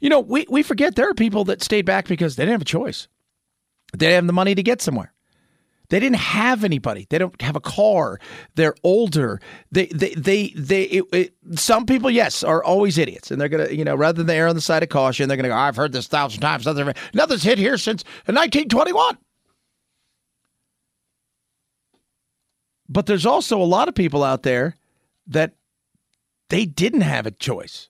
You 0.00 0.10
know, 0.10 0.18
we, 0.18 0.46
we 0.50 0.64
forget 0.64 0.96
there 0.96 1.08
are 1.08 1.14
people 1.14 1.44
that 1.44 1.62
stayed 1.62 1.86
back 1.86 2.08
because 2.08 2.34
they 2.34 2.42
didn't 2.42 2.54
have 2.54 2.62
a 2.62 2.64
choice. 2.64 3.06
They 3.92 4.06
didn't 4.06 4.14
have 4.14 4.26
the 4.26 4.32
money 4.32 4.56
to 4.56 4.64
get 4.64 4.82
somewhere. 4.82 5.13
They 5.90 6.00
didn't 6.00 6.16
have 6.16 6.64
anybody. 6.64 7.06
They 7.10 7.18
don't 7.18 7.40
have 7.42 7.56
a 7.56 7.60
car. 7.60 8.18
They're 8.54 8.74
older. 8.82 9.40
They, 9.70 9.86
they, 9.86 10.14
they, 10.14 10.48
they. 10.56 10.82
It, 10.84 11.04
it, 11.12 11.34
some 11.58 11.84
people, 11.86 12.10
yes, 12.10 12.42
are 12.42 12.64
always 12.64 12.96
idiots, 12.96 13.30
and 13.30 13.40
they're 13.40 13.48
gonna, 13.48 13.70
you 13.70 13.84
know, 13.84 13.94
rather 13.94 14.22
than 14.22 14.34
err 14.34 14.48
on 14.48 14.54
the 14.54 14.60
side 14.60 14.82
of 14.82 14.88
caution, 14.88 15.28
they're 15.28 15.36
gonna 15.36 15.48
go. 15.48 15.54
I've 15.54 15.76
heard 15.76 15.92
this 15.92 16.06
a 16.06 16.08
thousand 16.08 16.40
times. 16.40 16.64
Nothing, 16.64 16.94
nothing's 17.12 17.42
hit 17.42 17.58
here 17.58 17.76
since 17.76 18.02
1921. 18.26 19.18
But 22.88 23.06
there's 23.06 23.26
also 23.26 23.60
a 23.60 23.64
lot 23.64 23.88
of 23.88 23.94
people 23.94 24.22
out 24.22 24.42
there 24.42 24.76
that 25.26 25.54
they 26.48 26.66
didn't 26.66 27.00
have 27.00 27.26
a 27.26 27.30
choice. 27.30 27.88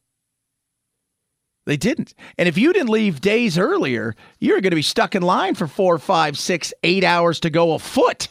They 1.67 1.77
didn't. 1.77 2.15
And 2.37 2.49
if 2.49 2.59
you 2.59 2.73
didn't 2.73 2.91
leave 2.91 3.21
days 3.21 3.57
earlier, 3.57 4.15
you're 4.39 4.61
going 4.61 4.71
to 4.71 4.77
be 4.77 4.83
stuck 4.83 5.15
in 5.15 5.23
line 5.23 5.55
for 5.55 5.67
four, 5.67 5.99
five, 5.99 6.39
six, 6.39 6.75
eight 6.83 7.05
hours 7.05 7.41
to 7.41 7.51
go 7.51 7.73
afoot. 7.73 8.29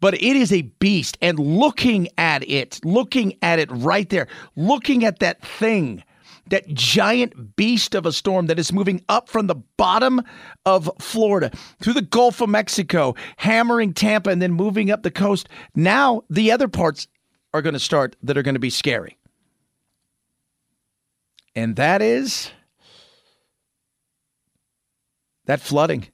But 0.00 0.14
it 0.14 0.36
is 0.36 0.52
a 0.52 0.62
beast. 0.62 1.16
And 1.22 1.38
looking 1.38 2.08
at 2.18 2.48
it, 2.48 2.80
looking 2.84 3.38
at 3.40 3.60
it 3.60 3.70
right 3.70 4.08
there, 4.08 4.26
looking 4.56 5.04
at 5.04 5.20
that 5.20 5.40
thing, 5.46 6.02
that 6.48 6.66
giant 6.74 7.54
beast 7.54 7.94
of 7.94 8.04
a 8.04 8.10
storm 8.10 8.46
that 8.46 8.58
is 8.58 8.72
moving 8.72 9.04
up 9.08 9.28
from 9.28 9.46
the 9.46 9.54
bottom 9.76 10.20
of 10.66 10.90
Florida 10.98 11.52
through 11.80 11.92
the 11.92 12.02
Gulf 12.02 12.40
of 12.40 12.48
Mexico, 12.48 13.14
hammering 13.36 13.94
Tampa, 13.94 14.30
and 14.30 14.42
then 14.42 14.52
moving 14.52 14.90
up 14.90 15.04
the 15.04 15.10
coast. 15.12 15.48
Now, 15.76 16.24
the 16.28 16.50
other 16.50 16.66
parts 16.66 17.06
are 17.54 17.62
going 17.62 17.74
to 17.74 17.78
start 17.78 18.16
that 18.24 18.36
are 18.36 18.42
going 18.42 18.56
to 18.56 18.60
be 18.60 18.70
scary 18.70 19.16
and 21.54 21.76
that 21.76 22.02
is 22.02 22.50
that 25.46 25.60
flooding. 25.60 26.06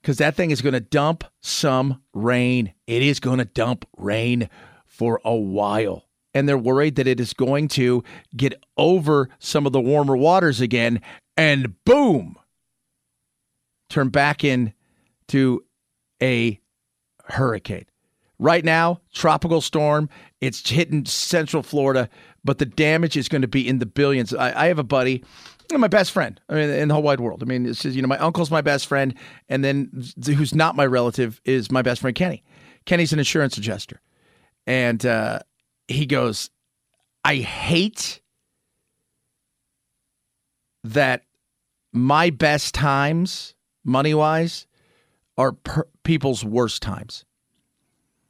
Because 0.00 0.18
that 0.18 0.34
thing 0.34 0.50
is 0.50 0.60
going 0.60 0.74
to 0.74 0.80
dump 0.80 1.24
some 1.40 2.02
rain. 2.12 2.74
It 2.86 3.02
is 3.02 3.20
going 3.20 3.38
to 3.38 3.46
dump 3.46 3.86
rain 3.96 4.50
for 4.86 5.20
a 5.24 5.34
while. 5.34 6.04
And 6.34 6.48
they're 6.48 6.58
worried 6.58 6.96
that 6.96 7.06
it 7.06 7.20
is 7.20 7.32
going 7.32 7.68
to 7.68 8.04
get 8.36 8.62
over 8.76 9.30
some 9.38 9.66
of 9.66 9.72
the 9.72 9.80
warmer 9.80 10.16
waters 10.16 10.60
again 10.60 11.00
and 11.36 11.74
boom, 11.84 12.36
turn 13.88 14.08
back 14.10 14.44
into 14.44 15.64
a 16.22 16.60
hurricane. 17.24 17.86
Right 18.38 18.64
now, 18.64 19.00
tropical 19.12 19.60
storm. 19.60 20.08
It's 20.40 20.68
hitting 20.68 21.06
central 21.06 21.62
Florida 21.62 22.08
but 22.44 22.58
the 22.58 22.66
damage 22.66 23.16
is 23.16 23.28
going 23.28 23.42
to 23.42 23.48
be 23.48 23.66
in 23.66 23.78
the 23.78 23.86
billions. 23.86 24.34
I, 24.34 24.64
I 24.64 24.66
have 24.66 24.78
a 24.78 24.84
buddy, 24.84 25.24
my 25.72 25.88
best 25.88 26.12
friend, 26.12 26.38
I 26.48 26.54
mean, 26.54 26.70
in 26.70 26.88
the 26.88 26.94
whole 26.94 27.02
wide 27.02 27.20
world. 27.20 27.42
I 27.42 27.46
mean, 27.46 27.66
it's 27.66 27.82
just, 27.82 27.96
you 27.96 28.02
know, 28.02 28.08
my 28.08 28.18
uncle's 28.18 28.50
my 28.50 28.60
best 28.60 28.86
friend, 28.86 29.14
and 29.48 29.64
then 29.64 29.90
who's 30.26 30.54
not 30.54 30.76
my 30.76 30.84
relative 30.86 31.40
is 31.44 31.70
my 31.72 31.82
best 31.82 32.02
friend 32.02 32.14
Kenny. 32.14 32.44
Kenny's 32.84 33.14
an 33.14 33.18
insurance 33.18 33.56
adjuster, 33.56 34.00
and 34.66 35.04
uh, 35.06 35.38
he 35.88 36.04
goes, 36.04 36.50
"I 37.24 37.36
hate 37.36 38.20
that 40.84 41.22
my 41.94 42.28
best 42.28 42.74
times, 42.74 43.54
money 43.84 44.12
wise, 44.12 44.66
are 45.38 45.52
per- 45.52 45.88
people's 46.02 46.44
worst 46.44 46.82
times." 46.82 47.24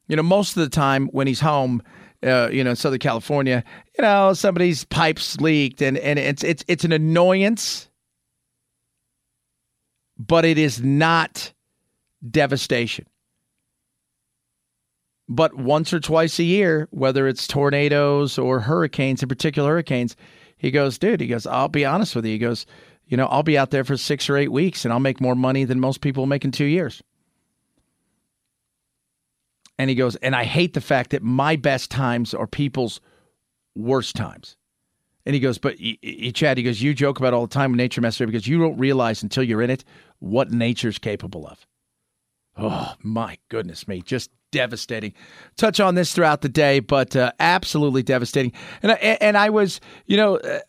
You 0.09 0.17
know, 0.17 0.23
most 0.23 0.57
of 0.57 0.63
the 0.63 0.69
time 0.69 1.09
when 1.09 1.27
he's 1.27 1.41
home 1.41 1.83
uh, 2.25 2.49
you 2.51 2.65
know, 2.65 2.71
in 2.71 2.77
Southern 2.77 2.99
California, 2.99 3.63
you 3.99 4.03
know, 4.03 4.33
somebody's 4.33 4.85
pipes 4.85 5.39
leaked, 5.41 5.83
and 5.83 5.99
and 5.99 6.19
it's 6.19 6.43
it's 6.43 6.65
it's 6.69 6.85
an 6.85 6.93
annoyance, 6.93 7.89
but 10.19 10.45
it 10.45 10.57
is 10.57 10.83
not 10.83 11.53
devastation. 12.29 13.07
But 15.29 15.55
once 15.55 15.93
or 15.93 16.01
twice 16.01 16.39
a 16.39 16.45
year, 16.45 16.89
whether 16.91 17.27
it's 17.27 17.47
tornadoes 17.47 18.39
or 18.39 18.61
hurricanes, 18.61 19.23
in 19.23 19.29
particular 19.29 19.71
hurricanes, 19.71 20.17
he 20.57 20.71
goes, 20.71 20.99
dude, 20.99 21.21
he 21.21 21.27
goes, 21.27 21.47
I'll 21.47 21.69
be 21.69 21.85
honest 21.85 22.15
with 22.15 22.27
you. 22.27 22.33
He 22.33 22.39
goes, 22.39 22.67
you 23.07 23.17
know, 23.17 23.27
I'll 23.27 23.43
be 23.43 23.57
out 23.57 23.71
there 23.71 23.85
for 23.85 23.97
six 23.97 24.29
or 24.29 24.37
eight 24.37 24.53
weeks 24.53 24.85
and 24.85 24.93
I'll 24.93 25.01
make 25.01 25.21
more 25.21 25.35
money 25.35 25.65
than 25.65 25.81
most 25.81 26.03
people 26.03 26.27
make 26.27 26.45
in 26.45 26.53
two 26.53 26.67
years. 26.67 27.03
And 29.79 29.91
he 29.91 29.97
goes, 29.97 30.17
and 30.17 30.37
I 30.37 30.45
hate 30.45 30.75
the 30.75 30.81
fact 30.81 31.11
that 31.11 31.23
my 31.23 31.57
best 31.57 31.91
times 31.91 32.33
are 32.33 32.47
people's 32.47 33.01
worst 33.75 34.15
times. 34.15 34.57
And 35.27 35.35
he 35.35 35.41
goes, 35.41 35.59
but 35.59 35.77
he, 35.77 36.31
Chad, 36.33 36.59
he 36.59 36.63
goes, 36.63 36.83
you 36.83 36.95
joke 36.95 37.19
about 37.19 37.35
all 37.35 37.47
the 37.47 37.55
time 37.55 37.73
with 37.73 37.79
nature 37.79 38.01
messenger 38.01 38.27
because 38.27 38.47
you 38.47 38.59
don't 38.59 38.79
realize 38.79 39.23
until 39.23 39.43
you're 39.43 39.63
in 39.63 39.71
it 39.71 39.85
what 40.19 40.51
nature's 40.53 40.99
capable 40.99 41.47
of. 41.47 41.67
Oh 42.57 42.95
my 43.03 43.39
goodness 43.49 43.89
me, 43.89 44.03
just 44.03 44.31
devastating. 44.53 45.13
Touch 45.57 45.81
on 45.81 45.97
this 45.97 46.13
throughout 46.13 46.43
the 46.43 46.49
day, 46.49 46.79
but 46.79 47.17
uh, 47.17 47.33
absolutely 47.41 48.03
devastating. 48.03 48.53
And 48.83 48.93
I, 48.93 48.95
and 48.95 49.37
I 49.37 49.51
was, 49.51 49.81
you 50.07 50.17
know, 50.17 50.37
uh, 50.37 50.61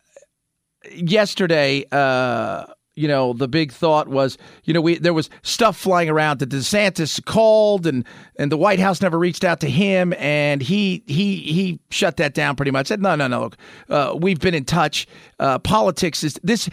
yesterday. 0.92 1.86
Uh, 1.92 2.66
you 2.96 3.08
know, 3.08 3.34
the 3.34 3.48
big 3.48 3.72
thought 3.74 4.08
was, 4.08 4.38
you 4.64 4.74
know, 4.74 4.82
we 4.82 4.98
there 4.98 5.14
was 5.14 5.30
stuff 5.44 5.78
flying 5.78 6.10
around 6.10 6.40
that 6.40 6.50
DeSantis 6.50 7.24
called 7.24 7.86
and 7.86 8.06
and 8.38 8.52
the 8.52 8.58
White 8.58 8.80
House 8.80 9.02
never 9.02 9.20
reached 9.20 9.44
out 9.44 9.60
to 9.60 9.70
him 9.70 10.14
and 10.18 10.62
he 10.62 11.04
he 11.06 11.38
he 11.38 11.80
shut 11.90 12.18
that 12.18 12.34
down 12.34 12.56
pretty 12.56 12.72
much. 12.72 12.88
Said 12.88 13.02
no 13.02 13.16
no 13.16 13.28
no, 13.28 13.42
look, 13.42 13.58
uh, 13.90 14.16
we've 14.18 14.40
been 14.40 14.54
in 14.54 14.66
touch. 14.66 15.08
Uh, 15.40 15.60
politics 15.60 16.24
is 16.24 16.40
this 16.44 16.70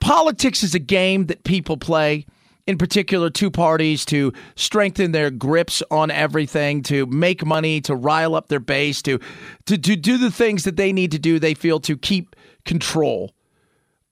politics 0.00 0.62
is 0.62 0.74
a 0.74 0.78
game 0.78 1.26
that 1.26 1.44
people 1.44 1.76
play. 1.76 2.24
in 2.68 2.76
particular 2.76 3.30
two 3.30 3.50
parties 3.50 4.04
to 4.04 4.30
strengthen 4.54 5.12
their 5.12 5.30
grips 5.30 5.82
on 5.90 6.10
everything, 6.10 6.82
to 6.82 7.06
make 7.06 7.44
money, 7.44 7.80
to 7.80 7.94
rile 7.94 8.34
up 8.34 8.48
their 8.48 8.60
base, 8.60 9.00
to 9.02 9.18
to, 9.64 9.78
to 9.78 9.96
do 9.96 10.18
the 10.18 10.30
things 10.30 10.64
that 10.64 10.76
they 10.76 10.92
need 10.92 11.10
to 11.10 11.18
do, 11.18 11.38
they 11.38 11.54
feel 11.54 11.80
to 11.80 11.96
keep 11.96 12.36
control. 12.66 13.32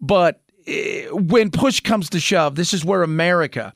But 0.01 0.41
Eh, 0.67 1.07
when 1.11 1.51
push 1.51 1.81
comes 1.81 2.11
to 2.11 2.21
shove, 2.21 2.55
this 2.57 2.75
is 2.75 2.85
where 2.85 3.03
America, 3.03 3.73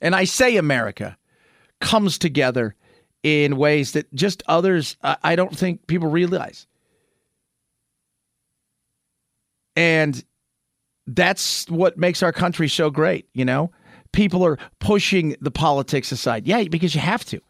and 0.00 0.14
I 0.14 0.24
say 0.24 0.56
America, 0.56 1.16
comes 1.80 2.18
together 2.18 2.74
in 3.22 3.56
ways 3.56 3.92
that 3.92 4.12
just 4.14 4.42
others, 4.46 4.96
I 5.02 5.36
don't 5.36 5.56
think 5.56 5.86
people 5.86 6.08
realize. 6.08 6.66
And 9.76 10.24
that's 11.06 11.68
what 11.68 11.98
makes 11.98 12.22
our 12.22 12.32
country 12.32 12.68
so 12.68 12.90
great, 12.90 13.28
you 13.32 13.44
know? 13.44 13.70
People 14.12 14.44
are 14.44 14.58
pushing 14.80 15.36
the 15.40 15.50
politics 15.50 16.10
aside. 16.10 16.46
Yeah, 16.46 16.64
because 16.64 16.94
you 16.94 17.00
have 17.00 17.24
to. 17.26 17.40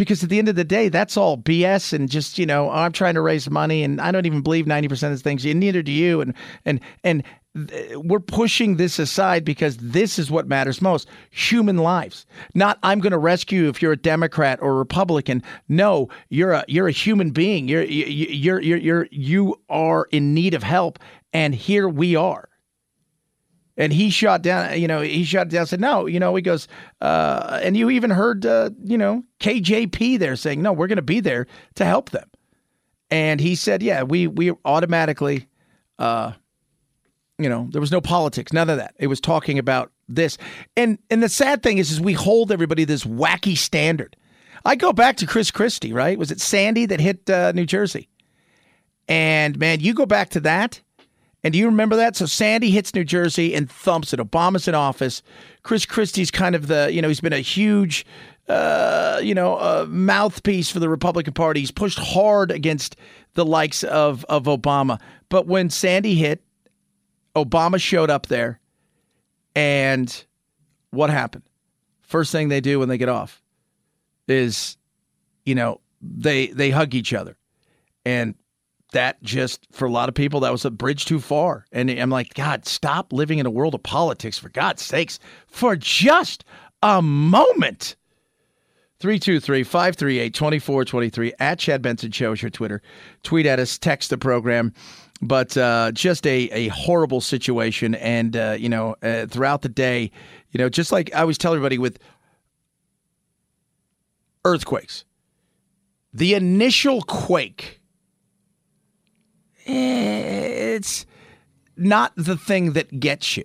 Because 0.00 0.24
at 0.24 0.30
the 0.30 0.38
end 0.38 0.48
of 0.48 0.54
the 0.56 0.64
day, 0.64 0.88
that's 0.88 1.18
all 1.18 1.36
BS 1.36 1.92
and 1.92 2.08
just, 2.08 2.38
you 2.38 2.46
know, 2.46 2.70
I'm 2.70 2.90
trying 2.90 3.12
to 3.16 3.20
raise 3.20 3.50
money 3.50 3.82
and 3.82 4.00
I 4.00 4.10
don't 4.10 4.24
even 4.24 4.40
believe 4.40 4.64
90% 4.64 5.12
of 5.12 5.20
things, 5.20 5.44
and 5.44 5.60
neither 5.60 5.82
do 5.82 5.92
you. 5.92 6.22
And 6.22 6.32
and 6.64 6.80
and 7.04 7.22
we're 7.96 8.18
pushing 8.18 8.78
this 8.78 8.98
aside 8.98 9.44
because 9.44 9.76
this 9.76 10.18
is 10.18 10.30
what 10.30 10.48
matters 10.48 10.80
most 10.80 11.06
human 11.28 11.76
lives. 11.76 12.24
Not 12.54 12.78
i'm 12.82 13.00
going 13.00 13.10
to 13.10 13.18
rescue 13.18 13.64
you 13.64 13.68
if 13.68 13.82
you're 13.82 13.92
a 13.92 13.96
democrat 13.96 14.58
or 14.62 14.74
republican. 14.74 15.42
No 15.68 16.08
you're 16.30 16.52
a 16.52 16.64
you're 16.66 16.88
a 16.88 16.92
human 16.92 17.30
being. 17.30 17.68
You're 17.68 17.82
you're 17.82 18.62
you're 18.62 18.78
you're 18.78 19.08
you 19.10 19.60
are 19.68 20.08
in 20.12 20.32
need 20.32 20.54
of 20.54 20.62
help 20.62 20.98
and 21.34 21.54
here 21.54 21.90
we 21.90 22.16
are 22.16 22.49
and 23.80 23.94
he 23.94 24.10
shot 24.10 24.42
down, 24.42 24.78
you 24.78 24.86
know, 24.86 25.00
he 25.00 25.24
shot 25.24 25.48
down, 25.48 25.64
said, 25.64 25.80
no, 25.80 26.04
you 26.04 26.20
know, 26.20 26.34
he 26.36 26.42
goes, 26.42 26.68
uh, 27.00 27.60
and 27.62 27.78
you 27.78 27.88
even 27.88 28.10
heard, 28.10 28.44
uh, 28.44 28.68
you 28.84 28.98
know, 28.98 29.24
KJP 29.40 30.18
there 30.18 30.36
saying, 30.36 30.60
no, 30.60 30.70
we're 30.70 30.86
going 30.86 30.96
to 30.96 31.02
be 31.02 31.20
there 31.20 31.46
to 31.76 31.86
help 31.86 32.10
them. 32.10 32.28
And 33.10 33.40
he 33.40 33.54
said, 33.54 33.82
yeah, 33.82 34.02
we, 34.02 34.26
we 34.26 34.52
automatically, 34.66 35.46
uh, 35.98 36.32
you 37.38 37.48
know, 37.48 37.68
there 37.72 37.80
was 37.80 37.90
no 37.90 38.02
politics, 38.02 38.52
none 38.52 38.68
of 38.68 38.76
that. 38.76 38.94
It 38.98 39.06
was 39.06 39.18
talking 39.18 39.58
about 39.58 39.90
this. 40.08 40.36
And, 40.76 40.98
and 41.08 41.22
the 41.22 41.30
sad 41.30 41.62
thing 41.62 41.78
is, 41.78 41.90
is 41.90 42.02
we 42.02 42.12
hold 42.12 42.52
everybody 42.52 42.84
this 42.84 43.04
wacky 43.04 43.56
standard. 43.56 44.14
I 44.62 44.76
go 44.76 44.92
back 44.92 45.16
to 45.16 45.26
Chris 45.26 45.50
Christie, 45.50 45.94
right? 45.94 46.18
Was 46.18 46.30
it 46.30 46.42
Sandy 46.42 46.84
that 46.84 47.00
hit 47.00 47.30
uh, 47.30 47.52
New 47.52 47.64
Jersey? 47.64 48.10
And 49.08 49.58
man, 49.58 49.80
you 49.80 49.94
go 49.94 50.04
back 50.04 50.28
to 50.30 50.40
that 50.40 50.82
and 51.42 51.52
do 51.52 51.58
you 51.58 51.66
remember 51.66 51.96
that? 51.96 52.16
So 52.16 52.26
Sandy 52.26 52.70
hits 52.70 52.94
New 52.94 53.04
Jersey 53.04 53.54
and 53.54 53.70
thumps 53.70 54.12
it. 54.12 54.20
Obama's 54.20 54.68
in 54.68 54.74
office. 54.74 55.22
Chris 55.62 55.86
Christie's 55.86 56.30
kind 56.30 56.54
of 56.54 56.66
the, 56.66 56.90
you 56.92 57.00
know, 57.00 57.08
he's 57.08 57.20
been 57.20 57.32
a 57.32 57.40
huge, 57.40 58.04
uh, 58.48 59.20
you 59.22 59.34
know, 59.34 59.56
uh, 59.56 59.86
mouthpiece 59.88 60.70
for 60.70 60.80
the 60.80 60.88
Republican 60.88 61.32
Party. 61.32 61.60
He's 61.60 61.70
pushed 61.70 61.98
hard 61.98 62.50
against 62.50 62.96
the 63.34 63.44
likes 63.44 63.84
of, 63.84 64.24
of 64.26 64.44
Obama. 64.44 65.00
But 65.28 65.46
when 65.46 65.70
Sandy 65.70 66.14
hit, 66.14 66.42
Obama 67.34 67.80
showed 67.80 68.10
up 68.10 68.26
there. 68.26 68.60
And 69.54 70.24
what 70.90 71.10
happened? 71.10 71.44
First 72.00 72.32
thing 72.32 72.48
they 72.48 72.60
do 72.60 72.78
when 72.78 72.88
they 72.88 72.98
get 72.98 73.08
off 73.08 73.42
is, 74.28 74.76
you 75.44 75.54
know, 75.54 75.80
they 76.00 76.48
they 76.48 76.70
hug 76.70 76.94
each 76.94 77.12
other. 77.12 77.36
And 78.04 78.34
that 78.92 79.20
just 79.22 79.66
for 79.72 79.86
a 79.86 79.90
lot 79.90 80.08
of 80.08 80.14
people 80.14 80.38
that 80.40 80.52
was 80.52 80.64
a 80.64 80.70
bridge 80.70 81.04
too 81.04 81.20
far. 81.20 81.66
And 81.72 81.90
i'm 81.90 82.08
like 82.10 82.34
god 82.34 82.64
stop 82.66 83.12
living 83.12 83.38
in 83.38 83.46
a 83.46 83.50
world 83.50 83.74
of 83.74 83.82
politics 83.82 84.38
for 84.38 84.48
god's 84.48 84.82
sakes 84.82 85.18
for 85.46 85.76
just 85.76 86.44
a 86.82 87.02
moment. 87.02 87.96
323-538-2423 89.00 91.32
at 91.38 91.58
chad 91.58 91.82
benson 91.82 92.10
show 92.10 92.32
is 92.32 92.42
your 92.42 92.50
twitter. 92.50 92.82
Tweet 93.22 93.46
at 93.46 93.58
us 93.58 93.78
text 93.78 94.10
the 94.10 94.18
program. 94.18 94.74
But 95.22 95.54
uh, 95.58 95.92
just 95.92 96.26
a, 96.26 96.48
a 96.50 96.68
horrible 96.68 97.20
situation. 97.20 97.94
And 97.96 98.34
uh, 98.36 98.56
you 98.58 98.70
know 98.70 98.96
uh, 99.02 99.26
throughout 99.26 99.60
the 99.62 99.68
day 99.68 100.10
you 100.52 100.58
know 100.58 100.68
just 100.68 100.92
like 100.92 101.10
i 101.14 101.20
always 101.20 101.38
tell 101.38 101.52
everybody 101.52 101.78
with 101.78 101.98
earthquakes 104.44 105.04
the 106.12 106.34
initial 106.34 107.02
quake 107.02 107.79
it's 109.70 111.06
not 111.76 112.12
the 112.16 112.36
thing 112.36 112.72
that 112.72 113.00
gets 113.00 113.36
you. 113.36 113.44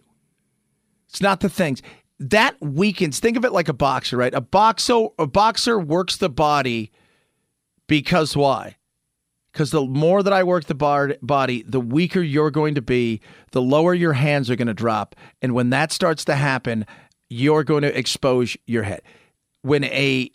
It's 1.09 1.21
not 1.21 1.39
the 1.39 1.49
things 1.49 1.81
that 2.19 2.55
weakens. 2.61 3.19
Think 3.19 3.37
of 3.37 3.45
it 3.45 3.51
like 3.51 3.67
a 3.67 3.73
boxer, 3.73 4.17
right? 4.17 4.33
A 4.33 4.41
boxer, 4.41 5.07
a 5.19 5.27
boxer 5.27 5.79
works 5.79 6.17
the 6.17 6.29
body 6.29 6.91
because 7.87 8.35
why? 8.35 8.77
Because 9.51 9.71
the 9.71 9.85
more 9.85 10.23
that 10.23 10.33
I 10.33 10.43
work 10.43 10.65
the 10.65 10.75
bar- 10.75 11.15
body, 11.21 11.63
the 11.63 11.79
weaker 11.79 12.21
you're 12.21 12.51
going 12.51 12.75
to 12.75 12.81
be, 12.81 13.21
the 13.51 13.61
lower 13.61 13.93
your 13.93 14.13
hands 14.13 14.49
are 14.49 14.55
going 14.55 14.67
to 14.67 14.73
drop, 14.73 15.15
and 15.41 15.53
when 15.53 15.69
that 15.69 15.91
starts 15.91 16.25
to 16.25 16.35
happen, 16.35 16.85
you're 17.29 17.63
going 17.63 17.83
to 17.83 17.97
expose 17.97 18.57
your 18.65 18.83
head. 18.83 19.01
When 19.61 19.85
a 19.85 20.29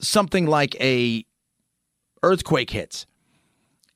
something 0.00 0.46
like 0.46 0.78
a 0.80 1.24
earthquake 2.22 2.70
hits, 2.70 3.06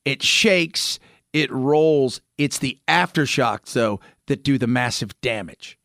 it 0.05 0.23
shakes, 0.23 0.99
it 1.33 1.51
rolls. 1.51 2.21
It's 2.37 2.59
the 2.59 2.79
aftershocks, 2.87 3.73
though, 3.73 3.99
that 4.27 4.43
do 4.43 4.57
the 4.57 4.67
massive 4.67 5.19
damage. 5.21 5.77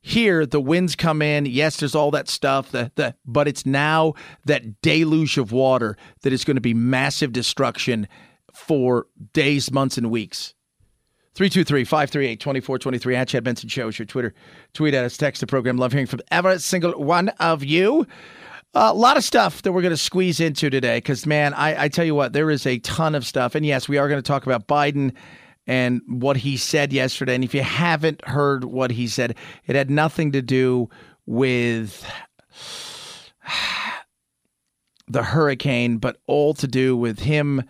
Here, 0.00 0.46
the 0.46 0.60
winds 0.60 0.94
come 0.94 1.20
in. 1.20 1.46
Yes, 1.46 1.78
there's 1.78 1.94
all 1.94 2.12
that 2.12 2.28
stuff, 2.28 2.70
the, 2.70 2.92
the, 2.94 3.14
but 3.24 3.48
it's 3.48 3.66
now 3.66 4.14
that 4.44 4.80
deluge 4.80 5.36
of 5.36 5.52
water 5.52 5.96
that 6.22 6.32
is 6.32 6.44
going 6.44 6.56
to 6.56 6.60
be 6.60 6.74
massive 6.74 7.32
destruction 7.32 8.06
for 8.54 9.06
days, 9.32 9.70
months, 9.72 9.98
and 9.98 10.10
weeks. 10.10 10.54
323 11.34 11.84
538 11.84 12.40
2423 12.40 13.16
at 13.16 13.28
Chad 13.28 13.44
Benson 13.44 13.68
Show 13.68 13.88
is 13.88 13.98
your 13.98 14.06
Twitter. 14.06 14.32
Tweet 14.72 14.94
at 14.94 15.04
us, 15.04 15.18
text 15.18 15.40
the 15.40 15.46
program. 15.46 15.76
Love 15.76 15.92
hearing 15.92 16.06
from 16.06 16.20
every 16.30 16.58
single 16.60 16.92
one 16.92 17.28
of 17.40 17.62
you. 17.62 18.06
A 18.78 18.92
lot 18.92 19.16
of 19.16 19.24
stuff 19.24 19.62
that 19.62 19.72
we're 19.72 19.80
going 19.80 19.94
to 19.94 19.96
squeeze 19.96 20.38
into 20.38 20.68
today 20.68 20.98
because, 20.98 21.24
man, 21.24 21.54
I, 21.54 21.84
I 21.84 21.88
tell 21.88 22.04
you 22.04 22.14
what, 22.14 22.34
there 22.34 22.50
is 22.50 22.66
a 22.66 22.78
ton 22.80 23.14
of 23.14 23.24
stuff. 23.24 23.54
And 23.54 23.64
yes, 23.64 23.88
we 23.88 23.96
are 23.96 24.06
going 24.06 24.22
to 24.22 24.26
talk 24.26 24.44
about 24.44 24.68
Biden 24.68 25.14
and 25.66 26.02
what 26.06 26.36
he 26.36 26.58
said 26.58 26.92
yesterday. 26.92 27.34
And 27.34 27.42
if 27.42 27.54
you 27.54 27.62
haven't 27.62 28.22
heard 28.26 28.64
what 28.64 28.90
he 28.90 29.08
said, 29.08 29.34
it 29.66 29.76
had 29.76 29.88
nothing 29.88 30.32
to 30.32 30.42
do 30.42 30.90
with 31.24 32.06
the 35.08 35.22
hurricane, 35.22 35.96
but 35.96 36.18
all 36.26 36.52
to 36.52 36.68
do 36.68 36.98
with 36.98 37.20
him 37.20 37.62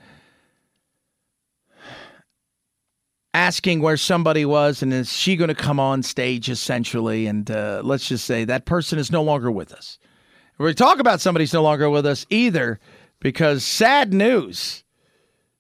asking 3.33 3.81
where 3.81 3.97
somebody 3.97 4.45
was 4.45 4.83
and 4.83 4.93
is 4.93 5.13
she 5.13 5.37
going 5.37 5.47
to 5.47 5.55
come 5.55 5.79
on 5.79 6.03
stage 6.03 6.51
essentially. 6.51 7.29
And 7.29 7.49
uh, 7.49 7.83
let's 7.85 8.09
just 8.09 8.25
say 8.25 8.45
that 8.45 8.65
person 8.65 8.99
is 8.99 9.13
no 9.13 9.23
longer 9.23 9.53
with 9.53 9.73
us. 9.73 10.01
We 10.59 10.73
talk 10.73 11.01
about 11.01 11.21
somebody's 11.21 11.53
no 11.53 11.63
longer 11.63 11.91
with 11.91 12.07
us 12.07 12.25
either 12.31 12.81
because 13.21 13.63
sad 13.63 14.15
news. 14.15 14.85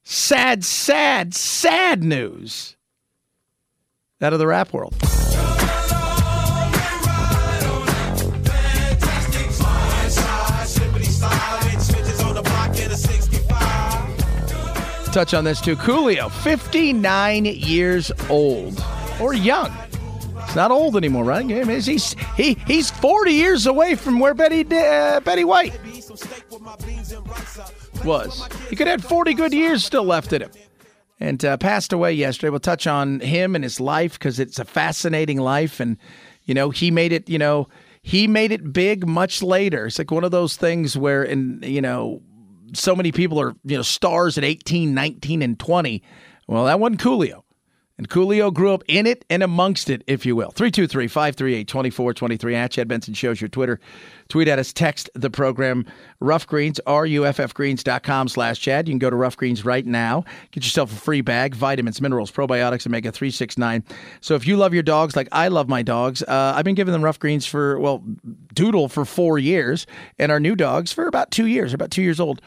Sad, 0.05 0.64
sad, 0.64 1.35
sad 1.35 2.02
news 2.02 2.77
out 4.23 4.32
of 4.32 4.39
the 4.39 4.47
rap 4.47 4.73
world. 4.73 4.94
Touch 15.12 15.35
on 15.35 15.44
this 15.44 15.60
too. 15.60 15.77
Coolio, 15.77 16.31
59 16.31 17.44
years 17.47 18.12
old 18.28 18.82
or 19.18 19.35
young 19.35 19.73
not 20.56 20.70
old 20.70 20.96
anymore, 20.96 21.24
right? 21.24 21.44
He's 21.48 22.16
he 22.36 22.54
he's 22.66 22.90
40 22.90 23.32
years 23.32 23.66
away 23.66 23.94
from 23.94 24.18
where 24.18 24.34
Betty 24.34 24.66
uh, 24.74 25.20
Betty 25.20 25.44
White 25.44 25.78
was. 28.04 28.48
He 28.68 28.76
could 28.76 28.86
have 28.86 29.02
had 29.02 29.08
40 29.08 29.34
good 29.34 29.52
years 29.52 29.84
still 29.84 30.04
left 30.04 30.32
in 30.32 30.42
him. 30.42 30.50
And 31.18 31.42
uh, 31.44 31.56
passed 31.56 31.92
away 31.92 32.12
yesterday. 32.12 32.50
We'll 32.50 32.60
touch 32.60 32.86
on 32.86 33.20
him 33.20 33.54
and 33.54 33.64
his 33.64 33.80
life 33.80 34.14
because 34.14 34.38
it's 34.38 34.58
a 34.58 34.66
fascinating 34.66 35.38
life. 35.38 35.80
And, 35.80 35.96
you 36.44 36.52
know, 36.52 36.68
he 36.68 36.90
made 36.90 37.12
it, 37.12 37.28
you 37.28 37.38
know, 37.38 37.68
he 38.02 38.26
made 38.26 38.52
it 38.52 38.72
big 38.72 39.08
much 39.08 39.42
later. 39.42 39.86
It's 39.86 39.98
like 39.98 40.10
one 40.10 40.24
of 40.24 40.30
those 40.30 40.56
things 40.56 40.96
where, 40.96 41.24
in, 41.24 41.60
you 41.62 41.80
know, 41.80 42.20
so 42.74 42.94
many 42.94 43.12
people 43.12 43.40
are, 43.40 43.54
you 43.64 43.76
know, 43.76 43.82
stars 43.82 44.36
at 44.36 44.44
18, 44.44 44.92
19, 44.92 45.40
and 45.40 45.58
20. 45.58 46.02
Well, 46.46 46.66
that 46.66 46.78
wasn't 46.78 47.00
Coolio. 47.00 47.42
And 47.98 48.10
Coolio 48.10 48.52
grew 48.52 48.74
up 48.74 48.82
in 48.89 49.06
it 49.06 49.24
and 49.31 49.43
amongst 49.43 49.89
it, 49.89 50.05
if 50.06 50.27
you 50.27 50.36
will. 50.36 50.51
323 50.51 51.09
538 51.09 51.66
2423 51.66 52.55
at 52.55 52.70
Chad 52.70 52.89
Benson 52.89 53.14
shows 53.14 53.40
your 53.40 53.48
Twitter. 53.48 53.81
Tweet 54.28 54.48
at 54.48 54.59
us, 54.59 54.73
text 54.73 55.09
the 55.14 55.31
program 55.31 55.86
Ruff 56.20 56.47
Greens, 56.47 56.78
ruffgreens.com 56.86 58.28
slash 58.28 58.60
Chad. 58.60 58.86
You 58.86 58.93
can 58.93 58.98
go 58.98 59.09
to 59.09 59.16
Ruff 59.16 59.36
Greens 59.36 59.64
right 59.64 59.86
now. 59.86 60.24
Get 60.51 60.64
yourself 60.64 60.93
a 60.93 60.97
free 60.97 61.23
bag, 61.23 61.55
vitamins, 61.55 62.01
minerals, 62.02 62.31
probiotics, 62.31 62.86
Omega 62.86 63.10
369. 63.10 63.82
So 64.20 64.35
if 64.35 64.47
you 64.47 64.59
love 64.59 64.74
your 64.74 64.82
dogs 64.82 65.16
like 65.16 65.28
I 65.32 65.48
love 65.48 65.68
my 65.68 65.82
dogs, 65.82 66.23
uh, 66.23 66.52
I've 66.55 66.64
been 66.64 66.74
giving 66.74 66.93
them 66.93 67.02
Ruff 67.02 67.18
Greens 67.18 67.47
for, 67.47 67.78
well, 67.81 68.05
Doodle 68.52 68.89
for 68.89 69.06
four 69.06 69.39
years, 69.39 69.86
and 70.18 70.31
our 70.31 70.40
new 70.40 70.55
dogs 70.55 70.93
for 70.93 71.06
about 71.06 71.31
two 71.31 71.47
years, 71.47 71.73
about 71.73 71.90
two 71.90 72.02
years 72.02 72.20
old 72.20 72.43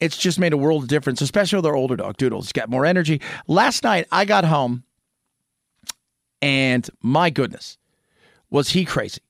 it's 0.00 0.16
just 0.16 0.38
made 0.38 0.52
a 0.52 0.56
world 0.56 0.82
of 0.82 0.88
difference, 0.88 1.20
especially 1.20 1.56
with 1.56 1.66
our 1.66 1.74
older 1.74 1.96
dog, 1.96 2.16
Doodles. 2.16 2.46
He's 2.46 2.52
got 2.52 2.68
more 2.68 2.84
energy. 2.84 3.20
Last 3.46 3.82
night, 3.82 4.06
I 4.12 4.24
got 4.24 4.44
home 4.44 4.84
and 6.42 6.88
my 7.02 7.30
goodness, 7.30 7.78
was 8.50 8.70
he 8.70 8.84
crazy. 8.84 9.20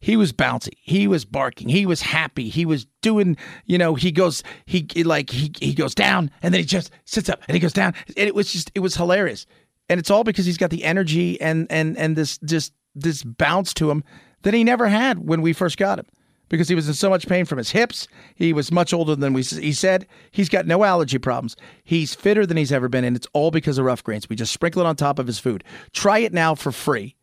He 0.00 0.16
was 0.16 0.32
bouncy. 0.32 0.72
He 0.82 1.06
was 1.06 1.24
barking. 1.24 1.68
He 1.68 1.86
was 1.86 2.02
happy. 2.02 2.48
He 2.48 2.66
was 2.66 2.86
doing, 3.02 3.36
you 3.64 3.78
know, 3.78 3.94
he 3.94 4.12
goes, 4.12 4.42
he 4.66 4.86
like, 5.04 5.30
he, 5.30 5.52
he 5.58 5.74
goes 5.74 5.94
down 5.94 6.30
and 6.42 6.52
then 6.52 6.60
he 6.60 6.66
just 6.66 6.90
sits 7.04 7.28
up 7.28 7.42
and 7.48 7.54
he 7.54 7.60
goes 7.60 7.72
down. 7.72 7.94
And 8.08 8.28
it 8.28 8.34
was 8.34 8.52
just, 8.52 8.70
it 8.74 8.80
was 8.80 8.96
hilarious. 8.96 9.46
And 9.88 9.98
it's 9.98 10.10
all 10.10 10.24
because 10.24 10.44
he's 10.44 10.58
got 10.58 10.70
the 10.70 10.84
energy 10.84 11.40
and, 11.40 11.66
and, 11.70 11.96
and 11.96 12.16
this, 12.16 12.38
just 12.38 12.72
this 12.94 13.22
bounce 13.22 13.72
to 13.74 13.90
him 13.90 14.04
that 14.42 14.54
he 14.54 14.64
never 14.64 14.88
had 14.88 15.18
when 15.20 15.40
we 15.40 15.52
first 15.52 15.78
got 15.78 15.98
him 15.98 16.06
because 16.48 16.68
he 16.68 16.74
was 16.74 16.88
in 16.88 16.94
so 16.94 17.10
much 17.10 17.26
pain 17.26 17.44
from 17.44 17.58
his 17.58 17.70
hips. 17.70 18.08
He 18.34 18.52
was 18.52 18.72
much 18.72 18.92
older 18.92 19.16
than 19.16 19.32
we 19.32 19.42
he 19.42 19.72
said. 19.72 20.06
He's 20.30 20.48
got 20.48 20.66
no 20.66 20.84
allergy 20.84 21.18
problems. 21.18 21.56
He's 21.84 22.14
fitter 22.14 22.46
than 22.46 22.56
he's 22.56 22.72
ever 22.72 22.88
been, 22.88 23.04
and 23.04 23.16
it's 23.16 23.26
all 23.32 23.50
because 23.50 23.78
of 23.78 23.84
ruff 23.84 24.02
greens. 24.02 24.28
We 24.28 24.36
just 24.36 24.52
sprinkle 24.52 24.82
it 24.82 24.86
on 24.86 24.96
top 24.96 25.18
of 25.18 25.26
his 25.26 25.38
food. 25.38 25.64
Try 25.92 26.18
it 26.18 26.32
now 26.32 26.54
for 26.54 26.72
free. 26.72 27.16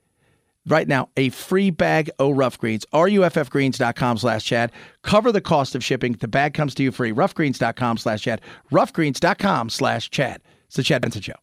Right 0.65 0.87
now, 0.87 1.09
a 1.17 1.29
free 1.29 1.71
bag 1.71 2.09
of 2.19 2.37
ruff 2.37 2.57
greens. 2.57 2.85
RUFFgreens.com 2.93 4.17
slash 4.17 4.45
Chad. 4.45 4.71
Cover 5.01 5.31
the 5.31 5.41
cost 5.41 5.75
of 5.75 5.83
shipping. 5.83 6.13
The 6.13 6.27
bag 6.27 6.53
comes 6.53 6.73
to 6.75 6.83
you 6.83 6.91
free. 6.91 7.11
Ruffgreens.com 7.11 7.97
slash 7.97 8.21
Chad. 8.21 8.39
Ruffgreens.com 8.71 9.69
slash 9.69 10.09
Chad. 10.09 10.41
It's 10.67 10.77
the 10.77 10.83
Chad 10.83 11.01
Benson 11.01 11.21
Show. 11.21 11.42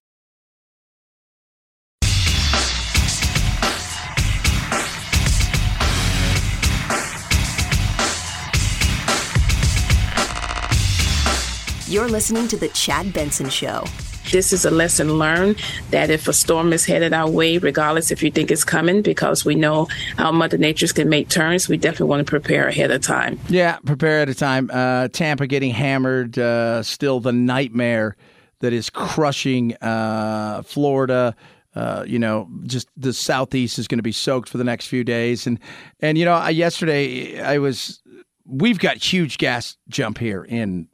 You're 11.91 12.09
listening 12.09 12.47
to 12.47 12.57
The 12.57 12.69
Chad 12.69 13.13
Benson 13.13 13.49
Show. 13.49 13.83
This 14.31 14.53
is 14.53 14.65
a 14.65 14.71
lesson 14.71 15.15
learned 15.15 15.61
that 15.91 16.09
if 16.09 16.29
a 16.29 16.33
storm 16.33 16.73
is 16.73 16.85
headed 16.87 17.13
our 17.13 17.29
way, 17.29 17.59
regardless 17.59 18.13
if 18.13 18.23
you 18.23 18.31
think 18.31 18.53
it's 18.53 18.63
coming, 18.63 19.03
because 19.03 19.45
we 19.45 19.57
know 19.57 19.89
how 20.17 20.31
Mother 20.31 20.57
Nature's 20.57 20.93
can 20.93 21.09
make 21.09 21.29
turns, 21.29 21.69
we 21.69 21.77
definitely 21.77 22.07
want 22.07 22.25
to 22.25 22.31
prepare 22.31 22.69
ahead 22.69 22.93
of 22.93 23.03
time. 23.03 23.41
Yeah, 23.49 23.79
prepare 23.85 24.19
ahead 24.19 24.29
of 24.29 24.37
time. 24.37 24.71
Uh, 24.73 25.09
Tampa 25.09 25.49
getting 25.49 25.73
hammered, 25.73 26.39
uh, 26.39 26.85
still 26.85 27.19
the 27.19 27.33
nightmare 27.33 28.17
that 28.61 28.73
is 28.73 28.89
crushing 28.89 29.75
uh, 29.79 30.63
Florida. 30.63 31.35
Uh, 31.75 32.05
you 32.07 32.21
know, 32.21 32.49
just 32.67 32.89
the 32.97 33.13
southeast 33.13 33.81
is 33.81 33.89
going 33.89 33.99
to 33.99 34.05
be 34.05 34.13
soaked 34.13 34.49
for 34.49 34.59
the 34.59 34.65
next 34.65 34.87
few 34.87 35.03
days, 35.03 35.45
and 35.45 35.59
and 35.99 36.17
you 36.17 36.25
know, 36.25 36.35
I, 36.35 36.51
yesterday 36.51 37.41
I 37.41 37.59
was. 37.59 38.01
We've 38.45 38.79
got 38.79 38.97
huge 38.97 39.39
gas 39.39 39.77
jump 39.89 40.19
here 40.19 40.45
in 40.45 40.89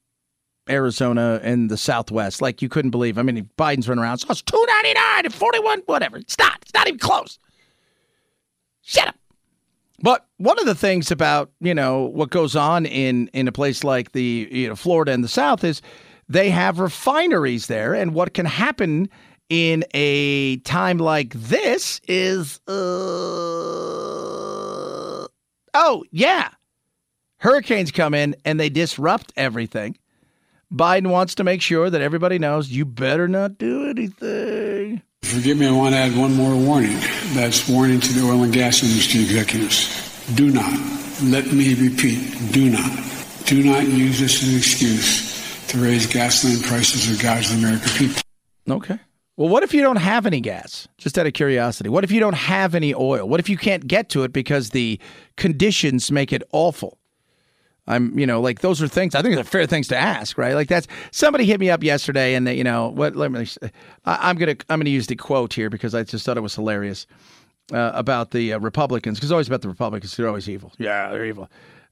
Arizona 0.68 1.40
and 1.42 1.70
the 1.70 1.76
Southwest, 1.76 2.42
like 2.42 2.60
you 2.62 2.68
couldn't 2.68 2.90
believe. 2.90 3.18
I 3.18 3.22
mean, 3.22 3.48
Biden's 3.56 3.88
running 3.88 4.02
around, 4.02 4.18
so 4.18 4.28
it's 4.30 4.42
two 4.42 4.64
ninety 4.66 4.94
nine 4.94 5.24
and 5.24 5.34
forty 5.34 5.60
one, 5.60 5.82
whatever. 5.86 6.16
It's 6.16 6.38
not. 6.38 6.58
It's 6.62 6.74
not 6.74 6.86
even 6.88 6.98
close. 6.98 7.38
Shut 8.82 9.08
up. 9.08 9.16
But 10.02 10.26
one 10.36 10.58
of 10.58 10.66
the 10.66 10.74
things 10.74 11.10
about 11.10 11.50
you 11.60 11.74
know 11.74 12.02
what 12.04 12.30
goes 12.30 12.54
on 12.56 12.86
in 12.86 13.28
in 13.28 13.48
a 13.48 13.52
place 13.52 13.84
like 13.84 14.12
the 14.12 14.48
you 14.50 14.68
know 14.68 14.76
Florida 14.76 15.12
and 15.12 15.24
the 15.24 15.28
South 15.28 15.64
is 15.64 15.80
they 16.28 16.50
have 16.50 16.78
refineries 16.80 17.66
there, 17.66 17.94
and 17.94 18.12
what 18.14 18.34
can 18.34 18.46
happen 18.46 19.08
in 19.48 19.84
a 19.94 20.56
time 20.58 20.98
like 20.98 21.32
this 21.34 22.00
is 22.08 22.60
uh, 22.66 22.72
oh 25.74 26.04
yeah, 26.10 26.50
hurricanes 27.38 27.92
come 27.92 28.12
in 28.12 28.34
and 28.44 28.58
they 28.60 28.68
disrupt 28.68 29.32
everything 29.36 29.96
Biden 30.72 31.10
wants 31.10 31.36
to 31.36 31.44
make 31.44 31.62
sure 31.62 31.90
that 31.90 32.00
everybody 32.00 32.38
knows 32.38 32.70
you 32.70 32.84
better 32.84 33.28
not 33.28 33.56
do 33.56 33.88
anything. 33.88 35.00
Forgive 35.22 35.58
me, 35.58 35.66
I 35.66 35.70
want 35.70 35.94
to 35.94 35.98
add 35.98 36.16
one 36.16 36.34
more 36.34 36.56
warning. 36.56 36.98
That's 37.34 37.68
warning 37.68 38.00
to 38.00 38.12
the 38.12 38.28
oil 38.28 38.42
and 38.42 38.52
gas 38.52 38.82
industry 38.82 39.22
executives. 39.22 40.02
Do 40.34 40.50
not, 40.50 40.72
let 41.22 41.52
me 41.52 41.74
repeat, 41.74 42.52
do 42.52 42.70
not, 42.70 42.90
do 43.44 43.62
not 43.62 43.84
use 43.86 44.18
this 44.18 44.42
as 44.42 44.48
an 44.48 44.56
excuse 44.56 45.68
to 45.68 45.78
raise 45.78 46.06
gasoline 46.06 46.60
prices 46.60 47.10
or 47.10 47.22
gouge 47.22 47.48
the 47.48 47.58
American 47.58 47.88
people. 47.90 48.22
Okay. 48.68 48.98
Well, 49.36 49.48
what 49.48 49.62
if 49.62 49.72
you 49.72 49.82
don't 49.82 49.96
have 49.96 50.26
any 50.26 50.40
gas? 50.40 50.88
Just 50.98 51.18
out 51.18 51.26
of 51.26 51.34
curiosity. 51.34 51.90
What 51.90 52.04
if 52.04 52.10
you 52.10 52.20
don't 52.20 52.34
have 52.34 52.74
any 52.74 52.94
oil? 52.94 53.28
What 53.28 53.38
if 53.38 53.48
you 53.48 53.56
can't 53.56 53.86
get 53.86 54.08
to 54.10 54.24
it 54.24 54.32
because 54.32 54.70
the 54.70 54.98
conditions 55.36 56.10
make 56.10 56.32
it 56.32 56.42
awful? 56.52 56.98
I'm, 57.88 58.18
you 58.18 58.26
know, 58.26 58.40
like 58.40 58.60
those 58.60 58.82
are 58.82 58.88
things 58.88 59.14
I 59.14 59.22
think 59.22 59.36
they're 59.36 59.44
fair 59.44 59.66
things 59.66 59.88
to 59.88 59.96
ask, 59.96 60.36
right? 60.36 60.54
Like 60.54 60.68
that's 60.68 60.88
somebody 61.12 61.44
hit 61.44 61.60
me 61.60 61.70
up 61.70 61.82
yesterday, 61.84 62.34
and 62.34 62.46
they, 62.46 62.54
you 62.54 62.64
know, 62.64 62.88
what? 62.88 63.14
Let 63.14 63.30
me. 63.30 63.46
I, 64.04 64.30
am 64.30 64.36
gonna 64.36 64.56
I'm 64.68 64.80
gonna 64.80 64.90
use 64.90 65.06
the 65.06 65.16
quote 65.16 65.54
here 65.54 65.70
because 65.70 65.94
I 65.94 66.02
just 66.02 66.26
thought 66.26 66.36
it 66.36 66.42
was 66.42 66.54
hilarious 66.54 67.06
uh, 67.72 67.92
about 67.94 68.32
the 68.32 68.54
uh, 68.54 68.58
Republicans 68.58 69.18
because 69.18 69.30
always 69.30 69.48
about 69.48 69.62
the 69.62 69.68
Republicans 69.68 70.16
they're 70.16 70.28
always 70.28 70.48
evil. 70.48 70.72
Yeah, 70.78 71.10
they're 71.10 71.24
evil. 71.24 71.48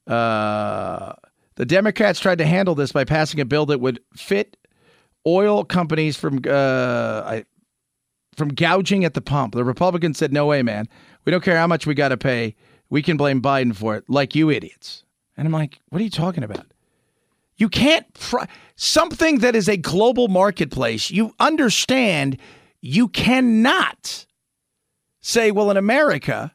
Uh, 0.07 1.13
the 1.57 1.65
Democrats 1.65 2.19
tried 2.19 2.39
to 2.39 2.47
handle 2.47 2.75
this 2.75 2.93
by 2.93 3.05
passing 3.05 3.41
a 3.41 3.45
bill 3.45 3.67
that 3.67 3.81
would 3.81 4.01
fit 4.15 4.57
oil 5.27 5.65
companies 5.65 6.17
from 6.17 6.41
uh, 6.47 7.23
I, 7.25 7.45
from 8.37 8.49
gouging 8.49 9.05
at 9.05 9.15
the 9.15 9.21
pump. 9.21 9.55
The 9.55 9.65
Republicans 9.65 10.19
said, 10.19 10.33
"No 10.33 10.47
way, 10.47 10.63
man. 10.63 10.89
We 11.25 11.31
don't 11.31 11.45
care 11.45 11.57
how 11.57 11.67
much 11.67 11.87
we 11.87 11.95
got 11.95 12.09
to 12.09 12.17
pay. 12.17 12.57
We 12.91 13.01
can 13.03 13.17
blame 13.17 13.41
Biden 13.41 13.75
for 13.75 13.97
it, 13.97 14.05
like 14.09 14.35
you 14.35 14.51
idiots." 14.51 15.05
And 15.37 15.47
I'm 15.47 15.53
like, 15.53 15.81
what 15.89 16.01
are 16.01 16.05
you 16.05 16.11
talking 16.11 16.45
about? 16.45 16.67
You 17.57 17.69
can't, 17.69 18.07
something 18.77 19.39
that 19.39 19.55
is 19.55 19.69
a 19.69 19.77
global 19.77 20.29
marketplace, 20.29 21.11
you 21.11 21.35
understand 21.39 22.39
you 22.81 23.09
cannot 23.09 24.27
say, 25.23 25.51
well, 25.51 25.71
in 25.71 25.77
America, 25.77 26.53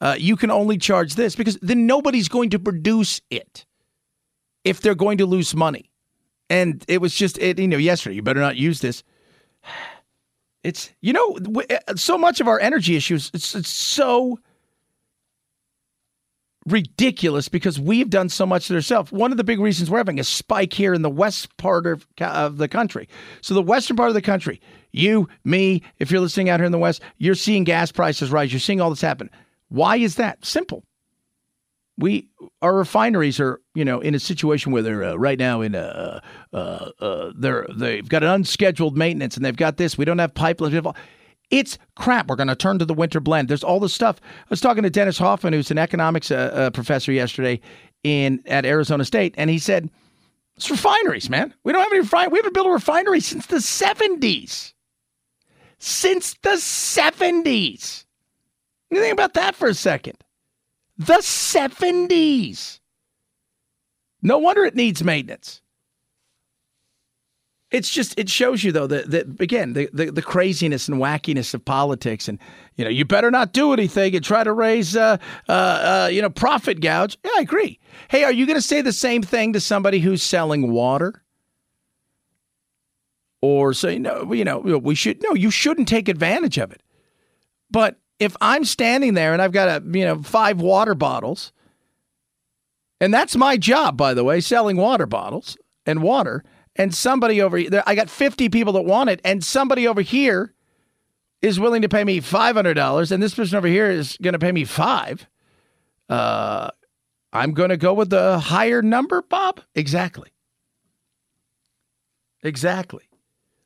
uh, 0.00 0.16
you 0.18 0.36
can 0.36 0.50
only 0.50 0.76
charge 0.76 1.14
this 1.14 1.36
because 1.36 1.56
then 1.62 1.86
nobody's 1.86 2.28
going 2.28 2.50
to 2.50 2.58
produce 2.58 3.20
it 3.30 3.64
if 4.64 4.80
they're 4.80 4.96
going 4.96 5.18
to 5.18 5.26
lose 5.26 5.54
money. 5.54 5.90
And 6.50 6.84
it 6.88 7.00
was 7.00 7.14
just, 7.14 7.38
it, 7.38 7.60
you 7.60 7.68
know, 7.68 7.76
yesterday, 7.76 8.16
you 8.16 8.22
better 8.22 8.40
not 8.40 8.56
use 8.56 8.80
this. 8.80 9.02
It's, 10.64 10.92
you 11.00 11.12
know, 11.12 11.36
uh, 11.58 11.96
so 11.96 12.16
much 12.16 12.40
of 12.40 12.46
our 12.46 12.60
energy 12.60 12.94
issues, 12.94 13.32
it's, 13.34 13.52
it's 13.56 13.68
so 13.68 14.38
ridiculous 16.66 17.48
because 17.48 17.80
we've 17.80 18.10
done 18.10 18.28
so 18.28 18.46
much 18.46 18.68
to 18.68 18.74
ourselves. 18.74 19.10
One 19.12 19.30
of 19.30 19.36
the 19.36 19.44
big 19.44 19.60
reasons 19.60 19.90
we're 19.90 19.98
having 19.98 20.20
a 20.20 20.24
spike 20.24 20.72
here 20.72 20.94
in 20.94 21.02
the 21.02 21.10
west 21.10 21.56
part 21.56 21.86
of, 21.86 22.06
of 22.20 22.58
the 22.58 22.68
country. 22.68 23.08
So 23.40 23.54
the 23.54 23.62
western 23.62 23.96
part 23.96 24.08
of 24.08 24.14
the 24.14 24.22
country, 24.22 24.60
you, 24.92 25.28
me, 25.44 25.82
if 25.98 26.10
you're 26.10 26.20
listening 26.20 26.48
out 26.48 26.60
here 26.60 26.66
in 26.66 26.72
the 26.72 26.78
west, 26.78 27.02
you're 27.18 27.34
seeing 27.34 27.64
gas 27.64 27.90
prices 27.90 28.30
rise. 28.30 28.52
You're 28.52 28.60
seeing 28.60 28.80
all 28.80 28.90
this 28.90 29.00
happen. 29.00 29.30
Why 29.68 29.96
is 29.96 30.16
that? 30.16 30.44
Simple. 30.44 30.84
We 31.98 32.28
our 32.62 32.74
refineries 32.74 33.38
are 33.38 33.60
you 33.74 33.84
know 33.84 34.00
in 34.00 34.14
a 34.14 34.18
situation 34.18 34.72
where 34.72 34.82
they're 34.82 35.04
uh, 35.04 35.14
right 35.14 35.38
now 35.38 35.60
in 35.60 35.74
a 35.74 36.22
uh, 36.52 36.90
uh, 36.98 37.32
they're 37.36 37.66
they've 37.76 38.08
got 38.08 38.22
an 38.22 38.30
unscheduled 38.30 38.96
maintenance 38.96 39.36
and 39.36 39.44
they've 39.44 39.54
got 39.54 39.76
this. 39.76 39.98
We 39.98 40.06
don't 40.06 40.18
have 40.18 40.32
pipelines. 40.32 40.94
It's 41.52 41.78
crap. 41.96 42.28
We're 42.28 42.36
going 42.36 42.48
to 42.48 42.56
turn 42.56 42.78
to 42.78 42.86
the 42.86 42.94
winter 42.94 43.20
blend. 43.20 43.48
There's 43.48 43.62
all 43.62 43.78
this 43.78 43.92
stuff. 43.94 44.20
I 44.22 44.46
was 44.48 44.60
talking 44.60 44.82
to 44.82 44.90
Dennis 44.90 45.18
Hoffman, 45.18 45.52
who's 45.52 45.70
an 45.70 45.78
economics 45.78 46.30
uh, 46.30 46.50
uh, 46.52 46.70
professor 46.70 47.12
yesterday 47.12 47.60
in 48.02 48.42
at 48.46 48.64
Arizona 48.64 49.04
State, 49.04 49.34
and 49.36 49.50
he 49.50 49.58
said, 49.58 49.90
"It's 50.56 50.70
refineries, 50.70 51.30
man. 51.30 51.54
We 51.62 51.72
don't 51.72 51.82
have 51.82 51.92
any. 51.92 52.28
We 52.30 52.38
haven't 52.38 52.54
built 52.54 52.66
a 52.66 52.70
refinery 52.70 53.20
since 53.20 53.46
the 53.46 53.56
'70s. 53.56 54.72
Since 55.78 56.34
the 56.42 56.56
'70s. 56.56 58.06
You 58.90 59.00
think 59.00 59.12
about 59.12 59.34
that 59.34 59.54
for 59.54 59.68
a 59.68 59.74
second. 59.74 60.16
The 60.96 61.18
'70s. 61.18 62.80
No 64.22 64.38
wonder 64.38 64.64
it 64.64 64.74
needs 64.74 65.04
maintenance." 65.04 65.61
It's 67.72 67.90
just 67.90 68.18
it 68.18 68.28
shows 68.28 68.62
you 68.62 68.70
though 68.70 68.86
that, 68.86 69.10
that 69.10 69.40
again 69.40 69.72
the, 69.72 69.88
the, 69.92 70.12
the 70.12 70.22
craziness 70.22 70.88
and 70.88 70.98
wackiness 70.98 71.54
of 71.54 71.64
politics 71.64 72.28
and 72.28 72.38
you 72.76 72.84
know 72.84 72.90
you 72.90 73.04
better 73.04 73.30
not 73.30 73.52
do 73.52 73.72
anything 73.72 74.14
and 74.14 74.24
try 74.24 74.44
to 74.44 74.52
raise 74.52 74.94
uh, 74.94 75.16
uh, 75.48 75.52
uh, 75.52 76.08
you 76.12 76.22
know 76.22 76.30
profit 76.30 76.80
gouge. 76.80 77.18
Yeah, 77.24 77.30
I 77.38 77.40
agree. 77.40 77.80
Hey, 78.08 78.24
are 78.24 78.32
you 78.32 78.46
going 78.46 78.58
to 78.58 78.62
say 78.62 78.82
the 78.82 78.92
same 78.92 79.22
thing 79.22 79.54
to 79.54 79.60
somebody 79.60 79.98
who's 79.98 80.22
selling 80.22 80.70
water? 80.70 81.22
or 83.42 83.74
say 83.74 83.98
no, 83.98 84.32
you 84.32 84.44
know, 84.44 84.60
we 84.60 84.94
should 84.94 85.20
no, 85.22 85.34
you 85.34 85.50
shouldn't 85.50 85.88
take 85.88 86.08
advantage 86.08 86.58
of 86.58 86.70
it. 86.70 86.80
But 87.70 87.98
if 88.18 88.36
I'm 88.40 88.64
standing 88.64 89.14
there 89.14 89.32
and 89.32 89.42
I've 89.42 89.52
got 89.52 89.68
a 89.82 89.98
you 89.98 90.04
know 90.04 90.22
five 90.22 90.60
water 90.60 90.94
bottles, 90.94 91.52
and 93.00 93.12
that's 93.12 93.34
my 93.36 93.56
job, 93.56 93.96
by 93.96 94.14
the 94.14 94.24
way, 94.24 94.40
selling 94.40 94.76
water 94.76 95.06
bottles 95.06 95.58
and 95.84 96.02
water, 96.02 96.44
and 96.76 96.94
somebody 96.94 97.40
over 97.40 97.62
there, 97.62 97.82
I 97.86 97.94
got 97.94 98.08
50 98.08 98.48
people 98.48 98.72
that 98.74 98.82
want 98.82 99.10
it, 99.10 99.20
and 99.24 99.44
somebody 99.44 99.86
over 99.86 100.00
here 100.00 100.54
is 101.40 101.58
willing 101.58 101.82
to 101.82 101.88
pay 101.88 102.04
me 102.04 102.20
$500, 102.20 103.12
and 103.12 103.22
this 103.22 103.34
person 103.34 103.56
over 103.56 103.66
here 103.66 103.90
is 103.90 104.16
going 104.22 104.32
to 104.32 104.38
pay 104.38 104.52
me 104.52 104.64
five. 104.64 105.26
Uh, 106.08 106.70
I'm 107.32 107.52
going 107.52 107.70
to 107.70 107.76
go 107.76 107.94
with 107.94 108.10
the 108.10 108.38
higher 108.38 108.82
number, 108.82 109.22
Bob. 109.22 109.60
Exactly. 109.74 110.30
Exactly. 112.42 113.04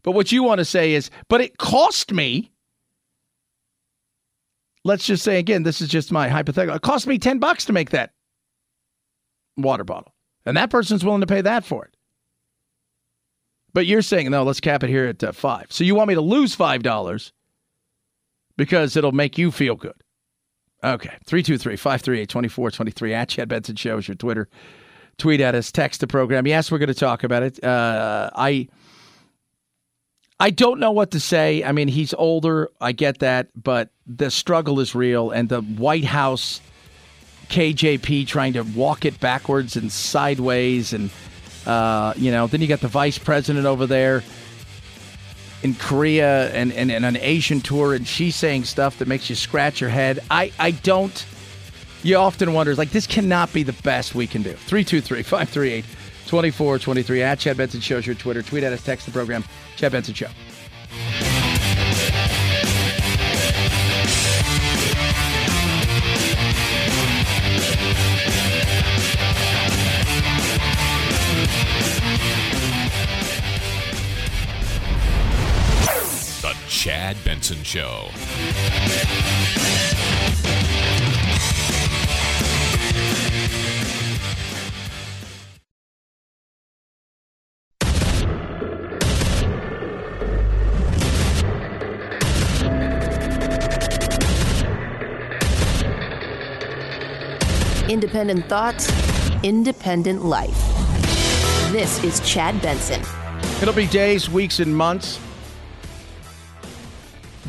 But 0.03 0.13
what 0.13 0.31
you 0.31 0.43
want 0.43 0.59
to 0.59 0.65
say 0.65 0.95
is, 0.95 1.11
but 1.29 1.41
it 1.41 1.59
cost 1.59 2.13
me. 2.13 2.53
Let's 4.85 5.05
just 5.05 5.25
say 5.25 5.39
again, 5.39 5.65
this 5.65 5.81
is 5.81 5.89
just 5.89 6.13
my 6.13 6.29
hypothetical. 6.29 6.77
It 6.77 6.83
cost 6.83 7.09
me 7.09 7.19
10 7.19 7.41
bucks 7.41 7.65
to 7.65 7.73
make 7.73 7.91
that 7.91 8.13
water 9.57 9.83
bottle. 9.83 10.15
And 10.45 10.57
that 10.57 10.71
person's 10.71 11.05
willing 11.05 11.23
to 11.23 11.27
pay 11.27 11.41
that 11.41 11.65
for 11.65 11.85
it. 11.85 11.96
But 13.77 13.85
you're 13.85 14.01
saying, 14.01 14.31
no, 14.31 14.43
let's 14.43 14.59
cap 14.59 14.85
it 14.85 14.89
here 14.89 15.05
at 15.05 15.23
uh, 15.23 15.33
five. 15.33 15.67
So 15.69 15.85
you 15.85 15.95
want 15.95 16.09
me 16.09 16.15
to 16.15 16.23
lose 16.23 16.57
$5 16.57 17.33
because 18.57 18.97
it'll 18.97 19.13
make 19.13 19.37
you 19.37 19.51
feel 19.51 19.75
good. 19.75 19.93
Okay. 20.83 21.11
323 21.27 21.77
538 21.77 22.27
2423 22.27 23.13
at 23.13 23.29
Chad 23.29 23.51
Benson 23.51 23.77
Show 23.77 23.99
is 23.99 24.09
your 24.09 24.15
Twitter. 24.15 24.49
Tweet 25.19 25.43
at 25.43 25.55
us, 25.55 25.71
text 25.71 26.01
the 26.01 26.07
program. 26.07 26.47
Yes, 26.47 26.73
we're 26.73 26.79
going 26.79 26.87
to 26.87 26.95
talk 26.95 27.23
about 27.23 27.43
it. 27.43 27.63
Uh, 27.63 28.31
I. 28.35 28.69
I 30.41 30.49
don't 30.49 30.81
know 30.81 30.93
what 30.93 31.11
to 31.11 31.21
say. 31.21 31.63
I 31.63 31.73
mean, 31.73 31.89
he's 31.89 32.15
older. 32.15 32.71
I 32.81 32.93
get 32.93 33.19
that, 33.19 33.49
but 33.63 33.91
the 34.07 34.31
struggle 34.31 34.81
is 34.81 34.95
real, 34.95 35.31
and 35.31 35.51
the 35.51 35.61
White 35.61 36.05
House, 36.05 36.63
KJP 37.49 38.27
trying 38.27 38.55
to 38.55 38.63
walk 38.63 39.05
it 39.05 39.21
backwards 39.21 39.77
and 39.77 39.93
sideways, 39.93 40.95
and 40.95 41.11
uh, 41.67 42.15
you 42.17 42.31
know, 42.31 42.47
then 42.47 42.61
you 42.61 42.67
got 42.67 42.81
the 42.81 42.89
vice 42.89 43.19
president 43.19 43.67
over 43.67 43.87
there 43.87 44.23
in 45.63 45.75
Korea 45.75 46.51
and, 46.51 46.73
and, 46.73 46.91
and 46.93 47.05
an 47.05 47.17
Asian 47.17 47.61
tour, 47.61 47.95
and 47.95 48.07
she's 48.07 48.37
saying 48.37 48.65
stuff 48.65 48.99
that 48.99 49.09
makes 49.09 49.29
you 49.29 49.37
scratch 49.37 49.81
your 49.81 49.91
head. 49.91 50.21
I, 50.31 50.53
I 50.59 50.71
don't. 50.71 51.27
You 52.03 52.17
often 52.17 52.53
wonder, 52.53 52.75
like, 52.75 52.91
this 52.91 53.07
cannot 53.07 53.53
be 53.53 53.63
the 53.63 53.73
best 53.83 54.15
we 54.15 54.27
can 54.27 54.43
do. 54.43 54.53
323 54.53 55.23
538 55.23 55.85
2423 56.27 57.23
at 57.23 57.39
Chad 57.39 57.57
Benson 57.57 57.81
Shows 57.81 58.07
your 58.07 58.15
Twitter. 58.15 58.43
Tweet 58.43 58.65
at 58.65 58.73
us, 58.73 58.85
text 58.85 59.07
the 59.07 59.13
program, 59.13 59.45
Chad 59.77 59.93
Benson 59.93 60.15
Show. 60.15 60.29
Chad 76.87 77.17
Benson 77.25 77.65
Show. 77.65 78.11
Independent 97.89 98.47
thoughts, 98.49 98.93
independent 99.43 100.25
life. 100.25 100.53
This 101.73 102.05
is 102.05 102.21
Chad 102.21 102.63
Benson. 102.63 103.03
It'll 103.61 103.75
be 103.75 103.89
days, 103.89 104.31
weeks, 104.31 104.61
and 104.61 104.77
months 104.77 105.19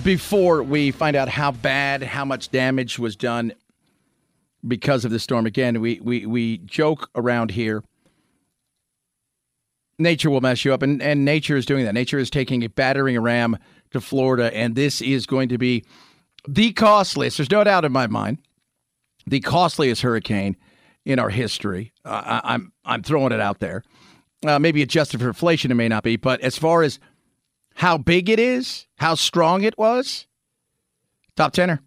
before 0.07 0.63
we 0.63 0.89
find 0.89 1.17
out 1.17 1.27
how 1.27 1.51
bad, 1.51 2.01
how 2.01 2.23
much 2.23 2.49
damage 2.49 2.97
was 2.97 3.17
done 3.17 3.51
because 4.65 5.03
of 5.03 5.11
the 5.11 5.19
storm. 5.19 5.45
Again, 5.45 5.81
we, 5.81 5.99
we, 5.99 6.25
we 6.25 6.59
joke 6.59 7.09
around 7.13 7.51
here. 7.51 7.83
Nature 9.99 10.29
will 10.29 10.39
mess 10.39 10.63
you 10.63 10.73
up, 10.73 10.81
and, 10.81 11.01
and 11.01 11.25
nature 11.25 11.57
is 11.57 11.65
doing 11.65 11.83
that. 11.83 11.93
Nature 11.93 12.19
is 12.19 12.29
taking 12.29 12.63
a 12.63 12.69
battering 12.69 13.19
ram 13.19 13.57
to 13.91 13.99
Florida, 13.99 14.49
and 14.55 14.75
this 14.77 15.01
is 15.01 15.25
going 15.25 15.49
to 15.49 15.57
be 15.57 15.83
the 16.47 16.71
costliest. 16.71 17.35
There's 17.35 17.51
no 17.51 17.65
doubt 17.65 17.83
in 17.83 17.91
my 17.91 18.07
mind 18.07 18.37
the 19.25 19.41
costliest 19.41 20.03
hurricane 20.03 20.55
in 21.03 21.19
our 21.19 21.29
history. 21.29 21.91
Uh, 22.05 22.39
I, 22.41 22.53
I'm 22.53 22.71
I'm 22.85 23.03
throwing 23.03 23.33
it 23.33 23.41
out 23.41 23.59
there. 23.59 23.83
Uh, 24.45 24.57
maybe 24.57 24.81
adjusted 24.81 25.19
for 25.19 25.27
inflation, 25.27 25.69
it 25.69 25.75
may 25.75 25.89
not 25.89 26.03
be, 26.03 26.15
but 26.15 26.39
as 26.39 26.57
far 26.57 26.83
as 26.83 26.97
how 27.77 27.97
big 27.97 28.27
it 28.27 28.39
is, 28.39 28.87
how 28.97 29.13
strong 29.13 29.63
it 29.63 29.77
was, 29.77 30.25
top 31.35 31.53
tenor. 31.53 31.81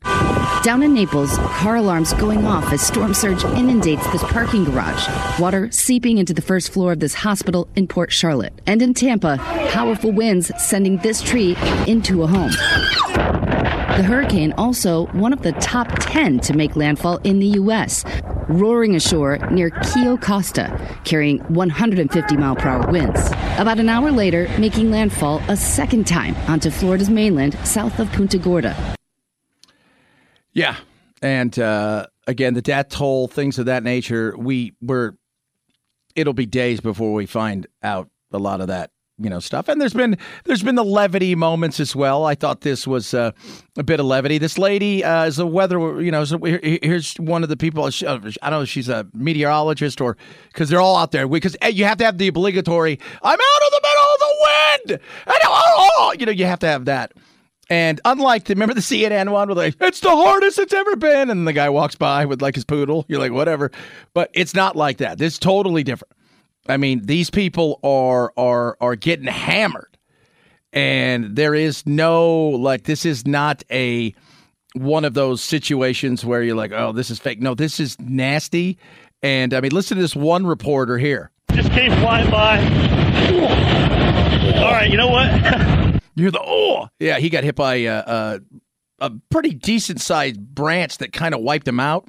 Down 0.62 0.82
in 0.82 0.94
Naples, 0.94 1.36
car 1.38 1.76
alarms 1.76 2.12
going 2.14 2.46
off 2.46 2.72
as 2.72 2.80
storm 2.80 3.12
surge 3.12 3.44
inundates 3.44 4.06
this 4.12 4.22
parking 4.24 4.64
garage. 4.64 5.08
Water 5.40 5.68
seeping 5.72 6.18
into 6.18 6.32
the 6.32 6.42
first 6.42 6.70
floor 6.70 6.92
of 6.92 7.00
this 7.00 7.14
hospital 7.14 7.66
in 7.74 7.88
Port 7.88 8.12
Charlotte. 8.12 8.52
And 8.66 8.80
in 8.82 8.94
Tampa, 8.94 9.38
powerful 9.70 10.12
winds 10.12 10.52
sending 10.62 10.98
this 10.98 11.22
tree 11.22 11.56
into 11.86 12.22
a 12.22 12.26
home. 12.26 12.52
The 13.96 14.04
hurricane 14.04 14.52
also 14.52 15.06
one 15.08 15.32
of 15.32 15.42
the 15.42 15.50
top 15.52 15.88
10 15.98 16.38
to 16.40 16.56
make 16.56 16.76
landfall 16.76 17.18
in 17.18 17.40
the 17.40 17.48
U.S., 17.48 18.04
roaring 18.48 18.94
ashore 18.94 19.38
near 19.50 19.70
Cayo 19.70 20.16
Costa, 20.16 20.98
carrying 21.04 21.38
150 21.52 22.36
mile 22.36 22.54
per 22.54 22.68
hour 22.68 22.90
winds. 22.90 23.26
About 23.58 23.80
an 23.80 23.88
hour 23.88 24.12
later, 24.12 24.48
making 24.58 24.90
landfall 24.90 25.42
a 25.48 25.56
second 25.56 26.06
time 26.06 26.36
onto 26.48 26.70
Florida's 26.70 27.10
mainland 27.10 27.58
south 27.64 27.98
of 27.98 28.10
Punta 28.12 28.38
Gorda. 28.38 28.76
Yeah. 30.52 30.76
And 31.20 31.58
uh, 31.58 32.06
again, 32.28 32.54
the 32.54 32.62
death 32.62 32.90
toll, 32.90 33.26
things 33.26 33.58
of 33.58 33.66
that 33.66 33.82
nature, 33.82 34.34
we 34.38 34.72
were, 34.80 35.16
it'll 36.14 36.32
be 36.32 36.46
days 36.46 36.80
before 36.80 37.12
we 37.12 37.26
find 37.26 37.66
out 37.82 38.08
a 38.32 38.38
lot 38.38 38.60
of 38.60 38.68
that 38.68 38.92
you 39.20 39.30
know 39.30 39.40
stuff. 39.40 39.68
And 39.68 39.80
there's 39.80 39.94
been 39.94 40.16
there's 40.44 40.62
been 40.62 40.74
the 40.74 40.84
levity 40.84 41.34
moments 41.34 41.78
as 41.78 41.94
well. 41.94 42.24
I 42.24 42.34
thought 42.34 42.62
this 42.62 42.86
was 42.86 43.14
uh, 43.14 43.32
a 43.76 43.82
bit 43.82 44.00
of 44.00 44.06
levity. 44.06 44.38
This 44.38 44.58
lady 44.58 45.04
uh, 45.04 45.26
is 45.26 45.38
a 45.38 45.46
weather 45.46 46.00
you 46.00 46.10
know 46.10 46.24
here's 46.24 47.14
one 47.14 47.42
of 47.42 47.48
the 47.48 47.56
people 47.56 47.84
uh, 47.84 47.90
i 48.06 48.50
don't 48.50 48.50
know 48.50 48.64
she's 48.64 48.88
a 48.88 49.06
meteorologist 49.14 50.00
or 50.00 50.16
because 50.48 50.68
they're 50.68 50.80
all 50.80 50.96
out 50.96 51.12
there. 51.12 51.28
Because 51.28 51.56
you 51.72 51.84
have 51.84 51.98
to 51.98 52.04
have 52.04 52.18
the 52.18 52.28
obligatory 52.28 52.98
i'm 53.22 53.32
out 53.32 53.62
of 53.66 53.70
the 53.70 53.80
middle 53.82 54.04
of 54.14 54.18
the 54.20 54.36
wind! 54.40 55.00
And 55.26 55.36
oh, 55.44 56.14
you 56.18 56.26
know 56.26 56.32
you 56.32 56.46
have 56.46 56.60
to 56.60 56.66
have 56.66 56.86
that. 56.86 57.12
And 57.70 58.00
unlike 58.04 58.44
the 58.44 58.54
remember 58.54 58.74
the 58.74 58.80
CNN 58.80 59.30
one 59.30 59.48
where 59.48 59.54
like 59.54 59.76
it's 59.80 60.00
the 60.00 60.10
hardest 60.10 60.58
it's 60.58 60.72
ever 60.72 60.96
been, 60.96 61.30
and 61.30 61.46
the 61.46 61.52
guy 61.52 61.70
walks 61.70 61.94
by 61.94 62.26
with 62.26 62.42
like 62.42 62.56
his 62.56 62.64
poodle, 62.64 63.04
you're 63.08 63.20
like 63.20 63.32
whatever, 63.32 63.70
but 64.12 64.30
it's 64.34 64.54
not 64.54 64.74
like 64.74 64.98
that. 64.98 65.18
This 65.18 65.34
is 65.34 65.38
totally 65.38 65.84
different. 65.84 66.12
I 66.70 66.76
mean, 66.76 67.04
these 67.04 67.30
people 67.30 67.80
are 67.82 68.32
are 68.36 68.76
are 68.80 68.96
getting 68.96 69.26
hammered, 69.26 69.98
and 70.72 71.36
there 71.36 71.54
is 71.54 71.86
no 71.86 72.30
like 72.48 72.84
this 72.84 73.04
is 73.04 73.26
not 73.26 73.62
a 73.70 74.14
one 74.74 75.04
of 75.04 75.14
those 75.14 75.42
situations 75.42 76.24
where 76.24 76.42
you're 76.42 76.56
like, 76.56 76.72
oh, 76.72 76.92
this 76.92 77.10
is 77.10 77.18
fake. 77.18 77.40
No, 77.40 77.54
this 77.54 77.80
is 77.80 77.98
nasty. 78.00 78.78
And 79.22 79.52
I 79.52 79.60
mean, 79.60 79.72
listen 79.72 79.96
to 79.96 80.02
this 80.02 80.16
one 80.16 80.46
reporter 80.46 80.96
here. 80.96 81.30
Just 81.52 81.70
came 81.72 81.90
flying 82.00 82.30
by. 82.30 82.58
All 84.58 84.72
right, 84.72 84.90
you 84.90 84.96
know 84.96 85.08
what? 85.08 85.30
You're 86.14 86.30
the 86.30 86.40
oh 86.40 86.88
yeah. 86.98 87.18
He 87.18 87.30
got 87.30 87.44
hit 87.44 87.54
by 87.54 87.76
a, 87.76 87.96
a, 87.96 88.40
a 88.98 89.10
pretty 89.30 89.50
decent 89.54 90.00
sized 90.00 90.38
branch 90.38 90.98
that 90.98 91.12
kind 91.12 91.34
of 91.34 91.40
wiped 91.40 91.66
him 91.66 91.80
out. 91.80 92.08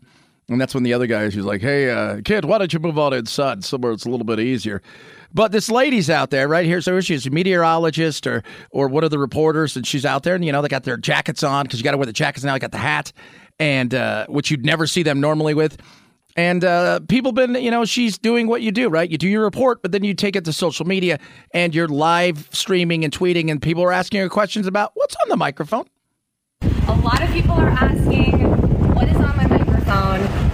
And 0.49 0.59
that's 0.59 0.73
when 0.73 0.83
the 0.83 0.93
other 0.93 1.07
guy 1.07 1.23
was 1.23 1.35
like, 1.37 1.61
hey, 1.61 1.89
uh, 1.89 2.21
kid, 2.25 2.45
why 2.45 2.57
don't 2.57 2.73
you 2.73 2.79
move 2.79 2.99
on 2.99 3.13
inside 3.13 3.63
somewhere 3.63 3.93
it's 3.93 4.05
a 4.05 4.09
little 4.09 4.25
bit 4.25 4.39
easier? 4.39 4.81
But 5.33 5.53
this 5.53 5.71
lady's 5.71 6.09
out 6.09 6.29
there, 6.29 6.47
right 6.47 6.65
here. 6.65 6.81
So 6.81 6.99
she's 6.99 7.25
a 7.25 7.29
meteorologist 7.29 8.27
or 8.27 8.43
or 8.71 8.89
one 8.89 9.03
of 9.03 9.11
the 9.11 9.19
reporters, 9.19 9.77
and 9.77 9.87
she's 9.87 10.05
out 10.05 10.23
there, 10.23 10.35
and 10.35 10.43
you 10.43 10.51
know 10.51 10.61
they 10.61 10.67
got 10.67 10.83
their 10.83 10.97
jackets 10.97 11.41
on 11.41 11.63
because 11.63 11.79
you 11.79 11.83
got 11.83 11.91
to 11.91 11.97
wear 11.97 12.05
the 12.05 12.13
jackets 12.13 12.43
now. 12.43 12.53
They 12.53 12.59
got 12.59 12.71
the 12.71 12.77
hat, 12.77 13.13
and 13.59 13.93
uh, 13.93 14.25
which 14.27 14.51
you'd 14.51 14.65
never 14.65 14.87
see 14.87 15.03
them 15.03 15.21
normally 15.21 15.53
with. 15.53 15.77
And 16.35 16.63
uh, 16.63 17.01
people 17.07 17.33
been, 17.33 17.55
you 17.55 17.71
know, 17.71 17.83
she's 17.83 18.17
doing 18.17 18.47
what 18.47 18.61
you 18.61 18.71
do, 18.71 18.87
right? 18.89 19.09
You 19.09 19.17
do 19.17 19.27
your 19.27 19.43
report, 19.43 19.81
but 19.81 19.91
then 19.91 20.03
you 20.03 20.13
take 20.13 20.35
it 20.35 20.45
to 20.45 20.53
social 20.53 20.85
media 20.85 21.19
and 21.53 21.75
you're 21.75 21.89
live 21.89 22.47
streaming 22.51 23.03
and 23.03 23.13
tweeting, 23.13 23.51
and 23.51 23.61
people 23.61 23.83
are 23.83 23.91
asking 23.91 24.21
her 24.21 24.29
questions 24.29 24.65
about 24.65 24.91
what's 24.93 25.15
on 25.15 25.29
the 25.29 25.37
microphone. 25.37 25.85
A 26.87 26.95
lot 27.03 27.21
of 27.21 27.29
people 27.31 27.51
are 27.51 27.69
asking, 27.69 28.39
what 28.95 29.09
is 29.09 29.15
on 29.17 29.35
my 29.35 29.45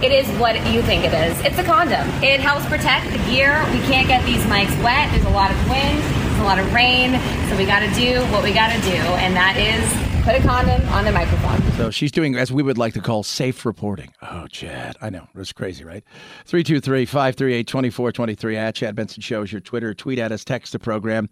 It 0.02 0.12
is 0.12 0.28
what 0.38 0.54
you 0.72 0.80
think 0.82 1.04
it 1.04 1.12
is. 1.12 1.38
It's 1.44 1.58
a 1.58 1.64
condom. 1.64 2.06
It 2.22 2.38
helps 2.38 2.64
protect 2.66 3.10
the 3.10 3.18
gear. 3.30 3.64
We 3.72 3.80
can't 3.80 4.06
get 4.06 4.24
these 4.24 4.42
mics 4.44 4.70
wet. 4.82 5.10
There's 5.10 5.24
a 5.24 5.30
lot 5.30 5.50
of 5.50 5.56
wind. 5.68 5.98
There's 5.98 6.38
a 6.38 6.44
lot 6.44 6.58
of 6.60 6.72
rain, 6.72 7.18
so 7.48 7.56
we 7.56 7.66
got 7.66 7.80
to 7.80 7.90
do 7.94 8.20
what 8.32 8.44
we 8.44 8.52
got 8.52 8.72
to 8.72 8.80
do, 8.82 8.94
and 8.94 9.34
that 9.34 9.56
is 9.56 10.08
put 10.24 10.36
a 10.36 10.40
condom 10.40 10.86
on 10.90 11.04
the 11.04 11.10
microphone. 11.10 11.60
So 11.72 11.90
she's 11.90 12.12
doing, 12.12 12.36
as 12.36 12.52
we 12.52 12.62
would 12.62 12.78
like 12.78 12.94
to 12.94 13.00
call, 13.00 13.22
safe 13.24 13.66
reporting. 13.66 14.12
Oh, 14.22 14.46
Chad. 14.46 14.96
I 15.00 15.10
know. 15.10 15.26
It's 15.34 15.52
crazy, 15.52 15.82
right? 15.82 16.04
323 16.44 17.04
538 17.06 17.66
2423 17.66 18.56
at 18.56 18.74
Chad 18.76 18.94
Benson 18.94 19.20
Show 19.20 19.42
is 19.42 19.50
your 19.50 19.60
Twitter. 19.60 19.94
Tweet 19.94 20.18
at 20.18 20.30
us, 20.30 20.44
text 20.44 20.72
the 20.72 20.78
program. 20.78 21.28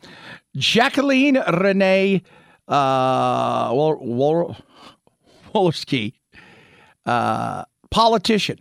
Jacqueline 0.56 1.38
Renee 1.60 2.22
uh, 2.68 3.70
uh, 7.06 7.64
politician, 7.90 8.58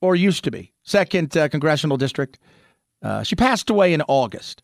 or 0.00 0.14
used 0.16 0.44
to 0.44 0.50
be, 0.50 0.72
second 0.82 1.36
uh, 1.36 1.48
congressional 1.48 1.96
district. 1.96 2.38
Uh, 3.02 3.22
she 3.22 3.34
passed 3.34 3.70
away 3.70 3.92
in 3.92 4.02
August. 4.02 4.62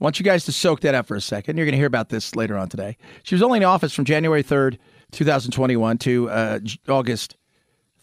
I 0.00 0.04
want 0.04 0.18
you 0.18 0.24
guys 0.24 0.44
to 0.46 0.52
soak 0.52 0.80
that 0.80 0.94
up 0.94 1.06
for 1.06 1.14
a 1.14 1.20
second. 1.20 1.56
You're 1.56 1.66
going 1.66 1.72
to 1.72 1.78
hear 1.78 1.86
about 1.86 2.08
this 2.08 2.34
later 2.34 2.56
on 2.56 2.68
today. 2.68 2.96
She 3.22 3.34
was 3.34 3.42
only 3.42 3.58
in 3.58 3.64
office 3.64 3.92
from 3.92 4.06
January 4.06 4.42
3rd, 4.42 4.78
2021 5.12 5.98
to 5.98 6.30
uh, 6.30 6.58
August 6.88 7.36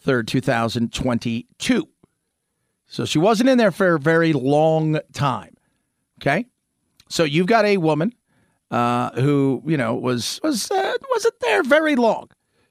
3rd, 0.06 0.28
2022. 0.28 1.88
So 2.86 3.04
she 3.04 3.18
wasn't 3.18 3.50
in 3.50 3.58
there 3.58 3.72
for 3.72 3.96
a 3.96 3.98
very 3.98 4.32
long 4.32 5.00
time. 5.12 5.54
Okay? 6.20 6.46
So 7.08 7.24
you've 7.24 7.46
got 7.46 7.64
a 7.64 7.78
woman 7.78 8.14
uh, 8.70 9.10
who, 9.20 9.62
you 9.66 9.76
know, 9.76 9.94
was 9.94 10.40
was 10.42 10.70
uh, 10.70 10.92
wasn't 11.10 11.40
there 11.40 11.62
very 11.62 11.96
long. 11.96 12.28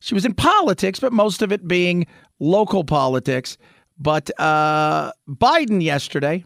She 0.07 0.13
was 0.13 0.23
in 0.23 0.35
politics, 0.35 1.01
but 1.01 1.11
most 1.11 1.41
of 1.41 1.51
it 1.51 1.67
being 1.67 2.07
local 2.39 2.85
politics. 2.85 3.57
But 3.99 4.31
uh, 4.39 5.11
Biden 5.27 5.83
yesterday 5.83 6.45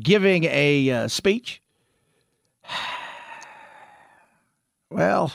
giving 0.00 0.44
a 0.44 0.90
uh, 0.90 1.08
speech 1.08 1.60
well, 4.90 5.34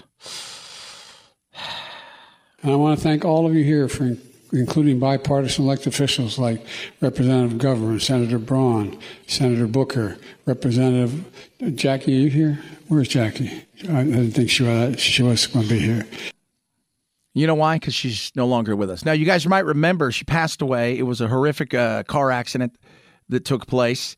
and 2.63 2.71
I 2.71 2.75
want 2.75 2.97
to 2.97 3.03
thank 3.03 3.23
all 3.23 3.45
of 3.45 3.53
you 3.53 3.63
here 3.63 3.87
for 3.87 4.17
including 4.51 4.97
bipartisan 4.97 5.65
elected 5.65 5.93
officials 5.93 6.39
like 6.39 6.65
Representative 7.01 7.59
McGovern, 7.59 8.01
Senator 8.01 8.39
Braun, 8.39 8.97
Senator 9.27 9.67
Booker, 9.67 10.17
Representative 10.47 11.23
Jackie. 11.75 12.17
Are 12.17 12.19
you 12.19 12.29
here? 12.31 12.59
Where's 12.87 13.09
Jackie? 13.09 13.63
I 13.89 14.05
didn't 14.05 14.31
think 14.31 14.49
she 14.49 14.63
was, 14.63 14.99
she 14.99 15.21
was 15.21 15.45
going 15.45 15.67
to 15.67 15.71
be 15.71 15.79
here. 15.79 16.07
You 17.37 17.47
know 17.47 17.55
why? 17.55 17.75
Because 17.75 17.93
she's 17.93 18.31
no 18.35 18.47
longer 18.47 18.75
with 18.75 18.89
us. 18.89 19.05
Now, 19.05 19.11
you 19.11 19.25
guys 19.25 19.45
might 19.45 19.65
remember 19.65 20.11
she 20.11 20.25
passed 20.25 20.61
away. 20.61 20.97
It 20.97 21.03
was 21.03 21.21
a 21.21 21.27
horrific 21.27 21.73
uh, 21.73 22.03
car 22.03 22.31
accident 22.31 22.77
that 23.29 23.45
took 23.45 23.67
place 23.67 24.17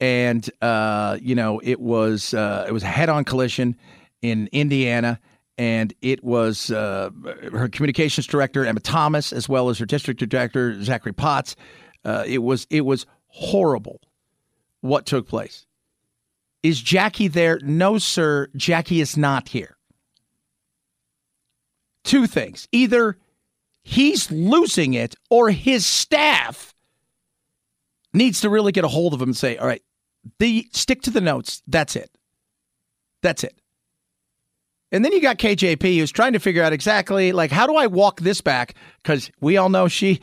and 0.00 0.48
uh, 0.62 1.18
you 1.20 1.34
know 1.34 1.60
it 1.62 1.80
was 1.80 2.34
uh, 2.34 2.64
it 2.68 2.72
was 2.72 2.82
a 2.82 2.88
head-on 2.88 3.24
collision 3.24 3.76
in 4.22 4.48
Indiana, 4.52 5.18
and 5.56 5.94
it 6.02 6.22
was 6.22 6.70
uh, 6.70 7.10
her 7.52 7.68
communications 7.68 8.26
director 8.26 8.64
Emma 8.64 8.80
Thomas 8.80 9.32
as 9.32 9.48
well 9.48 9.68
as 9.68 9.78
her 9.78 9.86
district 9.86 10.20
director 10.20 10.82
Zachary 10.82 11.12
Potts. 11.12 11.56
Uh, 12.04 12.24
it 12.26 12.38
was 12.38 12.66
it 12.70 12.82
was 12.82 13.06
horrible 13.26 14.00
what 14.80 15.06
took 15.06 15.28
place. 15.28 15.66
Is 16.62 16.80
Jackie 16.80 17.28
there? 17.28 17.58
No, 17.62 17.98
sir. 17.98 18.48
Jackie 18.56 19.00
is 19.00 19.16
not 19.16 19.48
here. 19.48 19.77
Two 22.04 22.26
things: 22.26 22.68
either 22.72 23.18
he's 23.82 24.30
losing 24.30 24.94
it, 24.94 25.14
or 25.30 25.50
his 25.50 25.86
staff 25.86 26.74
needs 28.12 28.40
to 28.40 28.50
really 28.50 28.72
get 28.72 28.84
a 28.84 28.88
hold 28.88 29.14
of 29.14 29.22
him 29.22 29.30
and 29.30 29.36
say, 29.36 29.56
"All 29.56 29.66
right, 29.66 29.82
the 30.38 30.68
stick 30.72 31.02
to 31.02 31.10
the 31.10 31.20
notes. 31.20 31.62
That's 31.66 31.96
it. 31.96 32.10
That's 33.22 33.44
it. 33.44 33.60
And 34.90 35.04
then 35.04 35.12
you 35.12 35.20
got 35.20 35.38
KJP 35.38 35.98
who's 35.98 36.10
trying 36.10 36.32
to 36.32 36.38
figure 36.38 36.62
out 36.62 36.72
exactly 36.72 37.32
like 37.32 37.50
how 37.50 37.66
do 37.66 37.76
I 37.76 37.86
walk 37.86 38.20
this 38.20 38.40
back 38.40 38.74
because 39.02 39.30
we 39.40 39.56
all 39.56 39.68
know 39.68 39.88
she 39.88 40.20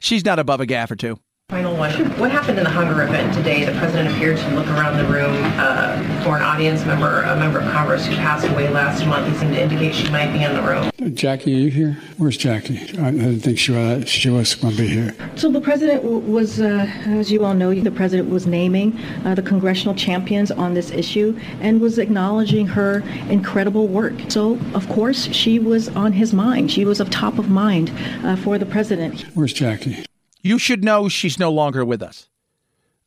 she's 0.00 0.24
not 0.24 0.38
above 0.38 0.60
a 0.60 0.66
gaffe 0.66 0.90
or 0.90 0.96
two. 0.96 1.18
Final 1.52 1.76
one. 1.76 1.92
What 2.18 2.30
happened 2.30 2.56
in 2.56 2.64
the 2.64 2.70
hunger 2.70 3.02
event 3.02 3.34
today? 3.34 3.62
The 3.66 3.78
president 3.78 4.14
appeared 4.14 4.38
to 4.38 4.54
look 4.54 4.66
around 4.68 4.96
the 4.96 5.04
room 5.04 5.36
uh, 5.58 5.98
for 6.24 6.38
an 6.38 6.42
audience 6.42 6.82
member, 6.86 7.20
a 7.20 7.36
member 7.36 7.58
of 7.58 7.70
Congress 7.70 8.06
who 8.06 8.14
passed 8.14 8.46
away 8.48 8.70
last 8.70 9.04
month. 9.04 9.30
He 9.30 9.38
seemed 9.38 9.52
to 9.52 9.60
indicate 9.60 9.94
she 9.94 10.08
might 10.10 10.32
be 10.32 10.42
in 10.42 10.54
the 10.54 10.62
room. 10.62 11.14
Jackie, 11.14 11.54
are 11.54 11.58
you 11.58 11.70
here? 11.70 11.98
Where's 12.16 12.38
Jackie? 12.38 12.78
I 12.98 13.10
didn't 13.10 13.40
think 13.40 13.58
she 13.58 13.72
was, 13.72 14.08
she 14.08 14.30
was 14.30 14.54
going 14.54 14.76
to 14.76 14.82
be 14.82 14.88
here. 14.88 15.14
So 15.36 15.50
the 15.50 15.60
president 15.60 16.02
was, 16.04 16.58
uh, 16.58 16.90
as 17.04 17.30
you 17.30 17.44
all 17.44 17.52
know, 17.52 17.74
the 17.74 17.90
president 17.90 18.30
was 18.30 18.46
naming 18.46 18.98
uh, 19.26 19.34
the 19.34 19.42
congressional 19.42 19.94
champions 19.94 20.50
on 20.50 20.72
this 20.72 20.90
issue 20.90 21.38
and 21.60 21.82
was 21.82 21.98
acknowledging 21.98 22.66
her 22.68 23.02
incredible 23.28 23.88
work. 23.88 24.14
So, 24.28 24.58
of 24.72 24.88
course, 24.88 25.30
she 25.32 25.58
was 25.58 25.90
on 25.90 26.12
his 26.12 26.32
mind. 26.32 26.72
She 26.72 26.86
was 26.86 26.98
of 26.98 27.10
top 27.10 27.38
of 27.38 27.50
mind 27.50 27.92
uh, 28.24 28.36
for 28.36 28.56
the 28.56 28.64
president. 28.64 29.26
Where's 29.34 29.52
Jackie? 29.52 30.06
You 30.42 30.58
should 30.58 30.84
know 30.84 31.08
she's 31.08 31.38
no 31.38 31.50
longer 31.50 31.84
with 31.84 32.02
us. 32.02 32.28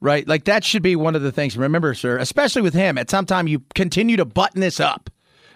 Right? 0.01 0.27
Like 0.27 0.45
that 0.45 0.63
should 0.63 0.83
be 0.83 0.95
one 0.95 1.15
of 1.15 1.21
the 1.21 1.31
things. 1.31 1.57
Remember, 1.57 1.93
sir, 1.93 2.17
especially 2.17 2.61
with 2.61 2.73
him, 2.73 2.97
at 2.97 3.09
some 3.09 3.25
time 3.25 3.47
you 3.47 3.63
continue 3.73 4.17
to 4.17 4.25
button 4.25 4.61
this 4.61 4.79
up. 4.79 5.09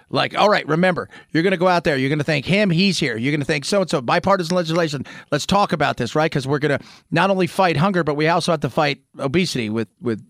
Like, 0.09 0.35
all 0.35 0.49
right, 0.49 0.67
remember, 0.67 1.07
you're 1.31 1.43
going 1.43 1.51
to 1.51 1.57
go 1.57 1.67
out 1.67 1.83
there. 1.83 1.95
You're 1.95 2.09
going 2.09 2.17
to 2.19 2.25
thank 2.25 2.45
him. 2.45 2.71
He's 2.71 2.97
here. 2.97 3.15
You're 3.15 3.31
going 3.31 3.41
to 3.41 3.45
thank 3.45 3.63
so 3.63 3.81
and 3.81 3.89
so. 3.89 4.01
Bipartisan 4.01 4.55
legislation. 4.55 5.05
Let's 5.31 5.45
talk 5.45 5.71
about 5.71 5.97
this, 5.97 6.15
right? 6.15 6.31
Because 6.31 6.47
we're 6.47 6.59
going 6.59 6.79
to 6.79 6.85
not 7.11 7.29
only 7.29 7.45
fight 7.45 7.77
hunger, 7.77 8.03
but 8.03 8.15
we 8.15 8.27
also 8.27 8.51
have 8.51 8.61
to 8.61 8.69
fight 8.69 9.01
obesity 9.19 9.69
with 9.69 9.87
with. 10.01 10.25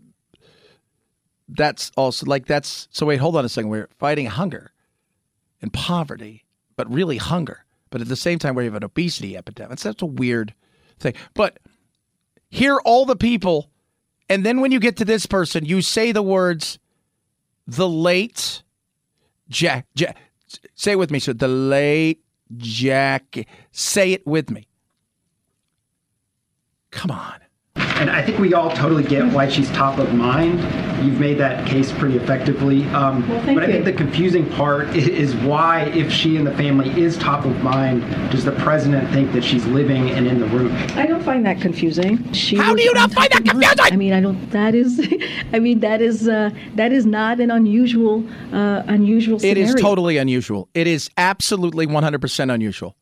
That's 1.47 1.91
also 1.95 2.25
like 2.25 2.45
that's 2.45 2.89
so. 2.91 3.05
Wait, 3.05 3.17
hold 3.17 3.37
on 3.37 3.45
a 3.45 3.49
second. 3.49 3.69
We're 3.69 3.89
fighting 3.97 4.25
hunger 4.25 4.71
and 5.61 5.71
poverty, 5.71 6.45
but 6.75 6.91
really 6.91 7.17
hunger. 7.17 7.63
But 7.89 8.01
at 8.01 8.07
the 8.07 8.15
same 8.15 8.37
time, 8.37 8.55
we 8.55 8.65
have 8.65 8.75
an 8.75 8.83
obesity 8.83 9.37
epidemic. 9.37 9.79
That's 9.79 10.01
a 10.01 10.05
weird 10.05 10.53
thing. 10.99 11.13
But 11.33 11.59
hear 12.49 12.77
all 12.85 13.05
the 13.05 13.15
people, 13.15 13.69
and 14.29 14.45
then 14.45 14.61
when 14.61 14.71
you 14.71 14.79
get 14.79 14.97
to 14.97 15.05
this 15.05 15.25
person, 15.25 15.65
you 15.65 15.81
say 15.81 16.11
the 16.11 16.21
words, 16.21 16.79
the 17.67 17.89
late 17.89 18.63
Jack. 19.49 19.87
Jack 19.95 20.17
say 20.75 20.91
it 20.91 20.99
with 20.99 21.11
me. 21.11 21.19
So 21.19 21.33
the 21.33 21.47
late 21.47 22.23
Jack. 22.57 23.47
Say 23.71 24.13
it 24.13 24.25
with 24.25 24.49
me. 24.49 24.67
Come 26.91 27.11
on. 27.11 27.39
And 27.99 28.09
I 28.09 28.21
think 28.21 28.39
we 28.39 28.53
all 28.53 28.71
totally 28.71 29.03
get 29.03 29.25
why 29.33 29.49
she's 29.49 29.69
top 29.71 29.99
of 29.99 30.13
mind. 30.13 30.59
You've 31.05 31.19
made 31.19 31.37
that 31.39 31.67
case 31.67 31.91
pretty 31.91 32.15
effectively. 32.17 32.85
Um, 32.87 33.27
well, 33.27 33.41
thank 33.43 33.59
but 33.59 33.63
I 33.63 33.67
you. 33.67 33.73
think 33.73 33.85
the 33.85 33.93
confusing 33.93 34.49
part 34.51 34.87
is 34.95 35.35
why, 35.35 35.83
if 35.87 36.11
she 36.11 36.37
and 36.37 36.47
the 36.47 36.53
family 36.55 36.89
is 37.01 37.17
top 37.17 37.45
of 37.45 37.61
mind, 37.61 38.01
does 38.31 38.45
the 38.45 38.51
president 38.53 39.09
think 39.11 39.31
that 39.33 39.43
she's 39.43 39.65
living 39.65 40.11
and 40.11 40.27
in 40.27 40.39
the 40.39 40.45
room? 40.47 40.71
I 40.97 41.05
don't 41.07 41.23
find 41.23 41.45
that 41.45 41.59
confusing. 41.61 42.31
She 42.33 42.55
How 42.55 42.73
do 42.73 42.81
you 42.81 42.93
not 42.93 43.11
find 43.11 43.29
that 43.31 43.43
confusing? 43.45 43.77
I 43.93 43.95
mean, 43.95 44.13
I 44.13 44.21
don't. 44.21 44.49
That 44.51 44.75
is, 44.75 44.99
I 45.53 45.59
mean, 45.59 45.81
that 45.81 46.01
is 46.01 46.27
uh, 46.27 46.51
that 46.75 46.91
is 46.93 47.05
not 47.05 47.39
an 47.39 47.51
unusual 47.51 48.23
uh, 48.53 48.83
unusual 48.87 49.35
It 49.37 49.41
scenario. 49.41 49.63
is 49.65 49.75
totally 49.75 50.17
unusual. 50.17 50.69
It 50.73 50.87
is 50.87 51.09
absolutely 51.17 51.85
100% 51.87 52.53
unusual. 52.53 52.95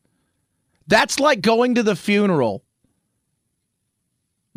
That's 0.88 1.20
like 1.20 1.42
going 1.42 1.76
to 1.76 1.84
the 1.84 1.96
funeral, 1.96 2.64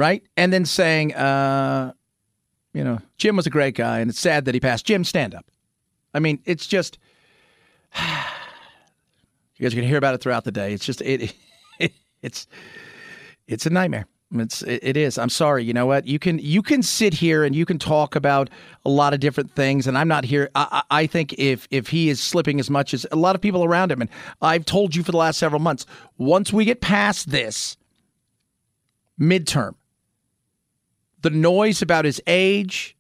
right? 0.01 0.25
And 0.35 0.51
then 0.51 0.65
saying, 0.65 1.15
uh, 1.15 1.93
you 2.73 2.83
know, 2.83 3.01
Jim 3.19 3.37
was 3.37 3.47
a 3.47 3.51
great 3.51 3.75
guy 3.75 3.99
and 3.99 4.09
it's 4.11 4.19
sad 4.19 4.47
that 4.47 4.55
he 4.55 4.61
passed. 4.61 4.87
Jim, 4.87 5.05
stand 5.05 5.35
up. 5.35 5.45
I 6.15 6.21
mean, 6.21 6.41
it's 6.47 6.67
just, 6.67 6.99
you 7.97 8.03
guys 9.61 9.73
are 9.73 9.77
going 9.77 9.83
to 9.83 9.89
hear 9.89 9.99
about 9.99 10.15
it 10.15 10.23
throughout 10.23 10.45
the 10.45 10.53
day. 10.53 10.73
It's 10.73 10.87
just, 10.87 11.03
it, 11.03 11.35
it 11.79 11.93
it's, 12.23 12.47
it's 13.47 13.67
a 13.67 13.71
nightmare. 13.71 14.07
It's 14.33 14.63
it, 14.63 14.97
is. 14.97 15.19
I'm 15.19 15.29
sorry. 15.29 15.65
You 15.65 15.73
know 15.73 15.87
what? 15.87 16.07
You 16.07 16.21
can 16.21 16.39
you 16.39 16.63
can 16.63 16.85
sit 16.85 17.15
here 17.15 17.43
and 17.43 17.53
you 17.53 17.67
can 17.67 17.81
talk 17.81 18.15
about 18.15 18.49
a 18.85 18.89
lot 18.89 19.13
of 19.13 19.19
different 19.19 19.51
things, 19.57 19.89
and 19.89 19.99
I'm 19.99 20.07
not 20.07 20.23
here. 20.23 20.49
I 20.55 20.85
I 20.89 21.07
think 21.09 21.33
if 21.33 21.67
if 21.73 21.89
he 21.89 22.11
is 22.11 22.21
slipping 22.21 22.61
as 22.61 22.71
much 22.71 22.95
as 22.95 23.05
a 23.11 23.17
lot 23.17 23.35
of 23.35 23.41
people 23.41 23.65
around 23.65 23.91
him, 23.91 24.01
and 24.01 24.11
I've 24.41 24.65
told 24.65 24.95
you 24.95 25.03
for 25.03 25.11
the 25.11 25.19
last 25.19 25.37
several 25.37 25.61
months, 25.61 25.85
once 26.17 26.53
we 26.53 26.65
get 26.65 26.81
past 26.81 27.31
this 27.31 27.77
midterm, 29.21 29.75
the 31.23 31.31
noise 31.31 31.83
about 31.83 32.05
his 32.05 32.21
age 32.27 32.97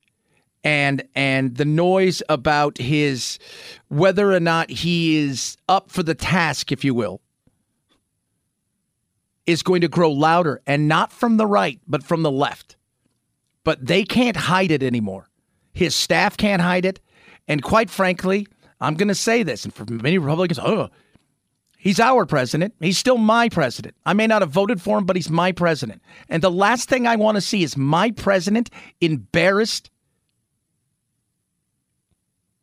and 0.62 1.02
and 1.14 1.56
the 1.56 1.64
noise 1.64 2.22
about 2.28 2.78
his 2.78 3.38
whether 3.88 4.32
or 4.32 4.40
not 4.40 4.70
he 4.70 5.16
is 5.16 5.56
up 5.68 5.90
for 5.90 6.02
the 6.02 6.14
task, 6.14 6.70
if 6.70 6.84
you 6.84 6.94
will, 6.94 7.20
is 9.46 9.62
going 9.62 9.80
to 9.80 9.88
grow 9.88 10.10
louder 10.10 10.60
and 10.66 10.88
not 10.88 11.12
from 11.12 11.36
the 11.36 11.46
right, 11.46 11.80
but 11.86 12.02
from 12.02 12.22
the 12.22 12.30
left. 12.30 12.76
But 13.64 13.86
they 13.86 14.04
can't 14.04 14.36
hide 14.36 14.70
it 14.70 14.82
anymore. 14.82 15.28
His 15.72 15.94
staff 15.94 16.36
can't 16.36 16.62
hide 16.62 16.84
it. 16.84 17.00
And 17.46 17.62
quite 17.62 17.90
frankly, 17.90 18.46
I'm 18.80 18.94
going 18.94 19.08
to 19.08 19.14
say 19.14 19.42
this, 19.42 19.64
and 19.64 19.74
for 19.74 19.84
many 19.86 20.18
Republicans, 20.18 20.58
oh, 20.58 20.88
he's 21.80 21.98
our 21.98 22.24
president. 22.24 22.74
He's 22.80 22.98
still 22.98 23.18
my 23.18 23.48
president. 23.48 23.96
I 24.06 24.12
may 24.12 24.26
not 24.26 24.42
have 24.42 24.50
voted 24.50 24.80
for 24.80 24.98
him, 24.98 25.06
but 25.06 25.16
he's 25.16 25.30
my 25.30 25.52
president. 25.52 26.02
And 26.28 26.42
the 26.42 26.50
last 26.50 26.88
thing 26.88 27.06
I 27.06 27.16
want 27.16 27.36
to 27.36 27.40
see 27.40 27.62
is 27.62 27.76
my 27.76 28.12
president 28.12 28.70
embarrassed 29.00 29.90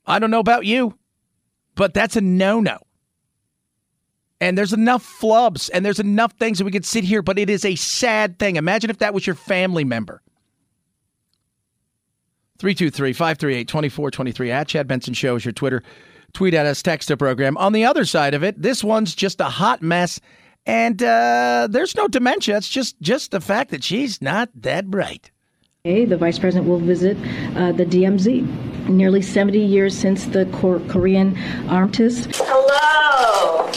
I 0.08 0.20
don't 0.20 0.32
know 0.32 0.40
about 0.40 0.66
you, 0.66 0.98
but 1.76 1.94
that's 1.94 2.16
a 2.16 2.22
no 2.22 2.62
no. 2.62 2.80
And 4.40 4.58
there's 4.58 4.74
enough 4.74 5.06
flubs 5.06 5.70
and 5.74 5.86
there's 5.86 6.00
enough 6.00 6.32
things 6.34 6.60
that 6.60 6.66
we 6.66 6.72
could 6.72 6.86
sit 6.86 7.04
here, 7.04 7.22
but 7.22 7.38
it 7.38 7.50
is 7.50 7.66
a 7.66 7.76
sad 7.76 8.40
thing. 8.40 8.56
Imagine 8.56 8.90
if 8.90 9.00
that 9.00 9.14
was 9.14 9.28
your 9.28 9.36
family 9.36 9.84
member. 9.84 10.22
323 12.60 13.14
538 13.14 13.68
2423 13.68 14.52
at 14.52 14.68
Chad 14.68 14.88
Benson 14.88 15.14
Show 15.14 15.36
is 15.36 15.46
your 15.46 15.52
Twitter. 15.52 15.84
Tweet 16.34 16.54
at 16.54 16.66
us, 16.66 16.82
text 16.84 17.08
the 17.08 17.18
program. 17.18 17.58
On 17.58 17.74
the 17.74 17.86
other 17.86 18.06
side 18.06 18.34
of 18.34 18.44
it, 18.44 18.62
this 18.62 18.84
one's 18.84 19.16
just 19.16 19.40
a 19.42 19.46
hot 19.46 19.82
mess. 19.82 20.20
And 20.66 21.02
uh, 21.02 21.68
there's 21.70 21.96
no 21.96 22.08
dementia. 22.08 22.58
It's 22.58 22.68
just 22.70 23.00
just 23.02 23.32
the 23.32 23.40
fact 23.42 23.72
that 23.72 23.84
she's 23.84 24.22
not 24.22 24.50
that 24.56 24.88
bright. 24.92 25.32
Hey, 25.84 26.04
The 26.04 26.18
vice 26.18 26.38
president 26.38 26.68
will 26.68 26.80
visit 26.80 27.16
uh, 27.56 27.72
the 27.72 27.86
DMZ. 27.86 28.88
Nearly 28.90 29.22
70 29.22 29.60
years 29.60 29.98
since 29.98 30.26
the 30.26 30.46
Cor- 30.48 30.82
Korean 30.90 31.38
armistice. 31.70 32.26
Hello. 32.38 33.70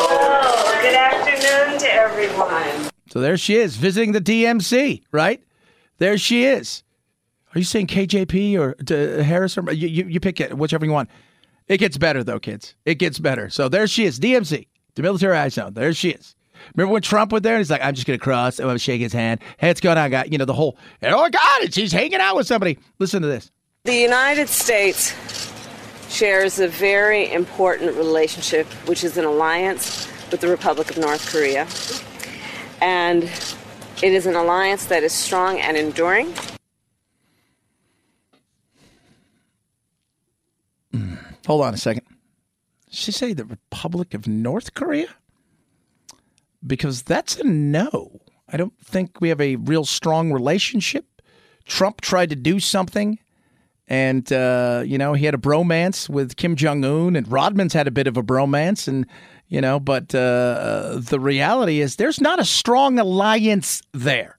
Hello. 0.00 0.82
Good 0.82 0.94
afternoon 0.94 1.78
to 1.80 1.92
everyone. 1.92 2.90
So 3.10 3.20
there 3.20 3.36
she 3.36 3.54
is 3.56 3.76
visiting 3.76 4.12
the 4.12 4.20
DMZ, 4.20 5.02
right? 5.12 5.42
There 5.98 6.18
she 6.18 6.44
is. 6.44 6.82
Are 7.54 7.58
you 7.58 7.64
saying 7.64 7.86
KJP 7.86 8.58
or 8.58 8.74
uh, 8.92 9.22
Harris? 9.22 9.56
Or, 9.56 9.72
you, 9.72 9.88
you, 9.88 10.04
you 10.06 10.20
pick 10.20 10.40
it, 10.40 10.56
whichever 10.58 10.84
you 10.84 10.92
want. 10.92 11.08
It 11.68 11.78
gets 11.78 11.98
better, 11.98 12.24
though, 12.24 12.40
kids. 12.40 12.74
It 12.84 12.96
gets 12.96 13.18
better. 13.18 13.50
So 13.50 13.68
there 13.68 13.86
she 13.86 14.04
is, 14.04 14.18
DMZ, 14.18 14.66
the 14.94 15.02
military 15.02 15.36
eye 15.36 15.48
zone. 15.48 15.74
There 15.74 15.92
she 15.92 16.10
is. 16.10 16.34
Remember 16.74 16.92
when 16.94 17.02
Trump 17.02 17.30
went 17.30 17.42
there 17.42 17.54
and 17.54 17.60
he's 17.60 17.70
like, 17.70 17.82
I'm 17.82 17.94
just 17.94 18.06
to 18.06 18.18
cross. 18.18 18.58
and 18.58 18.68
I'm 18.68 18.74
to 18.74 18.80
shake 18.80 19.00
his 19.00 19.12
hand. 19.12 19.40
Hey, 19.58 19.68
what's 19.68 19.80
going 19.80 19.98
on, 19.98 20.10
guy? 20.10 20.24
You 20.24 20.38
know, 20.38 20.44
the 20.44 20.54
whole, 20.54 20.76
oh, 21.02 21.30
God, 21.30 21.62
it's, 21.62 21.76
he's 21.76 21.92
hanging 21.92 22.20
out 22.20 22.36
with 22.36 22.46
somebody. 22.46 22.78
Listen 22.98 23.22
to 23.22 23.28
this. 23.28 23.50
The 23.84 23.94
United 23.94 24.48
States 24.48 25.14
shares 26.08 26.58
a 26.58 26.68
very 26.68 27.32
important 27.32 27.96
relationship, 27.96 28.66
which 28.86 29.04
is 29.04 29.16
an 29.16 29.24
alliance 29.24 30.08
with 30.30 30.40
the 30.40 30.48
Republic 30.48 30.90
of 30.90 30.98
North 30.98 31.30
Korea. 31.30 31.66
And 32.80 33.24
it 34.02 34.12
is 34.12 34.26
an 34.26 34.34
alliance 34.34 34.86
that 34.86 35.02
is 35.02 35.12
strong 35.12 35.60
and 35.60 35.76
enduring. 35.76 36.34
Hold 41.48 41.64
on 41.64 41.72
a 41.72 41.78
second. 41.78 42.04
She 42.90 43.10
say 43.10 43.32
the 43.32 43.46
Republic 43.46 44.12
of 44.12 44.28
North 44.28 44.74
Korea? 44.74 45.08
Because 46.64 47.04
that's 47.04 47.38
a 47.38 47.44
no. 47.44 48.20
I 48.50 48.58
don't 48.58 48.78
think 48.84 49.22
we 49.22 49.30
have 49.30 49.40
a 49.40 49.56
real 49.56 49.86
strong 49.86 50.30
relationship. 50.30 51.06
Trump 51.64 52.02
tried 52.02 52.28
to 52.28 52.36
do 52.36 52.60
something, 52.60 53.18
and 53.86 54.30
uh, 54.30 54.82
you 54.84 54.98
know 54.98 55.14
he 55.14 55.24
had 55.24 55.34
a 55.34 55.38
bromance 55.38 56.06
with 56.06 56.36
Kim 56.36 56.54
Jong 56.54 56.84
Un, 56.84 57.16
and 57.16 57.26
Rodman's 57.26 57.72
had 57.72 57.88
a 57.88 57.90
bit 57.90 58.06
of 58.06 58.18
a 58.18 58.22
bromance, 58.22 58.86
and 58.86 59.06
you 59.46 59.62
know. 59.62 59.80
But 59.80 60.14
uh, 60.14 60.98
the 61.00 61.18
reality 61.18 61.80
is, 61.80 61.96
there's 61.96 62.20
not 62.20 62.38
a 62.38 62.44
strong 62.44 62.98
alliance 62.98 63.80
there. 63.94 64.38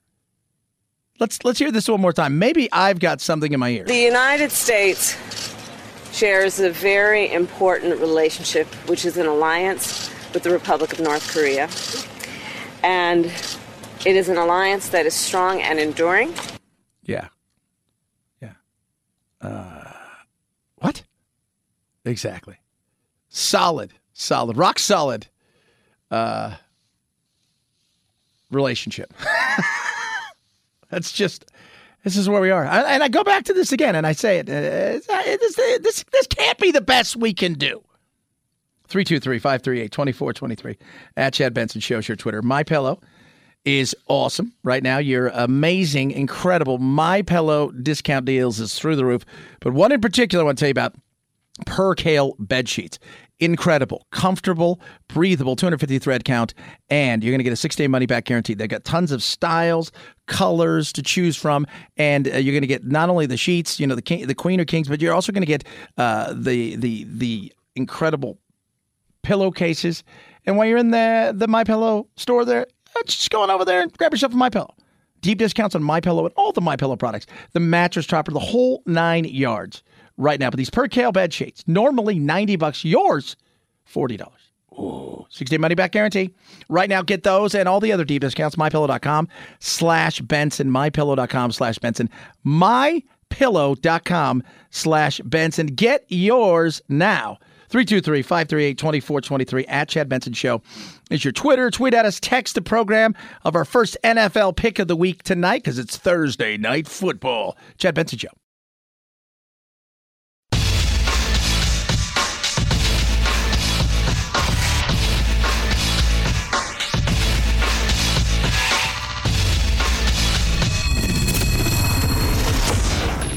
Let's 1.19 1.44
let's 1.44 1.57
hear 1.57 1.72
this 1.72 1.88
one 1.88 2.02
more 2.02 2.14
time. 2.14 2.38
Maybe 2.38 2.72
I've 2.72 2.99
got 2.99 3.19
something 3.19 3.52
in 3.52 3.60
my 3.60 3.69
ear. 3.69 3.86
The 3.86 3.95
United 3.95 4.52
States 4.52 5.15
shares 6.19 6.59
a 6.59 6.69
very 6.69 7.31
important 7.31 7.97
relationship, 8.01 8.67
which 8.89 9.05
is 9.05 9.15
an 9.15 9.25
alliance 9.25 10.09
with 10.33 10.43
the 10.43 10.49
Republic 10.49 10.91
of 10.91 10.99
North 10.99 11.25
Korea. 11.31 11.69
And 12.83 13.27
it 14.05 14.17
is 14.17 14.27
an 14.27 14.35
alliance 14.35 14.89
that 14.89 15.05
is 15.05 15.13
strong 15.13 15.61
and 15.61 15.79
enduring. 15.79 16.33
Yeah. 17.03 17.29
Yeah. 18.41 18.51
Uh, 19.39 19.93
what? 20.75 21.03
Exactly. 22.03 22.57
Solid, 23.29 23.93
solid, 24.11 24.57
rock 24.57 24.77
solid 24.77 25.27
uh, 26.11 26.57
relationship. 28.51 29.13
That's 30.89 31.13
just 31.13 31.45
this 32.10 32.18
is 32.18 32.27
where 32.27 32.41
we 32.41 32.49
are. 32.49 32.65
I, 32.65 32.94
and 32.94 33.03
I 33.03 33.07
go 33.07 33.23
back 33.23 33.44
to 33.45 33.53
this 33.53 33.72
again, 33.72 33.95
and 33.95 34.07
I 34.07 34.14
say 34.14 34.40
it. 34.40 34.49
Uh, 34.49 34.99
this, 35.38 35.56
this, 35.56 36.03
this 36.11 36.27
can't 36.27 36.57
be 36.57 36.72
the 36.72 36.81
best 36.81 37.15
we 37.15 37.34
can 37.34 37.53
do. 37.53 37.84
323-538-2423 38.90 40.77
at 41.18 41.34
Chad 41.34 41.53
Benson 41.53 41.80
shows 41.80 42.07
your 42.07 42.15
Twitter. 42.15 42.41
My 42.41 42.64
Pillow 42.64 42.99
is 43.64 43.95
awesome 44.07 44.53
right 44.64 44.81
now. 44.81 44.98
Your 44.98 45.27
amazing, 45.27 46.10
incredible 46.10 46.80
My 46.80 47.22
Pillow 47.22 47.69
discount 47.72 48.26
deals 48.26 48.60
is 48.60 48.73
through 48.73 48.95
the 48.95 49.06
roof. 49.06 49.23
But 49.60 49.73
one 49.73 49.91
in 49.91 50.02
particular 50.02 50.44
I 50.44 50.45
want 50.45 50.57
to 50.57 50.64
tell 50.64 50.69
you 50.69 50.72
about 50.72 50.95
Percale 51.68 52.34
bed 52.40 52.68
sheets. 52.68 52.98
Incredible, 53.41 54.05
comfortable, 54.11 54.81
breathable, 55.07 55.55
250 55.55 55.97
thread 55.99 56.25
count, 56.25 56.53
and 56.89 57.23
you're 57.23 57.31
going 57.31 57.39
to 57.39 57.43
get 57.43 57.53
a 57.53 57.57
six 57.57 57.73
day 57.73 57.87
money 57.87 58.05
back 58.05 58.25
guarantee. 58.25 58.53
They've 58.53 58.67
got 58.67 58.83
tons 58.83 59.13
of 59.13 59.23
styles, 59.23 59.93
colors 60.25 60.91
to 60.93 61.01
choose 61.01 61.37
from, 61.37 61.65
and 61.95 62.27
uh, 62.27 62.35
you're 62.35 62.51
going 62.51 62.63
to 62.63 62.67
get 62.67 62.85
not 62.85 63.09
only 63.09 63.25
the 63.27 63.37
sheets, 63.37 63.79
you 63.79 63.87
know, 63.87 63.95
the 63.95 64.01
king, 64.01 64.27
the 64.27 64.35
queen 64.35 64.59
or 64.59 64.65
kings, 64.65 64.89
but 64.89 65.01
you're 65.01 65.13
also 65.13 65.31
going 65.31 65.41
to 65.41 65.47
get 65.47 65.63
uh, 65.97 66.33
the 66.35 66.75
the 66.75 67.05
the 67.05 67.53
incredible 67.77 68.37
pillowcases. 69.23 70.03
And 70.45 70.57
while 70.57 70.67
you're 70.67 70.77
in 70.77 70.91
the 70.91 71.33
the 71.33 71.47
My 71.47 71.63
Pillow 71.63 72.07
store, 72.17 72.43
there, 72.43 72.67
uh, 72.95 73.03
just 73.05 73.29
go 73.29 73.41
on 73.41 73.49
over 73.49 73.63
there 73.63 73.81
and 73.81 73.97
grab 73.97 74.11
yourself 74.11 74.33
a 74.33 74.35
My 74.35 74.49
Pillow. 74.49 74.75
Deep 75.21 75.37
discounts 75.37 75.75
on 75.75 75.83
My 75.83 76.01
Pillow 76.01 76.25
and 76.25 76.33
all 76.35 76.51
the 76.51 76.61
My 76.61 76.75
Pillow 76.75 76.97
products, 76.97 77.25
the 77.53 77.61
mattress 77.61 78.05
topper, 78.05 78.31
the 78.31 78.39
whole 78.39 78.83
nine 78.85 79.23
yards 79.23 79.81
right 80.19 80.39
now. 80.39 80.51
But 80.51 80.57
these 80.57 80.69
Percale 80.69 81.11
bed 81.11 81.33
sheets, 81.33 81.63
normally 81.65 82.19
90 82.19 82.57
bucks, 82.57 82.85
yours 82.85 83.35
$40. 83.91 84.27
Ooh, 84.73 85.25
six 85.29 85.49
day 85.49 85.57
money 85.57 85.73
back 85.75 85.91
guarantee. 85.91 86.29
Right 86.69 86.89
now, 86.89 87.01
get 87.01 87.23
those 87.23 87.55
and 87.55 87.67
all 87.67 87.79
the 87.79 87.91
other 87.91 88.05
deep 88.05 88.21
discounts. 88.21 88.55
MyPillow.com 88.55 89.27
slash 89.59 90.21
Benson. 90.21 90.69
MyPillow.com 90.69 91.51
slash 91.51 91.79
Benson. 91.79 92.09
MyPillow.com 92.45 94.43
slash 94.69 95.21
Benson. 95.21 95.67
Get 95.67 96.05
yours 96.09 96.81
now. 96.87 97.39
323 97.69 98.21
538 98.23 98.77
2423 98.77 99.65
at 99.67 99.89
Chad 99.89 100.09
Benson 100.09 100.33
Show 100.33 100.61
is 101.11 101.23
your 101.23 101.31
Twitter. 101.31 101.69
Tweet 101.69 101.93
at 101.93 102.05
us. 102.05 102.19
Text 102.19 102.55
the 102.55 102.63
program 102.63 103.13
of 103.43 103.55
our 103.55 103.65
first 103.65 103.95
NFL 104.03 104.55
pick 104.55 104.79
of 104.79 104.87
the 104.87 104.95
week 104.95 105.21
tonight 105.21 105.63
because 105.63 105.77
it's 105.77 105.95
Thursday 105.95 106.57
night 106.57 106.87
football. 106.87 107.55
Chad 107.77 107.93
Benson 107.93 108.17
Show. 108.17 108.38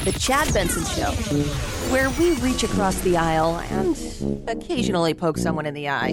The 0.04 0.12
Chad 0.18 0.52
Benson 0.52 0.84
Show, 0.84 1.12
where 1.92 2.10
we 2.10 2.32
reach 2.40 2.64
across 2.64 2.98
the 3.02 3.16
aisle 3.16 3.60
and 3.70 4.48
occasionally 4.48 5.14
poke 5.14 5.38
someone 5.38 5.64
in 5.64 5.74
the 5.74 5.88
eye. 5.88 6.12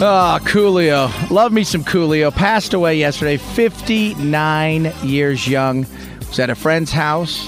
Ah, 0.00 0.38
Coolio. 0.44 1.10
Love 1.32 1.52
me 1.52 1.64
some 1.64 1.82
Coolio. 1.82 2.32
Passed 2.32 2.74
away 2.74 2.96
yesterday, 2.96 3.36
59 3.36 4.92
years 5.02 5.48
young. 5.48 5.84
Was 6.28 6.38
at 6.38 6.50
a 6.50 6.54
friend's 6.54 6.92
house. 6.92 7.44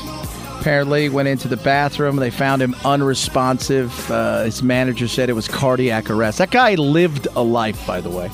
Apparently, 0.58 1.08
went 1.08 1.28
into 1.28 1.46
the 1.46 1.56
bathroom. 1.56 2.16
They 2.16 2.30
found 2.30 2.60
him 2.60 2.74
unresponsive. 2.84 4.10
Uh, 4.10 4.42
his 4.42 4.60
manager 4.60 5.06
said 5.06 5.30
it 5.30 5.34
was 5.34 5.46
cardiac 5.46 6.10
arrest. 6.10 6.38
That 6.38 6.50
guy 6.50 6.74
lived 6.74 7.28
a 7.36 7.42
life, 7.44 7.86
by 7.86 8.00
the 8.00 8.10
way. 8.10 8.28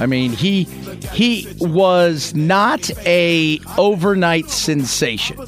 I 0.00 0.06
mean, 0.06 0.32
he 0.32 0.64
he 1.12 1.46
was 1.60 2.34
not 2.34 2.90
a 3.06 3.60
overnight 3.76 4.48
sensation. 4.48 5.38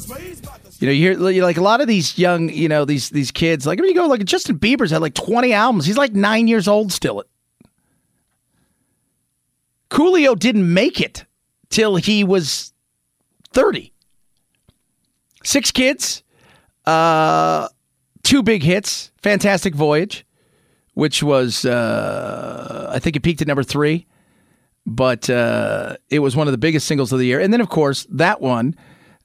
You 0.79 0.87
know, 0.87 0.93
you 0.93 1.13
hear 1.13 1.43
like 1.43 1.57
a 1.57 1.63
lot 1.63 1.81
of 1.81 1.89
these 1.89 2.19
young, 2.19 2.51
you 2.51 2.69
know, 2.69 2.85
these 2.85 3.09
these 3.09 3.31
kids. 3.31 3.67
Like, 3.67 3.79
I 3.79 3.83
mean, 3.83 3.95
you 3.95 4.01
go 4.01 4.07
like 4.07 4.23
Justin 4.25 4.59
Bieber's 4.59 4.91
had 4.91 5.01
like 5.01 5.15
twenty 5.15 5.55
albums. 5.55 5.87
He's 5.87 5.97
like 5.97 6.13
nine 6.13 6.49
years 6.49 6.69
old 6.69 6.93
still. 6.93 7.25
Coolio 9.89 10.39
didn't 10.39 10.73
make 10.73 11.01
it 11.01 11.25
till 11.71 11.97
he 11.97 12.23
was 12.23 12.75
thirty. 13.55 13.95
Six 15.45 15.71
kids, 15.71 16.23
uh, 16.85 17.69
two 18.23 18.43
big 18.43 18.63
hits. 18.63 19.13
Fantastic 19.23 19.75
Voyage, 19.75 20.27
which 20.93 21.23
was 21.23 21.65
uh, 21.65 22.91
I 22.93 22.99
think 22.99 23.17
it 23.17 23.21
peaked 23.21 23.41
at 23.41 23.49
number 23.49 23.63
three 23.63 24.07
but 24.87 25.31
uh, 25.31 25.97
it 26.11 26.19
was 26.21 26.37
one 26.37 26.49
of 26.49 26.53
the 26.53 26.59
biggest 26.59 26.87
singles 26.87 27.13
of 27.13 27.19
the 27.19 27.27
year. 27.27 27.41
And 27.41 27.53
then, 27.53 27.61
of 27.61 27.69
course, 27.69 28.07
that 28.11 28.41
one, 28.41 28.75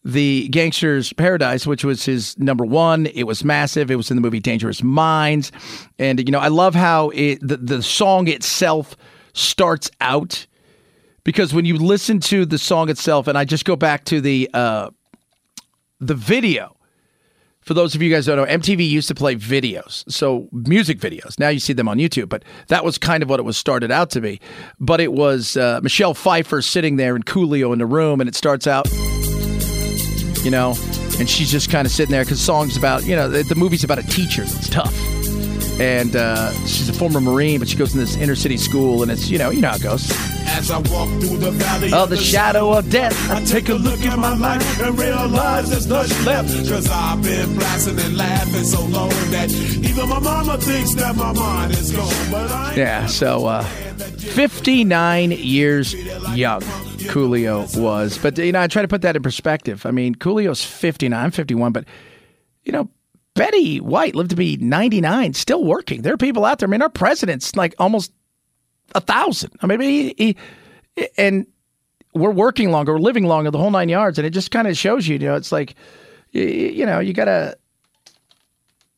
the 0.03 0.47
Gangsta's 0.49 1.11
Paradise, 1.13 1.67
which 1.67 1.83
was 1.83 2.05
his 2.05 2.37
number 2.39 2.63
one. 2.63 3.07
It 3.07 3.23
was 3.23 3.43
massive. 3.43 3.91
It 3.91 3.95
was 3.95 4.09
in 4.09 4.15
the 4.15 4.21
movie 4.21 4.39
Dangerous 4.39 4.81
Minds, 4.81 5.51
and 5.99 6.19
you 6.19 6.31
know 6.31 6.39
I 6.39 6.47
love 6.47 6.75
how 6.75 7.09
it 7.09 7.39
the, 7.41 7.57
the 7.57 7.83
song 7.83 8.29
itself 8.29 8.95
starts 9.33 9.91
out 9.99 10.47
because 11.25 11.53
when 11.53 11.65
you 11.65 11.77
listen 11.77 12.21
to 12.21 12.45
the 12.45 12.57
song 12.57 12.89
itself, 12.89 13.27
and 13.27 13.37
I 13.37 13.43
just 13.43 13.65
go 13.65 13.75
back 13.75 14.05
to 14.05 14.21
the 14.21 14.49
uh, 14.53 14.91
the 15.99 16.15
video. 16.15 16.76
For 17.67 17.73
those 17.73 17.95
of 17.95 18.01
you 18.01 18.09
guys 18.09 18.25
don't 18.25 18.37
know, 18.37 18.45
MTV 18.45 18.87
used 18.89 19.09
to 19.09 19.13
play 19.13 19.35
videos, 19.35 20.09
so 20.09 20.47
music 20.53 20.99
videos. 20.99 21.37
Now 21.37 21.49
you 21.49 21.59
see 21.59 21.73
them 21.73 21.89
on 21.89 21.97
YouTube, 21.97 22.29
but 22.29 22.43
that 22.69 22.85
was 22.85 22.97
kind 22.97 23.21
of 23.21 23.29
what 23.29 23.41
it 23.41 23.43
was 23.43 23.57
started 23.57 23.91
out 23.91 24.09
to 24.11 24.21
be. 24.21 24.39
But 24.79 25.01
it 25.01 25.11
was 25.11 25.57
uh, 25.57 25.81
Michelle 25.83 26.13
Pfeiffer 26.13 26.61
sitting 26.61 26.95
there 26.95 27.13
and 27.13 27.25
Coolio 27.25 27.73
in 27.73 27.79
the 27.79 27.85
room, 27.85 28.21
and 28.21 28.29
it 28.29 28.35
starts 28.35 28.67
out, 28.67 28.89
you 30.45 30.49
know, 30.49 30.75
and 31.19 31.29
she's 31.29 31.51
just 31.51 31.69
kind 31.69 31.85
of 31.85 31.91
sitting 31.91 32.13
there 32.13 32.23
because 32.23 32.39
the 32.39 32.45
song's 32.45 32.77
about, 32.77 33.05
you 33.05 33.17
know, 33.17 33.29
the, 33.29 33.43
the 33.43 33.55
movie's 33.55 33.83
about 33.83 33.99
a 33.99 34.03
teacher. 34.03 34.43
It's 34.43 34.69
tough 34.69 35.16
and 35.79 36.15
uh, 36.15 36.51
she's 36.65 36.89
a 36.89 36.93
former 36.93 37.21
Marine, 37.21 37.59
but 37.59 37.67
she 37.67 37.75
goes 37.77 37.93
in 37.93 37.99
this 37.99 38.15
inner 38.15 38.35
city 38.35 38.57
school, 38.57 39.03
and 39.03 39.11
it's 39.11 39.29
you 39.29 39.37
know 39.37 39.49
you 39.49 39.61
know 39.61 39.69
how 39.69 39.75
it 39.75 39.83
goes. 39.83 40.11
As 40.49 40.71
I 40.71 40.77
walk 40.77 41.09
through 41.21 41.37
the 41.37 41.51
valley 41.51 41.91
Oh, 41.93 42.05
the 42.05 42.17
shadow 42.17 42.71
of 42.73 42.89
death. 42.89 43.15
I 43.29 43.43
take 43.43 43.69
a 43.69 43.73
look 43.73 43.99
at 44.01 44.17
my 44.17 44.35
life 44.35 44.81
and 44.81 44.97
realize 44.97 45.69
there's 45.69 45.87
nothing 45.87 46.25
left. 46.25 46.49
Cause 46.69 46.89
I've 46.89 47.21
been 47.21 47.55
blasting 47.55 47.99
and 47.99 48.17
laughing 48.17 48.63
so 48.63 48.83
long 48.85 49.09
that 49.09 49.51
even 49.51 50.09
my 50.09 50.19
mama 50.19 50.57
thinks 50.57 50.95
that 50.95 51.15
my 51.15 51.31
mind 51.33 51.73
is 51.73 51.91
gone. 51.91 52.31
But 52.31 52.49
I 52.49 52.73
Yeah, 52.75 53.05
so 53.05 53.45
uh, 53.45 53.63
59 53.63 55.31
years 55.31 55.93
young, 56.35 56.61
Coolio 57.09 57.79
was. 57.79 58.17
But, 58.17 58.37
you 58.37 58.51
know, 58.51 58.61
I 58.61 58.67
try 58.67 58.81
to 58.81 58.87
put 58.87 59.01
that 59.03 59.15
in 59.15 59.21
perspective. 59.21 59.85
I 59.85 59.91
mean, 59.91 60.15
Coolio's 60.15 60.63
59, 60.63 61.23
I'm 61.23 61.31
51, 61.31 61.71
but, 61.71 61.85
you 62.63 62.71
know, 62.71 62.89
Betty 63.37 63.79
White 63.79 64.15
lived 64.15 64.31
to 64.31 64.35
be 64.35 64.57
99, 64.57 65.33
still 65.35 65.63
working. 65.63 66.01
There 66.01 66.13
are 66.13 66.17
people 66.17 66.43
out 66.43 66.57
there. 66.57 66.67
I 66.67 66.71
mean, 66.71 66.81
our 66.81 66.89
president's 66.89 67.55
like 67.55 67.75
almost 67.77 68.11
a 68.95 68.99
thousand. 68.99 69.51
I 69.61 69.67
mean, 69.67 69.79
he, 69.79 70.15
he 70.17 71.09
and 71.17 71.45
we're 72.15 72.31
working 72.31 72.71
longer, 72.71 72.93
we're 72.93 72.99
living 72.99 73.25
longer, 73.25 73.51
the 73.51 73.59
whole 73.59 73.69
nine 73.69 73.89
yards. 73.89 74.17
And 74.17 74.25
it 74.25 74.31
just 74.31 74.49
kind 74.49 74.67
of 74.67 74.75
shows 74.75 75.07
you, 75.07 75.17
you 75.17 75.27
know, 75.27 75.35
it's 75.35 75.51
like, 75.51 75.75
you, 76.31 76.43
you 76.43 76.85
know, 76.85 76.99
you 76.99 77.13
got 77.13 77.25
to 77.25 77.55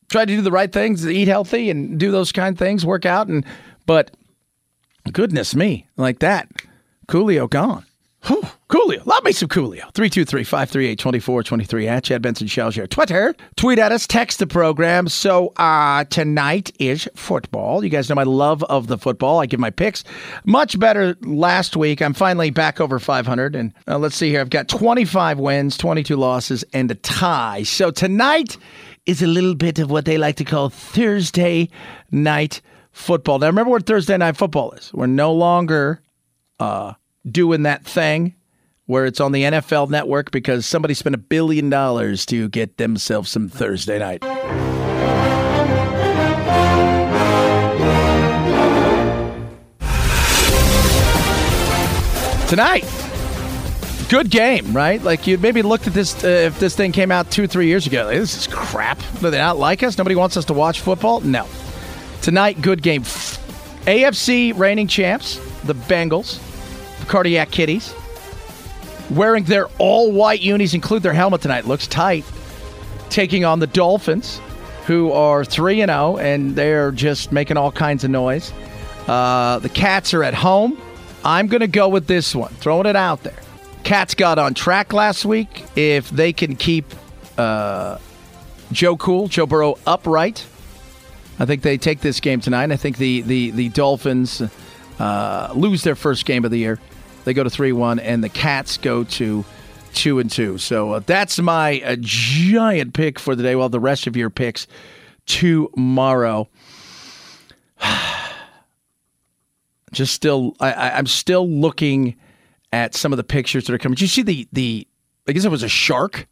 try 0.08 0.24
to 0.24 0.34
do 0.34 0.40
the 0.40 0.50
right 0.50 0.72
things, 0.72 1.06
eat 1.06 1.28
healthy 1.28 1.68
and 1.68 2.00
do 2.00 2.10
those 2.10 2.32
kind 2.32 2.54
of 2.54 2.58
things, 2.58 2.86
work 2.86 3.04
out. 3.04 3.28
And, 3.28 3.44
but 3.84 4.10
goodness 5.12 5.54
me, 5.54 5.86
like 5.98 6.20
that, 6.20 6.48
Coolio 7.08 7.48
gone. 7.48 7.84
Whew, 8.26 8.42
Coolio. 8.68 9.04
Love 9.06 9.24
me 9.24 9.32
some 9.32 9.48
Coolio. 9.48 9.90
323-538-2423 9.94 11.86
at 11.86 12.04
Chad 12.04 12.20
Benson 12.20 12.46
here. 12.46 12.86
Twitter. 12.86 13.34
Tweet 13.56 13.78
at 13.78 13.92
us. 13.92 14.06
Text 14.06 14.38
the 14.38 14.46
program. 14.46 15.08
So 15.08 15.54
uh, 15.56 16.04
tonight 16.04 16.70
is 16.78 17.08
football. 17.14 17.82
You 17.82 17.88
guys 17.88 18.10
know 18.10 18.14
my 18.14 18.24
love 18.24 18.62
of 18.64 18.88
the 18.88 18.98
football. 18.98 19.40
I 19.40 19.46
give 19.46 19.58
my 19.58 19.70
picks. 19.70 20.04
Much 20.44 20.78
better 20.78 21.16
last 21.22 21.76
week. 21.76 22.02
I'm 22.02 22.12
finally 22.12 22.50
back 22.50 22.78
over 22.80 22.98
500. 22.98 23.56
And 23.56 23.72
uh, 23.88 23.98
let's 23.98 24.16
see 24.16 24.28
here. 24.28 24.40
I've 24.40 24.50
got 24.50 24.68
25 24.68 25.38
wins, 25.38 25.78
22 25.78 26.16
losses, 26.16 26.62
and 26.74 26.90
a 26.90 26.96
tie. 26.96 27.62
So 27.62 27.90
tonight 27.90 28.58
is 29.06 29.22
a 29.22 29.26
little 29.26 29.54
bit 29.54 29.78
of 29.78 29.90
what 29.90 30.04
they 30.04 30.18
like 30.18 30.36
to 30.36 30.44
call 30.44 30.68
Thursday 30.68 31.70
night 32.10 32.60
football. 32.92 33.38
Now 33.38 33.46
remember 33.46 33.70
what 33.70 33.86
Thursday 33.86 34.18
night 34.18 34.36
football 34.36 34.72
is. 34.72 34.92
We're 34.92 35.06
no 35.06 35.32
longer 35.32 36.02
uh, 36.58 36.92
doing 37.28 37.62
that 37.64 37.84
thing 37.84 38.34
where 38.86 39.06
it's 39.06 39.20
on 39.20 39.32
the 39.32 39.42
NFL 39.44 39.88
network 39.88 40.30
because 40.30 40.66
somebody 40.66 40.94
spent 40.94 41.14
a 41.14 41.18
billion 41.18 41.70
dollars 41.70 42.26
to 42.26 42.48
get 42.48 42.76
themselves 42.76 43.30
some 43.30 43.48
Thursday 43.48 43.98
night. 43.98 44.20
Tonight, 52.48 52.84
good 54.08 54.28
game, 54.28 54.76
right? 54.76 55.00
Like 55.00 55.28
you 55.28 55.38
maybe 55.38 55.62
looked 55.62 55.86
at 55.86 55.94
this 55.94 56.24
uh, 56.24 56.26
if 56.26 56.58
this 56.58 56.74
thing 56.74 56.90
came 56.90 57.12
out 57.12 57.30
two, 57.30 57.46
three 57.46 57.68
years 57.68 57.86
ago. 57.86 58.08
This 58.08 58.36
is 58.36 58.46
crap. 58.48 58.98
Do 59.20 59.30
they 59.30 59.38
not 59.38 59.56
like 59.56 59.84
us? 59.84 59.96
Nobody 59.96 60.16
wants 60.16 60.36
us 60.36 60.44
to 60.46 60.52
watch 60.52 60.80
football? 60.80 61.20
No. 61.20 61.46
Tonight, 62.22 62.60
good 62.60 62.82
game. 62.82 63.02
AFC 63.02 64.58
reigning 64.58 64.88
champs, 64.88 65.36
the 65.62 65.76
Bengals, 65.76 66.40
Cardiac 67.08 67.50
Kitties, 67.50 67.94
wearing 69.10 69.44
their 69.44 69.66
all 69.78 70.12
white 70.12 70.40
unis, 70.40 70.74
include 70.74 71.02
their 71.02 71.12
helmet 71.12 71.42
tonight. 71.42 71.66
Looks 71.66 71.86
tight. 71.86 72.24
Taking 73.08 73.44
on 73.44 73.58
the 73.58 73.66
Dolphins, 73.66 74.40
who 74.86 75.12
are 75.12 75.44
3 75.44 75.80
and 75.80 75.90
0, 75.90 76.16
and 76.18 76.54
they're 76.54 76.92
just 76.92 77.32
making 77.32 77.56
all 77.56 77.72
kinds 77.72 78.04
of 78.04 78.10
noise. 78.10 78.52
Uh, 79.08 79.58
the 79.58 79.68
Cats 79.68 80.14
are 80.14 80.22
at 80.22 80.34
home. 80.34 80.80
I'm 81.24 81.48
going 81.48 81.60
to 81.60 81.66
go 81.66 81.88
with 81.88 82.06
this 82.06 82.34
one, 82.34 82.52
throwing 82.54 82.86
it 82.86 82.96
out 82.96 83.22
there. 83.22 83.36
Cats 83.82 84.14
got 84.14 84.38
on 84.38 84.54
track 84.54 84.92
last 84.92 85.24
week. 85.24 85.64
If 85.74 86.10
they 86.10 86.32
can 86.32 86.56
keep 86.56 86.86
uh, 87.36 87.98
Joe 88.72 88.96
Cool, 88.96 89.28
Joe 89.28 89.46
Burrow 89.46 89.78
upright, 89.86 90.46
I 91.38 91.46
think 91.46 91.62
they 91.62 91.78
take 91.78 92.00
this 92.00 92.20
game 92.20 92.40
tonight. 92.40 92.70
I 92.70 92.76
think 92.76 92.98
the 92.98 93.22
the 93.22 93.50
the 93.50 93.68
Dolphins 93.70 94.42
uh, 94.98 95.52
lose 95.54 95.82
their 95.82 95.96
first 95.96 96.26
game 96.26 96.44
of 96.44 96.50
the 96.50 96.58
year. 96.58 96.78
They 97.30 97.34
go 97.34 97.44
to 97.44 97.50
three 97.50 97.70
one, 97.70 98.00
and 98.00 98.24
the 98.24 98.28
Cats 98.28 98.76
go 98.76 99.04
to 99.04 99.44
two 99.94 100.18
and 100.18 100.28
two. 100.28 100.58
So 100.58 100.94
uh, 100.94 100.98
that's 101.06 101.38
my 101.38 101.80
uh, 101.80 101.94
giant 102.00 102.92
pick 102.92 103.20
for 103.20 103.36
the 103.36 103.44
day. 103.44 103.54
While 103.54 103.68
the 103.68 103.78
rest 103.78 104.08
of 104.08 104.16
your 104.16 104.30
picks 104.30 104.66
tomorrow. 105.26 106.48
Just 109.92 110.12
still, 110.12 110.56
I, 110.58 110.90
I'm 110.90 111.06
still 111.06 111.48
looking 111.48 112.16
at 112.72 112.96
some 112.96 113.12
of 113.12 113.16
the 113.16 113.22
pictures 113.22 113.66
that 113.66 113.74
are 113.74 113.78
coming. 113.78 113.94
Did 113.94 114.00
you 114.02 114.08
see 114.08 114.22
the 114.22 114.48
the? 114.52 114.88
I 115.28 115.32
guess 115.32 115.44
it 115.44 115.52
was 115.52 115.62
a 115.62 115.68
shark 115.68 116.26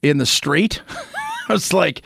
in 0.00 0.18
the 0.18 0.26
street. 0.26 0.80
I 1.48 1.52
was 1.52 1.72
like, 1.72 2.02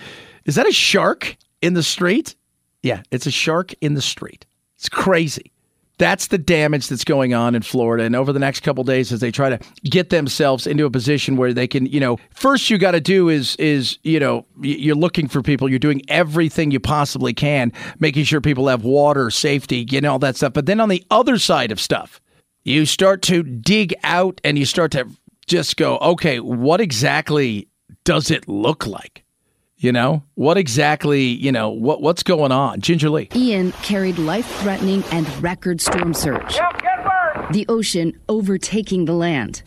is 0.47 0.55
that 0.55 0.67
a 0.67 0.73
shark 0.73 1.37
in 1.61 1.75
the 1.75 1.83
street? 1.83 2.37
Yeah, 2.83 3.03
it's 3.11 3.27
a 3.27 3.31
shark 3.31 3.75
in 3.83 3.93
the 3.93 4.01
street. 4.01 4.47
It's 4.77 4.89
crazy. 4.89 5.53
That's 5.99 6.29
the 6.29 6.39
damage 6.39 6.89
that's 6.89 7.05
going 7.05 7.35
on 7.35 7.55
in 7.55 7.63
Florida. 7.63 8.05
And 8.05 8.15
over 8.17 8.33
the 8.33 8.39
next 8.39 8.61
couple 8.61 8.85
days, 8.85 9.13
as 9.13 9.21
they 9.21 9.31
try 9.31 9.51
to 9.51 9.59
get 9.85 10.11
themselves 10.11 10.67
into 10.67 10.85
a 10.85 10.91
position 10.91 11.37
where 11.37 11.53
they 11.53 11.67
can, 11.67 11.87
you 11.87 12.01
know, 12.01 12.19
first 12.31 12.71
you 12.71 12.79
got 12.79 12.93
to 12.93 13.01
do 13.01 13.29
is 13.29 13.57
is 13.57 13.99
you 14.03 14.21
know 14.21 14.47
you're 14.61 14.97
looking 14.97 15.29
for 15.29 15.43
people. 15.43 15.69
You're 15.69 15.79
doing 15.79 16.03
everything 16.09 16.71
you 16.71 16.81
possibly 16.81 17.35
can, 17.35 17.73
making 17.99 18.25
sure 18.25 18.41
people 18.41 18.69
have 18.69 18.85
water, 18.85 19.31
safety, 19.31 19.87
you 19.91 20.01
know 20.01 20.13
all 20.13 20.19
that 20.21 20.37
stuff. 20.37 20.53
But 20.53 20.67
then 20.67 20.81
on 20.81 20.89
the 20.89 21.05
other 21.11 21.39
side 21.39 21.73
of 21.73 21.81
stuff, 21.81 22.21
you 22.65 22.87
start 22.87 23.23
to 23.23 23.43
dig 23.43 23.95
out 24.05 24.41
and 24.45 24.59
you 24.59 24.65
start 24.65 24.93
to 24.93 25.09
just 25.47 25.77
go, 25.77 25.99
okay, 25.99 26.41
what 26.41 26.81
exactly 26.81 27.69
does 28.05 28.31
it 28.31 28.47
look 28.49 28.87
like? 28.87 29.25
You 29.81 29.93
know, 29.93 30.25
what 30.35 30.59
exactly, 30.59 31.23
you 31.23 31.53
know, 31.53 31.71
what 31.71 32.03
what's 32.03 32.25
going 32.25 32.51
on? 32.51 32.81
Ginger 32.81 33.17
Zee. 33.17 33.29
Ian 33.37 33.71
carried 33.71 34.19
life 34.19 34.47
threatening 34.61 35.05
and 35.13 35.25
record 35.41 35.81
storm 35.81 36.15
surge. 36.15 36.59
The 37.53 37.65
ocean 37.69 38.19
overtaking 38.29 39.05
the 39.05 39.13
land. 39.13 39.63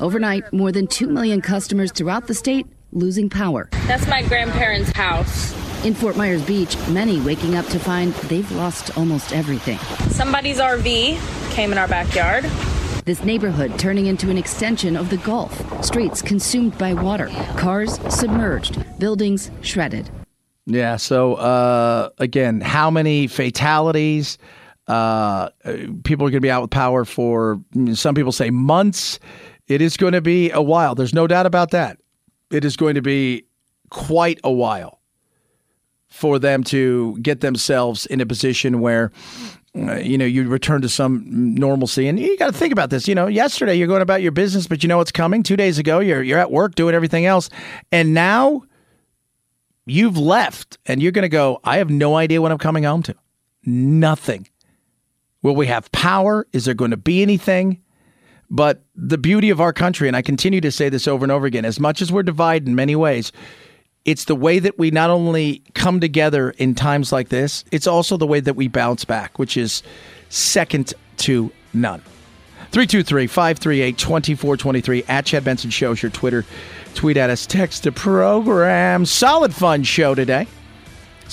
Overnight, 0.00 0.52
more 0.52 0.70
than 0.70 0.86
2 0.86 1.08
million 1.08 1.40
customers 1.40 1.90
throughout 1.90 2.28
the 2.28 2.34
state 2.34 2.68
losing 2.92 3.28
power. 3.28 3.68
That's 3.88 4.06
my 4.06 4.22
grandparents' 4.22 4.92
house. 4.92 5.52
In 5.84 5.92
Fort 5.92 6.16
Myers 6.16 6.42
Beach, 6.42 6.76
many 6.88 7.20
waking 7.20 7.56
up 7.56 7.66
to 7.66 7.80
find 7.80 8.14
they've 8.30 8.50
lost 8.52 8.96
almost 8.96 9.32
everything. 9.32 9.78
Somebody's 10.10 10.58
RV 10.60 11.52
came 11.52 11.72
in 11.72 11.78
our 11.78 11.88
backyard. 11.88 12.44
This 13.04 13.22
neighborhood 13.22 13.78
turning 13.78 14.06
into 14.06 14.30
an 14.30 14.38
extension 14.38 14.96
of 14.96 15.10
the 15.10 15.18
Gulf. 15.18 15.84
Streets 15.84 16.22
consumed 16.22 16.78
by 16.78 16.94
water, 16.94 17.28
cars 17.58 18.00
submerged, 18.08 18.82
buildings 18.98 19.50
shredded. 19.60 20.08
Yeah. 20.64 20.96
So 20.96 21.34
uh, 21.34 22.08
again, 22.16 22.62
how 22.62 22.90
many 22.90 23.26
fatalities? 23.26 24.38
Uh, 24.86 25.50
people 26.04 26.26
are 26.26 26.30
going 26.30 26.32
to 26.32 26.40
be 26.40 26.50
out 26.50 26.62
with 26.62 26.70
power 26.70 27.04
for 27.04 27.60
some 27.92 28.14
people 28.14 28.32
say 28.32 28.48
months. 28.48 29.18
It 29.66 29.82
is 29.82 29.98
going 29.98 30.14
to 30.14 30.22
be 30.22 30.50
a 30.50 30.62
while. 30.62 30.94
There's 30.94 31.14
no 31.14 31.26
doubt 31.26 31.44
about 31.44 31.72
that. 31.72 31.98
It 32.50 32.64
is 32.64 32.74
going 32.74 32.94
to 32.94 33.02
be 33.02 33.44
quite 33.90 34.40
a 34.44 34.52
while 34.52 35.00
for 36.08 36.38
them 36.38 36.64
to 36.64 37.18
get 37.20 37.40
themselves 37.40 38.06
in 38.06 38.22
a 38.22 38.26
position 38.26 38.80
where 38.80 39.12
uh, 39.76 39.96
you 39.96 40.16
know 40.16 40.24
you 40.24 40.48
return 40.48 40.82
to 40.82 40.88
some 40.88 41.24
normalcy. 41.26 42.06
And 42.06 42.18
you 42.18 42.36
got 42.38 42.46
to 42.46 42.58
think 42.58 42.72
about 42.72 42.90
this. 42.90 43.08
You 43.08 43.14
know 43.14 43.26
yesterday 43.26 43.74
you're 43.74 43.88
going 43.88 44.02
about 44.02 44.22
your 44.22 44.32
business 44.32 44.66
but 44.66 44.82
you 44.82 44.88
know 44.88 44.98
what's 44.98 45.12
coming? 45.12 45.42
2 45.42 45.56
days 45.56 45.78
ago 45.78 45.98
you're 46.00 46.22
you're 46.22 46.38
at 46.38 46.50
work 46.50 46.74
doing 46.74 46.94
everything 46.94 47.26
else. 47.26 47.50
And 47.90 48.14
now 48.14 48.62
you've 49.86 50.16
left 50.16 50.78
and 50.86 51.02
you're 51.02 51.12
going 51.12 51.24
to 51.24 51.28
go 51.28 51.60
I 51.64 51.78
have 51.78 51.90
no 51.90 52.14
idea 52.16 52.40
what 52.40 52.52
I'm 52.52 52.58
coming 52.58 52.84
home 52.84 53.02
to. 53.04 53.14
Nothing. 53.64 54.48
Will 55.42 55.56
we 55.56 55.66
have 55.66 55.90
power? 55.92 56.46
Is 56.52 56.64
there 56.64 56.74
going 56.74 56.92
to 56.92 56.96
be 56.96 57.22
anything? 57.22 57.80
But 58.50 58.84
the 58.94 59.18
beauty 59.18 59.50
of 59.50 59.60
our 59.60 59.72
country 59.72 60.06
and 60.06 60.16
I 60.16 60.22
continue 60.22 60.60
to 60.60 60.70
say 60.70 60.88
this 60.88 61.08
over 61.08 61.24
and 61.24 61.32
over 61.32 61.46
again 61.46 61.64
as 61.64 61.80
much 61.80 62.00
as 62.00 62.12
we're 62.12 62.22
divided 62.22 62.68
in 62.68 62.76
many 62.76 62.94
ways 62.94 63.32
it's 64.04 64.26
the 64.26 64.34
way 64.34 64.58
that 64.58 64.78
we 64.78 64.90
not 64.90 65.10
only 65.10 65.62
come 65.74 66.00
together 66.00 66.50
in 66.50 66.74
times 66.74 67.12
like 67.12 67.28
this, 67.30 67.64
it's 67.72 67.86
also 67.86 68.16
the 68.16 68.26
way 68.26 68.40
that 68.40 68.54
we 68.54 68.68
bounce 68.68 69.04
back, 69.04 69.38
which 69.38 69.56
is 69.56 69.82
second 70.28 70.92
to 71.18 71.50
none. 71.72 72.02
323 72.70 73.26
538 73.28 73.96
2423 73.96 75.04
at 75.04 75.26
Chad 75.26 75.44
Benson 75.44 75.70
Show 75.70 75.92
is 75.92 76.02
your 76.02 76.10
Twitter. 76.10 76.44
Tweet 76.94 77.16
at 77.16 77.30
us, 77.30 77.46
text 77.46 77.84
to 77.84 77.92
program. 77.92 79.06
Solid 79.06 79.54
fun 79.54 79.84
show 79.84 80.14
today, 80.14 80.46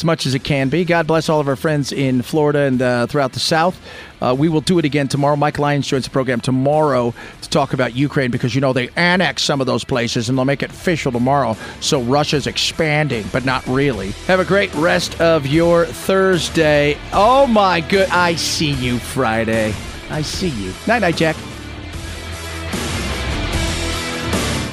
as 0.02 0.06
much 0.06 0.26
as 0.26 0.34
it 0.34 0.44
can 0.44 0.70
be. 0.70 0.84
God 0.84 1.06
bless 1.06 1.30
all 1.30 1.40
of 1.40 1.48
our 1.48 1.56
friends 1.56 1.92
in 1.92 2.24
Florida 2.24 2.62
and 2.62 2.82
uh, 2.82 3.06
throughout 3.06 3.34
the 3.34 3.40
South. 3.40 3.80
Uh, 4.20 4.36
we 4.38 4.50
will 4.50 4.62
do 4.62 4.80
it 4.80 4.86
again 4.86 5.08
tomorrow. 5.08 5.36
Mike 5.36 5.60
Lyons 5.60 5.88
joins 5.88 6.06
the 6.06 6.10
program 6.10 6.42
tomorrow 6.42 7.14
to 7.42 7.50
talk 7.50 7.74
about 7.74 7.96
Ukraine 7.96 8.32
because, 8.32 8.56
you 8.56 8.62
know, 8.62 8.74
they 8.74 8.90
annexed 8.96 9.46
some 9.46 9.62
of 9.62 9.68
those 9.68 9.84
places 9.84 10.28
and 10.28 10.38
they'll 10.38 10.46
make 10.46 10.64
it 10.64 10.72
official 10.72 11.12
tomorrow. 11.12 11.56
So 11.82 12.02
Russia's 12.02 12.48
expanding, 12.48 13.26
but 13.32 13.46
not 13.46 13.66
really. 13.68 14.12
Have 14.26 14.40
a 14.40 14.46
great 14.46 14.74
rest 14.74 15.22
of 15.22 15.46
your 15.46 15.86
Thursday. 15.86 16.98
Oh, 17.14 17.46
my 17.46 17.82
good. 17.82 18.10
I 18.10 18.36
see 18.36 18.72
you 18.72 18.98
Friday. 18.98 19.72
I 20.10 20.24
see 20.24 20.50
you. 20.50 20.74
Night, 20.88 21.00
night, 21.00 21.16
Jack. 21.16 21.36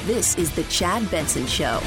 This 0.07 0.39
is 0.39 0.51
the 0.53 0.65
Chad 0.65 1.11
Benson 1.11 1.47
Show. 1.47 1.81